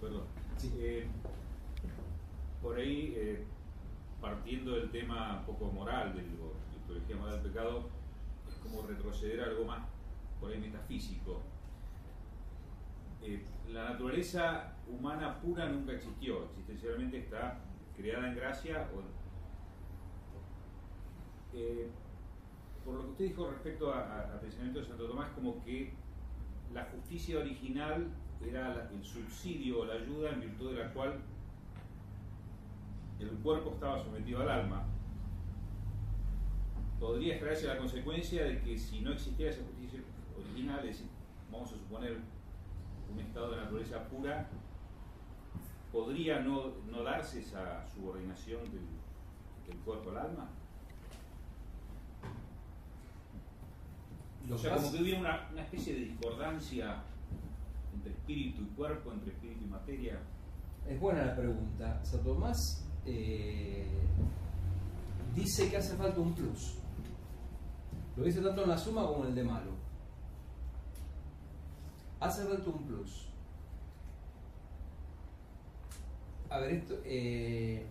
Perdón. 0.00 0.22
Sí. 0.56 0.72
Eh, 0.78 1.06
por 2.62 2.76
ahí, 2.76 3.14
eh, 3.16 3.44
partiendo 4.34 4.72
del 4.76 4.90
tema 4.90 5.38
un 5.40 5.44
poco 5.46 5.72
moral, 5.72 6.14
de 6.14 6.22
teología 6.86 7.16
moral 7.16 7.42
del 7.42 7.50
pecado, 7.52 7.88
es 8.48 8.54
como 8.56 8.82
retroceder 8.86 9.40
a 9.40 9.46
algo 9.46 9.64
más, 9.64 9.82
por 10.40 10.52
ahí 10.52 10.58
metafísico. 10.60 11.40
Eh, 13.22 13.44
la 13.72 13.90
naturaleza 13.90 14.72
humana 14.88 15.40
pura 15.40 15.68
nunca 15.68 15.92
existió, 15.92 16.44
existencialmente 16.44 17.18
está 17.18 17.58
creada 17.96 18.28
en 18.28 18.36
gracia. 18.36 18.88
o- 18.94 19.20
Eh, 21.52 21.90
por 22.84 22.94
lo 22.94 23.02
que 23.02 23.10
usted 23.10 23.24
dijo 23.24 23.50
respecto 23.50 23.92
al 23.92 24.38
pensamiento 24.40 24.78
de 24.78 24.86
Santo 24.86 25.08
Tomás, 25.08 25.30
como 25.32 25.62
que 25.64 25.92
la 26.72 26.84
justicia 26.84 27.40
original 27.40 28.06
era 28.40 28.68
la- 28.68 28.88
el 28.90 29.04
subsidio 29.04 29.80
o 29.80 29.84
la 29.84 29.94
ayuda 29.94 30.30
en 30.30 30.40
virtud 30.42 30.70
de 30.76 30.84
la 30.84 30.92
cual 30.92 31.20
el 33.20 33.38
cuerpo 33.42 33.70
estaba 33.70 34.02
sometido 34.02 34.40
al 34.40 34.50
alma. 34.50 34.84
Podría 36.98 37.34
extraerse 37.34 37.66
la 37.66 37.78
consecuencia 37.78 38.44
de 38.44 38.60
que 38.60 38.78
si 38.78 39.00
no 39.00 39.12
existiera 39.12 39.50
esa 39.50 39.62
justicia 39.64 40.00
original, 40.38 40.80
es 40.80 40.98
decir, 40.98 41.06
vamos 41.50 41.72
a 41.72 41.76
suponer 41.76 42.18
un 43.12 43.20
estado 43.20 43.50
de 43.50 43.56
naturaleza 43.56 44.04
pura, 44.08 44.48
podría 45.92 46.40
no, 46.40 46.72
no 46.90 47.02
darse 47.02 47.40
esa 47.40 47.86
subordinación 47.88 48.62
del, 48.64 48.86
del 49.66 49.78
cuerpo 49.84 50.10
al 50.10 50.18
alma. 50.18 50.50
O 54.44 54.50
Los 54.50 54.60
sea, 54.60 54.76
como 54.76 54.92
que 54.92 55.02
hubiera 55.02 55.20
una, 55.20 55.48
una 55.52 55.62
especie 55.62 55.94
de 55.94 56.00
discordancia 56.00 57.02
entre 57.94 58.12
espíritu 58.12 58.62
y 58.62 58.66
cuerpo, 58.76 59.12
entre 59.12 59.32
espíritu 59.32 59.64
y 59.64 59.68
materia. 59.68 60.20
Es 60.88 60.98
buena 60.98 61.24
la 61.24 61.36
pregunta. 61.36 62.04
Santo 62.04 62.32
Tomás 62.32 62.89
eh, 63.06 63.86
dice 65.34 65.70
que 65.70 65.76
hace 65.76 65.96
falta 65.96 66.20
un 66.20 66.34
plus. 66.34 66.74
Lo 68.16 68.24
dice 68.24 68.40
tanto 68.40 68.62
en 68.62 68.68
la 68.70 68.78
suma 68.78 69.06
como 69.06 69.24
en 69.24 69.30
el 69.30 69.34
de 69.34 69.44
malo. 69.44 69.70
Hace 72.20 72.44
falta 72.44 72.70
un 72.70 72.82
plus. 72.84 73.26
A 76.50 76.58
ver, 76.58 76.72
esto. 76.72 76.98
eh, 77.04 77.86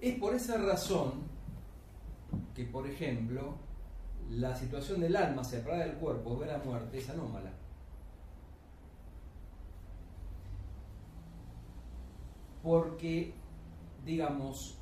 Es 0.00 0.18
por 0.18 0.34
esa 0.34 0.58
razón 0.58 1.31
que, 2.54 2.64
por 2.64 2.86
ejemplo, 2.86 3.54
la 4.30 4.54
situación 4.54 5.00
del 5.00 5.16
alma 5.16 5.42
separada 5.44 5.84
del 5.84 5.94
cuerpo, 5.96 6.36
ver 6.38 6.48
la 6.48 6.58
muerte, 6.58 6.98
es 6.98 7.08
anómala. 7.10 7.50
Porque, 12.62 13.34
digamos, 14.04 14.78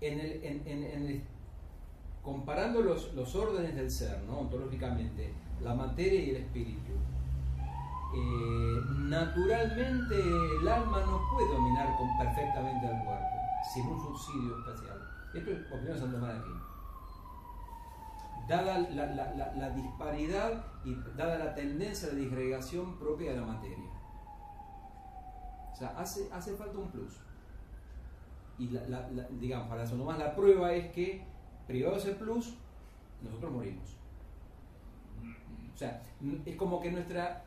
en 0.00 0.20
el, 0.20 0.44
en- 0.44 0.62
en- 0.66 0.84
en 0.84 1.22
comparando 2.22 2.82
los, 2.82 3.14
los 3.14 3.34
órdenes 3.34 3.74
del 3.74 3.90
ser, 3.90 4.22
¿no? 4.24 4.40
ontológicamente, 4.40 5.32
la 5.62 5.74
materia 5.74 6.20
y 6.22 6.30
el 6.30 6.36
espíritu, 6.36 6.92
eh, 8.14 8.80
naturalmente 8.98 10.14
el 10.60 10.68
alma 10.68 11.00
no 11.00 11.20
puede 11.32 11.48
dominar 11.52 11.96
con- 11.96 12.16
perfectamente 12.18 12.86
al 12.86 13.04
cuerpo, 13.04 13.31
sin 13.72 13.86
un 13.86 14.00
subsidio 14.00 14.58
especial. 14.58 15.00
Esto 15.34 15.50
es 15.50 15.66
opinión 15.66 15.94
de 15.94 15.98
Santo 15.98 16.16
Tomás 16.16 16.34
de 16.34 16.40
Aquino. 16.40 16.72
Dada 18.48 18.78
la, 18.78 19.06
la- 19.14 19.52
la- 19.56 19.70
disparidad 19.70 20.64
y 20.84 20.94
dada 21.16 21.38
la 21.38 21.54
tendencia 21.54 22.08
de 22.08 22.16
disgregación 22.16 22.98
propia 22.98 23.32
de 23.32 23.40
la 23.40 23.46
materia. 23.46 23.88
O 25.72 25.76
sea, 25.76 25.88
hace, 25.98 26.28
hace 26.32 26.54
falta 26.56 26.76
un 26.78 26.90
plus. 26.90 27.20
Y 28.58 28.68
digamos, 29.40 29.68
para 29.68 29.86
Santo 29.86 30.04
Tomás 30.04 30.18
la 30.18 30.34
prueba 30.34 30.72
es 30.72 30.92
que, 30.92 31.24
privado 31.66 31.96
ese 31.96 32.12
plus, 32.12 32.54
nosotros 33.22 33.52
morimos. 33.52 33.96
O 35.72 35.76
sea, 35.76 36.02
es 36.44 36.56
como 36.56 36.80
que 36.80 36.90
nuestra 36.92 37.44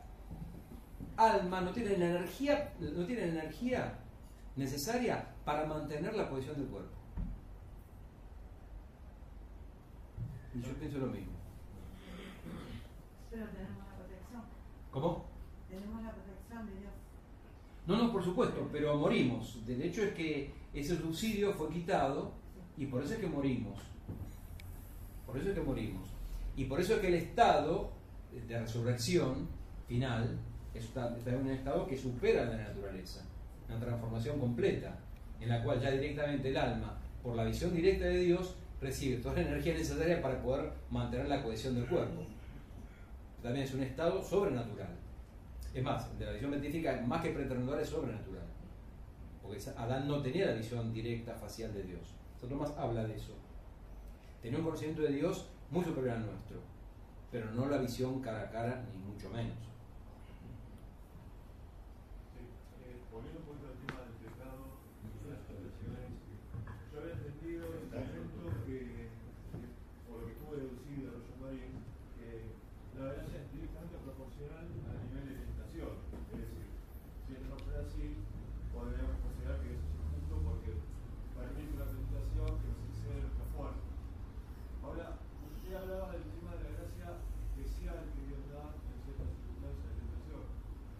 alma 1.17 1.61
no 1.61 1.71
tiene 1.71 1.97
la 1.97 2.05
energía, 2.07 2.73
no 2.79 3.05
tiene 3.05 3.27
la 3.27 3.41
energía 3.43 3.93
necesaria 4.55 5.27
para 5.43 5.65
mantener 5.65 6.15
la 6.15 6.29
posición 6.29 6.57
del 6.57 6.67
cuerpo. 6.67 6.91
Y 10.53 10.61
yo 10.61 10.73
pienso 10.75 10.97
lo 10.99 11.07
mismo. 11.07 11.33
Pero 13.29 13.45
tenemos 13.47 13.77
la 13.77 13.95
protección. 13.97 14.41
¿Cómo? 14.91 15.25
Tenemos 15.69 16.03
la 16.03 16.11
protección 16.11 16.65
de 16.67 16.79
Dios. 16.79 16.93
No, 17.87 17.97
no, 17.97 18.11
por 18.11 18.23
supuesto, 18.23 18.69
pero 18.71 18.97
morimos. 18.97 19.65
De 19.65 19.85
hecho 19.85 20.03
es 20.03 20.13
que 20.13 20.53
ese 20.73 20.97
subsidio 20.97 21.53
fue 21.53 21.69
quitado 21.69 22.31
y 22.77 22.85
por 22.85 23.03
eso 23.03 23.13
es 23.13 23.19
que 23.19 23.27
morimos. 23.27 23.79
Por 25.25 25.37
eso 25.37 25.49
es 25.49 25.55
que 25.55 25.61
morimos. 25.61 26.07
Y 26.55 26.65
por 26.65 26.79
eso 26.79 26.95
es 26.95 27.01
que 27.01 27.07
el 27.07 27.15
estado 27.15 27.91
de 28.47 28.59
resurrección 28.59 29.47
final 29.87 30.39
en 30.73 31.35
un 31.35 31.49
estado 31.49 31.87
que 31.87 31.97
supera 31.97 32.45
la 32.45 32.57
naturaleza. 32.57 33.23
Una 33.67 33.79
transformación 33.79 34.39
completa, 34.39 34.97
en 35.39 35.49
la 35.49 35.63
cual 35.63 35.81
ya 35.81 35.91
directamente 35.91 36.49
el 36.49 36.57
alma, 36.57 36.97
por 37.23 37.35
la 37.35 37.45
visión 37.45 37.73
directa 37.73 38.05
de 38.05 38.19
Dios, 38.19 38.55
recibe 38.81 39.17
toda 39.17 39.35
la 39.35 39.41
energía 39.41 39.73
necesaria 39.73 40.21
para 40.21 40.41
poder 40.41 40.71
mantener 40.89 41.27
la 41.27 41.41
cohesión 41.43 41.75
del 41.75 41.87
cuerpo. 41.87 42.23
También 43.41 43.65
es 43.65 43.73
un 43.73 43.83
estado 43.83 44.23
sobrenatural. 44.23 44.89
Es 45.73 45.83
más, 45.83 46.17
de 46.17 46.25
la 46.25 46.31
visión 46.31 46.51
científica, 46.51 47.03
más 47.05 47.21
que 47.21 47.31
preternatural 47.31 47.81
es 47.81 47.89
sobrenatural. 47.89 48.45
Porque 49.41 49.59
Adán 49.77 50.07
no 50.07 50.21
tenía 50.21 50.47
la 50.47 50.53
visión 50.53 50.93
directa 50.93 51.35
facial 51.35 51.73
de 51.73 51.83
Dios. 51.83 52.15
Santo 52.39 52.55
Tomás 52.55 52.77
habla 52.77 53.03
de 53.05 53.15
eso. 53.15 53.33
Tenía 54.41 54.59
un 54.59 54.65
conocimiento 54.65 55.01
de 55.01 55.13
Dios 55.13 55.49
muy 55.69 55.83
superior 55.83 56.15
al 56.15 56.25
nuestro, 56.25 56.59
pero 57.31 57.51
no 57.51 57.67
la 57.67 57.77
visión 57.77 58.21
cara 58.21 58.41
a 58.41 58.49
cara, 58.49 58.85
ni 58.93 58.99
mucho 58.99 59.29
menos. 59.29 59.57
Sí, 62.33 62.41
eh, 62.85 63.01
volviendo 63.11 63.39
un 63.41 63.45
poquito 63.45 63.67
al 63.67 63.77
tema 63.81 64.01
del 64.05 64.15
pecado 64.29 64.61
y 65.01 65.29
las 65.29 65.41
tentaciones, 65.49 66.13
yo 66.93 67.01
había 67.01 67.13
entendido 67.13 67.65
en 67.65 67.81
este 67.81 68.19
momento 68.21 68.65
que, 68.65 68.77
que, 68.77 69.09
por 70.07 70.21
lo 70.21 70.27
que 70.29 70.33
pude 70.41 70.57
deducir 70.61 70.97
de 71.01 71.09
Roger 71.09 71.37
Marín, 71.41 71.73
que 72.13 72.53
la 72.97 73.13
gracia 73.13 73.41
es 73.41 73.47
directamente 73.49 73.97
proporcional 74.05 74.69
al 74.69 74.97
nivel 75.09 75.25
de 75.25 75.35
tentación. 75.49 75.93
Es 76.29 76.37
decir, 76.45 76.69
si 77.25 77.33
esto 77.33 77.49
no 77.49 77.57
fuera 77.57 77.81
así, 77.81 78.21
podríamos 78.69 79.17
considerar 79.25 79.57
que 79.65 79.73
eso 79.73 79.81
es 79.81 79.97
injusto 79.97 80.35
porque 80.45 80.71
permite 81.33 81.73
una 81.73 81.89
tentación 81.89 82.49
que 82.61 82.67
nos 82.69 82.81
excede 82.93 83.25
nuestra 83.25 83.49
fuerza. 83.49 83.89
Ahora, 84.85 85.17
usted 85.49 85.73
hablaba 85.73 86.13
del 86.13 86.29
tema 86.29 86.55
de 86.55 86.63
la 86.63 86.71
gracia 86.77 87.07
especial 87.57 88.05
que 88.13 88.21
Dios 88.29 88.43
da 88.53 88.69
en 88.69 88.97
ciertas 89.01 89.33
circunstancias 89.33 89.81
de 89.81 89.97
tentación. 89.97 90.43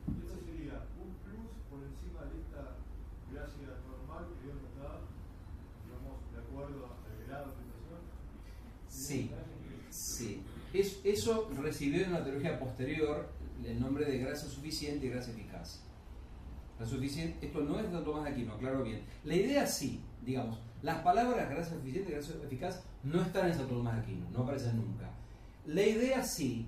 Y 0.10 0.18
eso 0.26 0.36
sería 0.42 0.76
un 0.98 1.10
plus 1.22 1.54
por 1.70 1.80
encima 1.86 2.26
de 2.28 2.36
esta 2.42 2.82
gracia 3.30 3.70
normal 3.86 4.26
que 4.26 4.42
Dios 4.42 4.58
nos 4.58 4.74
da, 4.80 5.06
digamos, 5.86 6.18
de 6.34 6.38
acuerdo 6.42 6.82
al 6.98 7.16
grado 7.30 7.54
de 7.54 7.62
tentación. 7.62 8.02
Sí, 8.90 9.32
sí. 9.92 10.44
Es, 10.74 11.00
eso 11.26 11.50
recibió 11.60 12.04
en 12.04 12.10
una 12.10 12.24
teología 12.24 12.60
posterior 12.60 13.28
el 13.64 13.80
nombre 13.80 14.06
de 14.06 14.20
gracia 14.20 14.48
suficiente 14.48 15.08
y 15.08 15.10
gracia 15.10 15.34
eficaz. 15.34 15.82
La 16.80 16.86
suficiente, 16.86 17.48
esto 17.48 17.62
no 17.62 17.80
es 17.80 17.92
de 17.92 17.98
Tomás 18.02 18.26
de 18.26 18.30
Aquino, 18.30 18.54
aclaro 18.54 18.84
bien. 18.84 19.02
La 19.24 19.34
idea 19.34 19.66
sí, 19.66 20.02
digamos, 20.24 20.60
las 20.84 21.00
palabras 21.00 21.50
gracia 21.50 21.74
suficiente 21.74 22.12
y 22.12 22.14
gracia 22.14 22.36
eficaz 22.44 22.84
no 23.04 23.24
están 23.24 23.48
en 23.48 23.56
Santo 23.56 23.74
Tomás 23.74 23.96
de 23.96 24.02
Aquino, 24.02 24.30
no 24.30 24.44
aparecen 24.44 24.78
nunca. 24.78 25.10
La 25.66 25.82
idea 25.82 26.24
sí, 26.24 26.68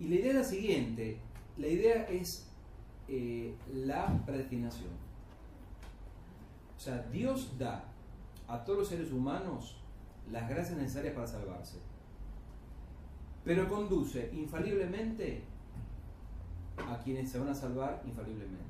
y 0.00 0.08
la 0.08 0.14
idea 0.16 0.30
es 0.30 0.36
la 0.36 0.44
siguiente, 0.44 1.18
la 1.56 1.68
idea 1.68 2.02
es 2.08 2.48
eh, 3.06 3.54
la 3.72 4.24
predestinación. 4.26 4.90
O 6.76 6.80
sea, 6.80 7.06
Dios 7.12 7.56
da 7.56 7.84
a 8.48 8.64
todos 8.64 8.80
los 8.80 8.88
seres 8.88 9.12
humanos 9.12 9.76
las 10.32 10.48
gracias 10.48 10.76
necesarias 10.76 11.14
para 11.14 11.28
salvarse, 11.28 11.78
pero 13.48 13.66
conduce 13.66 14.30
infaliblemente 14.34 15.42
a 16.76 16.98
quienes 16.98 17.30
se 17.30 17.38
van 17.38 17.48
a 17.48 17.54
salvar 17.54 18.02
infaliblemente. 18.04 18.62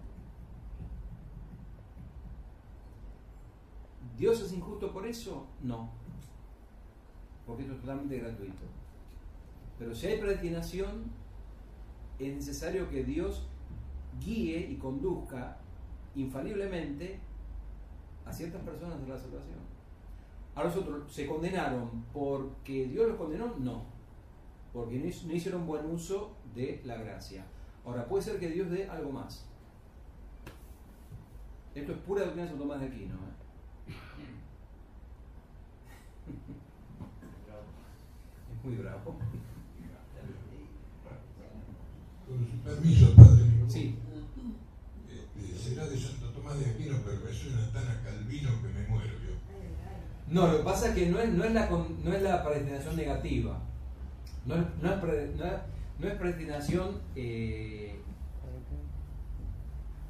¿Dios 4.16 4.40
es 4.40 4.52
injusto 4.52 4.92
por 4.92 5.04
eso? 5.04 5.48
No, 5.64 5.90
porque 7.44 7.62
esto 7.62 7.74
es 7.74 7.80
totalmente 7.80 8.20
gratuito. 8.20 8.62
Pero 9.80 9.92
si 9.96 10.06
hay 10.06 10.20
predestinación, 10.20 11.10
es 12.20 12.36
necesario 12.36 12.88
que 12.88 13.02
Dios 13.02 13.48
guíe 14.20 14.60
y 14.60 14.76
conduzca 14.76 15.56
infaliblemente 16.14 17.18
a 18.24 18.32
ciertas 18.32 18.62
personas 18.62 19.00
de 19.00 19.08
la 19.08 19.18
salvación. 19.18 19.58
A 20.54 20.62
los 20.62 20.76
otros, 20.76 21.12
¿se 21.12 21.26
condenaron 21.26 22.04
porque 22.12 22.86
Dios 22.86 23.08
los 23.08 23.16
condenó? 23.16 23.56
No, 23.58 23.97
porque 24.78 24.96
no 25.26 25.34
hicieron 25.34 25.66
buen 25.66 25.84
uso 25.86 26.36
de 26.54 26.80
la 26.84 26.96
gracia. 26.98 27.44
Ahora, 27.84 28.06
puede 28.06 28.22
ser 28.22 28.38
que 28.38 28.48
Dios 28.48 28.70
dé 28.70 28.88
algo 28.88 29.10
más. 29.10 29.44
Esto 31.74 31.90
es 31.90 31.98
pura 31.98 32.20
doctrina 32.22 32.44
de 32.44 32.50
Santo 32.50 32.62
Tomás 32.62 32.80
de 32.80 32.86
Aquino. 32.86 33.14
¿eh? 33.14 33.18
Es 38.52 38.64
muy 38.64 38.76
bravo. 38.76 39.16
Con 42.28 42.46
su 42.46 42.58
permiso, 42.58 43.16
padre. 43.16 43.42
Sí. 43.66 43.96
Este, 45.08 45.58
será 45.58 45.88
de 45.88 45.98
Santo 45.98 46.28
Tomás 46.28 46.60
de 46.60 46.66
Aquino, 46.66 46.98
pero 47.04 47.20
me 47.20 47.32
suena 47.32 47.72
tan 47.72 47.88
a 47.88 48.00
Calvino 48.04 48.62
que 48.62 48.68
me 48.68 48.86
muero 48.86 49.14
yo. 49.14 49.34
No, 50.28 50.46
lo 50.46 50.58
que 50.58 50.62
pasa 50.62 50.90
es 50.90 50.94
que 50.94 51.08
no 51.08 51.18
es, 51.18 51.30
no 51.32 51.42
es, 51.42 51.52
la, 51.52 51.68
no 51.68 52.12
es 52.12 52.22
la 52.22 52.44
predestinación 52.44 52.94
negativa. 52.94 53.60
No 54.48 54.54
es, 54.56 54.62
no 54.82 54.92
es, 54.94 54.98
pre- 55.00 55.30
no 55.98 56.08
es, 56.08 56.14
predestinación 56.14 57.00
eh, 57.14 58.00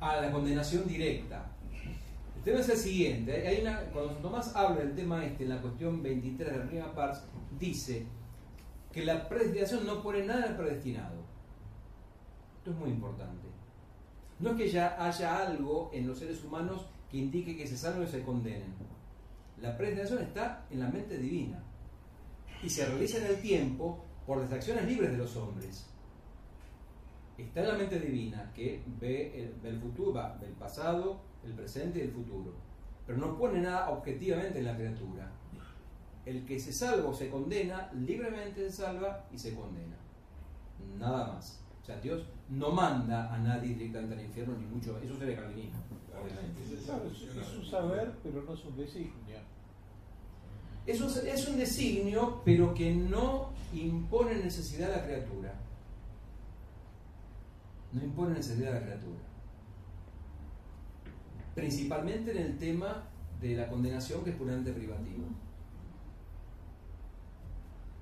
a 0.01 0.21
la 0.21 0.31
condenación 0.31 0.87
directa. 0.87 1.45
El 2.37 2.43
tema 2.45 2.61
es 2.61 2.69
el 2.69 2.77
siguiente. 2.77 3.33
¿eh? 3.53 3.65
Cuando 3.93 4.13
Tomás 4.15 4.55
habla 4.55 4.77
del 4.83 4.95
tema 4.95 5.25
este 5.25 5.43
en 5.43 5.51
la 5.51 5.61
cuestión 5.61 6.03
23 6.03 6.53
de 6.53 6.57
la 6.59 6.65
primera 6.67 6.95
pars, 6.95 7.25
dice 7.59 8.07
que 8.93 9.05
la 9.05 9.29
predestinación 9.29 9.85
no 9.85 10.03
pone 10.03 10.25
nada 10.25 10.45
al 10.45 10.57
predestinado. 10.57 11.17
Esto 12.59 12.71
es 12.71 12.77
muy 12.77 12.91
importante. 12.91 13.49
No 14.39 14.51
es 14.51 14.57
que 14.57 14.71
ya 14.71 14.97
haya 15.05 15.39
algo 15.39 15.91
en 15.93 16.07
los 16.07 16.19
seres 16.19 16.45
humanos 16.45 16.87
que 17.11 17.17
indique 17.19 17.57
que 17.57 17.67
se 17.67 17.77
salven 17.77 18.05
o 18.05 18.07
se 18.07 18.23
condenen. 18.23 18.73
La 19.61 19.77
predestinación 19.77 20.23
está 20.23 20.65
en 20.71 20.79
la 20.79 20.89
mente 20.89 21.19
divina 21.19 21.59
y 22.63 22.71
se 22.71 22.87
realiza 22.87 23.19
en 23.19 23.27
el 23.27 23.41
tiempo 23.41 24.05
por 24.29 24.37
las 24.37 24.53
acciones 24.53 24.85
libres 24.85 25.11
de 25.11 25.17
los 25.17 25.35
hombres. 25.37 25.87
Está 27.39 27.61
en 27.61 27.69
la 27.69 27.75
mente 27.75 27.99
divina 27.99 28.53
que 28.55 28.83
ve 29.01 29.55
el, 29.65 29.81
futuro, 29.81 30.13
va, 30.13 30.37
ve 30.39 30.49
el 30.49 30.53
pasado, 30.53 31.23
el 31.43 31.55
presente 31.55 32.01
y 32.01 32.03
el 32.03 32.13
futuro. 32.13 32.53
Pero 33.07 33.19
no 33.19 33.39
pone 33.39 33.63
nada 33.63 33.89
objetivamente 33.89 34.59
en 34.59 34.67
la 34.67 34.77
criatura. 34.77 35.31
El 36.27 36.45
que 36.45 36.61
se 36.61 36.75
salva 36.75 37.09
o 37.09 37.15
se 37.15 37.31
condena, 37.31 37.91
libremente 37.95 38.69
se 38.69 38.77
salva 38.83 39.25
y 39.33 39.39
se 39.39 39.55
condena. 39.55 39.97
Nada 40.99 41.33
más. 41.33 41.65
O 41.81 41.87
sea, 41.87 41.99
Dios 41.99 42.27
no 42.51 42.71
manda 42.71 43.33
a 43.33 43.39
nadie 43.39 43.77
directamente 43.77 44.15
al 44.15 44.25
infierno, 44.27 44.59
ni 44.59 44.67
mucho. 44.67 44.99
Eso 44.99 45.17
sería 45.17 45.37
calvinismo, 45.37 45.81
obviamente. 46.13 46.61
Es 46.75 47.55
un 47.55 47.65
saber, 47.65 48.13
pero 48.23 48.43
no 48.43 48.53
es 48.53 48.63
un 48.63 48.77
designio. 48.77 49.39
Es 50.89 51.03
un, 51.03 51.29
es 51.29 51.47
un 51.47 51.59
designio, 51.59 52.41
pero 52.47 52.73
que 52.73 52.91
no 52.95 53.51
impone 53.75 54.37
necesidad 54.37 54.91
a 54.91 54.97
la 54.97 55.05
criatura. 55.05 55.55
No 57.93 58.03
impone 58.03 58.37
necesidad 58.37 58.73
a 58.73 58.81
la 58.81 58.87
criatura. 58.87 59.19
Principalmente 61.55 62.31
en 62.31 62.39
el 62.39 62.57
tema 62.57 63.05
de 63.39 63.55
la 63.55 63.69
condenación, 63.69 64.25
que 64.25 64.31
es 64.31 64.37
puramente 64.37 64.73
privativo. 64.73 65.27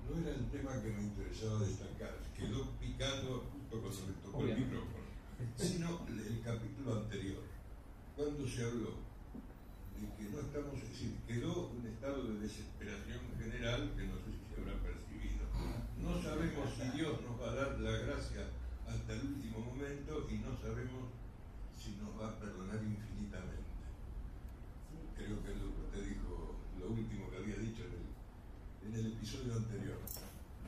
No 0.08 0.20
era 0.20 0.36
el 0.36 0.46
tema 0.46 0.80
que 0.80 0.90
me 0.90 1.02
interesaba 1.02 1.58
destacar, 1.58 2.14
quedó 2.36 2.70
picando 2.78 3.46
justo 3.52 3.80
cuando 3.80 4.06
me 4.06 4.12
tocó 4.22 4.44
el 4.44 4.58
micrófono, 4.60 5.04
sino 5.56 6.06
el 6.06 6.40
capítulo 6.40 7.00
anterior, 7.00 7.42
cuando 8.14 8.46
se 8.46 8.64
habló 8.64 9.05
que 9.97 10.28
no 10.28 10.40
estamos, 10.40 10.77
es 10.82 10.89
decir, 10.90 11.16
quedó 11.27 11.68
un 11.73 11.86
estado 11.86 12.24
de 12.24 12.40
desesperación 12.40 13.20
general 13.39 13.93
que 13.97 14.05
no 14.05 14.16
sé 14.20 14.28
si 14.36 14.43
se 14.44 14.60
habrá 14.60 14.77
percibido. 14.85 15.48
No 16.02 16.20
sabemos 16.23 16.68
si 16.77 16.85
Dios 16.97 17.20
nos 17.23 17.40
va 17.40 17.52
a 17.52 17.55
dar 17.55 17.81
la 17.81 17.97
gracia 18.05 18.52
hasta 18.86 19.12
el 19.14 19.20
último 19.20 19.60
momento 19.60 20.28
y 20.31 20.35
no 20.44 20.52
sabemos 20.60 21.09
si 21.81 21.97
nos 21.97 22.12
va 22.20 22.28
a 22.28 22.39
perdonar 22.39 22.81
infinitamente. 22.85 23.64
Creo 25.16 25.43
que 25.43 25.55
lo 25.56 25.73
que 25.90 26.01
dijo, 26.05 26.56
lo 26.78 26.86
último 26.93 27.31
que 27.31 27.36
había 27.39 27.56
dicho 27.56 27.82
en 27.89 27.97
el, 27.97 29.01
en 29.01 29.01
el 29.01 29.12
episodio 29.12 29.56
anterior. 29.56 29.97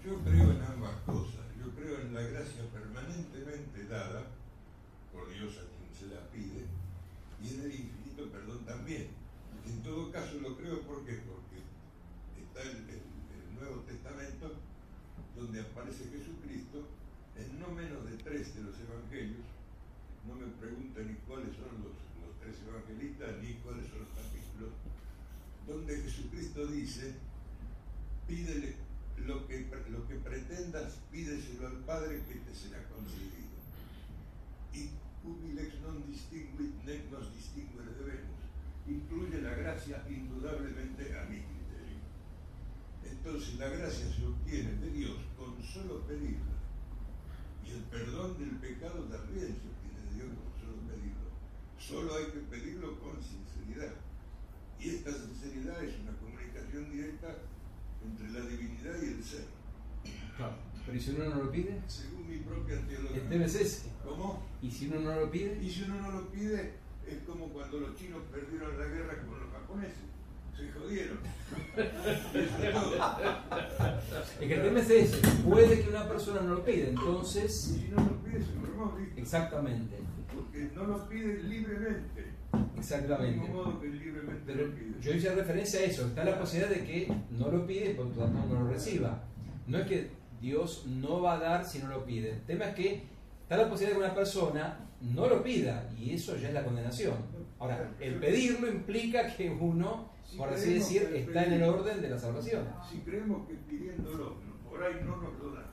Yo 0.05 0.19
creo 0.25 0.53
en 0.53 0.63
ambas 0.63 0.97
cosas. 1.05 1.45
Yo 1.59 1.71
creo 1.75 2.01
en 2.01 2.15
la 2.15 2.23
gracia 2.23 2.65
permanentemente 2.73 3.85
dada 3.89 4.25
por 5.13 5.29
Dios 5.29 5.53
a 5.59 5.69
quien 5.69 5.93
se 5.93 6.15
la 6.15 6.23
pide 6.31 6.65
y 7.43 7.55
en 7.55 7.61
el 7.61 7.73
perdón 8.27 8.65
también. 8.67 9.09
En 9.67 9.83
todo 9.83 10.11
caso 10.11 10.41
lo 10.41 10.57
creo 10.57 10.81
¿por 10.83 11.05
qué? 11.05 11.21
porque 11.27 11.63
está 12.43 12.63
el, 12.63 13.09
Nuevo 13.59 13.83
Testamento 13.83 14.55
donde 15.37 15.61
aparece 15.61 16.05
Jesucristo 16.05 16.87
en 17.37 17.59
no 17.59 17.69
menos 17.69 18.09
de 18.09 18.17
tres 18.19 18.55
de 18.55 18.63
los 18.63 18.75
evangelios 18.79 19.45
no 20.29 20.35
me 20.35 20.47
pregunta 20.61 21.01
ni 21.01 21.15
cuáles 21.25 21.57
son 21.57 21.73
los, 21.81 21.97
los 22.21 22.37
tres 22.41 22.57
evangelistas 22.69 23.41
ni 23.41 23.55
cuáles 23.65 23.89
son 23.89 24.01
los 24.01 24.13
capítulos, 24.13 24.73
donde 25.67 25.97
Jesucristo 26.03 26.67
dice, 26.67 27.15
pídele 28.27 28.77
lo 29.25 29.47
que, 29.49 29.67
lo 29.91 30.07
que 30.07 30.15
pretendas, 30.17 30.99
pídeselo 31.11 31.67
al 31.67 31.79
Padre 31.85 32.23
que 32.29 32.35
te 32.35 32.55
será 32.55 32.83
concedido. 32.89 33.57
Y 34.75 34.91
cubilex 35.23 35.81
non 35.83 36.03
distinguit 36.07 36.75
nec 36.85 37.11
nos 37.11 37.31
distinguere 37.35 37.91
debemos. 37.99 38.41
Incluye 38.87 39.41
la 39.43 39.55
gracia 39.55 40.05
indudablemente 40.09 41.19
a 41.19 41.25
mi 41.25 41.43
criterio. 41.43 42.01
Entonces 43.05 43.59
la 43.59 43.69
gracia 43.69 44.07
se 44.09 44.27
obtiene 44.27 44.73
de 44.81 44.91
Dios 44.91 45.19
con 45.37 45.63
solo 45.63 46.07
pedirla. 46.07 46.57
Y 47.65 47.71
el 47.73 47.83
perdón 47.85 48.39
del 48.39 48.57
pecado 48.57 49.05
también 49.05 49.53
se 49.53 49.69
obtiene 49.69 50.01
de 50.09 50.15
Dios 50.15 50.29
con 50.39 50.51
solo 50.61 50.79
pedirlo. 50.89 51.29
Solo 51.79 52.17
hay 52.17 52.27
que 52.33 52.41
pedirlo 52.49 52.99
con 53.01 53.17
sinceridad. 53.23 53.95
Y 54.81 54.91
esta 54.91 55.13
sinceridad 55.13 55.85
es 55.85 55.99
una 56.01 56.17
comunicación 56.19 56.91
directa 56.91 57.37
entre 58.05 58.31
la 58.31 58.47
divinidad 58.47 59.03
y 59.03 59.07
el 59.07 59.25
ser. 59.25 59.47
Pero 60.89 60.99
¿y 60.99 61.03
si 61.03 61.11
uno 61.11 61.25
no 61.29 61.43
lo 61.45 61.51
pide? 61.51 61.79
Según 61.87 62.31
mi 62.31 62.39
propia 62.39 62.81
teología. 62.89 63.19
El 63.19 63.29
tema 63.29 63.45
es. 63.45 63.85
¿Cómo? 64.03 64.43
¿Y 64.63 64.71
si 64.71 64.89
uno 64.89 65.01
no 65.01 65.21
lo 65.21 65.31
pide? 65.31 65.59
Y 65.63 65.71
si 65.71 65.83
uno 65.83 66.01
no 66.01 66.11
lo 66.13 66.29
pide, 66.31 66.73
es 67.07 67.19
como 67.27 67.49
cuando 67.49 67.81
los 67.81 67.95
chinos 67.95 68.23
perdieron 68.33 68.79
la 68.79 68.87
guerra 68.87 69.23
con 69.27 69.39
los 69.39 69.51
japoneses. 69.53 69.99
Se 70.57 70.73
jodieron. 70.73 71.19
Es 74.41 74.49
que 74.49 74.55
el 74.55 74.63
tema 74.63 74.81
es 74.81 74.91
ese. 74.91 75.29
Puede 75.45 75.83
que 75.83 75.91
una 75.91 76.09
persona 76.09 76.41
no 76.41 76.55
lo 76.55 76.65
pida, 76.65 76.89
entonces. 76.89 77.75
Y 77.77 77.81
si 77.81 77.89
no 77.89 77.97
lo 77.97 78.17
pide, 78.23 78.41
se 78.41 78.53
¿viste? 78.99 79.21
Exactamente. 79.21 79.97
Porque 80.35 80.71
no 80.75 80.85
lo 80.85 81.07
pide 81.07 81.43
libremente. 81.43 82.33
Exactamente. 82.79 83.47
De 83.47 83.53
modo 83.53 83.79
que 83.79 83.89
libremente 83.89 84.43
Pero 84.47 84.69
lo 84.69 84.75
pide. 84.75 84.95
yo 85.03 85.13
hice 85.13 85.35
referencia 85.35 85.81
a 85.81 85.85
eso. 85.85 86.07
Está 86.07 86.25
la 86.25 86.41
posibilidad 86.41 86.75
de 86.75 86.87
que 86.87 87.13
no 87.31 87.51
lo 87.51 87.67
pide 87.67 87.91
por 87.91 88.07
lo 88.07 88.13
tanto 88.13 88.47
no 88.47 88.61
lo 88.65 88.71
reciba. 88.71 89.23
No 89.67 89.77
es 89.79 89.87
que 89.87 90.18
Dios 90.41 90.85
no 90.87 91.21
va 91.23 91.35
a 91.35 91.39
dar 91.39 91.65
si 91.65 91.79
no 91.81 91.89
lo 91.89 92.05
pide. 92.05 92.33
El 92.33 92.43
tema 92.43 92.67
es 92.67 92.75
que 92.75 93.03
está 93.43 93.57
la 93.57 93.69
posibilidad 93.69 93.97
de 93.99 94.01
que 94.03 94.07
una 94.07 94.15
persona 94.15 94.79
no 95.01 95.29
lo 95.29 95.43
pida 95.43 95.89
y 95.99 96.13
eso 96.15 96.37
ya 96.37 96.49
es 96.49 96.55
la 96.55 96.65
condenación. 96.65 97.15
Ahora, 97.59 97.91
el 98.01 98.15
pedirlo 98.17 98.69
implica 98.69 99.35
que 99.37 99.51
uno, 99.51 100.11
Si 100.25 100.37
por 100.37 100.49
así 100.49 100.75
decir, 100.75 101.03
el 101.05 101.15
está 101.17 101.45
en 101.45 101.55
el 101.55 101.63
orden 101.65 102.01
de 102.01 102.11
la 102.11 102.19
salvación. 102.19 102.65
Si 102.89 102.99
creemos 102.99 103.49
que 103.49 103.55
pidiéndolo, 103.55 104.37
por 104.69 104.83
ahí 104.83 104.95
no 105.05 105.17
nos 105.17 105.39
lo 105.39 105.55
dan. 105.55 105.65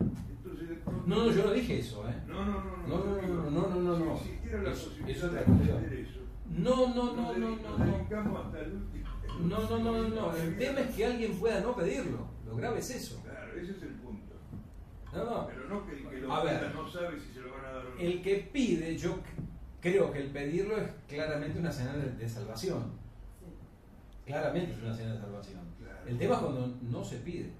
Entonces. 0.00 0.78
No, 1.06 1.16
no, 1.26 1.30
yo 1.32 1.44
no 1.44 1.52
dije 1.52 1.78
eso, 1.80 2.08
¿eh? 2.08 2.14
No, 2.26 2.44
no, 2.44 2.64
no, 2.64 2.86
No, 2.86 3.04
no, 3.04 3.22
no, 3.22 3.50
no, 3.50 3.68
no, 3.68 3.80
no, 3.80 3.98
no. 3.98 4.18
Si 4.18 4.28
existiera 4.30 4.62
la 4.62 4.70
Eso- 4.70 4.90
eso 5.06 5.26
es 5.26 5.92
eso. 5.92 6.20
No, 6.48 6.86
no, 6.94 6.94
no, 6.94 7.14
no, 7.14 7.32
no, 7.38 7.56
no. 7.56 7.56
No, 9.40 9.58
no, 9.68 9.78
no, 9.78 9.92
no, 10.02 10.08
no. 10.08 10.36
El 10.36 10.56
tema 10.56 10.80
es 10.80 10.94
que 10.94 11.04
alguien 11.04 11.32
pueda 11.38 11.60
no 11.60 11.74
pedirlo. 11.74 12.26
Lo 12.46 12.56
grave 12.56 12.78
es 12.78 12.90
eso. 12.90 13.20
Claro, 13.22 13.52
ese 13.60 13.72
es 13.72 13.82
el. 13.82 13.94
No, 15.14 15.24
no. 15.24 15.46
Pero 15.46 15.68
no 15.68 15.86
que 15.86 15.92
el 15.92 16.08
que 16.08 16.20
lo 16.20 16.34
A 16.34 16.44
ver. 16.44 16.60
pida 16.60 16.72
no 16.74 16.88
sabe 16.88 17.18
si 17.20 17.32
se 17.32 17.40
lo 17.40 17.52
van 17.52 17.64
a 17.64 17.68
dar 17.72 17.86
o 17.86 17.90
no. 17.94 18.00
El 18.00 18.22
que 18.22 18.48
pide, 18.52 18.96
yo 18.96 19.18
creo 19.80 20.12
que 20.12 20.18
el 20.20 20.30
pedirlo 20.30 20.76
es 20.78 20.90
claramente 21.08 21.58
una 21.58 21.70
señal 21.72 22.00
de, 22.00 22.12
de 22.12 22.28
salvación. 22.28 22.92
Claramente 24.26 24.72
es 24.72 24.78
una 24.78 24.94
señal 24.94 25.14
de 25.16 25.20
salvación. 25.20 25.60
Claro. 25.78 25.98
El 26.06 26.18
tema 26.18 26.34
es 26.34 26.40
cuando 26.40 26.66
no 26.82 27.04
se 27.04 27.18
pide. 27.18 27.50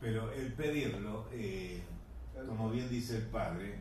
Pero 0.00 0.32
el 0.32 0.52
pedirlo, 0.52 1.26
eh, 1.32 1.82
como 2.46 2.70
bien 2.70 2.88
dice 2.88 3.16
el 3.16 3.22
Padre, 3.24 3.76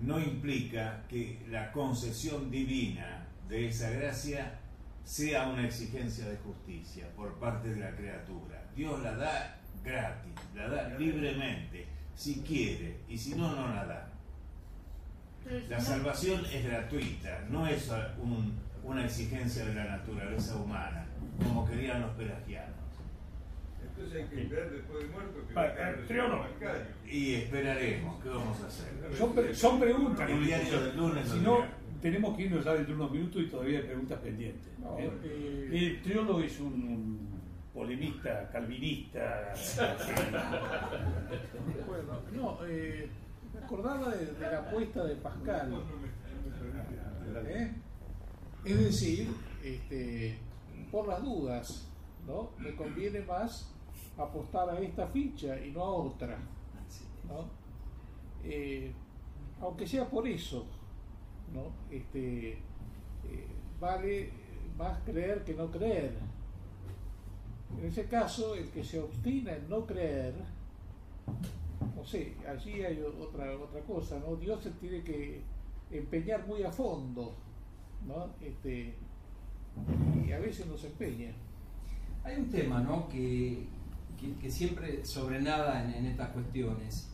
no 0.00 0.18
implica 0.20 1.02
que 1.08 1.44
la 1.50 1.72
concesión 1.72 2.50
divina 2.50 3.26
de 3.48 3.68
esa 3.68 3.90
gracia 3.90 4.60
sea 5.04 5.48
una 5.48 5.66
exigencia 5.66 6.28
de 6.28 6.36
justicia 6.36 7.08
por 7.16 7.34
parte 7.38 7.70
de 7.70 7.80
la 7.80 7.96
criatura. 7.96 8.62
Dios 8.76 9.02
la 9.02 9.16
da 9.16 9.58
gratis, 9.82 10.32
la 10.54 10.68
da 10.68 10.88
libremente, 10.98 11.86
si 12.18 12.40
quiere, 12.40 12.96
y 13.08 13.16
si 13.16 13.36
no, 13.36 13.54
no 13.54 13.68
la 13.72 13.84
da. 13.86 14.10
La 15.68 15.80
salvación 15.80 16.44
es 16.52 16.64
gratuita, 16.64 17.44
no 17.48 17.64
es 17.66 17.88
un- 18.20 18.54
una 18.82 19.04
exigencia 19.04 19.64
de 19.64 19.74
la 19.74 19.84
naturaleza 19.84 20.56
humana, 20.56 21.06
como 21.42 21.64
querían 21.64 22.00
los 22.02 22.10
pelagianos. 22.16 22.74
Entonces 23.82 24.22
hay 24.24 24.28
que 24.28 24.42
esperar 24.42 24.70
después 24.70 25.04
de 25.04 25.08
muerto 25.10 25.46
que 25.46 25.54
Pa- 25.54 25.62
venga 25.68 25.90
el 25.90 26.06
¿creo 26.06 26.28
no? 26.28 26.44
Y 27.08 27.34
esperaremos, 27.34 28.22
¿qué 28.22 28.28
vamos 28.30 28.60
a 28.62 28.66
hacer? 28.66 28.88
Son, 29.16 29.34
pre- 29.34 29.54
son 29.54 29.78
preguntas. 29.80 30.28
El 30.28 30.44
diario 30.44 30.80
del 30.82 30.96
lunes 30.96 31.28
Si 31.28 31.38
no, 31.38 31.64
tenemos 32.02 32.36
que 32.36 32.42
irnos 32.42 32.64
ya 32.64 32.74
dentro 32.74 32.94
de 32.96 33.00
unos 33.00 33.12
minutos 33.12 33.42
y 33.42 33.46
todavía 33.46 33.78
hay 33.78 33.84
preguntas 33.86 34.18
pendientes. 34.20 34.68
No, 34.80 34.98
¿eh? 34.98 35.10
eh, 35.24 35.68
El 35.72 36.02
triólogo 36.02 36.40
es 36.40 36.58
un, 36.60 36.72
un 36.74 37.27
polemista 37.78 38.50
calvinista. 38.50 39.54
bueno, 41.86 42.20
no, 42.32 42.58
eh, 42.66 43.08
me 43.54 43.60
acordaba 43.60 44.08
de, 44.16 44.32
la 44.40 44.58
apuesta 44.58 45.04
de 45.04 45.14
Pascal. 45.14 45.84
¿eh? 47.46 47.72
Es 48.64 48.78
decir, 48.80 49.28
este, 49.62 50.38
por 50.90 51.06
las 51.06 51.22
dudas, 51.22 51.88
¿no? 52.26 52.50
Me 52.58 52.74
conviene 52.74 53.20
más 53.20 53.72
apostar 54.16 54.70
a 54.70 54.80
esta 54.80 55.06
ficha 55.06 55.64
y 55.64 55.70
no 55.70 55.84
a 55.84 55.92
otra. 55.92 56.36
Eh, 58.42 58.92
aunque 59.60 59.86
sea 59.86 60.10
por 60.10 60.26
eso, 60.26 60.66
¿no? 61.54 61.70
Este, 61.94 62.54
eh, 62.54 62.58
vale 63.78 64.30
más 64.76 64.98
creer 65.04 65.44
que 65.44 65.54
no 65.54 65.70
creer. 65.70 66.37
En 67.76 67.86
ese 67.86 68.06
caso, 68.06 68.54
el 68.54 68.68
que 68.70 68.82
se 68.82 68.98
obstina 68.98 69.52
en 69.52 69.68
no 69.68 69.86
creer, 69.86 70.34
no 71.94 72.04
sé, 72.04 72.34
allí 72.48 72.82
hay 72.82 73.00
otra, 73.02 73.56
otra 73.56 73.80
cosa, 73.82 74.18
¿no? 74.18 74.36
Dios 74.36 74.62
se 74.62 74.70
tiene 74.72 75.02
que 75.02 75.42
empeñar 75.90 76.46
muy 76.46 76.62
a 76.62 76.72
fondo, 76.72 77.34
¿no? 78.06 78.30
Este, 78.40 78.94
y 80.26 80.32
a 80.32 80.38
veces 80.38 80.66
no 80.66 80.76
se 80.76 80.88
empeña. 80.88 81.32
Hay 82.24 82.36
un 82.36 82.50
tema, 82.50 82.80
¿no? 82.80 83.08
Que, 83.08 83.66
que, 84.18 84.34
que 84.40 84.50
siempre 84.50 85.04
sobrenada 85.04 85.84
en, 85.84 85.94
en 85.94 86.06
estas 86.06 86.30
cuestiones. 86.30 87.10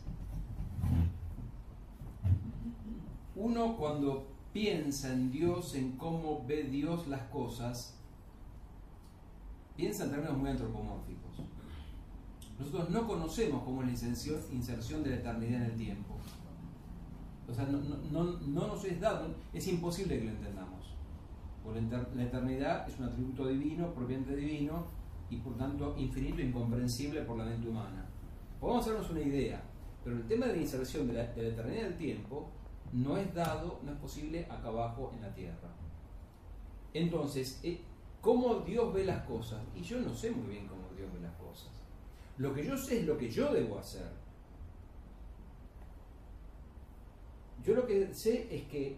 Uno 3.35 3.75
cuando 3.77 4.27
piensa 4.53 5.11
en 5.11 5.31
Dios, 5.31 5.75
en 5.75 5.91
cómo 5.97 6.45
ve 6.47 6.63
Dios 6.63 7.07
las 7.07 7.23
cosas, 7.23 7.97
piensa 9.75 10.05
en 10.05 10.11
términos 10.11 10.37
muy 10.37 10.49
antropomórficos. 10.49 11.41
Nosotros 12.57 12.89
no 12.89 13.05
conocemos 13.07 13.63
cómo 13.63 13.81
es 13.83 14.01
la 14.03 14.13
inserción, 14.53 15.03
de 15.03 15.09
la 15.09 15.15
eternidad 15.17 15.61
en 15.63 15.71
el 15.71 15.75
tiempo. 15.77 16.15
O 17.49 17.53
sea, 17.53 17.65
no, 17.65 17.79
no- 17.79 17.97
no- 18.11 18.39
no 18.39 18.67
nos 18.67 18.83
es 18.85 18.99
dado, 18.99 19.35
es 19.53 19.67
imposible 19.67 20.17
que 20.19 20.25
lo 20.25 20.31
entendamos. 20.31 20.95
Porque 21.63 21.81
la 22.15 22.23
eternidad 22.23 22.87
es 22.87 22.97
un 22.99 23.05
atributo 23.05 23.47
divino, 23.47 23.93
propiamente 23.93 24.35
divino, 24.35 24.85
y 25.29 25.37
por 25.37 25.57
tanto 25.57 25.95
infinito 25.97 26.39
e 26.39 26.45
incomprensible 26.45 27.21
por 27.23 27.37
la 27.37 27.45
mente 27.45 27.67
humana. 27.67 28.05
Podemos 28.59 28.85
hacernos 28.85 29.09
una 29.09 29.21
idea, 29.21 29.61
pero 30.03 30.15
el 30.17 30.27
tema 30.27 30.45
de 30.45 30.55
la 30.55 30.61
inserción 30.61 31.07
de 31.07 31.13
la, 31.13 31.23
de 31.33 31.41
la 31.41 31.47
eternidad 31.49 31.83
del 31.83 31.97
tiempo 31.97 32.49
no 32.93 33.17
es 33.17 33.33
dado, 33.33 33.79
no 33.83 33.91
es 33.91 33.97
posible 33.99 34.45
acá 34.45 34.67
abajo 34.67 35.11
en 35.15 35.21
la 35.23 35.33
tierra. 35.33 35.69
Entonces, 36.93 37.59
eh, 37.63 37.81
¿cómo 38.25 38.55
Dios 38.61 38.91
ve 38.91 39.05
las 39.05 39.23
cosas? 39.25 39.61
Y 39.75 39.83
yo 39.83 39.99
no 39.99 40.11
sé 40.11 40.31
muy 40.31 40.49
bien 40.49 40.67
cómo 40.67 40.89
Dios 40.97 41.07
ve 41.13 41.19
las 41.21 41.35
cosas. 41.35 41.69
Lo 42.39 42.51
que 42.55 42.65
yo 42.65 42.75
sé 42.75 43.01
es 43.01 43.05
lo 43.05 43.15
que 43.19 43.29
yo 43.29 43.53
debo 43.53 43.77
hacer. 43.77 44.09
Yo 47.63 47.75
lo 47.75 47.85
que 47.85 48.11
sé 48.15 48.47
es 48.49 48.63
que 48.63 48.97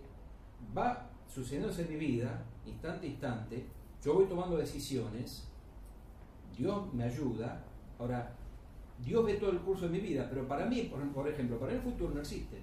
va 0.76 1.10
sucediéndose 1.28 1.82
en 1.82 1.90
mi 1.90 1.98
vida, 1.98 2.46
instante 2.66 3.06
a 3.06 3.10
instante, 3.10 3.66
yo 4.02 4.14
voy 4.14 4.26
tomando 4.28 4.56
decisiones, 4.56 5.50
Dios 6.58 6.94
me 6.94 7.04
ayuda, 7.04 7.66
ahora, 8.00 8.34
Dios 9.04 9.26
ve 9.26 9.34
todo 9.34 9.52
el 9.52 9.60
curso 9.60 9.88
de 9.88 9.92
mi 9.92 10.00
vida, 10.00 10.26
pero 10.30 10.48
para 10.48 10.66
mí, 10.68 10.90
por, 11.14 11.28
ejemplo, 11.28 11.60
para 11.60 11.74
el 11.74 11.82
futuro 11.82 12.14
no 12.14 12.22
existe. 12.22 12.62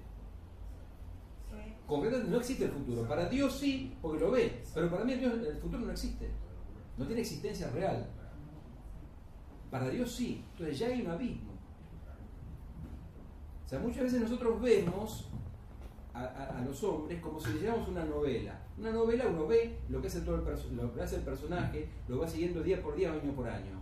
Concretamente 1.85 2.31
no 2.31 2.37
existe 2.39 2.65
el 2.65 2.71
futuro. 2.71 3.07
Para 3.07 3.29
Dios 3.29 3.55
sí, 3.55 3.95
porque 4.01 4.19
lo 4.19 4.31
ve, 4.31 4.63
pero 4.73 4.89
para 4.89 5.05
mí 5.05 5.13
el 5.13 5.57
futuro 5.61 5.85
no 5.85 5.91
existe. 5.91 6.27
No 6.97 7.05
tiene 7.05 7.21
existencia 7.21 7.69
real. 7.71 8.07
Para 9.69 9.89
Dios 9.89 10.11
sí, 10.11 10.43
entonces 10.51 10.79
ya 10.79 10.87
hay 10.87 11.01
un 11.01 11.11
abismo. 11.11 11.51
O 13.65 13.67
sea, 13.67 13.79
muchas 13.79 14.03
veces 14.03 14.21
nosotros 14.21 14.61
vemos 14.61 15.27
a, 16.13 16.61
los 16.65 16.81
hombres 16.83 17.19
como 17.19 17.39
si 17.39 17.53
leyéramos 17.53 17.87
una 17.89 18.05
novela. 18.05 18.57
Una 18.77 18.91
novela 18.91 19.27
uno 19.27 19.47
ve 19.47 19.79
lo 19.89 20.01
que 20.01 20.07
hace, 20.07 20.21
todo 20.21 20.35
el 20.35 20.77
lo 20.77 20.93
que 20.93 21.01
hace 21.01 21.17
el 21.17 21.23
personaje, 21.23 21.89
lo 22.07 22.19
va 22.19 22.27
siguiendo 22.27 22.63
día 22.63 22.81
por 22.81 22.95
día, 22.95 23.11
año 23.11 23.33
por 23.33 23.47
año. 23.47 23.81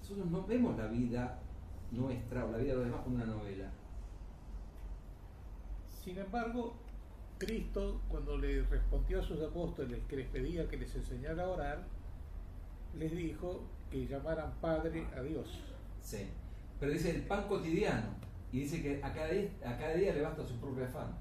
Nosotros 0.00 0.26
no 0.30 0.44
vemos 0.44 0.76
la 0.76 0.86
vida 0.86 1.40
nuestra 1.90 2.44
o 2.44 2.50
la 2.50 2.58
vida 2.58 2.72
de 2.72 2.76
los 2.76 2.84
demás 2.86 3.00
como 3.02 3.16
una 3.16 3.26
novela. 3.26 3.70
Sin 6.04 6.18
embargo, 6.18 6.74
Cristo, 7.44 8.00
cuando 8.08 8.38
le 8.38 8.62
respondió 8.62 9.20
a 9.20 9.22
sus 9.22 9.40
apóstoles 9.42 10.00
que 10.08 10.16
les 10.16 10.28
pedía 10.28 10.68
que 10.68 10.76
les 10.76 10.94
enseñara 10.94 11.44
a 11.44 11.48
orar, 11.48 11.84
les 12.98 13.14
dijo 13.14 13.62
que 13.90 14.06
llamaran 14.06 14.52
Padre 14.60 15.06
a 15.16 15.20
Dios. 15.20 15.60
Sí. 16.00 16.26
Pero 16.80 16.92
dice 16.92 17.10
el 17.10 17.22
pan 17.22 17.46
cotidiano. 17.48 18.08
Y 18.52 18.60
dice 18.60 18.82
que 18.82 19.02
a 19.02 19.12
cada 19.12 19.28
día, 19.28 19.50
a 19.64 19.76
cada 19.76 19.94
día 19.94 20.14
le 20.14 20.22
basta 20.22 20.44
su 20.44 20.54
propio 20.58 20.84
afán. 20.84 21.12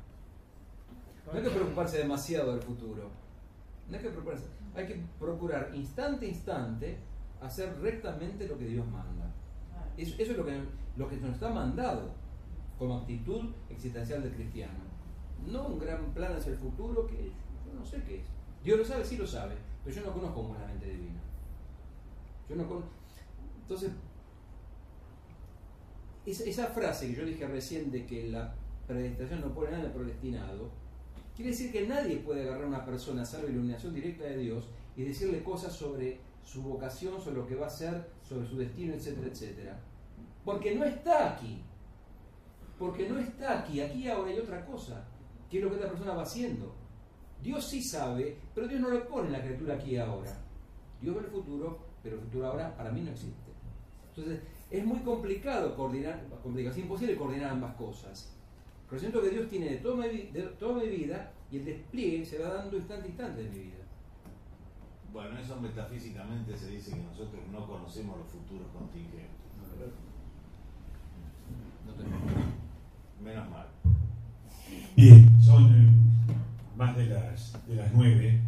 No 1.25 1.33
hay 1.33 1.43
que 1.43 1.49
preocuparse 1.49 1.97
demasiado 1.97 2.51
del 2.53 2.61
futuro. 2.61 3.09
No 3.89 3.97
hay 3.97 4.03
que 4.03 4.09
preocuparse. 4.09 4.45
Hay 4.75 4.87
que 4.87 5.01
procurar 5.19 5.71
instante 5.73 6.25
a 6.25 6.29
instante 6.29 6.97
hacer 7.41 7.75
rectamente 7.81 8.47
lo 8.47 8.57
que 8.57 8.65
Dios 8.65 8.85
manda. 8.87 9.31
Eso, 9.97 10.15
eso 10.17 10.31
es 10.31 10.37
lo 10.37 10.45
que, 10.45 10.61
lo 10.97 11.09
que 11.09 11.17
nos 11.17 11.33
está 11.33 11.49
mandado 11.49 12.11
como 12.77 12.99
actitud 12.99 13.49
existencial 13.69 14.21
del 14.21 14.33
cristiano. 14.33 14.92
No 15.47 15.67
un 15.67 15.79
gran 15.79 16.13
plan 16.13 16.35
hacia 16.35 16.51
el 16.51 16.57
futuro 16.57 17.05
que 17.05 17.31
yo 17.65 17.73
no 17.73 17.85
sé 17.85 18.01
qué 18.03 18.21
es. 18.21 18.25
Dios 18.63 18.79
lo 18.79 18.85
sabe, 18.85 19.03
sí 19.03 19.17
lo 19.17 19.27
sabe, 19.27 19.55
pero 19.83 19.95
yo 19.95 20.05
no 20.05 20.13
conozco 20.13 20.41
una 20.41 20.65
mente 20.65 20.85
divina. 20.85 21.19
Yo 22.49 22.55
no 22.55 22.67
conozco. 22.67 22.89
Entonces, 23.61 23.91
esa, 26.25 26.67
frase 26.67 27.07
que 27.07 27.15
yo 27.15 27.25
dije 27.25 27.45
recién 27.47 27.91
de 27.91 28.05
que 28.05 28.29
la 28.29 28.55
predestinación 28.87 29.41
no 29.41 29.53
pone 29.53 29.71
nada 29.71 29.93
predestinado, 29.93 30.69
quiere 31.35 31.51
decir 31.51 31.71
que 31.71 31.87
nadie 31.87 32.17
puede 32.17 32.43
agarrar 32.43 32.63
a 32.63 32.67
una 32.67 32.85
persona, 32.85 33.25
salvo 33.25 33.49
iluminación 33.49 33.93
directa 33.93 34.23
de 34.25 34.37
Dios, 34.37 34.69
y 34.95 35.03
decirle 35.03 35.43
cosas 35.43 35.73
sobre 35.73 36.19
su 36.43 36.61
vocación, 36.61 37.19
sobre 37.19 37.37
lo 37.37 37.47
que 37.47 37.55
va 37.55 37.65
a 37.65 37.69
hacer, 37.69 38.09
sobre 38.21 38.47
su 38.47 38.57
destino, 38.57 38.93
etcétera, 38.93 39.27
etcétera. 39.27 39.79
Porque 40.45 40.75
no 40.75 40.85
está 40.85 41.33
aquí. 41.33 41.61
Porque 42.77 43.07
no 43.07 43.17
está 43.17 43.59
aquí. 43.59 43.81
Aquí 43.81 44.07
ahora 44.07 44.29
hay 44.29 44.39
otra 44.39 44.65
cosa. 44.65 45.05
¿Qué 45.53 45.59
es 45.59 45.63
lo 45.65 45.69
que 45.69 45.75
esta 45.75 45.89
persona 45.89 46.15
va 46.15 46.23
haciendo? 46.23 46.73
Dios 47.43 47.63
sí 47.63 47.79
sabe, 47.79 48.37
pero 48.55 48.67
Dios 48.67 48.81
no 48.81 48.89
lo 48.89 49.07
pone 49.07 49.27
en 49.27 49.33
la 49.33 49.43
criatura 49.43 49.75
aquí 49.75 49.91
y 49.91 49.97
ahora. 49.97 50.35
Dios 50.99 51.13
ve 51.13 51.21
el 51.21 51.27
futuro, 51.27 51.77
pero 52.01 52.15
el 52.15 52.23
futuro 52.23 52.47
ahora 52.47 52.75
para 52.75 52.91
mí 52.91 53.01
no 53.01 53.11
existe. 53.11 53.51
Entonces, 54.09 54.41
es 54.71 54.83
muy 54.83 55.01
complicado 55.01 55.75
coordinar, 55.75 56.25
complicado, 56.41 56.75
es 56.75 56.81
imposible 56.81 57.15
coordinar 57.15 57.51
ambas 57.51 57.75
cosas. 57.75 58.35
Pero 58.89 58.99
siento 58.99 59.21
que 59.21 59.29
Dios 59.29 59.47
tiene 59.47 59.69
de 59.69 59.77
toda, 59.77 60.07
mi, 60.07 60.23
de 60.31 60.41
toda 60.57 60.81
mi 60.81 60.89
vida 60.89 61.31
y 61.51 61.57
el 61.57 61.65
despliegue 61.65 62.25
se 62.25 62.39
va 62.39 62.55
dando 62.55 62.75
instante 62.75 63.05
a 63.05 63.09
instante 63.09 63.43
de 63.43 63.49
mi 63.51 63.59
vida. 63.59 63.85
Bueno, 65.11 65.37
eso 65.37 65.61
metafísicamente 65.61 66.57
se 66.57 66.71
dice 66.71 66.95
que 66.95 67.03
nosotros 67.03 67.43
no 67.51 67.67
conocemos 67.67 68.17
los 68.17 68.27
futuros 68.27 68.69
contingentes. 68.73 69.29
No 71.85 71.93
tengo. 71.93 72.17
Menos 73.21 73.49
mal. 73.51 73.67
Bien, 74.95 75.41
son 75.41 75.65
eh, 75.73 75.89
más 76.77 76.95
de 76.95 77.05
las, 77.07 77.53
de 77.67 77.75
las 77.75 77.91
nueve. 77.93 78.39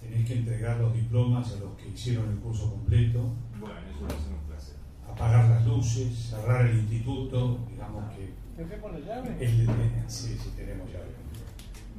Tenéis 0.00 0.26
que 0.26 0.34
entregar 0.34 0.78
los 0.78 0.92
diplomas 0.94 1.52
a 1.52 1.60
los 1.60 1.76
que 1.76 1.88
hicieron 1.88 2.30
el 2.30 2.36
curso 2.38 2.70
completo, 2.70 3.32
Bueno, 3.58 3.74
eso 3.90 4.02
va 4.02 4.08
a 4.08 4.10
ser 4.22 4.32
un 4.32 4.46
placer. 4.48 4.74
apagar 5.10 5.48
las 5.48 5.66
luces, 5.66 6.14
cerrar 6.30 6.66
el 6.66 6.78
instituto, 6.80 7.58
digamos 7.70 8.04
que 8.14 8.34
¿Dejemos 8.62 8.92
la 8.92 8.98
llave? 9.00 9.36
El- 9.44 9.66
sí, 10.06 10.36
sí, 10.40 10.50
tenemos 10.56 10.88
ya. 10.92 11.00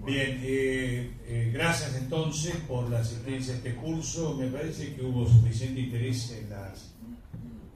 Bien, 0.06 0.40
eh, 0.44 1.11
eh, 1.26 1.52
gracias 1.53 1.95
entonces 1.95 2.56
por 2.68 2.90
la 2.90 2.99
asistencia 2.99 3.53
a 3.53 3.57
este 3.57 3.76
curso. 3.76 4.36
Me 4.38 4.48
parece 4.48 4.94
que 4.94 5.02
hubo 5.03 5.27
suficiente 5.27 5.82
interés 5.82 6.32
en 6.32 6.49
las, 6.49 6.94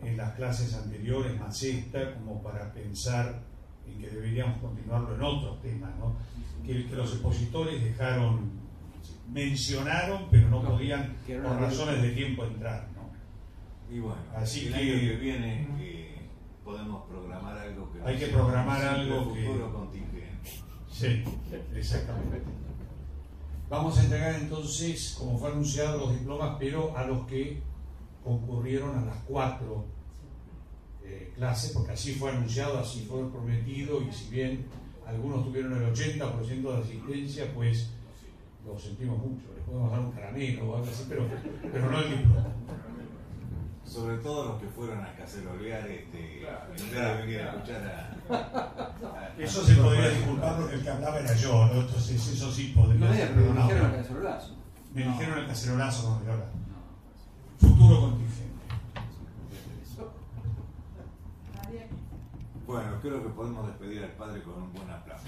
en 0.03 0.15
las 0.15 0.33
clases 0.35 0.73
anteriores, 0.75 1.37
más 1.39 1.61
esta, 1.63 2.13
como 2.15 2.41
para 2.43 2.71
pensar 2.71 3.41
en 3.93 4.01
que 4.01 4.09
deberíamos 4.09 4.57
continuarlo 4.61 5.15
en 5.15 5.21
otros 5.23 5.61
temas, 5.61 5.91
¿no? 5.97 6.15
Que, 6.65 6.85
que 6.87 6.95
los 6.95 7.11
expositores 7.13 7.83
dejaron, 7.83 8.51
mencionaron, 9.31 10.27
pero 10.29 10.49
no 10.49 10.63
No, 10.63 10.69
podían, 10.71 11.15
que 11.25 11.37
por 11.37 11.59
razones 11.59 12.01
de 12.01 12.09
tiempo, 12.11 12.43
entrar, 12.45 12.87
¿no? 12.95 13.09
Y 13.95 13.99
bueno, 13.99 14.21
Así 14.35 14.67
el 14.67 14.73
que- 14.73 14.79
año 14.79 14.99
que 14.99 15.15
viene 15.17 15.67
eh, 15.79 16.29
podemos 16.63 17.03
programar 17.09 17.57
algo 17.57 17.91
que 17.91 18.01
Hay 18.03 18.17
que 18.17 18.27
programar 18.27 18.81
algo 18.83 19.33
que- 19.33 19.45
contingente. 19.45 20.29
Sí, 20.91 21.23
exactamente. 21.75 22.41
Vamos 23.69 23.97
a 23.99 24.03
entregar 24.03 24.35
entonces, 24.35 25.15
como 25.17 25.37
fue 25.37 25.51
anunciado, 25.51 25.97
los 25.99 26.19
diplomas, 26.19 26.57
pero 26.59 26.95
a 26.97 27.05
los 27.05 27.25
que 27.27 27.61
concurrieron 28.23 28.97
a 28.97 29.05
las 29.05 29.15
cuatro 29.27 29.85
eh, 31.09 31.33
clases, 31.35 31.71
porque 31.71 31.91
así 31.93 32.13
fue 32.13 32.31
anunciado, 32.31 32.79
así 32.79 33.05
fue 33.09 33.29
prometido, 33.31 34.01
y 34.01 34.11
si 34.11 34.29
bien 34.29 34.65
algunos 35.07 35.43
tuvieron 35.45 35.73
el 35.81 35.91
80% 35.93 36.61
de 36.61 36.77
asistencia, 36.83 37.51
pues 37.53 37.89
lo 38.65 38.77
sentimos 38.77 39.17
mucho. 39.17 39.45
Les 39.55 39.63
podemos 39.65 39.91
dar 39.91 39.99
un 40.01 40.11
caramelo 40.11 40.69
o 40.69 40.75
algo 40.77 40.87
así, 40.89 41.05
pero, 41.09 41.25
pero 41.71 41.89
no 41.91 41.99
el 42.01 42.09
diploma. 42.17 42.45
Sobre 43.85 44.17
todo 44.19 44.45
los 44.49 44.61
que 44.61 44.67
fueron 44.67 44.99
a 45.03 45.15
cacerolear 45.15 45.87
este, 45.89 46.45
venir 47.21 47.39
a 47.41 47.49
escuchar 47.55 48.13
a, 48.29 48.35
a- 48.35 49.33
Eso 49.35 49.63
se 49.65 49.73
podría 49.75 50.09
disculpar 50.09 50.57
porque 50.57 50.75
el 50.75 50.83
que 50.83 50.89
hablaba 50.91 51.19
era 51.19 51.33
yo, 51.35 51.65
¿no? 51.73 51.81
Entonces 51.81 52.27
eso 52.33 52.51
sí 52.51 52.71
podría 52.75 53.07
No, 53.07 53.13
ser 53.15 53.35
me 53.35 53.41
dijeron 53.51 53.85
el 53.89 53.95
cacerolazo. 53.95 54.55
Me 54.93 55.03
dijeron 55.05 55.39
el 55.39 55.47
cacerolazo 55.47 56.03
con 56.07 56.17
el 56.19 56.23
que 56.25 56.31
habla. 56.31 56.45
Futuro 57.59 58.01
contingente. 58.01 58.48
Bueno, 62.69 62.99
creo 63.01 63.23
que 63.23 63.29
podemos 63.29 63.65
despedir 63.65 64.03
al 64.03 64.11
padre 64.11 64.43
con 64.43 64.53
un 64.61 64.71
buen 64.71 64.87
aplauso. 64.91 65.25